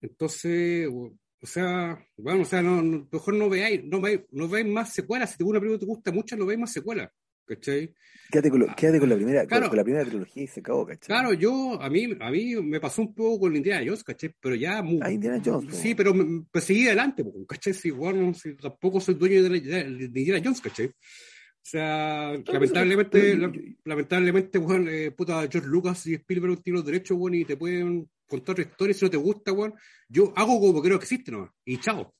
Entonces, 0.00 0.88
o 0.92 1.12
o 1.42 1.46
sea, 1.46 2.02
bueno, 2.16 2.42
o 2.42 2.44
sea, 2.44 2.62
no, 2.62 2.82
no- 2.82 3.06
mejor 3.12 3.34
no 3.34 3.48
veáis, 3.48 3.84
no 3.84 4.00
veáis, 4.00 4.22
no 4.30 4.48
veáis 4.48 4.66
más 4.66 4.92
secuelas. 4.92 5.30
Si 5.30 5.36
te 5.36 5.44
una 5.44 5.60
película 5.60 5.78
que 5.78 5.84
te 5.86 5.90
gusta 5.92 6.10
mucho, 6.10 6.34
no 6.36 6.46
veáis 6.46 6.60
más 6.60 6.72
secuelas, 6.72 7.10
¿cachai? 7.46 7.94
Quédate 8.30 8.50
con, 8.50 8.58
lo- 8.60 8.74
quédate 8.74 8.98
con 8.98 9.08
la 9.08 9.14
primera, 9.16 9.40
con- 9.42 9.48
Claro. 9.48 9.68
con, 9.68 9.76
la 9.76 9.84
primera 9.84 10.04
trilogía 10.04 10.42
y 10.42 10.46
se 10.48 10.60
acabó, 10.60 10.84
¿cachai? 10.84 11.06
Claro, 11.06 11.32
yo, 11.32 11.80
a 11.80 11.88
mí, 11.88 12.08
a 12.20 12.30
mí 12.30 12.56
me 12.56 12.80
pasó 12.80 13.02
un 13.02 13.14
poco 13.14 13.40
con 13.40 13.56
Indiana 13.56 13.82
Jones, 13.86 14.02
¿cachai? 14.04 14.34
Pero 14.40 14.54
ya... 14.56 14.82
mu- 14.82 14.98
Ah, 15.02 15.10
Indiana 15.12 15.40
Jones. 15.44 15.74
Sí, 15.76 15.94
pero 15.94 16.12
me, 16.12 16.44
pues 16.50 16.64
seguí 16.64 16.86
adelante, 16.86 17.24
¿cachai? 17.48 17.72
Si, 17.72 17.90
bueno, 17.90 18.34
si 18.34 18.54
tampoco 18.56 19.00
soy 19.00 19.14
dueño 19.14 19.42
de, 19.44 19.48
la- 19.50 19.60
de- 19.84 20.08
de 20.08 20.20
Indiana 20.20 20.40
Jones, 20.42 20.60
¿cachai? 20.60 20.86
O 20.86 21.68
sea, 21.68 22.32
lamentablemente, 22.46 23.36
lamentablemente, 23.84 24.58
weón, 24.58 24.88
eh, 24.88 25.10
puta, 25.10 25.46
George 25.50 25.68
Lucas 25.68 26.06
y 26.06 26.14
Spielberg 26.14 26.62
tienen 26.62 26.76
los 26.78 26.86
derechos, 26.86 27.16
weón, 27.18 27.34
y 27.34 27.44
te 27.44 27.56
pueden 27.56 28.08
contar 28.28 28.52
otra 28.52 28.64
historia 28.64 28.94
si 28.94 29.04
no 29.04 29.10
te 29.10 29.16
gusta, 29.16 29.52
weón. 29.52 29.74
Yo 30.08 30.32
hago 30.36 30.60
como 30.60 30.80
que 30.82 30.88
no 30.88 30.96
existe 30.96 31.30
nomás, 31.32 31.50
y 31.64 31.78
chao. 31.78 32.14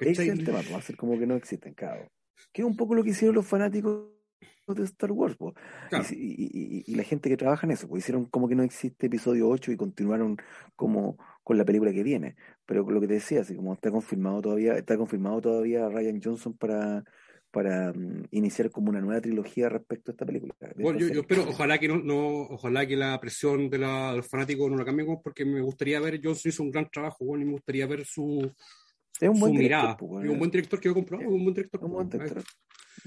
Ese 0.00 0.10
es 0.24 0.28
el 0.30 0.44
tema, 0.44 0.60
va 0.72 0.78
a 0.78 0.82
ser 0.82 0.96
como 0.96 1.18
que 1.18 1.26
no 1.26 1.36
existen, 1.36 1.74
claro. 1.74 2.08
Que 2.52 2.62
es 2.62 2.66
un 2.66 2.76
poco 2.76 2.94
lo 2.94 3.04
que 3.04 3.10
hicieron 3.10 3.34
los 3.36 3.46
fanáticos 3.46 4.10
de 4.66 4.84
Star 4.84 5.12
Wars. 5.12 5.36
Claro. 5.90 6.04
Y, 6.10 6.82
y- 6.86 6.94
la 6.94 7.04
gente 7.04 7.28
que 7.28 7.36
trabaja 7.36 7.66
en 7.66 7.72
eso, 7.72 7.88
pues 7.88 8.02
hicieron 8.04 8.24
como 8.26 8.48
que 8.48 8.54
no 8.56 8.62
existe 8.62 9.06
episodio 9.06 9.48
8 9.48 9.70
y 9.72 9.76
continuaron 9.76 10.36
como 10.74 11.16
con 11.44 11.56
la 11.56 11.64
película 11.64 11.92
que 11.92 12.02
viene. 12.02 12.36
Pero 12.66 12.88
lo 12.90 13.00
que 13.00 13.06
te 13.06 13.14
decía, 13.14 13.42
así 13.42 13.54
como 13.54 13.74
está 13.74 13.90
confirmado 13.90 14.42
todavía, 14.42 14.74
está 14.76 14.96
confirmado 14.96 15.40
todavía 15.40 15.88
Ryan 15.88 16.20
Johnson 16.22 16.54
para, 16.54 17.04
para 17.52 17.92
mm, 17.92 18.24
iniciar 18.32 18.70
como 18.72 18.90
una 18.90 19.00
nueva 19.00 19.20
trilogía 19.20 19.68
respecto 19.68 20.10
a 20.10 20.12
esta 20.14 20.26
película. 20.26 20.54
Bueno, 20.76 20.98
yo, 20.98 21.20
espero, 21.20 21.44
ojalá 21.48 21.78
que 21.78 21.86
no, 21.86 21.98
no, 21.98 22.40
ojalá 22.50 22.84
que 22.86 22.96
la 22.96 23.18
presión 23.20 23.70
de, 23.70 23.78
la, 23.78 24.10
de 24.10 24.16
los 24.16 24.26
fanáticos 24.28 24.68
no 24.68 24.76
la 24.76 24.84
cambien, 24.84 25.06
porque 25.22 25.44
me 25.44 25.60
gustaría 25.60 26.00
ver, 26.00 26.20
Johnson 26.22 26.48
hizo 26.50 26.62
un 26.64 26.70
gran 26.72 26.90
trabajo, 26.90 27.18
weón, 27.24 27.42
y 27.42 27.44
me 27.44 27.52
gustaría 27.52 27.86
ver 27.86 28.04
su, 28.04 28.52
Es 29.20 29.28
un 29.28 29.36
su 29.36 29.40
buen 29.42 29.52
director, 29.52 29.80
mirada. 29.82 29.96
pues, 29.96 30.08
Es 30.08 30.14
bueno. 30.16 30.32
un 30.32 30.38
buen 30.40 30.50
director 30.50 30.80
que 30.80 30.84
yo 30.86 30.90
he 30.90 30.94
comprado, 30.94 31.22
es 31.22 31.28
un 31.28 31.42
buen 31.44 31.54
director. 31.54 31.84
Un 31.84 31.92
buen 31.92 32.08
director. 32.08 32.42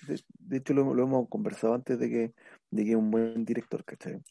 De, 0.08 0.22
de 0.40 0.58
hecho, 0.58 0.74
lo, 0.74 0.94
lo 0.94 1.04
hemos 1.04 1.30
conversado 1.30 1.74
antes 1.74 2.00
de 2.00 2.10
que, 2.10 2.34
de 2.72 2.84
que 2.84 2.92
es 2.92 2.96
un 2.96 3.12
buen 3.12 3.46
director, 3.46 3.84
¿cachai? 3.84 4.22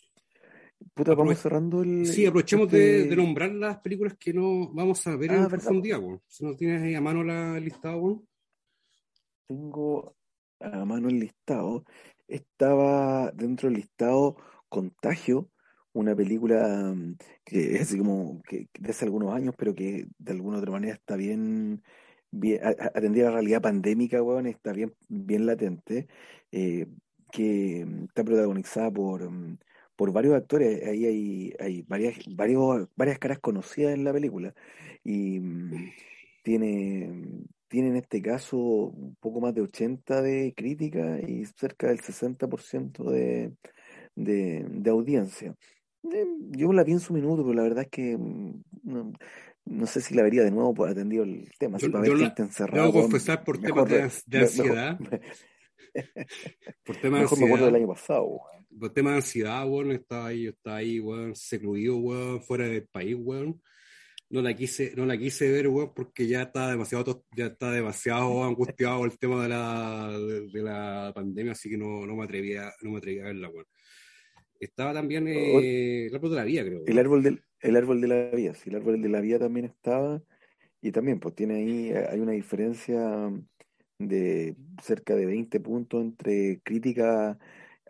Puta, 0.94 1.14
vamos 1.14 1.38
cerrando 1.38 1.82
el. 1.82 2.06
Sí, 2.06 2.24
aprovechemos 2.26 2.70
de, 2.70 3.00
este- 3.02 3.10
de 3.10 3.16
nombrar 3.16 3.50
las 3.52 3.78
películas 3.78 4.16
que 4.18 4.32
no 4.32 4.72
vamos 4.72 5.04
a 5.06 5.16
ver 5.16 5.30
Ah, 5.30 5.34
en 5.34 5.42
verdad, 5.42 5.58
profundidad. 5.58 6.00
Si 6.26 6.44
no 6.44 6.54
tienes 6.56 6.82
ahí 6.82 6.94
a 6.94 7.00
mano 7.00 7.24
la 7.24 7.58
listado, 7.58 7.98
weón. 7.98 8.28
Tengo 9.46 10.16
a 10.60 10.84
mano 10.84 11.08
el 11.08 11.20
listado. 11.20 11.84
Estaba 12.26 13.30
dentro 13.32 13.68
del 13.68 13.78
listado 13.78 14.36
Contagio, 14.68 15.50
una 15.92 16.14
película 16.14 16.92
mm, 16.94 17.16
que 17.44 17.76
es 17.76 17.82
así 17.82 17.98
como 17.98 18.42
que 18.42 18.68
que 18.72 18.82
de 18.82 18.90
hace 18.90 19.04
algunos 19.06 19.34
años, 19.34 19.54
pero 19.56 19.74
que 19.74 20.06
de 20.18 20.32
alguna 20.32 20.58
otra 20.58 20.70
manera 20.70 20.94
está 20.94 21.16
bien, 21.16 21.82
bien 22.30 22.60
a- 22.64 22.68
a- 22.70 22.92
atendida 22.94 23.28
a 23.28 23.30
la 23.30 23.36
realidad 23.38 23.62
pandémica, 23.62 24.22
weón, 24.22 24.46
está 24.46 24.72
bien, 24.72 24.94
bien 25.08 25.46
latente, 25.46 26.06
eh, 26.52 26.86
que 27.32 27.84
mm, 27.86 28.04
está 28.04 28.24
protagonizada 28.24 28.90
por, 28.90 29.30
mm, 29.30 29.58
por 29.96 30.12
varios 30.12 30.34
actores. 30.36 30.82
Ahí 30.86 31.04
hay, 31.06 31.54
hay 31.60 31.82
varias, 31.82 32.16
varios, 32.36 32.88
varias 32.96 33.18
caras 33.18 33.38
conocidas 33.40 33.94
en 33.94 34.04
la 34.04 34.12
película. 34.12 34.54
Y 35.04 35.40
mm, 35.40 35.90
tiene, 36.42 37.44
tiene 37.68 37.88
en 37.88 37.96
este 37.96 38.22
caso 38.22 38.56
un 38.58 39.16
poco 39.20 39.40
más 39.40 39.54
de 39.54 39.62
80 39.62 40.22
de 40.22 40.54
crítica 40.56 41.20
y 41.20 41.44
cerca 41.46 41.88
del 41.88 42.00
60% 42.00 43.04
de, 43.10 43.52
de, 44.14 44.64
de 44.68 44.90
audiencia. 44.90 45.54
Eh, 46.12 46.26
Yo 46.50 46.72
la 46.72 46.84
vi 46.84 46.92
en 46.92 47.00
su 47.00 47.12
minuto, 47.12 47.42
pero 47.42 47.54
la 47.54 47.62
verdad 47.62 47.84
es 47.84 47.90
que 47.90 48.16
no, 49.68 49.86
sé 49.86 50.00
si 50.00 50.14
la 50.14 50.22
vería 50.22 50.42
de 50.42 50.50
nuevo 50.50 50.74
por 50.74 50.88
atendido 50.88 51.24
el 51.24 51.50
tema. 51.58 51.78
Yo- 51.78 51.90
para 51.92 52.04
yo 52.04 52.12
ver 52.12 52.20
la- 52.20 52.26
gente 52.28 52.42
encerrada. 52.42 52.82
Debo 52.86 52.92
weón, 52.98 53.10
confesar 53.10 53.44
por 53.44 53.60
mejor 53.60 53.88
temas 53.88 54.22
de, 54.26 54.38
ansiedad, 54.38 54.98
Mejor, 54.98 55.20
por 56.84 56.96
temas 56.96 57.20
de 57.20 57.22
mejor 57.24 57.38
me 57.38 57.44
acuerdo 57.46 57.66
del 57.66 57.74
ansiedad, 57.74 57.76
año 57.76 57.88
pasado. 57.88 58.24
weón. 58.24 58.66
por 58.80 58.92
temas 58.92 59.12
de 59.12 59.16
ansiedad, 59.16 59.68
weón, 59.68 59.92
estaba 59.92 60.26
ahí, 60.26 60.42
yo 60.44 60.50
estaba 60.50 60.76
ahí, 60.76 61.00
weón, 61.00 61.34
secluido, 61.34 61.96
weón, 61.96 62.42
fuera 62.42 62.66
del 62.66 62.86
país, 62.88 63.16
weón. 63.18 63.60
No 64.30 64.42
la 64.42 64.52
quise, 64.54 64.92
no 64.94 65.06
la 65.06 65.16
quise 65.16 65.50
ver, 65.50 65.68
weón, 65.68 65.92
porque 65.94 66.26
ya 66.26 66.42
estaba 66.42 66.70
demasiado, 66.70 67.24
ya 67.34 67.46
está 67.46 67.70
demasiado 67.72 68.44
angustiado 68.44 69.04
el 69.06 69.18
tema 69.18 69.42
de 69.42 69.48
la, 69.48 70.08
de, 70.18 70.48
de 70.50 70.62
la 70.62 71.12
pandemia, 71.14 71.52
así 71.52 71.70
que 71.70 71.78
no, 71.78 72.04
no 72.06 72.14
me 72.14 72.24
atrevía, 72.24 72.70
no 72.82 72.90
me 72.90 72.98
atrevía 72.98 73.22
a 73.22 73.26
verla, 73.26 73.48
weón. 73.48 73.66
Estaba 74.60 74.92
también 74.94 75.26
eh, 75.28 76.06
el 76.06 76.14
árbol 76.14 76.30
de 76.30 76.36
la 76.36 76.44
vida, 76.44 76.64
creo. 76.64 76.80
El 76.86 76.98
árbol 76.98 77.22
del, 77.22 77.44
el 77.60 77.76
árbol 77.76 78.00
de 78.00 78.08
la 78.08 78.30
vida, 78.30 78.54
sí, 78.54 78.70
el 78.70 78.76
árbol 78.76 79.02
de 79.02 79.08
la 79.08 79.20
vida 79.20 79.38
también 79.38 79.66
estaba, 79.66 80.22
y 80.82 80.92
también 80.92 81.20
pues 81.20 81.34
tiene 81.36 81.56
ahí, 81.56 81.90
eh, 81.90 82.06
hay 82.10 82.20
una 82.20 82.32
diferencia 82.32 83.30
de 83.98 84.56
cerca 84.82 85.14
de 85.16 85.26
20 85.26 85.60
puntos 85.60 86.02
entre 86.02 86.60
crítica 86.62 87.38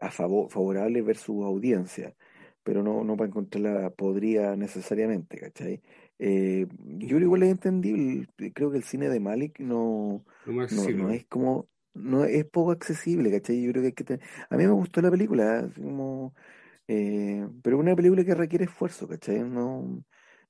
a 0.01 0.11
favor, 0.11 0.51
favorable 0.51 1.03
versus 1.03 1.45
audiencia, 1.45 2.17
pero 2.65 2.83
no, 2.83 3.05
no 3.05 3.17
para 3.17 3.29
encontrarla 3.29 3.91
podría 3.91 4.57
necesariamente, 4.57 5.39
¿cachai? 5.39 5.83
Eh, 6.19 6.67
yo 6.83 7.09
creo 7.17 7.21
igual 7.23 7.43
es 7.45 7.51
entendible, 7.53 8.29
creo 8.55 8.71
que 8.71 8.79
el 8.79 8.85
cine 8.85 9.09
de 9.11 9.21
Malik 9.21 9.61
no, 9.61 10.25
no, 10.69 10.91
no 10.91 11.11
es 11.11 11.27
como, 11.27 11.69
no 11.95 12.25
es 12.25 12.45
poco 12.47 12.73
accesible, 12.73 13.31
¿cachai? 13.33 13.63
Yo 13.63 13.73
creo 13.73 13.83
que 13.83 13.89
hay 13.89 13.93
que 13.95 14.05
tener- 14.05 14.27
a 14.51 14.57
mí 14.57 14.65
me 14.67 14.73
gustó 14.73 15.01
la 15.03 15.11
película, 15.11 15.61
así 15.61 15.81
como, 15.83 16.35
eh, 16.89 17.47
pero 17.63 17.77
es 17.77 17.83
una 17.83 17.97
película 17.97 18.25
que 18.25 18.35
requiere 18.35 18.65
esfuerzo, 18.65 19.07
¿cachai? 19.09 19.41
No, 19.41 20.03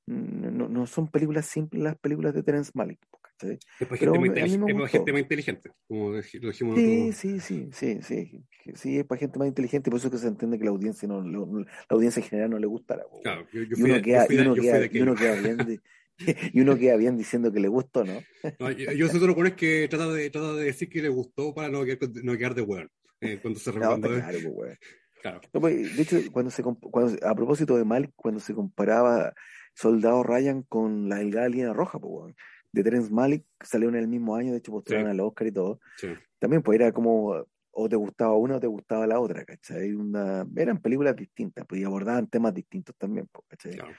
no, 0.06 0.68
no- 0.68 0.86
son 0.86 1.08
películas 1.08 1.46
simples 1.46 1.82
las 1.82 1.96
películas 1.98 2.34
de 2.34 2.42
Terence 2.42 2.70
Malick, 2.74 3.00
¿cachai? 3.20 3.58
Es 3.78 3.86
para 3.86 4.00
Pero 4.00 4.12
gente, 4.12 4.30
me 4.30 4.44
es 4.44 4.52
gente 4.90 5.12
más 5.12 5.20
inteligente, 5.22 5.70
como 5.86 6.10
lo 6.10 6.16
dijimos 6.20 6.76
Sí, 6.76 7.12
sí, 7.12 7.40
sí, 7.40 7.68
sí, 7.72 7.98
sí, 8.02 8.44
sí, 8.74 8.98
es 8.98 9.04
para 9.04 9.18
gente 9.18 9.38
más 9.38 9.48
inteligente, 9.48 9.90
por 9.90 9.98
eso 9.98 10.10
que 10.10 10.18
se 10.18 10.28
entiende 10.28 10.58
que 10.58 10.64
la 10.64 10.70
audiencia 10.70 11.08
no, 11.08 11.22
la 11.22 11.66
audiencia 11.88 12.20
en 12.22 12.28
general 12.28 12.50
no 12.50 12.58
le 12.58 12.66
gustará, 12.66 13.02
po, 13.04 13.20
Claro, 13.22 13.46
yo, 13.52 13.62
yo 13.62 13.76
Y 13.76 13.82
uno 13.82 13.96
yo 13.96 14.02
queda, 14.02 14.26
y 14.30 14.36
uno 14.36 14.54
y 14.92 15.00
uno 15.00 15.14
bien 15.42 15.58
de- 15.66 15.80
y 16.52 16.60
uno 16.60 16.76
queda 16.78 16.96
bien 16.96 17.16
diciendo 17.16 17.52
que 17.52 17.60
le 17.60 17.68
gustó, 17.68 18.04
¿no? 18.04 18.24
No, 18.60 18.70
yo, 18.72 18.92
yo 18.92 19.08
soy 19.08 19.20
de 19.20 19.26
los 19.26 19.36
buenos 19.36 19.54
que 19.54 19.86
trata 19.88 20.08
de, 20.12 20.30
trata 20.30 20.54
de 20.54 20.64
decir 20.64 20.88
que 20.88 21.02
le 21.02 21.08
gustó 21.08 21.54
para 21.54 21.68
no 21.68 21.84
quedar, 21.84 21.98
no 22.24 22.36
quedar 22.36 22.54
de 22.54 22.62
weón. 22.62 22.90
eh, 23.20 23.38
cuando 23.40 23.58
se 23.60 23.72
No, 23.72 23.94
está 23.94 24.08
claro, 24.08 24.38
pues. 24.42 24.78
Claro. 25.20 25.40
No, 25.52 25.60
pues, 25.60 25.96
de 25.96 26.02
hecho, 26.02 26.16
cuando 26.32 26.50
se 26.50 26.62
cuando, 26.62 27.26
a 27.26 27.34
propósito 27.34 27.76
de 27.76 27.84
Malik, 27.84 28.10
cuando 28.16 28.40
se 28.40 28.54
comparaba 28.54 29.32
Soldado 29.74 30.22
Ryan 30.22 30.62
con 30.62 31.08
la 31.08 31.16
delgada 31.16 31.48
línea 31.48 31.72
roja, 31.72 31.98
pues, 31.98 32.34
de 32.72 32.82
Terence 32.84 33.12
Malik 33.12 33.44
salieron 33.62 33.94
en 33.96 34.02
el 34.02 34.08
mismo 34.08 34.36
año, 34.36 34.52
de 34.52 34.58
hecho 34.58 34.72
postularon 34.72 35.06
Sí. 35.08 35.10
al 35.12 35.20
Oscar 35.20 35.46
y 35.46 35.52
todo. 35.52 35.80
Sí. 35.96 36.08
También, 36.38 36.62
pues 36.62 36.78
era 36.80 36.92
como 36.92 37.44
o 37.80 37.88
te 37.88 37.94
gustaba 37.96 38.34
una 38.36 38.56
o 38.56 38.60
te 38.60 38.66
gustaba 38.66 39.06
la 39.06 39.20
otra, 39.20 39.44
¿cachai? 39.44 39.92
Una, 39.94 40.44
eran 40.56 40.78
películas 40.82 41.14
distintas, 41.14 41.64
pues 41.66 41.80
y 41.80 41.84
abordaban 41.84 42.26
temas 42.26 42.52
distintos 42.52 42.94
también, 42.96 43.28
pues, 43.30 43.44
¿cachai? 43.48 43.72
claro. 43.74 43.94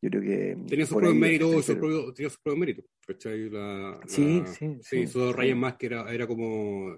Yo 0.00 0.10
creo 0.10 0.22
que 0.22 0.28
Tenía 0.68 0.86
¿cachai? 0.86 0.86
sus 0.86 0.96
Pero- 0.96 1.80
propios- 1.80 2.14
tenía 2.14 2.30
sus 2.30 2.38
propios 2.38 2.60
méritos. 2.60 2.84
¿cachai? 3.06 3.50
La, 3.50 4.00
Sí, 4.06 4.40
la- 4.40 4.46
sí, 4.46 4.66
sí, 4.66 4.78
sí, 4.82 5.06
Soldado. 5.08 5.32
Ryan 5.32 5.58
más 5.58 5.76
que 5.76 5.86
era, 5.86 6.12
era 6.14 6.26
como 6.26 6.96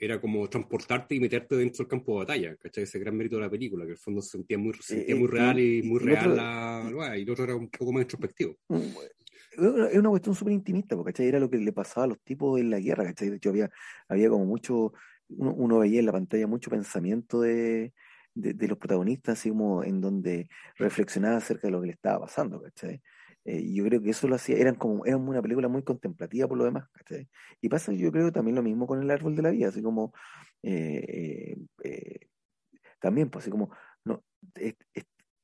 era 0.00 0.18
como 0.18 0.48
transportarte 0.48 1.14
y 1.14 1.20
meterte 1.20 1.56
dentro 1.56 1.84
del 1.84 1.88
campo 1.88 2.12
de 2.14 2.18
batalla, 2.20 2.56
¿cachai? 2.56 2.84
Ese 2.84 2.98
gran 2.98 3.14
mérito 3.14 3.36
de 3.36 3.42
la 3.42 3.50
película, 3.50 3.84
que 3.84 3.92
el 3.92 3.98
fondo 3.98 4.22
se 4.22 4.30
sentía 4.30 4.56
muy, 4.56 4.72
se 4.74 4.94
sentía 4.94 5.14
muy 5.14 5.28
real 5.28 5.60
y, 5.60 5.82
muy 5.82 5.98
real 6.00 6.24
otro- 6.32 6.36
la, 6.36 6.90
la- 6.90 7.18
y 7.18 7.22
el 7.22 7.30
otro 7.30 7.44
era 7.44 7.54
un 7.54 7.68
poco 7.68 7.92
más 7.92 8.02
introspectivo. 8.02 8.56
Mm, 8.68 8.78
Es 9.52 9.58
una- 9.58 9.88
es 9.88 9.98
una 9.98 10.08
cuestión 10.10 10.34
súper 10.34 10.54
intimista, 10.54 10.96
porque 10.96 11.12
¿cachai? 11.12 11.26
Era 11.28 11.38
lo 11.40 11.50
que 11.50 11.58
le 11.58 11.72
pasaba 11.72 12.04
a 12.04 12.08
los 12.08 12.20
tipos 12.22 12.58
en 12.58 12.70
la 12.70 12.78
guerra, 12.80 13.04
¿cachai? 13.04 13.28
De 13.28 13.36
hecho, 13.36 13.50
había, 13.50 13.70
había 14.08 14.30
como 14.30 14.46
mucho, 14.46 14.94
uno, 15.28 15.52
uno 15.52 15.78
veía 15.80 16.00
en 16.00 16.06
la 16.06 16.12
pantalla 16.12 16.46
mucho 16.46 16.70
pensamiento 16.70 17.42
de, 17.42 17.92
de, 18.32 18.54
de 18.54 18.68
los 18.68 18.78
protagonistas, 18.78 19.38
así 19.38 19.50
como 19.50 19.84
en 19.84 20.00
donde 20.00 20.48
reflexionaba 20.76 21.36
acerca 21.36 21.66
de 21.68 21.72
lo 21.72 21.80
que 21.82 21.88
le 21.88 21.92
estaba 21.92 22.20
pasando, 22.20 22.62
¿cachai? 22.62 23.02
Eh, 23.44 23.72
yo 23.72 23.84
creo 23.84 24.02
que 24.02 24.10
eso 24.10 24.28
lo 24.28 24.36
hacía, 24.36 24.56
eran 24.58 24.74
como, 24.74 25.06
eran 25.06 25.26
una 25.26 25.42
película 25.42 25.68
muy 25.68 25.82
contemplativa 25.82 26.46
por 26.48 26.58
lo 26.58 26.64
demás, 26.64 26.88
¿cachai? 26.92 27.28
Y 27.60 27.68
pasa, 27.68 27.92
yo 27.92 28.12
creo 28.12 28.32
también 28.32 28.56
lo 28.56 28.62
mismo 28.62 28.86
con 28.86 29.02
el 29.02 29.10
árbol 29.10 29.34
de 29.36 29.42
la 29.42 29.50
vida, 29.50 29.68
así 29.68 29.82
como, 29.82 30.12
eh, 30.62 31.04
eh, 31.08 31.56
eh, 31.84 32.28
también, 33.00 33.30
pues 33.30 33.44
así 33.44 33.50
como, 33.50 33.70
no, 34.04 34.22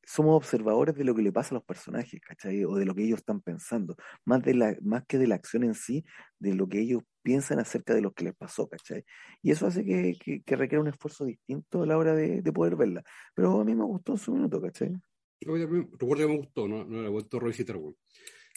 somos 0.06 0.36
observadores 0.36 0.94
de 0.94 1.04
lo 1.04 1.14
que 1.14 1.22
le 1.22 1.32
pasa 1.32 1.50
a 1.50 1.54
los 1.54 1.64
personajes, 1.64 2.20
¿cachai? 2.20 2.64
O 2.64 2.76
de 2.76 2.84
lo 2.86 2.94
que 2.94 3.04
ellos 3.04 3.18
están 3.18 3.40
pensando, 3.40 3.96
más, 4.24 4.42
de 4.42 4.54
la, 4.54 4.76
más 4.82 5.04
que 5.06 5.18
de 5.18 5.26
la 5.26 5.34
acción 5.34 5.64
en 5.64 5.74
sí, 5.74 6.04
de 6.38 6.54
lo 6.54 6.68
que 6.68 6.80
ellos 6.80 7.02
piensan 7.22 7.58
acerca 7.58 7.92
de 7.94 8.02
lo 8.02 8.12
que 8.12 8.24
les 8.24 8.36
pasó, 8.36 8.68
¿cachai? 8.68 9.04
Y 9.42 9.50
eso 9.50 9.66
hace 9.66 9.84
que, 9.84 10.16
que, 10.22 10.42
que 10.42 10.56
requiera 10.56 10.80
un 10.82 10.88
esfuerzo 10.88 11.24
distinto 11.24 11.82
a 11.82 11.86
la 11.86 11.98
hora 11.98 12.14
de, 12.14 12.40
de, 12.42 12.52
poder 12.52 12.76
verla. 12.76 13.02
Pero 13.34 13.60
a 13.60 13.64
mí 13.64 13.74
me 13.74 13.84
gustó 13.84 14.12
en 14.12 14.18
su 14.18 14.32
minuto, 14.32 14.60
¿cachai? 14.60 14.92
Recuerdo 15.40 16.16
que 16.16 16.26
me 16.26 16.36
gustó, 16.38 16.68
no, 16.68 16.84
no 16.84 17.02
la 17.02 17.08
he 17.08 17.10
vuelto 17.10 17.36
a 17.36 17.40
revisitar, 17.40 17.76
güey. 17.76 17.94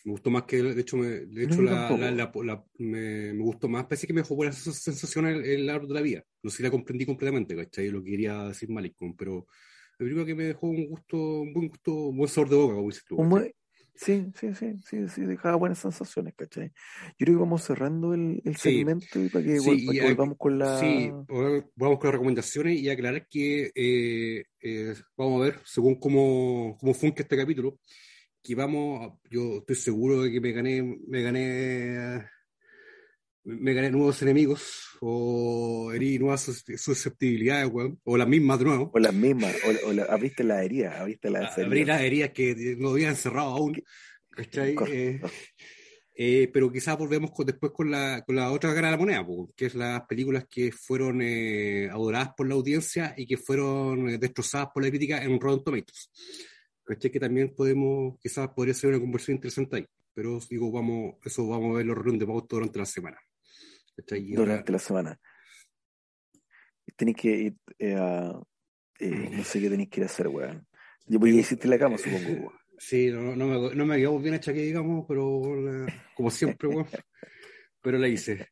Me 0.06 0.12
gustó 0.14 0.30
más 0.30 0.44
que, 0.44 0.64
de 0.64 0.80
hecho, 0.80 0.96
me, 0.96 1.08
de 1.08 1.44
hecho 1.44 1.62
la, 1.62 1.90
la, 1.92 2.12
la, 2.12 2.66
me, 2.78 3.34
me, 3.34 3.44
gustó 3.44 3.68
más, 3.68 3.84
parece 3.84 4.08
que 4.08 4.14
me 4.14 4.22
dejó 4.22 4.36
buena 4.36 4.54
sensación 4.54 5.26
el, 5.28 5.44
el 5.44 5.70
árbol 5.70 5.90
de 5.90 5.94
la 5.94 6.02
vida. 6.02 6.24
No 6.42 6.50
sé 6.50 6.58
si 6.58 6.64
la 6.64 6.72
comprendí 6.72 7.06
completamente, 7.06 7.56
¿cachai? 7.56 7.90
Lo 7.90 8.02
que 8.02 8.12
quería 8.12 8.46
decir 8.46 8.70
Malicón, 8.70 9.16
pero 9.18 9.46
la 10.00 10.06
película 10.06 10.26
que 10.26 10.36
me 10.36 10.46
dejó 10.46 10.68
un 10.68 10.88
gusto, 10.88 11.42
un 11.42 11.54
buen 11.54 11.68
gusto, 11.68 11.94
un 11.94 12.18
buen 12.18 12.30
sabor 12.30 12.50
de 12.50 12.56
boca, 12.56 12.76
como 12.76 12.88
dices 12.88 13.04
tú. 13.06 13.18
Buen, 13.18 13.54
sí, 13.96 14.32
sí, 14.36 14.54
sí, 14.54 14.76
sí, 14.86 15.08
sí, 15.08 15.22
dejaba 15.22 15.56
buenas 15.56 15.80
sensaciones, 15.80 16.34
¿cachai? 16.36 16.72
Yo 17.18 17.26
creo 17.26 17.36
que 17.36 17.42
vamos 17.42 17.64
cerrando 17.64 18.14
el, 18.14 18.42
el 18.46 18.56
sí. 18.56 18.78
segmento 18.78 19.24
y 19.24 19.30
para 19.30 19.46
que, 19.46 19.60
sí, 19.60 19.86
para 19.86 20.00
que 20.00 20.06
volvamos 20.14 20.38
con 20.38 20.60
la... 20.60 20.80
Sí, 20.80 21.12
vamos 21.76 22.00
con 22.00 22.08
las 22.08 22.14
recomendaciones 22.14 22.80
y 22.80 22.90
aclarar 22.90 23.28
que 23.28 23.72
eh, 23.76 24.46
eh, 24.62 24.96
vamos 25.18 25.42
a 25.42 25.46
ver, 25.46 25.60
según 25.66 25.96
cómo, 26.00 26.78
cómo 26.80 26.94
funque 26.94 27.24
este 27.24 27.38
capítulo, 27.38 27.80
que 28.42 28.56
vamos, 28.56 29.20
yo 29.30 29.58
estoy 29.58 29.76
seguro 29.76 30.24
de 30.24 30.32
que 30.32 30.42
me 30.42 30.52
gané, 30.52 30.82
me 31.08 31.22
gané 31.22 32.26
me 33.58 33.74
gané 33.74 33.90
nuevos 33.90 34.22
enemigos 34.22 34.98
o 35.02 35.92
herí 35.94 36.20
nuevas 36.20 36.64
susceptibilidades, 36.78 37.70
weón, 37.72 38.00
o 38.04 38.18
las 38.18 38.28
mismas 38.28 38.60
de 38.60 38.66
nuevo. 38.66 38.92
O 38.94 39.00
las 39.00 39.14
mismas, 39.14 39.56
o, 39.66 39.90
o 39.90 39.94
la, 39.94 40.04
abriste 40.04 40.44
la 40.44 40.64
herida, 40.64 41.00
abriste 41.00 41.30
las 41.30 41.58
heridas. 41.58 41.68
Abrí 41.68 41.86
las 41.86 42.02
heridas 42.02 42.30
que 42.32 42.76
no 42.78 42.90
habían 42.90 43.16
cerrado 43.16 43.50
aún, 43.50 43.82
¿cachai? 44.30 44.76
Eh, 44.88 45.22
eh, 46.16 46.50
pero 46.52 46.72
quizás 46.72 46.98
volvemos 46.98 47.32
con, 47.32 47.46
después 47.46 47.72
con 47.72 47.90
la, 47.90 48.24
con 48.26 48.36
la 48.36 48.52
otra 48.52 48.74
cara 48.76 48.88
de 48.88 48.92
la 48.92 48.98
moneda, 48.98 49.26
que 49.56 49.66
es 49.68 49.76
las 49.76 50.02
películas 50.06 50.46
que 50.50 50.72
fueron 50.72 51.22
eh, 51.22 51.90
adoradas 51.90 52.34
por 52.36 52.48
la 52.48 52.56
audiencia 52.56 53.14
y 53.18 53.26
que 53.26 53.38
fueron 53.38 54.20
destrozadas 54.20 54.70
por 54.74 54.84
la 54.84 54.90
crítica 54.90 55.24
en 55.24 55.40
Rotten 55.40 55.64
Tomatoes. 55.64 56.12
¿Cachai? 56.84 57.12
Que 57.12 57.20
también 57.20 57.54
podemos, 57.56 58.20
quizás 58.20 58.50
podría 58.50 58.74
ser 58.74 58.90
una 58.90 59.00
conversión 59.00 59.36
interesante 59.36 59.78
ahí. 59.78 59.86
Pero 60.14 60.40
digo, 60.50 60.72
vamos, 60.72 61.16
eso 61.24 61.48
vamos 61.48 61.74
a 61.74 61.78
ver 61.78 61.86
los 61.86 61.96
reuniones 61.96 62.20
de 62.20 62.26
pauta 62.26 62.56
durante 62.58 62.80
la 62.80 62.86
semana 62.86 63.18
durante 64.36 64.72
la 64.72 64.80
semana. 64.80 65.20
Tenéis 66.96 67.18
que 67.18 67.30
ir 67.30 67.56
eh, 67.78 67.96
a. 67.96 68.40
Eh, 69.00 69.30
no 69.32 69.44
sé 69.44 69.62
qué 69.62 69.70
tenéis 69.70 69.90
que 69.90 70.02
ir 70.02 70.04
a 70.04 70.08
hacer, 70.08 70.28
weón. 70.28 70.68
Yo 71.06 71.20
voy 71.20 71.38
a 71.38 71.40
hiciste 71.40 71.68
la 71.68 71.80
cama, 71.80 71.98
supongo. 71.98 72.54
Sí, 72.78 73.10
no, 73.12 73.36
no, 73.36 73.48
me, 73.48 73.76
no 73.76 73.86
me 73.86 73.98
quedó 73.98 74.20
bien 74.20 74.36
hecha 74.36 74.54
que 74.54 74.62
digamos, 74.62 75.06
pero 75.08 75.56
la, 75.56 76.12
como 76.16 76.30
siempre, 76.30 76.68
weón. 76.68 76.88
pero 77.82 77.98
la 77.98 78.08
hice. 78.08 78.48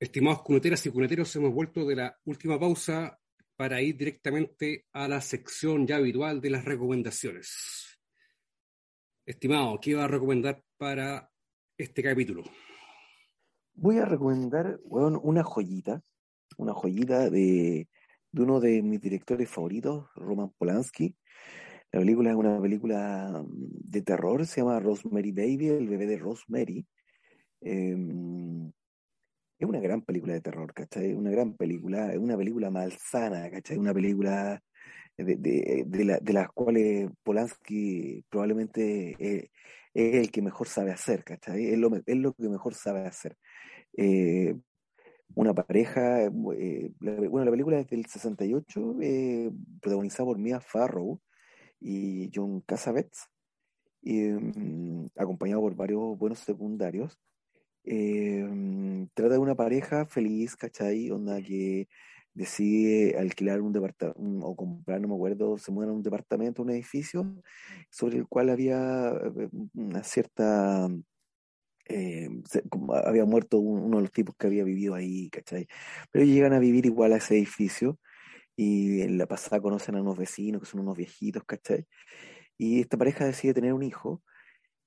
Estimados 0.00 0.42
cuneteras 0.42 0.84
y 0.86 0.90
cuneteros, 0.90 1.34
hemos 1.36 1.52
vuelto 1.52 1.84
de 1.84 1.96
la 1.96 2.16
última 2.24 2.58
pausa 2.58 3.18
para 3.56 3.82
ir 3.82 3.96
directamente 3.96 4.86
a 4.92 5.08
la 5.08 5.20
sección 5.20 5.84
ya 5.84 5.96
habitual 5.96 6.40
de 6.40 6.50
las 6.50 6.64
recomendaciones. 6.64 7.87
Estimado, 9.28 9.78
¿qué 9.78 9.94
va 9.94 10.04
a 10.04 10.08
recomendar 10.08 10.64
para 10.78 11.30
este 11.76 12.02
capítulo? 12.02 12.44
Voy 13.74 13.98
a 13.98 14.06
recomendar 14.06 14.80
bueno, 14.86 15.20
una 15.20 15.44
joyita, 15.44 16.00
una 16.56 16.72
joyita 16.72 17.28
de, 17.28 17.90
uno 18.32 18.58
de 18.58 18.80
mis 18.80 19.02
directores 19.02 19.50
favoritos, 19.50 20.06
Roman 20.14 20.50
Polanski. 20.56 21.14
La 21.92 22.00
película 22.00 22.30
es 22.30 22.36
una 22.36 22.58
película 22.58 23.44
de 23.46 24.00
terror, 24.00 24.46
se 24.46 24.62
llama 24.62 24.80
Rosemary 24.80 25.32
Baby, 25.32 25.68
el 25.68 25.88
bebé 25.90 26.06
de 26.06 26.16
Rosemary. 26.16 26.86
Eh, 27.60 27.96
es 29.58 29.68
una 29.68 29.80
gran 29.80 30.00
película 30.00 30.32
de 30.32 30.40
terror, 30.40 30.72
¿cachai? 30.72 31.12
Una 31.12 31.30
gran 31.30 31.52
película, 31.52 32.14
es 32.14 32.18
una 32.18 32.38
película 32.38 32.70
malsana, 32.70 33.50
¿cachai? 33.50 33.76
Una 33.76 33.92
película 33.92 34.58
de, 35.18 35.36
de, 35.36 35.84
de, 35.86 36.04
la, 36.04 36.18
de 36.18 36.32
las 36.32 36.50
cuales 36.52 37.10
Polanski 37.22 38.24
probablemente 38.30 39.16
eh, 39.18 39.50
es 39.94 40.14
el 40.14 40.30
que 40.30 40.42
mejor 40.42 40.68
sabe 40.68 40.92
hacer, 40.92 41.24
¿cachai? 41.24 41.66
Es 41.66 41.78
lo, 41.78 41.90
es 41.94 42.16
lo 42.16 42.32
que 42.34 42.48
mejor 42.48 42.74
sabe 42.74 43.06
hacer. 43.06 43.36
Eh, 43.96 44.54
una 45.34 45.54
pareja, 45.54 46.24
eh, 46.24 46.92
la, 47.00 47.14
bueno, 47.28 47.44
la 47.44 47.50
película 47.50 47.80
es 47.80 47.88
del 47.88 48.06
68, 48.06 48.96
eh, 49.02 49.50
protagonizada 49.80 50.26
por 50.26 50.38
Mia 50.38 50.60
Farrow 50.60 51.20
y 51.80 52.30
John 52.34 52.60
Cassavetes, 52.62 53.26
mm, 54.02 55.06
acompañado 55.16 55.62
por 55.62 55.74
varios 55.74 56.16
buenos 56.18 56.38
secundarios. 56.40 57.18
trata 59.14 59.34
de 59.34 59.38
una 59.38 59.54
pareja 59.54 60.06
feliz, 60.06 60.56
¿cachai? 60.56 61.10
Onda 61.10 61.40
que 61.42 61.88
decide 62.34 63.18
alquilar 63.18 63.60
un 63.60 63.72
departamento 63.72 64.46
o 64.46 64.56
comprar, 64.56 65.00
no 65.00 65.08
me 65.08 65.14
acuerdo, 65.14 65.58
se 65.58 65.72
mudan 65.72 65.90
a 65.90 65.92
un 65.92 66.02
departamento, 66.02 66.62
un 66.62 66.70
edificio, 66.70 67.42
sobre 67.90 68.18
el 68.18 68.28
cual 68.28 68.50
había 68.50 69.10
eh, 69.10 69.48
una 69.74 70.02
cierta... 70.02 70.88
Eh, 71.90 72.28
había 73.04 73.24
muerto 73.24 73.58
uno 73.58 73.96
de 73.96 74.02
los 74.02 74.12
tipos 74.12 74.36
que 74.36 74.46
había 74.46 74.62
vivido 74.62 74.94
ahí, 74.94 75.30
¿cachai? 75.30 75.66
Pero 76.10 76.24
llegan 76.26 76.52
a 76.52 76.58
vivir 76.58 76.84
igual 76.84 77.14
a 77.14 77.16
ese 77.16 77.36
edificio 77.36 77.98
y 78.56 79.00
en 79.00 79.16
la 79.16 79.26
pasada 79.26 79.62
conocen 79.62 79.96
a 79.96 80.02
unos 80.02 80.18
vecinos 80.18 80.60
que 80.60 80.68
son 80.68 80.80
unos 80.80 80.96
viejitos, 80.96 81.44
¿cachai? 81.44 81.86
Y 82.58 82.80
esta 82.80 82.98
pareja 82.98 83.24
decide 83.24 83.54
tener 83.54 83.72
un 83.72 83.82
hijo 83.82 84.22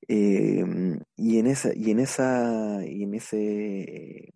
eh, 0.08 0.64
y 1.16 1.40
en 1.40 1.48
esa 1.48 1.74
y 1.76 1.92
en 1.92 2.00
esa 2.00 2.86
y 2.86 3.04
en 3.04 3.14
ese 3.16 4.34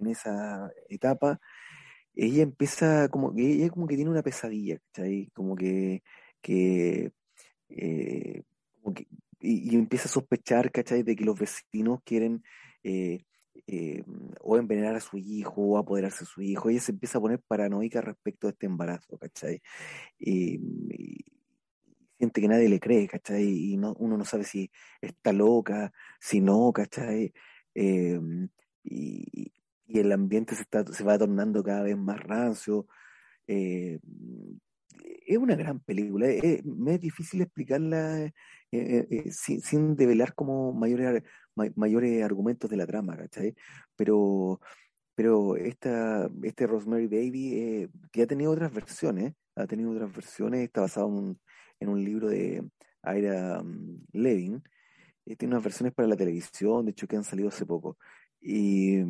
en 0.00 0.06
esa 0.06 0.70
etapa 0.88 1.40
ella 2.14 2.42
empieza 2.42 3.08
como 3.08 3.34
que 3.34 3.52
ella 3.52 3.70
como 3.70 3.86
que 3.86 3.96
tiene 3.96 4.10
una 4.10 4.22
pesadilla, 4.22 4.78
¿cachai? 4.78 5.30
Como 5.34 5.56
que, 5.56 6.02
que, 6.42 7.12
eh, 7.68 8.42
como 8.82 8.94
que 8.94 9.06
y, 9.40 9.74
empieza 9.76 10.08
a 10.08 10.12
sospechar, 10.12 10.70
¿cachai? 10.72 11.02
De 11.02 11.16
que 11.16 11.24
los 11.24 11.38
vecinos 11.38 12.00
quieren 12.04 12.42
eh, 12.82 13.24
eh, 13.66 14.04
o 14.40 14.56
envenenar 14.58 14.96
a 14.96 15.00
su 15.00 15.18
hijo 15.18 15.62
o 15.62 15.78
apoderarse 15.78 16.24
de 16.24 16.30
su 16.30 16.42
hijo. 16.42 16.68
Ella 16.70 16.80
se 16.80 16.92
empieza 16.92 17.18
a 17.18 17.20
poner 17.20 17.40
paranoica 17.40 18.00
respecto 18.00 18.46
a 18.46 18.50
este 18.50 18.66
embarazo, 18.66 19.18
¿cachai? 19.18 19.62
Y, 20.18 20.60
siente 22.18 22.40
que 22.42 22.48
nadie 22.48 22.68
le 22.68 22.80
cree, 22.80 23.08
¿cachai? 23.08 23.44
Y 23.72 23.76
no, 23.78 23.94
uno 23.98 24.18
no 24.18 24.24
sabe 24.24 24.44
si 24.44 24.70
está 25.00 25.32
loca, 25.32 25.92
si 26.20 26.40
no, 26.40 26.72
¿cachai? 26.72 27.32
y, 28.84 29.52
y 29.90 29.98
el 29.98 30.12
ambiente 30.12 30.54
se, 30.54 30.62
está, 30.62 30.84
se 30.86 31.04
va 31.04 31.18
tornando 31.18 31.62
cada 31.62 31.82
vez 31.82 31.96
más 31.96 32.20
rancio. 32.20 32.86
Eh, 33.46 33.98
es 35.26 35.38
una 35.38 35.56
gran 35.56 35.80
película, 35.80 36.28
es, 36.28 36.64
me 36.64 36.94
es 36.94 37.00
difícil 37.00 37.42
explicarla 37.42 38.26
eh, 38.26 38.32
eh, 38.70 39.30
sin, 39.32 39.60
sin, 39.60 39.96
develar 39.96 40.34
como 40.34 40.72
mayores, 40.72 41.22
mayores 41.74 42.22
argumentos 42.22 42.70
de 42.70 42.76
la 42.76 42.86
trama, 42.86 43.16
¿cachai? 43.16 43.54
Pero, 43.96 44.60
pero 45.14 45.56
esta, 45.56 46.30
este 46.42 46.66
Rosemary 46.66 47.06
Baby, 47.06 47.88
que 48.12 48.22
ha 48.22 48.26
tenido 48.26 48.52
otras 48.52 48.72
versiones, 48.72 49.34
ha 49.56 49.66
tenido 49.66 49.90
otras 49.90 50.12
versiones, 50.14 50.60
está 50.62 50.82
basado 50.82 51.08
en 51.80 51.88
un, 51.88 52.04
libro 52.04 52.28
de 52.28 52.64
Ira 53.04 53.60
um, 53.60 54.00
Levin, 54.12 54.62
tiene 55.36 55.54
unas 55.54 55.64
versiones 55.64 55.94
para 55.94 56.08
la 56.08 56.16
televisión, 56.16 56.84
de 56.84 56.92
hecho 56.92 57.06
que 57.06 57.16
han 57.16 57.24
salido 57.24 57.48
hace 57.48 57.66
poco. 57.66 57.98
Y 58.40 59.02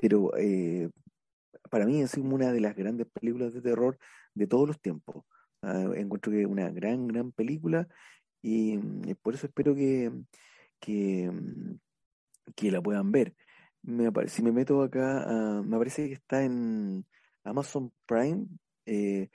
pero 0.00 0.36
eh, 0.36 0.88
para 1.70 1.86
mí 1.86 2.00
es 2.00 2.14
una 2.14 2.52
de 2.52 2.60
las 2.60 2.74
grandes 2.74 3.06
películas 3.08 3.52
de 3.52 3.60
terror 3.60 3.98
de 4.34 4.46
todos 4.46 4.66
los 4.66 4.80
tiempos. 4.80 5.24
Uh, 5.62 5.92
encuentro 5.92 6.32
que 6.32 6.40
es 6.40 6.46
una 6.46 6.70
gran, 6.70 7.06
gran 7.06 7.32
película 7.32 7.86
y, 8.40 8.72
y 8.72 8.78
mm, 8.78 9.14
por 9.20 9.34
eso 9.34 9.46
espero 9.46 9.74
que, 9.74 10.10
que, 10.80 11.30
mm, 11.30 11.74
que, 12.56 12.70
la 12.70 12.80
puedan 12.80 13.12
ver. 13.12 13.34
Me, 13.82 14.10
si 14.28 14.42
me 14.42 14.52
meto 14.52 14.82
acá, 14.82 15.26
uh, 15.28 15.62
me 15.62 15.76
parece 15.76 16.08
que 16.08 16.14
está 16.14 16.42
en 16.42 17.04
Amazon 17.44 17.92
Prime. 18.06 18.46
Eh, 18.86 19.28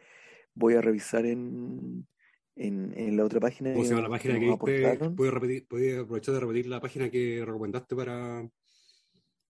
voy 0.56 0.74
a 0.74 0.82
revisar 0.82 1.28
en, 1.28 2.08
en, 2.56 2.92
en, 2.98 3.18
la 3.18 3.24
otra 3.24 3.40
página. 3.40 3.74
¿Cómo 3.74 3.84
se 3.84 3.92
llama 3.92 4.02
la 4.02 4.10
página 4.10 4.40
que, 4.40 4.98
que 4.98 5.10
¿Puedes 5.12 5.34
repetir, 5.34 6.00
aprovechar 6.00 6.34
de 6.34 6.40
repetir 6.40 6.68
la 6.68 6.82
página 6.82 7.10
que 7.12 7.44
recomendaste 7.46 7.96
para, 7.96 8.50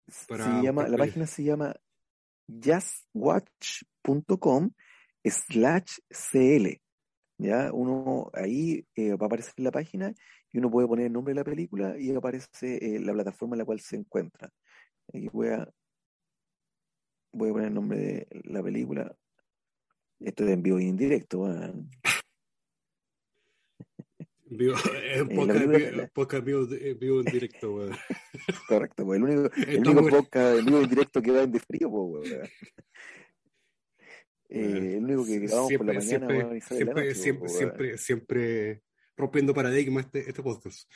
se 0.07 0.61
llama, 0.61 0.88
la 0.88 0.98
página 0.98 1.26
se 1.26 1.44
llama 1.44 1.76
justwatch.com 2.48 4.72
slash 5.23 5.98
cl. 6.10 6.80
¿ya? 7.38 7.72
Uno 7.73 8.30
ahí 8.34 8.86
eh, 8.95 9.15
va 9.15 9.26
a 9.26 9.27
aparecer 9.27 9.53
la 9.57 9.72
página 9.72 10.14
y 10.52 10.57
uno 10.57 10.69
puede 10.69 10.88
poner 10.88 11.07
el 11.07 11.14
nombre 11.14 11.34
de 11.34 11.40
la 11.40 11.44
película 11.44 11.99
y 11.99 12.14
aparece 12.14 12.77
eh, 12.77 12.99
la 12.99 13.14
plataforma 13.14 13.56
en 13.56 13.60
la 13.60 13.65
cual 13.65 13.80
se 13.80 13.98
encuentra. 13.98 14.49
Aquí 15.10 15.27
voy 15.32 15.49
a, 15.49 15.69
voy 17.34 17.49
a 17.49 17.53
poner 17.53 17.68
el 17.68 17.73
nombre 17.73 17.99
de 17.99 18.27
la 18.45 18.64
película. 18.64 19.15
Esto 20.19 20.45
es 20.45 20.52
en 20.52 20.64
vivo 20.64 20.80
y 20.80 20.88
en 20.88 20.98
directo, 20.98 21.40
weón. 21.40 21.90
Vivo, 24.50 24.76
Eh, 24.94 25.18
la 25.18 25.26
podcast, 25.36 25.60
película- 25.60 25.92
vivo- 25.92 26.10
podcast 26.14 26.46
vivo, 26.46 26.68
vivo 27.00 27.20
en 27.20 27.26
directo, 27.26 27.74
weón. 27.76 27.92
Correcto, 28.70 29.06
pues 29.06 29.18
el 29.18 29.24
único, 29.24 29.56
el 29.56 29.78
único 29.80 30.02
bueno. 30.02 30.18
podcast 30.18 30.66
vivo 30.66 30.82
en 30.82 30.90
directo 30.90 31.22
que 31.22 31.32
va 31.32 31.42
en 31.44 31.52
diferido, 31.52 31.90
pues, 31.90 32.32
weón. 32.32 32.48
Eh, 34.50 34.98
el 34.98 35.04
único 35.04 35.26
que 35.26 35.40
grabamos 35.40 35.74
por 35.74 35.86
la 35.88 35.94
mañana, 35.94 36.08
siempre, 36.08 36.38
weón, 36.38 36.54
la 36.54 36.62
siempre, 36.62 37.04
noche, 37.04 37.16
siempre, 37.16 37.40
pues, 37.40 37.52
weón. 37.54 37.60
siempre, 37.60 37.98
siempre 37.98 38.82
rompiendo 39.18 39.54
paradigma 39.54 40.02
este, 40.02 40.20
este 40.30 40.44
podcast. 40.44 40.92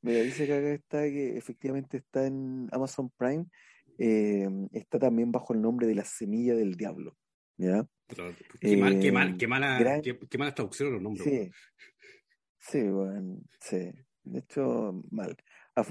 Mira, 0.00 0.20
dice 0.22 0.46
que 0.46 0.52
acá 0.54 0.70
está 0.72 1.02
que 1.04 1.36
efectivamente 1.36 1.96
está 1.98 2.26
en 2.26 2.68
Amazon 2.72 3.10
Prime, 3.16 3.46
eh, 3.98 4.48
está 4.72 4.98
también 4.98 5.32
bajo 5.32 5.52
el 5.54 5.60
nombre 5.60 5.86
de 5.86 5.94
La 5.96 6.04
Semilla 6.04 6.54
del 6.54 6.74
Diablo, 6.76 7.16
¿ya? 7.56 7.84
Pero, 8.06 8.32
Qué, 8.60 8.76
mal, 8.76 9.00
qué, 9.00 9.10
mal, 9.12 9.28
Eh, 9.30 9.36
qué, 9.38 9.46
mala, 9.48 9.78
gran- 9.78 10.02
qué, 10.02 10.18
qué 10.28 10.38
mala 10.38 10.54
traducción 10.54 10.88
de 10.88 10.92
los 10.94 11.02
nombres. 11.02 11.24
Sí, 11.24 11.30
weón. 11.30 11.52
Sí, 12.62 12.82
bueno, 12.88 13.38
sí. 13.60 13.90
De 14.24 14.38
hecho, 14.38 15.02
mal. 15.10 15.36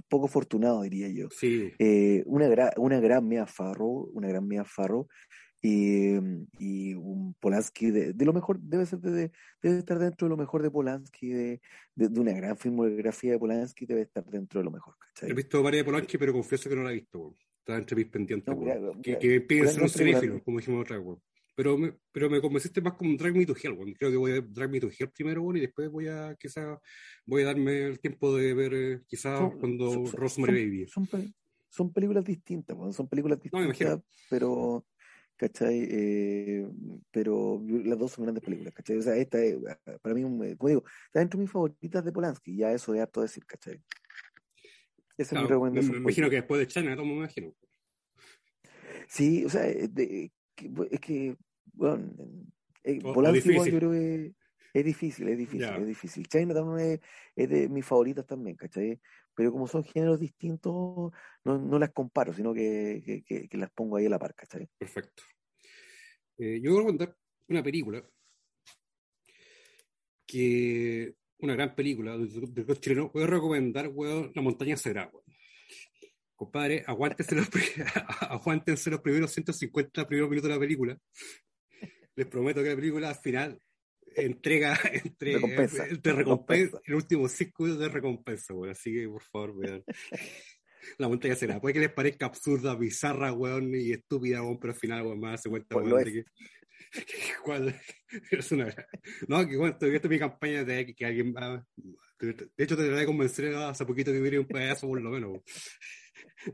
Poco 0.07 0.25
afortunado, 0.27 0.81
diría 0.83 1.09
yo. 1.09 1.27
Sí, 1.31 1.71
Eh, 1.79 2.23
una, 2.25 2.47
gra- 2.47 2.73
una 2.77 2.99
gran 2.99 3.27
Mia 3.27 3.45
Farrow, 3.45 4.09
una 4.13 4.27
gran 4.29 4.47
Mia 4.47 4.63
Farrow, 4.63 5.07
y, 5.61 6.15
y 6.59 6.93
un 6.95 7.35
Polanski 7.39 7.91
de, 7.91 8.13
de 8.13 8.25
lo 8.25 8.33
mejor, 8.33 8.59
debe 8.59 8.85
ser 8.85 8.99
de, 8.99 9.31
debe 9.61 9.77
estar 9.77 9.99
dentro 9.99 10.25
de 10.27 10.29
lo 10.29 10.37
mejor 10.37 10.63
de 10.63 10.71
Polanski, 10.71 11.29
de, 11.29 11.61
de, 11.95 12.19
una 12.19 12.33
gran 12.33 12.57
filmografía 12.57 13.33
de 13.33 13.39
Polanski, 13.39 13.85
debe 13.85 14.01
estar 14.01 14.23
dentro 14.25 14.59
de 14.59 14.63
lo 14.65 14.71
mejor, 14.71 14.95
¿cachai? 14.97 15.29
he 15.29 15.33
visto 15.33 15.61
varias 15.61 15.81
de 15.81 15.91
Polanski, 15.91 16.17
pero 16.17 16.33
confieso 16.33 16.69
que 16.69 16.75
no 16.75 16.83
la 16.83 16.91
he 16.91 16.95
visto. 16.95 17.19
weón. 17.19 17.35
Está 17.59 17.77
entre 17.77 17.95
mis 17.95 18.07
pendientes. 18.07 18.55
No, 18.55 18.99
que 19.03 19.45
que 19.45 19.67
ser 19.67 19.83
un 19.83 19.89
cinéfilo, 19.89 20.43
como 20.43 20.57
dijimos 20.57 20.81
otra 20.81 20.97
vez. 20.97 21.17
Pero 21.55 21.77
me, 21.77 21.93
pero 22.11 22.29
me 22.29 22.39
convenciste 22.41 22.81
más 22.81 22.93
como 22.93 23.15
Drag 23.17 23.35
Me 23.35 23.45
to 23.45 23.53
Hell. 23.61 23.75
Creo 23.97 24.09
que 24.11 24.17
voy 24.17 24.31
a 24.31 24.41
Drag 24.41 24.69
Me 24.71 24.79
to 24.79 24.89
Hell 24.97 25.09
primero 25.11 25.41
weón, 25.43 25.57
y 25.57 25.61
después 25.61 25.89
voy 25.89 26.07
a 26.07 26.35
quizá 26.39 26.79
voy 27.25 27.43
a 27.43 27.47
darme 27.47 27.87
el 27.87 27.99
tiempo 27.99 28.35
de 28.35 28.53
ver 28.53 28.73
eh, 28.73 29.01
quizá 29.05 29.37
Son- 29.37 29.59
cuando 29.59 29.91
son- 29.91 30.11
Rosemary 30.13 30.53
son- 30.53 30.69
Baby. 30.69 30.87
Son, 30.87 31.33
son 31.69 31.93
películas 31.93 32.23
distintas, 32.25 32.77
son 32.95 33.07
películas 33.07 33.37
No, 33.37 33.43
distintas, 33.43 33.65
imagino. 33.65 34.03
pero, 34.29 34.85
¿cachai? 35.35 35.87
Eh, 35.91 36.67
pero 37.11 37.61
las 37.67 37.97
dos 37.99 38.11
son 38.13 38.23
grandes 38.23 38.43
películas, 38.43 38.73
¿cachai? 38.73 38.97
O 38.97 39.01
sea, 39.01 39.15
esta 39.17 39.43
es, 39.43 39.57
para 40.01 40.15
mí, 40.15 40.23
un- 40.23 40.55
como 40.55 40.69
digo, 40.69 40.83
está 41.07 41.19
dentro 41.19 41.37
de 41.37 41.43
mis 41.43 41.51
favoritas 41.51 42.03
de 42.05 42.11
Polanski, 42.13 42.55
ya 42.57 42.71
eso 42.71 42.93
es 42.95 43.01
harto 43.01 43.21
decir, 43.21 43.45
¿cachai? 43.45 43.81
Esa 45.17 45.35
es 45.35 45.41
mi 45.41 45.47
Claro, 45.47 45.47
me, 45.47 45.55
recomendación. 45.55 45.91
me 45.91 45.97
imagino 45.97 46.29
que 46.29 46.35
después 46.37 46.59
de 46.59 46.67
China, 46.67 46.95
me 46.95 47.13
imagino. 47.13 47.53
Sí, 49.07 49.43
o 49.45 49.49
sea, 49.49 49.63
de- 49.63 50.31
que- 50.61 50.87
es 50.95 50.99
que, 50.99 51.35
bueno, 51.73 52.13
eh, 52.83 52.99
O- 53.03 53.09
o 53.09 53.13
Polanski 53.13 53.49
igual 53.51 53.65
difícil. 53.65 53.73
yo 53.73 53.79
creo 53.79 53.91
que 53.91 54.33
es 54.73 54.85
difícil, 54.85 55.27
es 55.27 55.37
difícil, 55.37 55.59
Ya. 55.67 55.75
es 55.77 55.87
difícil. 55.87 56.27
Chinatown 56.27 56.79
es, 56.79 56.99
es 57.35 57.49
de 57.49 57.69
mis 57.69 57.85
favoritas 57.85 58.25
también, 58.25 58.55
¿cachai? 58.55 58.99
Pero 59.35 59.51
como 59.51 59.67
son 59.67 59.83
géneros 59.83 60.19
distintos, 60.19 61.11
no, 61.43 61.57
no 61.57 61.79
las 61.79 61.91
comparo, 61.91 62.33
sino 62.33 62.53
que, 62.53 63.01
que, 63.05 63.23
que- 63.23 63.47
que 63.47 63.57
las 63.57 63.71
pongo 63.71 63.97
ahí 63.97 64.05
a 64.05 64.09
la 64.09 64.19
par, 64.19 64.33
¿cachai? 64.35 64.67
Perfecto. 64.77 65.23
Eh, 66.37 66.59
yo 66.61 66.71
voy 66.73 66.81
a 66.81 66.85
contar 66.85 67.17
una 67.47 67.61
película 67.63 68.03
que 70.25 71.15
una 71.39 71.53
gran 71.55 71.75
película 71.75 72.17
del 72.17 72.53
del 72.53 72.79
chileno. 72.79 73.09
Voy 73.13 73.23
a 73.23 73.27
recomendar, 73.27 73.87
weón, 73.89 74.31
La 74.35 74.41
Montaña 74.41 74.77
Sagrada, 74.77 75.09
weón. 75.11 75.25
Compadre, 76.41 76.83
aguántense 76.87 77.35
los, 77.35 77.47
aguántense 78.21 78.89
los 78.89 78.99
primeros 79.01 79.31
150 79.31 80.07
primeros 80.07 80.27
minutos 80.27 80.49
de 80.49 80.55
la 80.55 80.59
película. 80.59 80.97
Les 82.15 82.25
prometo 82.25 82.63
que 82.63 82.69
la 82.69 82.75
película 82.75 83.09
al 83.09 83.15
final 83.15 83.61
entrega, 84.15 84.75
entre, 84.91 85.33
Recompensa. 85.35 85.85
entre 85.85 86.13
recompensa, 86.13 86.63
Recompensa. 86.63 86.81
el 86.83 86.95
último 86.95 87.29
cinco 87.29 87.63
minutos 87.63 87.83
de 87.83 87.89
recompensa, 87.89 88.53
weón. 88.55 88.71
Así 88.71 88.91
que, 88.91 89.07
por 89.07 89.21
favor, 89.21 89.55
vean. 89.55 89.83
La 90.97 91.07
montaña 91.07 91.35
será. 91.35 91.61
Puede 91.61 91.73
que 91.75 91.79
les 91.81 91.93
parezca 91.93 92.25
absurda, 92.25 92.73
bizarra, 92.73 93.31
weón, 93.33 93.75
y 93.75 93.91
estúpida, 93.91 94.41
weón, 94.41 94.57
pero 94.59 94.73
al 94.73 94.79
final, 94.79 95.03
weón, 95.03 95.19
más 95.19 95.43
se 95.43 95.49
cuenta, 95.51 95.75
Pues 95.75 95.85
weón, 95.85 96.03
de 96.05 96.11
que. 96.11 96.23
¿Cuál? 97.45 97.79
Es 98.31 98.51
una. 98.51 98.73
No, 99.27 99.47
que 99.47 99.57
bueno, 99.57 99.77
todavía 99.77 99.97
esta 99.97 100.07
es 100.07 100.11
mi 100.11 100.17
campaña 100.17 100.63
de 100.63 100.87
que, 100.87 100.95
que 100.95 101.05
alguien 101.05 101.35
va. 101.35 101.63
De 102.17 102.31
hecho, 102.57 102.75
te 102.75 102.83
traté 102.83 102.99
de 102.99 103.05
convencer 103.05 103.53
hace 103.53 103.85
poquito 103.85 104.11
que 104.11 104.19
viene 104.19 104.39
un 104.39 104.47
pedazo, 104.47 104.87
por 104.87 104.99
lo 104.99 105.11
menos, 105.11 105.29
weón. 105.29 105.43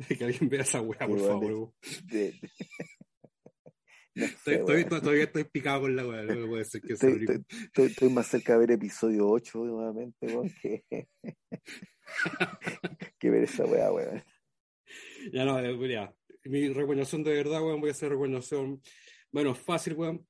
De 0.10 0.16
que 0.18 0.24
alguien 0.26 0.50
vea 0.50 0.62
esa 0.62 0.82
weá, 0.82 1.08
por 1.08 1.20
favor, 1.20 1.48
de- 1.48 1.54
weón. 1.54 1.74
De- 2.06 2.32
de- 2.32 2.42
No 4.16 4.26
sé, 4.44 4.56
Estoy, 4.56 4.84
todavía 4.86 5.26
estoy 5.26 5.44
picado 5.44 5.82
con 5.82 5.96
la 5.96 6.08
weá, 6.08 6.24
no 6.24 6.48
puede 6.48 6.66
ser 6.66 6.82
que 6.82 6.94
Estoy, 6.94 7.20
estoy- 7.20 7.46
estoy- 7.66 7.86
estoy 7.86 8.10
más 8.10 8.26
cerca 8.26 8.54
de 8.54 8.60
ver 8.60 8.72
episodio 8.72 9.30
8 9.30 9.64
nuevamente, 9.64 10.26
weón, 10.26 10.52
que, 10.60 10.84
que 13.20 13.30
ver 13.30 13.44
esa 13.44 13.66
weá, 13.66 13.92
weón. 13.92 14.24
Ya 15.32 15.46
no, 15.46 15.60
eh, 15.60 15.90
ya. 15.92 16.12
Mi 16.46 16.68
recomendación 16.70 17.24
de 17.24 17.34
verdad, 17.34 17.62
weón, 17.62 17.80
voy 17.80 17.90
a 17.90 17.92
hacer 17.92 18.10
recomendación. 18.10 18.82
Bueno, 19.32 19.54
fácil, 19.54 19.94
weón. 19.94 20.26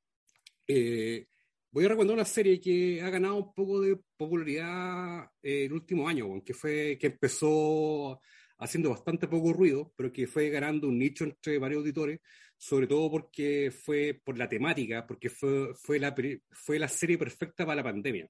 Eh, 0.68 1.26
voy 1.72 1.86
a 1.86 1.90
recomendar 1.90 2.16
una 2.16 2.26
serie 2.26 2.60
que 2.60 3.02
ha 3.02 3.10
ganado 3.10 3.38
un 3.38 3.54
poco 3.54 3.80
de 3.80 3.98
popularidad 4.18 5.30
eh, 5.42 5.66
el 5.66 5.74
último 5.74 6.10
año, 6.10 6.26
weón, 6.26 6.42
que 6.42 6.54
fue, 6.54 6.98
que 7.00 7.08
empezó 7.08 8.20
haciendo 8.60 8.90
bastante 8.90 9.28
poco 9.28 9.54
ruido, 9.54 9.94
pero 9.96 10.12
que 10.12 10.28
fue 10.28 10.50
ganando 10.50 10.88
un 10.88 10.98
nicho 10.98 11.24
entre 11.24 11.60
varios 11.60 11.80
auditores, 11.80 12.20
sobre 12.58 12.88
todo 12.88 13.10
porque 13.12 13.72
fue 13.72 14.20
por 14.24 14.38
la 14.38 14.50
temática, 14.50 15.06
porque 15.06 15.30
fue, 15.30 15.74
fue, 15.76 16.00
la, 16.00 16.16
fue 16.52 16.80
la 16.80 16.88
serie 16.88 17.18
perfecta 17.18 17.66
para 17.66 17.78
la 17.78 17.84
pandemia, 17.84 18.28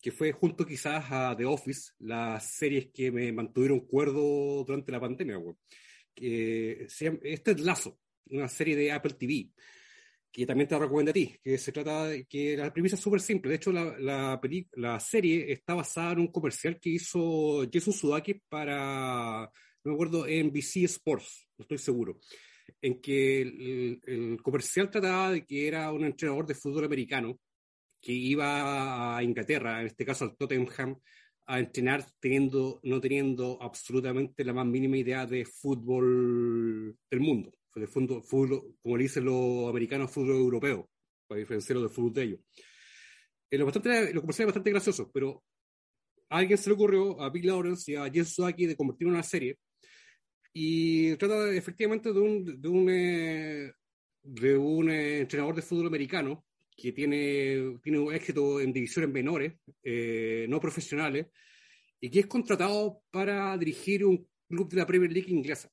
que 0.00 0.12
fue 0.12 0.32
junto 0.32 0.66
quizás 0.66 1.04
a 1.10 1.34
The 1.36 1.46
Office, 1.46 1.92
las 2.00 2.44
series 2.44 2.88
que 2.92 3.10
me 3.10 3.32
mantuvieron 3.32 3.80
cuerdo 3.80 4.64
durante 4.64 4.92
la 4.92 5.00
pandemia, 5.00 5.40
que 6.14 6.86
este 7.22 7.50
es 7.52 7.60
Lazo, 7.60 7.98
una 8.26 8.48
serie 8.48 8.76
de 8.76 8.92
Apple 8.92 9.14
TV, 9.14 9.50
que 10.32 10.46
también 10.46 10.66
te 10.66 10.78
recomiendo 10.78 11.10
a 11.10 11.14
ti, 11.14 11.36
que 11.42 11.58
se 11.58 11.72
trata 11.72 12.06
de 12.06 12.24
que 12.24 12.56
la 12.56 12.72
premisa 12.72 12.96
es 12.96 13.02
súper 13.02 13.20
simple. 13.20 13.50
De 13.50 13.56
hecho, 13.56 13.70
la, 13.70 13.98
la, 13.98 14.40
la 14.76 14.98
serie 14.98 15.52
está 15.52 15.74
basada 15.74 16.12
en 16.12 16.20
un 16.20 16.28
comercial 16.28 16.80
que 16.80 16.88
hizo 16.90 17.64
Jason 17.70 17.92
Sudeikis 17.92 18.36
para, 18.48 19.42
no 19.84 19.90
me 19.90 19.92
acuerdo, 19.92 20.26
NBC 20.26 20.84
Sports, 20.84 21.48
no 21.58 21.64
estoy 21.64 21.78
seguro, 21.78 22.18
en 22.80 23.00
que 23.02 23.42
el, 23.42 24.00
el 24.06 24.42
comercial 24.42 24.90
trataba 24.90 25.32
de 25.32 25.44
que 25.44 25.68
era 25.68 25.92
un 25.92 26.04
entrenador 26.04 26.46
de 26.46 26.54
fútbol 26.54 26.86
americano 26.86 27.38
que 28.00 28.12
iba 28.12 29.16
a 29.16 29.22
Inglaterra, 29.22 29.80
en 29.80 29.88
este 29.88 30.06
caso 30.06 30.24
al 30.24 30.36
Tottenham, 30.36 30.98
a 31.46 31.58
entrenar 31.58 32.06
teniendo, 32.20 32.80
no 32.84 33.00
teniendo 33.00 33.58
absolutamente 33.60 34.44
la 34.44 34.54
más 34.54 34.66
mínima 34.66 34.96
idea 34.96 35.26
de 35.26 35.44
fútbol 35.44 36.96
del 37.10 37.20
mundo, 37.20 37.52
de 37.74 37.86
fútbol, 37.86 38.22
fútbol, 38.22 38.76
como 38.82 38.96
le 38.96 39.04
dicen 39.04 39.24
los 39.24 39.68
americanos, 39.68 40.10
fútbol 40.10 40.36
europeo, 40.36 40.88
para 41.26 41.38
diferenciarlo 41.38 41.82
del 41.82 41.90
fútbol 41.90 42.12
de 42.12 42.22
ellos. 42.22 42.40
Eh, 43.50 43.58
lo, 43.58 43.64
bastante, 43.64 44.12
lo 44.12 44.20
comercial 44.20 44.44
es 44.44 44.54
bastante 44.54 44.70
gracioso, 44.70 45.10
pero 45.12 45.42
a 46.28 46.38
alguien 46.38 46.58
se 46.58 46.70
le 46.70 46.74
ocurrió, 46.74 47.20
a 47.20 47.30
Bill 47.30 47.46
Lawrence 47.46 47.92
y 47.92 47.96
a 47.96 48.10
Jess 48.10 48.34
Suaki, 48.34 48.66
de 48.66 48.76
convertirlo 48.76 49.12
en 49.12 49.16
una 49.16 49.22
serie, 49.22 49.58
y 50.52 51.16
trata 51.16 51.44
de- 51.44 51.56
efectivamente 51.56 52.12
de 52.12 52.20
un, 52.20 52.60
de 52.60 52.68
un, 52.68 52.88
eh, 52.90 53.72
de 54.22 54.56
un 54.56 54.90
eh, 54.90 55.20
entrenador 55.20 55.54
de 55.54 55.62
fútbol 55.62 55.86
americano 55.86 56.44
que 56.76 56.92
tiene, 56.92 57.78
tiene 57.82 57.98
un 57.98 58.14
éxito 58.14 58.60
en 58.60 58.72
divisiones 58.72 59.10
menores, 59.10 59.54
eh, 59.82 60.46
no 60.48 60.60
profesionales, 60.60 61.26
y 62.00 62.10
que 62.10 62.20
es 62.20 62.26
contratado 62.26 63.02
para 63.10 63.56
dirigir 63.58 64.04
un 64.04 64.26
club 64.48 64.68
de 64.70 64.76
la 64.76 64.86
Premier 64.86 65.12
League 65.12 65.30
inglesa. 65.30 65.70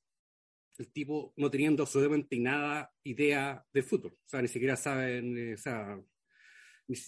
El 0.80 0.90
tipo 0.92 1.34
no 1.36 1.50
teniendo 1.50 1.82
absolutamente 1.82 2.38
nada 2.38 2.90
idea 3.04 3.62
de 3.70 3.82
fútbol. 3.82 4.12
O 4.12 4.28
sea, 4.28 4.40
ni 4.40 4.48
siquiera 4.48 4.76
saben, 4.76 5.36
eh, 5.36 5.52
o 5.52 5.58
sea, 5.58 6.00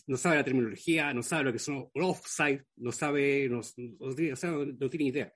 no 0.06 0.16
sabe 0.18 0.36
la 0.36 0.44
terminología, 0.44 1.14
no 1.14 1.22
sabe 1.22 1.44
lo 1.44 1.52
que 1.54 1.58
son 1.58 1.88
offside, 1.94 2.62
no 2.76 2.92
sabe, 2.92 3.48
no, 3.48 3.60
o 3.60 4.36
sea, 4.36 4.50
no 4.50 4.90
tiene 4.90 5.06
idea. 5.06 5.34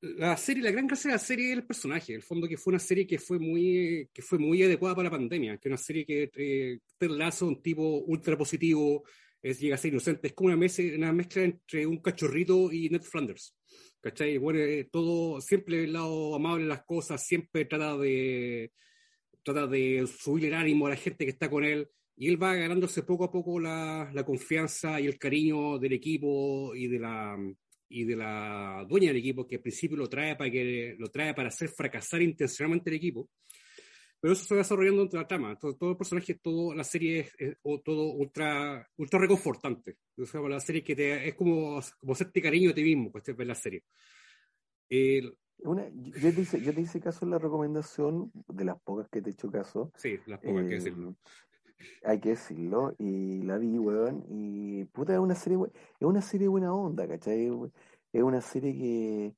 La 0.00 0.36
serie, 0.36 0.62
la 0.62 0.70
gran 0.70 0.86
gracia 0.86 1.08
de 1.08 1.16
la 1.16 1.18
serie 1.18 1.50
es 1.50 1.58
el 1.58 1.66
personaje, 1.66 2.14
el 2.14 2.22
fondo 2.22 2.46
que 2.46 2.56
fue 2.56 2.70
una 2.70 2.78
serie 2.78 3.04
que 3.04 3.18
fue 3.18 3.40
muy, 3.40 4.08
que 4.14 4.22
fue 4.22 4.38
muy 4.38 4.62
adecuada 4.62 4.94
para 4.94 5.10
la 5.10 5.16
pandemia, 5.16 5.58
que 5.58 5.68
es 5.68 5.72
una 5.72 5.76
serie 5.76 6.06
que 6.06 6.30
eh, 6.36 6.78
Ted 6.96 7.10
Lasso, 7.10 7.48
un 7.48 7.60
tipo 7.60 7.82
ultra 8.06 8.38
positivo, 8.38 9.02
es, 9.42 9.60
llega 9.60 9.74
a 9.74 9.78
ser 9.78 9.92
inocente, 9.92 10.28
es 10.28 10.34
como 10.34 10.54
una 10.54 10.66
una 10.96 11.12
mezcla 11.12 11.42
entre 11.42 11.86
un 11.86 11.98
cachorrito 11.98 12.72
y 12.72 12.88
Ned 12.88 13.02
Flanders. 13.02 13.56
¿Cachai? 14.00 14.38
Bueno, 14.38 14.60
eh, 14.60 14.88
todo, 14.90 15.40
siempre 15.40 15.84
el 15.84 15.92
lado 15.92 16.34
amable 16.34 16.64
de 16.64 16.70
las 16.70 16.84
cosas, 16.84 17.26
siempre 17.26 17.66
trata 17.66 17.96
de, 17.98 18.72
trata 19.42 19.66
de 19.66 20.06
subir 20.06 20.46
el 20.46 20.54
ánimo 20.54 20.86
a 20.86 20.90
la 20.90 20.96
gente 20.96 21.24
que 21.24 21.30
está 21.32 21.50
con 21.50 21.64
él, 21.64 21.88
y 22.16 22.28
él 22.28 22.42
va 22.42 22.54
ganándose 22.54 23.02
poco 23.02 23.24
a 23.24 23.32
poco 23.32 23.60
la, 23.60 24.10
la 24.12 24.24
confianza 24.24 25.00
y 25.00 25.06
el 25.06 25.18
cariño 25.18 25.78
del 25.78 25.92
equipo 25.92 26.74
y 26.74 26.88
de 26.88 26.98
la 26.98 27.36
y 27.92 28.04
de 28.04 28.14
la 28.14 28.86
dueña 28.88 29.08
del 29.08 29.16
equipo 29.16 29.46
que 29.48 29.56
al 29.56 29.62
principio 29.62 29.96
lo 29.96 30.08
trae 30.08 30.36
para 30.36 30.50
que 30.50 30.94
lo 30.96 31.08
trae 31.08 31.34
para 31.34 31.48
hacer 31.48 31.70
fracasar 31.70 32.22
intencionalmente 32.22 32.88
el 32.88 32.96
equipo 32.96 33.28
pero 34.20 34.32
eso 34.34 34.44
se 34.44 34.54
va 34.54 34.58
desarrollando 34.58 35.02
entre 35.02 35.18
la 35.20 35.26
trama. 35.26 35.58
Todo, 35.58 35.76
todo 35.76 35.90
el 35.92 35.96
personaje, 35.96 36.34
toda 36.34 36.74
la 36.76 36.84
serie 36.84 37.20
es, 37.20 37.34
es- 37.38 37.56
o 37.62 37.80
todo 37.80 38.12
ultra, 38.12 38.86
ultra 38.96 39.18
reconfortante. 39.18 39.96
O 40.18 40.26
sea, 40.26 40.40
la 40.42 40.60
serie 40.60 40.84
que 40.84 40.94
te, 40.94 41.28
es 41.28 41.34
como, 41.34 41.80
como 41.98 42.12
hacerte 42.12 42.42
cariño 42.42 42.70
a 42.70 42.74
ti 42.74 42.82
mismo, 42.82 43.10
pues, 43.10 43.24
ver 43.36 43.46
la 43.46 43.54
serie. 43.54 43.84
El- 44.88 45.36
Una, 45.62 45.88
yo, 45.92 46.32
te 46.34 46.40
hice, 46.40 46.60
yo 46.62 46.72
te 46.74 46.80
hice 46.80 47.00
caso 47.00 47.24
en 47.24 47.32
la 47.32 47.38
recomendación, 47.38 48.32
de 48.48 48.64
las 48.64 48.80
pocas 48.80 49.08
que 49.10 49.20
te 49.20 49.30
he 49.30 49.32
hecho 49.32 49.50
caso, 49.50 49.92
sí, 49.96 50.18
las 50.26 50.40
pocas 50.40 50.64
que 50.64 50.70
eh, 50.72 50.78
decirlo. 50.78 51.16
hay 52.02 52.18
que 52.18 52.30
decirlo, 52.30 52.94
y 52.98 53.42
la 53.42 53.58
vi, 53.58 53.78
weón, 53.78 54.24
y 54.30 54.84
puta, 54.86 55.12
es 55.12 55.18
una 55.18 55.34
serie, 55.34 55.58
es 55.98 56.06
una 56.06 56.22
serie 56.22 56.48
buena 56.48 56.74
onda, 56.74 57.06
¿cachai? 57.06 57.50
Es 58.12 58.22
una 58.22 58.40
serie 58.40 58.72
que, 58.72 59.36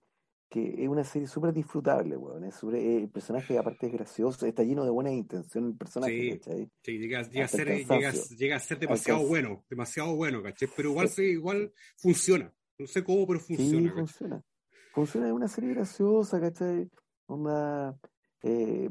que 0.53 0.83
es 0.85 0.89
una 0.89 1.03
serie 1.03 1.27
súper 1.27 1.51
disfrutable, 1.55 2.15
weón, 2.15 2.45
es 2.45 2.55
súper- 2.57 2.77
eh, 2.81 2.99
el 2.99 3.09
personaje 3.09 3.57
aparte 3.57 3.87
es 3.87 3.93
gracioso, 3.95 4.45
está 4.45 4.63
lleno 4.63 4.85
de 4.85 4.91
buenas 4.91 5.15
intenciones 5.15 5.71
el 5.73 5.77
personaje, 5.79 6.13
Sí. 6.21 6.31
¿cachai? 6.39 6.71
Sí, 6.83 6.99
llega, 6.99 7.23
llega, 7.23 7.45
a 7.47 7.49
ser, 7.49 7.69
llega, 7.69 7.89
cansancio. 7.89 8.37
llega 8.37 8.57
a 8.57 8.61
ser 8.61 8.79
demasiado 8.79 9.21
Alcanza- 9.21 9.29
bueno, 9.31 9.65
demasiado 9.71 10.15
bueno, 10.15 10.43
¿cachai? 10.43 10.69
Pero 10.77 10.91
igual, 10.91 11.09
Sí. 11.09 11.15
sí, 11.15 11.23
igual 11.31 11.73
funciona. 11.97 12.53
No 12.79 12.87
sé 12.87 13.03
cómo, 13.03 13.27
pero 13.27 13.41
funciona. 13.41 13.93
funciona. 13.95 14.43
Funciona, 14.93 15.27
es 15.29 15.33
una 15.33 15.49
serie 15.49 15.71
graciosa, 15.73 16.39
¿cachai? 16.39 16.87
Una, 17.29 17.97
eh, 18.43 18.91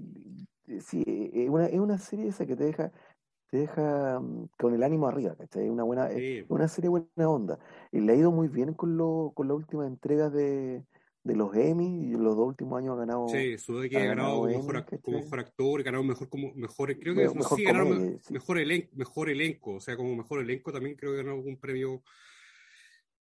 sí, 0.79 1.03
es 1.05 1.47
una, 1.49 1.67
es 1.67 1.79
una 1.79 1.97
serie 1.99 2.27
esa 2.29 2.47
que 2.47 2.55
te 2.55 2.63
deja, 2.63 2.91
te 3.51 3.57
deja 3.57 4.19
mm, 4.19 4.47
con 4.57 4.73
el 4.73 4.81
ánimo 4.81 5.07
arriba, 5.07 5.35
¿cachai? 5.35 5.69
Una 5.69 5.83
buena, 5.83 6.09
Sí. 6.09 6.43
una 6.49 6.67
serie 6.67 6.89
buena 6.89 7.29
onda. 7.29 7.59
Y 7.91 7.99
le 7.99 8.13
ha 8.13 8.15
ido 8.15 8.31
muy 8.31 8.47
bien 8.47 8.73
con 8.73 8.97
lo, 8.97 9.31
con 9.35 9.47
las 9.47 9.57
últimas 9.57 9.88
entregas 9.88 10.33
de, 10.33 10.83
de 11.23 11.35
los 11.35 11.56
Emmy, 11.56 12.06
y 12.06 12.11
los 12.11 12.35
dos 12.35 12.48
últimos 12.48 12.80
años 12.80 12.93
ha 12.95 12.99
ganado 12.99 13.27
Sí, 13.30 13.57
Sudeikis 13.57 13.98
ha 13.99 14.02
ha 14.02 14.06
ganado 14.06 14.31
como 14.38 14.48
Emmy, 14.49 14.57
mejor, 14.57 14.76
¿cachai? 14.85 14.99
como 15.02 15.18
mejor 15.19 15.39
actor, 15.39 15.84
ganado 15.84 16.03
mejor 16.03 16.30
como 16.30 16.53
mejor, 16.56 16.99
creo 16.99 17.15
que 17.15 17.30
mejor 17.30 17.57
si 17.57 17.64
ganaron 17.64 17.89
comedia, 17.89 18.19
sí. 18.23 18.34
mejor 18.34 18.57
elenco, 18.60 18.89
mejor 18.95 19.30
elenco, 19.30 19.72
o 19.76 19.80
sea, 19.80 19.95
como 19.98 20.15
mejor 20.15 20.41
elenco 20.41 20.72
también 20.73 20.95
creo 20.95 21.11
que 21.11 21.18
ganó 21.18 21.31
algún 21.31 21.60
premio, 21.60 22.03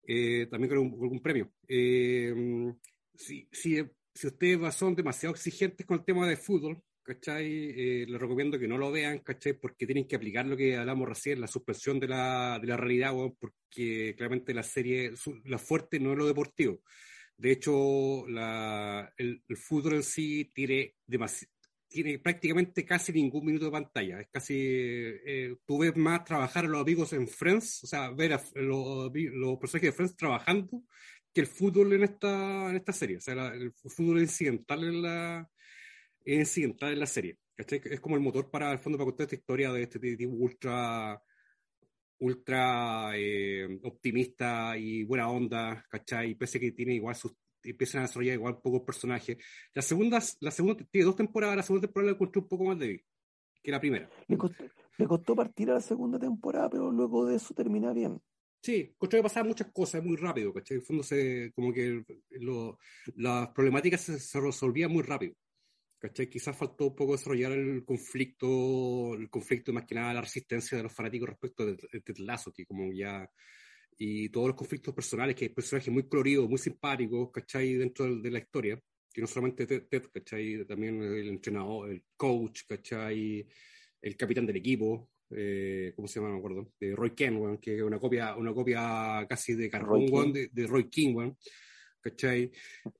eh, 0.07 0.47
también 0.51 0.79
un- 0.79 0.93
algún 1.03 1.21
premio. 1.21 1.53
Eh, 1.67 2.35
si, 3.15 3.49
si, 3.53 3.83
si 4.15 4.27
ustedes 4.27 4.75
son 4.75 4.95
demasiado 4.95 5.35
exigentes 5.35 5.87
con 5.87 5.99
el 5.99 6.05
tema 6.05 6.27
de 6.29 6.37
fútbol, 6.37 6.83
¿cachai? 7.03 7.47
Eh, 7.47 8.07
les 8.09 8.21
recomiendo 8.21 8.59
que 8.59 8.69
no 8.69 8.79
lo 8.79 8.91
vean, 8.93 9.19
¿cachai? 9.21 9.55
Porque 9.55 9.87
tienen 9.87 10.07
que 10.07 10.17
aplicar 10.17 10.47
lo 10.47 10.57
que 10.57 10.77
hablamos 10.77 11.09
recién, 11.09 11.41
la 11.41 11.47
suspensión 11.47 11.99
de 12.01 12.09
la, 12.09 12.59
de 12.61 12.67
la 12.69 12.77
realidad, 12.77 13.13
porque 13.39 14.15
claramente 14.17 14.55
la 14.55 14.63
serie, 14.63 15.17
su- 15.17 15.41
la 15.45 15.59
fuerte 15.59 15.99
no 16.01 16.13
es 16.13 16.19
lo 16.19 16.27
deportivo. 16.27 16.81
De 17.39 17.53
hecho, 17.53 18.27
el, 18.27 19.43
fútbol 19.57 19.95
en 19.95 20.03
sí 20.03 20.51
tiene, 20.53 20.97
tiene 21.87 22.19
prácticamente 22.19 22.85
casi 22.85 23.13
ningún 23.13 23.47
minuto 23.47 23.67
de 23.67 23.71
pantalla. 23.71 24.21
Es 24.21 24.29
casi, 24.29 24.57
eh, 24.59 25.57
tú 25.65 25.79
ves 25.79 25.97
más 25.97 26.25
trabajar 26.25 26.65
a 26.65 26.69
los 26.69 26.83
amigos 26.83 27.13
en 27.13 27.29
Friends, 27.29 27.85
o 27.85 27.87
sea, 27.87 28.11
ver 28.11 28.33
a 28.33 28.43
los, 28.57 29.13
los 29.15 29.59
personajes 29.59 29.91
de 29.91 29.93
Friends 29.93 30.17
trabajando 30.17 30.83
que 31.33 31.43
el 31.43 31.47
fútbol 31.47 31.93
en 31.93 32.03
esta, 32.03 32.71
en 32.71 32.77
esta 32.77 32.93
serie. 32.93 33.19
O 33.19 33.21
sea, 33.21 33.55
el 33.55 33.73
fútbol 33.73 34.21
incidental 34.21 34.83
en 34.83 35.03
la, 35.03 35.49
incidental 36.25 36.93
en 36.93 36.99
la 36.99 37.07
serie. 37.07 37.39
¿cachai? 37.55 37.81
Es 37.85 38.01
como 38.01 38.17
el 38.17 38.23
motor 38.23 38.51
para, 38.51 38.73
el 38.73 38.81
fondo, 38.81 38.99
para 38.99 39.07
contar 39.07 39.27
esta 39.27 39.37
historia 39.37 39.73
de 39.73 39.83
este 39.85 39.99
tipo 40.17 40.33
ultra 40.33 41.23
ultra 42.21 43.13
eh, 43.17 43.79
optimista 43.83 44.77
y 44.77 45.05
buena 45.05 45.31
onda, 45.31 45.85
¿cachai? 45.89 46.31
Y 46.31 46.35
pese 46.35 46.59
que 46.61 46.73
tiene 46.73 46.95
igual 46.95 47.15
sus 47.15 47.35
empiezan 47.63 48.01
a 48.01 48.03
desarrollar 48.07 48.35
igual 48.35 48.61
pocos 48.63 48.83
personajes. 48.83 49.37
La 49.75 49.83
segunda, 49.83 50.23
la 50.41 50.51
segunda 50.51 50.77
tiene 50.91 51.05
dos 51.05 51.17
temporadas, 51.17 51.57
la 51.57 51.63
segunda 51.63 51.87
temporada 51.87 52.13
la 52.13 52.15
encontré 52.15 52.41
un 52.41 52.49
poco 52.49 52.65
más 52.65 52.79
débil 52.79 53.05
que 53.63 53.71
la 53.71 53.81
primera. 53.81 54.09
Le 54.29 54.39
costó, 54.39 54.65
le 54.97 55.07
costó 55.07 55.35
partir 55.37 55.71
a 55.71 55.75
la 55.75 55.81
segunda 55.81 56.19
temporada, 56.19 56.71
pero 56.71 56.91
luego 56.91 57.27
de 57.27 57.37
eso 57.37 57.53
termina 57.55 57.93
bien. 57.93 58.21
Sí, 58.63 58.91
encontré 58.95 59.19
que 59.19 59.23
pasaban 59.25 59.49
muchas 59.49 59.71
cosas 59.73 60.03
muy 60.03 60.17
rápido, 60.17 60.53
¿cachai? 60.53 60.77
En 60.77 60.81
el 60.81 60.87
fondo 60.87 61.03
se, 61.03 61.53
como 61.55 61.73
que 61.73 62.05
lo- 62.31 62.79
las 63.17 63.49
problemáticas 63.49 64.01
se, 64.03 64.19
se 64.19 64.41
resolvían 64.41 64.93
muy 64.93 65.03
rápido. 65.03 65.35
¿Cachai? 65.99 66.29
Quizás 66.29 66.57
faltó 66.57 66.87
un 66.87 66.95
poco 66.95 67.13
desarrollar 67.13 67.53
el 67.53 67.85
conflicto, 67.85 69.15
el 69.15 69.29
conflicto 69.29 69.73
más 69.73 69.85
que 69.85 69.97
nada 69.97 70.15
la 70.15 70.21
resistencia 70.21 70.77
de 70.77 70.85
los 70.85 70.93
fanáticos 70.93 71.29
respecto 71.29 71.67
de, 71.67 71.77
de 71.93 72.01
Ted 72.01 72.19
Lasso, 72.19 72.53
que 72.53 72.65
como 72.67 72.93
ya 72.93 73.29
y 73.99 74.29
todos 74.29 74.49
los 74.49 74.57
conflictos 74.57 74.95
personales, 74.95 75.35
que 75.35 75.47
hay 75.47 75.49
personajes 75.51 75.93
muy 75.93 76.09
coloridos, 76.09 76.49
muy 76.49 76.59
simpáticos, 76.59 77.31
¿cachai? 77.33 77.75
Dentro 77.75 78.05
de, 78.07 78.23
de 78.23 78.31
la 78.31 78.39
historia, 78.39 78.81
que 79.13 79.21
no 79.21 79.27
solamente 79.27 79.67
Ted, 79.67 79.89
Ted, 79.89 80.05
¿cachai? 80.13 80.65
También 80.67 81.03
el 81.03 81.29
entrenador, 81.29 81.91
el 81.91 82.05
coach, 82.17 82.63
¿cachai? 82.69 83.45
El 84.01 84.17
capitán 84.17 84.47
del 84.47 84.57
equipo, 84.57 85.11
eh, 85.31 85.93
¿cómo 85.97 86.07
se 86.07 86.21
llama? 86.21 86.29
No 86.29 86.35
me 86.35 86.39
acuerdo, 86.39 86.73
de 86.79 86.95
Roy 86.95 87.11
Ken, 87.11 87.59
que 87.59 87.77
es 87.77 87.83
una 87.83 87.99
copia, 87.99 88.37
una 88.37 88.55
copia 88.55 89.27
casi 89.29 89.55
de 89.55 89.69
carbón, 89.69 90.07
Roy 90.09 90.33
de, 90.33 90.49
de 90.53 90.67
Roy 90.69 90.89
King, 90.89 91.33
¿cachai? 92.01 92.53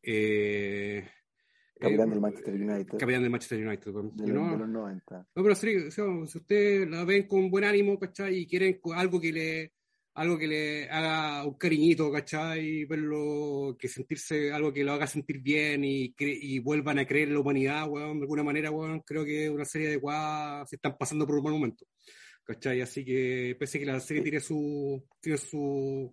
Eh, 0.03 1.09
Capitán 1.81 2.09
eh, 2.09 2.11
del 2.13 2.21
Manchester 2.21 2.55
United. 2.55 2.99
Capitán 2.99 3.23
del 3.23 3.31
Manchester 3.31 3.67
United, 3.67 3.91
weón. 3.95 4.17
De 4.17 4.27
los, 4.29 4.35
no- 4.43 4.53
de 4.53 4.59
los 4.59 4.69
90. 4.69 5.17
no, 5.35 5.43
pero 5.43 5.55
sea, 5.91 6.05
si 6.27 6.39
ustedes 6.39 6.89
la 6.89 7.05
ven 7.05 7.27
con 7.27 7.51
buen 7.51 7.65
ánimo, 7.65 7.99
¿cachai? 7.99 8.39
Y 8.39 8.47
quieren 8.47 8.79
algo 8.95 9.21
que 9.21 9.33
le 9.33 9.73
algo 10.15 10.37
que 10.37 10.49
le 10.49 10.91
haga 10.91 11.47
un 11.47 11.55
cariñito, 11.55 12.11
¿cachai? 12.11 12.85
Verlo, 12.87 13.77
que 13.79 13.87
sentirse, 13.87 14.51
algo 14.53 14.73
que 14.73 14.83
lo 14.83 14.91
haga 14.93 15.07
sentir 15.07 15.39
bien 15.41 15.85
y, 15.85 16.13
cre- 16.13 16.37
y 16.43 16.59
vuelvan 16.59 16.99
a 16.99 17.07
creer 17.07 17.29
en 17.29 17.35
la 17.35 17.41
humanidad, 17.41 17.89
weón, 17.89 18.19
de 18.19 18.25
alguna 18.25 18.43
manera, 18.43 18.73
weón, 18.73 18.99
creo 19.03 19.25
que 19.25 19.45
es 19.45 19.51
una 19.51 19.65
serie 19.65 19.87
adecuada, 19.87 20.67
se 20.67 20.75
están 20.75 20.97
pasando 20.99 21.25
por 21.25 21.37
un 21.37 21.45
mal 21.45 21.53
momento, 21.53 21.87
¿cachai? 22.43 22.81
Así 22.81 23.05
que, 23.05 23.55
pese 23.61 23.79
a 23.79 23.81
que 23.81 23.87
la 23.87 24.01
serie 24.01 24.25
tiene 24.25 24.41
su, 24.41 25.01
tiene 25.21 25.39
su 25.39 26.13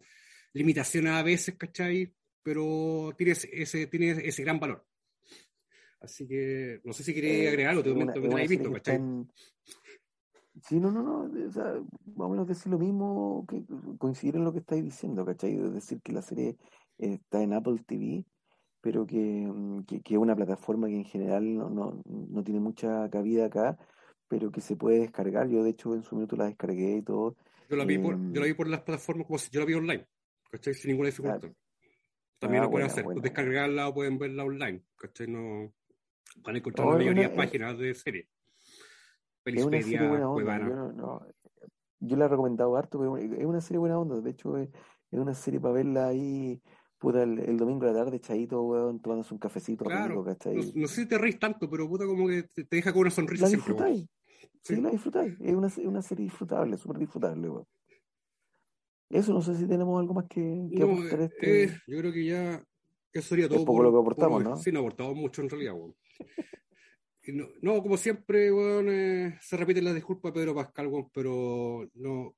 limitación 0.53 1.07
a 1.07 1.23
veces, 1.23 1.55
¿cachai? 1.57 2.13
Pero 2.43 3.11
tiene 3.17 3.31
ese- 3.31 3.87
tiene 3.87 4.11
ese 4.11 4.43
gran 4.43 4.59
valor. 4.59 4.85
Así 6.01 6.27
que, 6.27 6.81
no 6.83 6.93
sé 6.93 7.03
si 7.03 7.13
queréis 7.13 7.45
Eh, 7.45 7.49
agregar 7.49 7.71
algo, 7.71 7.83
te 7.83 7.91
una- 7.91 8.13
no 8.13 8.21
una 8.21 8.35
visto, 8.43 8.71
¿cachai? 8.71 8.99
Sí, 10.63 10.79
no, 10.79 10.89
no, 10.89 11.03
no, 11.03 11.47
o 11.47 11.51
sea, 11.51 11.73
más 12.15 12.27
o 12.27 12.29
menos 12.29 12.47
decir 12.47 12.71
lo 12.71 12.79
mismo, 12.79 13.45
que 13.47 13.63
coincidir 13.97 14.37
en 14.37 14.45
lo 14.45 14.53
que 14.53 14.59
estáis 14.59 14.83
diciendo, 14.83 15.25
¿cachai? 15.25 15.57
Es 15.57 15.73
decir, 15.73 16.01
que 16.01 16.13
la 16.13 16.21
serie 16.21 16.55
está 16.97 17.41
en 17.43 17.53
Apple 17.53 17.83
TV, 17.85 18.23
pero 18.81 19.05
que, 19.05 19.17
mm, 19.17 19.83
que, 19.83 20.01
que 20.01 20.13
es 20.13 20.19
una 20.19 20.35
plataforma 20.35 20.87
que 20.87 20.95
en 20.95 21.05
general 21.05 21.55
no, 21.57 21.69
no, 21.69 22.01
no 22.05 22.43
tiene 22.43 22.61
mucha 22.61 23.09
cabida 23.09 23.47
acá, 23.47 23.77
pero 24.29 24.49
que 24.51 24.61
se 24.61 24.75
puede 24.77 24.99
descargar. 24.99 25.49
Yo, 25.49 25.63
de 25.63 25.71
hecho, 25.71 25.93
en 25.93 26.03
su 26.03 26.15
minuto 26.15 26.35
la 26.37 26.45
descargué 26.45 26.97
y 26.97 27.01
todo. 27.01 27.35
Yo 27.69 27.75
la 27.75 27.85
vi 27.85 27.97
por, 27.97 28.13
Em, 28.13 28.33
yo 28.33 28.39
la 28.41 28.47
vi 28.47 28.53
por 28.53 28.67
las 28.69 28.81
plataformas 28.81 29.27
como 29.27 29.39
si 29.39 29.49
yo 29.51 29.59
la 29.59 29.65
vi 29.65 29.73
online, 29.73 30.07
¿cachai? 30.51 30.73
Sin 30.73 30.91
ninguna 30.91 31.09
dificultad. 31.09 31.51
También 32.39 32.61
Ah, 32.61 32.65
lo 32.65 32.71
pueden 32.71 32.87
buena, 32.87 32.93
hacer, 32.93 33.03
buena. 33.03 33.21
descargarla 33.21 33.87
o 33.89 33.93
pueden 33.93 34.17
verla 34.17 34.43
online, 34.45 34.83
¿cachai? 34.97 35.27
No, 35.27 35.73
van 36.35 36.55
a 36.55 36.57
encontrar 36.57 36.87
la 36.87 36.93
No, 36.93 36.99
es 36.99 37.05
mayoría 37.05 37.21
una- 37.23 37.29
de 37.31 37.35
páginas 37.35 37.77
de 37.77 37.95
serie. 37.95 38.27
Es 39.45 39.63
una 39.63 39.81
serie 39.81 39.83
Pelispedia, 39.83 40.09
buena 40.09 40.29
onda. 40.29 40.33
Cuevana. 40.33 40.69
Yo, 40.69 40.75
no- 40.75 40.91
no- 40.93 41.27
yo 41.99 42.17
la 42.17 42.25
he 42.25 42.27
recomendado 42.27 42.75
harto, 42.75 42.99
pero 42.99 43.17
es 43.17 43.45
una 43.45 43.61
serie 43.61 43.79
buena 43.79 43.99
onda. 43.99 44.19
De 44.21 44.31
hecho, 44.31 44.57
es, 44.57 44.69
es 45.11 45.19
una 45.19 45.33
serie 45.33 45.59
para 45.59 45.73
verla 45.75 46.07
ahí, 46.07 46.61
puta, 46.97 47.23
el, 47.23 47.39
el 47.39 47.57
domingo 47.57 47.85
de 47.85 47.93
la 47.93 47.99
tarde, 48.03 48.17
echadito, 48.17 48.61
weón, 48.63 48.99
tomándose 49.01 49.33
un 49.33 49.39
cafecito 49.39 49.85
Claro, 49.85 50.23
no, 50.25 50.61
no 50.75 50.87
sé 50.87 51.01
si 51.01 51.05
te 51.07 51.17
reís 51.17 51.39
tanto, 51.39 51.69
pero 51.69 51.87
puta 51.87 52.05
como 52.05 52.27
que 52.27 52.43
te, 52.43 52.63
te 52.65 52.75
deja 52.77 52.91
con 52.91 53.01
una 53.01 53.11
sonrisa 53.11 53.43
La 53.43 53.49
siempre, 53.49 53.73
disfrutáis. 53.73 54.07
Sí, 54.61 54.75
Sí. 54.75 54.81
la 54.81 54.89
disfrutáis. 54.89 55.39
Es 55.39 55.53
una, 55.53 55.67
es 55.67 55.77
una 55.77 56.01
serie 56.01 56.25
disfrutable, 56.25 56.77
súper 56.77 56.97
disfrutable, 56.97 57.49
weón. 57.49 57.67
Eso, 59.09 59.33
no 59.33 59.41
sé 59.41 59.55
si 59.55 59.67
tenemos 59.67 59.99
algo 59.99 60.15
más 60.15 60.25
que, 60.25 60.67
que 60.75 60.79
No, 60.79 60.93
aportar 60.93 61.19
a 61.19 61.23
eh, 61.23 61.29
este. 61.31 61.63
eh, 61.65 61.79
yo 61.87 61.97
creo 61.99 62.11
que 62.11 62.25
ya 62.25 62.63
eso 63.13 63.29
sería 63.29 63.45
Es 63.45 63.51
todo. 63.51 63.65
poco 63.65 63.83
lo 63.83 63.91
que 63.93 63.99
aportamos, 63.99 64.43
¿no? 64.43 64.57
Sí, 64.57 64.71
no 64.71 64.79
aportamos 64.79 65.15
mucho 65.15 65.41
en 65.43 65.49
realidad, 65.49 65.73
weón. 65.75 65.95
No, 67.27 67.47
no, 67.61 67.81
como 67.81 67.97
siempre, 67.97 68.51
weón, 68.51 68.87
eh, 68.89 69.37
se 69.41 69.57
repiten 69.57 69.83
las 69.83 69.95
disculpas 69.95 70.31
Pedro 70.31 70.53
Pascal, 70.53 70.87
weón, 70.87 71.09
pero 71.11 71.89
no 71.95 72.35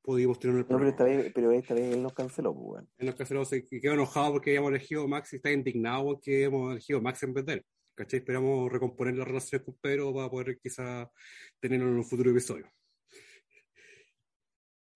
pudimos 0.00 0.38
tener 0.38 0.58
el 0.58 0.62
No, 0.62 0.78
pero 0.78 0.88
esta 0.88 1.04
vez, 1.04 1.32
pero 1.34 1.50
esta 1.50 1.74
vez 1.74 1.92
él 1.94 2.02
nos 2.02 2.14
canceló, 2.14 2.54
pues, 2.54 2.66
weón. 2.66 2.88
En 2.98 3.06
los 3.06 3.14
caseros 3.14 3.48
se 3.48 3.64
quedó 3.64 3.94
enojado 3.94 4.32
porque 4.32 4.50
habíamos 4.50 4.70
elegido 4.70 5.08
Max 5.08 5.32
y 5.32 5.36
está 5.36 5.50
indignado 5.50 6.04
porque 6.04 6.44
hemos 6.44 6.72
elegido 6.72 7.00
a 7.00 7.02
Max 7.02 7.22
en 7.24 7.34
vez 7.34 7.46
de 7.46 7.52
él. 7.54 7.66
¿Cachai? 7.94 8.20
Esperamos 8.20 8.70
recomponer 8.70 9.16
las 9.16 9.26
relaciones 9.26 9.64
con 9.64 9.74
Pedro 9.80 10.14
para 10.14 10.30
poder 10.30 10.58
quizá 10.60 11.10
tenerlo 11.58 11.88
en 11.88 11.96
un 11.96 12.04
futuro 12.04 12.30
episodio. 12.30 12.70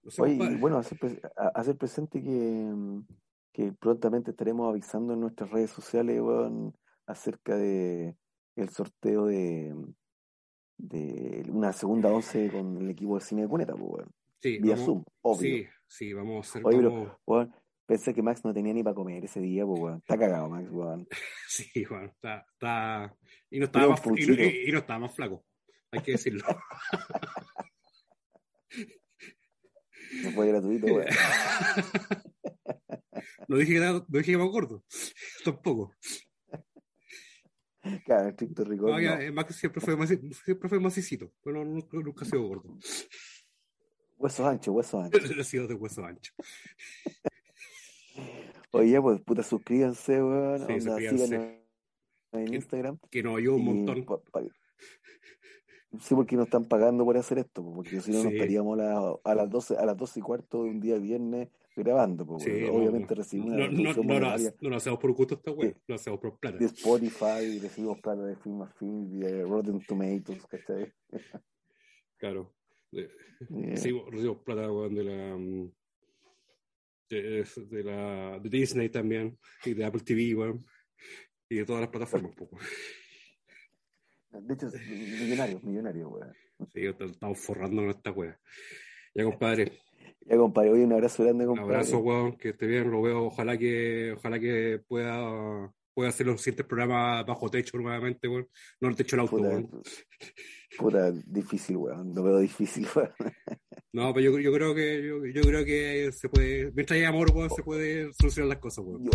No 0.04 0.10
sé, 0.10 0.22
Oye, 0.22 0.34
y 0.34 0.56
bueno, 0.56 0.78
hacer, 0.78 1.76
presente 1.76 2.22
que, 2.22 2.72
que 3.52 3.72
prontamente 3.72 4.30
estaremos 4.30 4.68
avisando 4.68 5.14
en 5.14 5.20
nuestras 5.20 5.50
redes 5.50 5.70
sociales, 5.70 6.20
weón, 6.20 6.76
acerca 7.06 7.56
de 7.56 8.16
el 8.56 8.68
sorteo 8.70 9.26
de, 9.26 9.74
de 10.78 11.44
una 11.50 11.72
segunda 11.72 12.08
once 12.12 12.50
con 12.50 12.76
el 12.82 12.90
equipo 12.90 13.14
de 13.18 13.24
cine 13.24 13.42
de 13.42 13.48
Cuneta, 13.48 13.72
pues, 13.74 13.84
weón. 13.90 14.10
sí, 14.40 14.58
Vía 14.58 14.72
vamos- 14.72 14.84
Zoom, 14.86 15.04
obvio. 15.22 15.40
Sí, 15.56 15.66
sí, 15.86 16.12
vamos 16.12 16.46
a 16.46 16.50
hacer. 16.50 16.62
Oye, 16.66 16.76
pero- 16.78 16.90
vamos- 16.92 17.16
Weón, 17.26 17.54
pensé 17.86 18.14
que 18.14 18.22
Max 18.22 18.44
no 18.44 18.52
tenía 18.54 18.72
ni 18.74 18.82
para 18.82 18.94
comer 18.94 19.24
ese 19.24 19.40
día, 19.40 19.64
pues, 19.66 19.80
weón. 19.80 19.98
Está 19.98 20.18
cagado, 20.18 20.48
Max, 20.48 20.68
weón. 20.70 21.06
Sí, 21.48 21.84
bueno, 21.88 22.06
está, 22.06 22.46
está- 22.52 23.16
y 23.50 23.58
no 23.58 23.66
estaba 23.66 23.88
más, 23.88 24.02
y, 24.16 24.32
y- 24.32 24.68
y 24.68 24.72
no 24.72 24.78
estaba 24.78 24.98
más 25.00 25.14
flaco. 25.14 25.44
hay 25.90 26.00
que 26.02 26.12
decirlo. 26.12 26.44
No 30.24 30.30
fue 30.32 30.48
gratuito, 30.48 30.86
weón. 30.86 31.06
No 33.48 33.56
dije 33.56 33.72
que, 33.72 33.78
era- 33.78 33.92
no 33.92 34.04
dije 34.08 34.24
que 34.24 34.32
era 34.34 34.44
gordo, 34.44 34.84
tampoco. 35.44 35.94
Claro, 38.06 38.28
estricto 38.28 38.64
rigor. 38.64 38.90
No, 38.90 39.00
ya, 39.00 39.16
no. 39.16 39.20
eh, 39.22 39.32
Max 39.32 39.56
siempre 39.56 39.80
fue, 39.80 39.96
siempre 40.06 40.68
fue 40.68 40.78
macicito, 40.80 41.32
pero 41.42 41.64
nunca, 41.64 41.88
nunca 41.98 42.24
ha 42.24 42.28
sido 42.28 42.42
gordo. 42.46 42.78
Huesos 44.18 44.46
anchos, 44.46 44.74
huesos 44.74 45.04
anchos. 45.04 45.20
ha 45.40 45.44
sido 45.44 45.66
de 45.66 45.74
hueso 45.74 46.04
ancho. 46.04 46.32
Oye, 48.72 49.00
pues 49.00 49.20
puta, 49.20 49.42
suscríbanse, 49.42 50.22
weón. 50.22 50.66
Sí, 50.66 50.80
síganos 50.80 51.30
en 51.32 52.46
Que- 52.46 52.54
Instagram. 52.56 52.98
Que 53.10 53.22
nos 53.22 53.36
ayuda 53.38 53.56
un 53.56 53.64
montón. 53.64 54.04
pa- 54.04 54.22
pa- 54.22 54.42
Sí, 56.00 56.14
porque 56.14 56.36
nos 56.36 56.46
están 56.46 56.64
pagando 56.64 57.04
por 57.04 57.18
hacer 57.18 57.38
esto, 57.38 57.62
po, 57.62 57.74
porque 57.74 58.00
si 58.00 58.10
no 58.12 58.22
nos 58.24 58.32
estaríamos 58.32 58.78
a, 58.80 58.82
la- 58.82 59.14
a 59.24 59.34
las 59.34 59.50
12, 59.50 59.76
a 59.76 59.84
las 59.84 59.94
12 59.96 60.20
y 60.20 60.22
cuarto 60.22 60.64
de 60.64 60.70
un 60.70 60.80
día 60.80 60.96
viernes 60.98 61.48
grabando, 61.76 62.26
po, 62.26 62.38
Sí, 62.38 62.50
no, 62.66 62.72
obviamente 62.74 63.14
no, 63.14 63.18
recibimos 63.22 63.50
no, 63.50 63.54
una 63.54 63.92
no, 63.94 64.20
no, 64.20 64.26
hace- 64.30 64.54
no 64.60 64.68
lo 64.70 64.76
hacemos 64.76 64.98
por 64.98 65.12
gusto 65.12 65.34
esta 65.34 65.50
wea, 65.52 65.70
Sí. 65.72 65.80
lo 65.86 65.94
hacemos 65.94 66.20
por 66.20 66.38
plata. 66.38 66.58
de 66.58 66.66
Spotify, 66.66 67.58
recibimos 67.60 68.00
plata 68.00 68.22
de 68.24 68.36
Film 68.36 68.66
Film, 68.78 69.18
de 69.18 69.42
Rotten 69.44 69.80
Tomatoes, 69.86 70.46
¿cachai? 70.46 70.92
Claro. 72.18 72.54
Recibimos, 73.40 74.42
plata 74.44 74.62
de 74.62 75.04
la 75.04 75.36
mm, 75.36 75.72
de, 77.08 77.82
la 77.84 78.38
de 78.38 78.48
Disney 78.48 78.88
también 78.90 79.36
y 79.64 79.74
de 79.74 79.84
Apple 79.84 80.02
TV 80.02 80.34
weón, 80.34 80.64
y 81.48 81.56
de 81.56 81.64
todas 81.64 81.80
las 81.80 81.90
plataformas 81.90 82.32
weón. 82.38 82.62
De 84.46 84.54
hecho, 84.54 84.70
millonarios, 85.20 85.62
millonarios, 85.64 86.10
weón. 86.10 86.32
Sí, 86.72 86.86
estamos 86.86 87.38
forrando 87.40 87.82
en 87.82 87.90
esta 87.90 88.12
wea. 88.12 88.38
Ya 89.14 89.24
compadre, 89.24 89.72
Ya, 90.24 90.36
compadre, 90.36 90.70
un 90.72 90.92
abrazo 90.92 91.24
grande, 91.24 91.44
un 91.46 91.56
compadre. 91.56 91.74
abrazo 91.76 91.98
weón, 91.98 92.36
que 92.36 92.50
esté 92.50 92.66
bien, 92.66 92.90
lo 92.90 93.02
veo, 93.02 93.24
ojalá 93.26 93.58
que 93.58 94.12
ojalá 94.16 94.38
que 94.38 94.80
pueda 94.86 95.72
pueda 95.94 96.08
hacer 96.08 96.26
los 96.26 96.40
siguientes 96.40 96.64
programas 96.64 97.26
bajo 97.26 97.50
techo 97.50 97.76
nuevamente, 97.76 98.26
weón. 98.28 98.48
No 98.80 98.88
el 98.88 98.96
techo 98.96 99.14
del 99.16 99.20
auto, 99.20 99.36
Puta, 99.36 99.48
weón. 99.50 99.70
puta, 100.78 101.10
difícil, 101.26 101.76
weón. 101.76 102.14
Lo 102.14 102.22
veo 102.22 102.38
difícil, 102.38 102.86
weón. 102.94 103.10
No, 103.94 104.14
pero 104.14 104.30
yo, 104.32 104.38
yo 104.38 104.50
creo 104.54 104.74
que 104.74 105.06
yo, 105.06 105.26
yo 105.26 105.42
creo 105.42 105.66
que 105.66 106.10
se 106.12 106.26
puede, 106.30 106.72
mientras 106.72 106.98
hay 106.98 107.04
amor, 107.04 107.30
weón, 107.34 107.50
se 107.50 107.62
puede 107.62 108.10
solucionar 108.14 108.48
las 108.48 108.58
cosas, 108.58 108.82
weón. 108.86 109.04
Yo, 109.04 109.10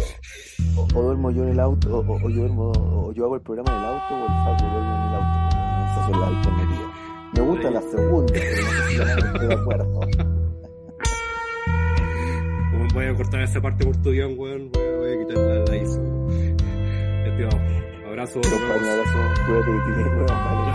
o, 0.77 0.83
o 0.83 1.01
duermo 1.01 1.31
yo 1.31 1.43
en 1.45 1.49
el 1.49 1.59
auto, 1.59 1.97
o, 1.97 2.01
o- 2.01 2.25
o 2.25 2.29
yo 2.29 2.41
duermo, 2.41 2.71
o 2.75 3.11
yo 3.11 3.25
hago 3.25 3.35
el 3.37 3.41
programa 3.41 3.71
en 3.71 3.77
el 3.79 3.85
auto, 3.85 4.13
o 4.13 4.51
el 4.51 4.71
duerme 4.71 4.93
en 4.93 5.07
el 5.07 5.15
auto. 5.15 5.47
Esas 5.89 6.05
son 6.11 6.21
las 6.21 6.29
alternativas. 6.45 6.91
Me 7.33 7.41
gusta 7.41 7.67
Sí. 7.69 7.73
la 7.73 7.81
segunda, 7.81 8.33
pero 8.33 9.15
no 9.17 9.27
estoy 9.33 9.47
de 9.47 9.53
acuerdo. 9.55 9.99
Voy 12.97 13.05
a 13.05 13.13
cortar 13.13 13.41
esa 13.41 13.61
parte 13.61 13.85
por 13.85 13.95
tu 13.97 14.09
guion, 14.09 14.33
weón. 14.39 14.71
Voy, 14.71 15.13
a 15.13 15.19
quitar 15.19 15.37
la, 15.37 15.77
ISO. 15.77 16.01
Abrazo. 18.07 18.41
abrazo, 18.41 18.41
cuídate 19.45 19.71
que 19.71 19.93
tienes, 19.93 20.07
weón, 20.07 20.25
vale. 20.25 20.66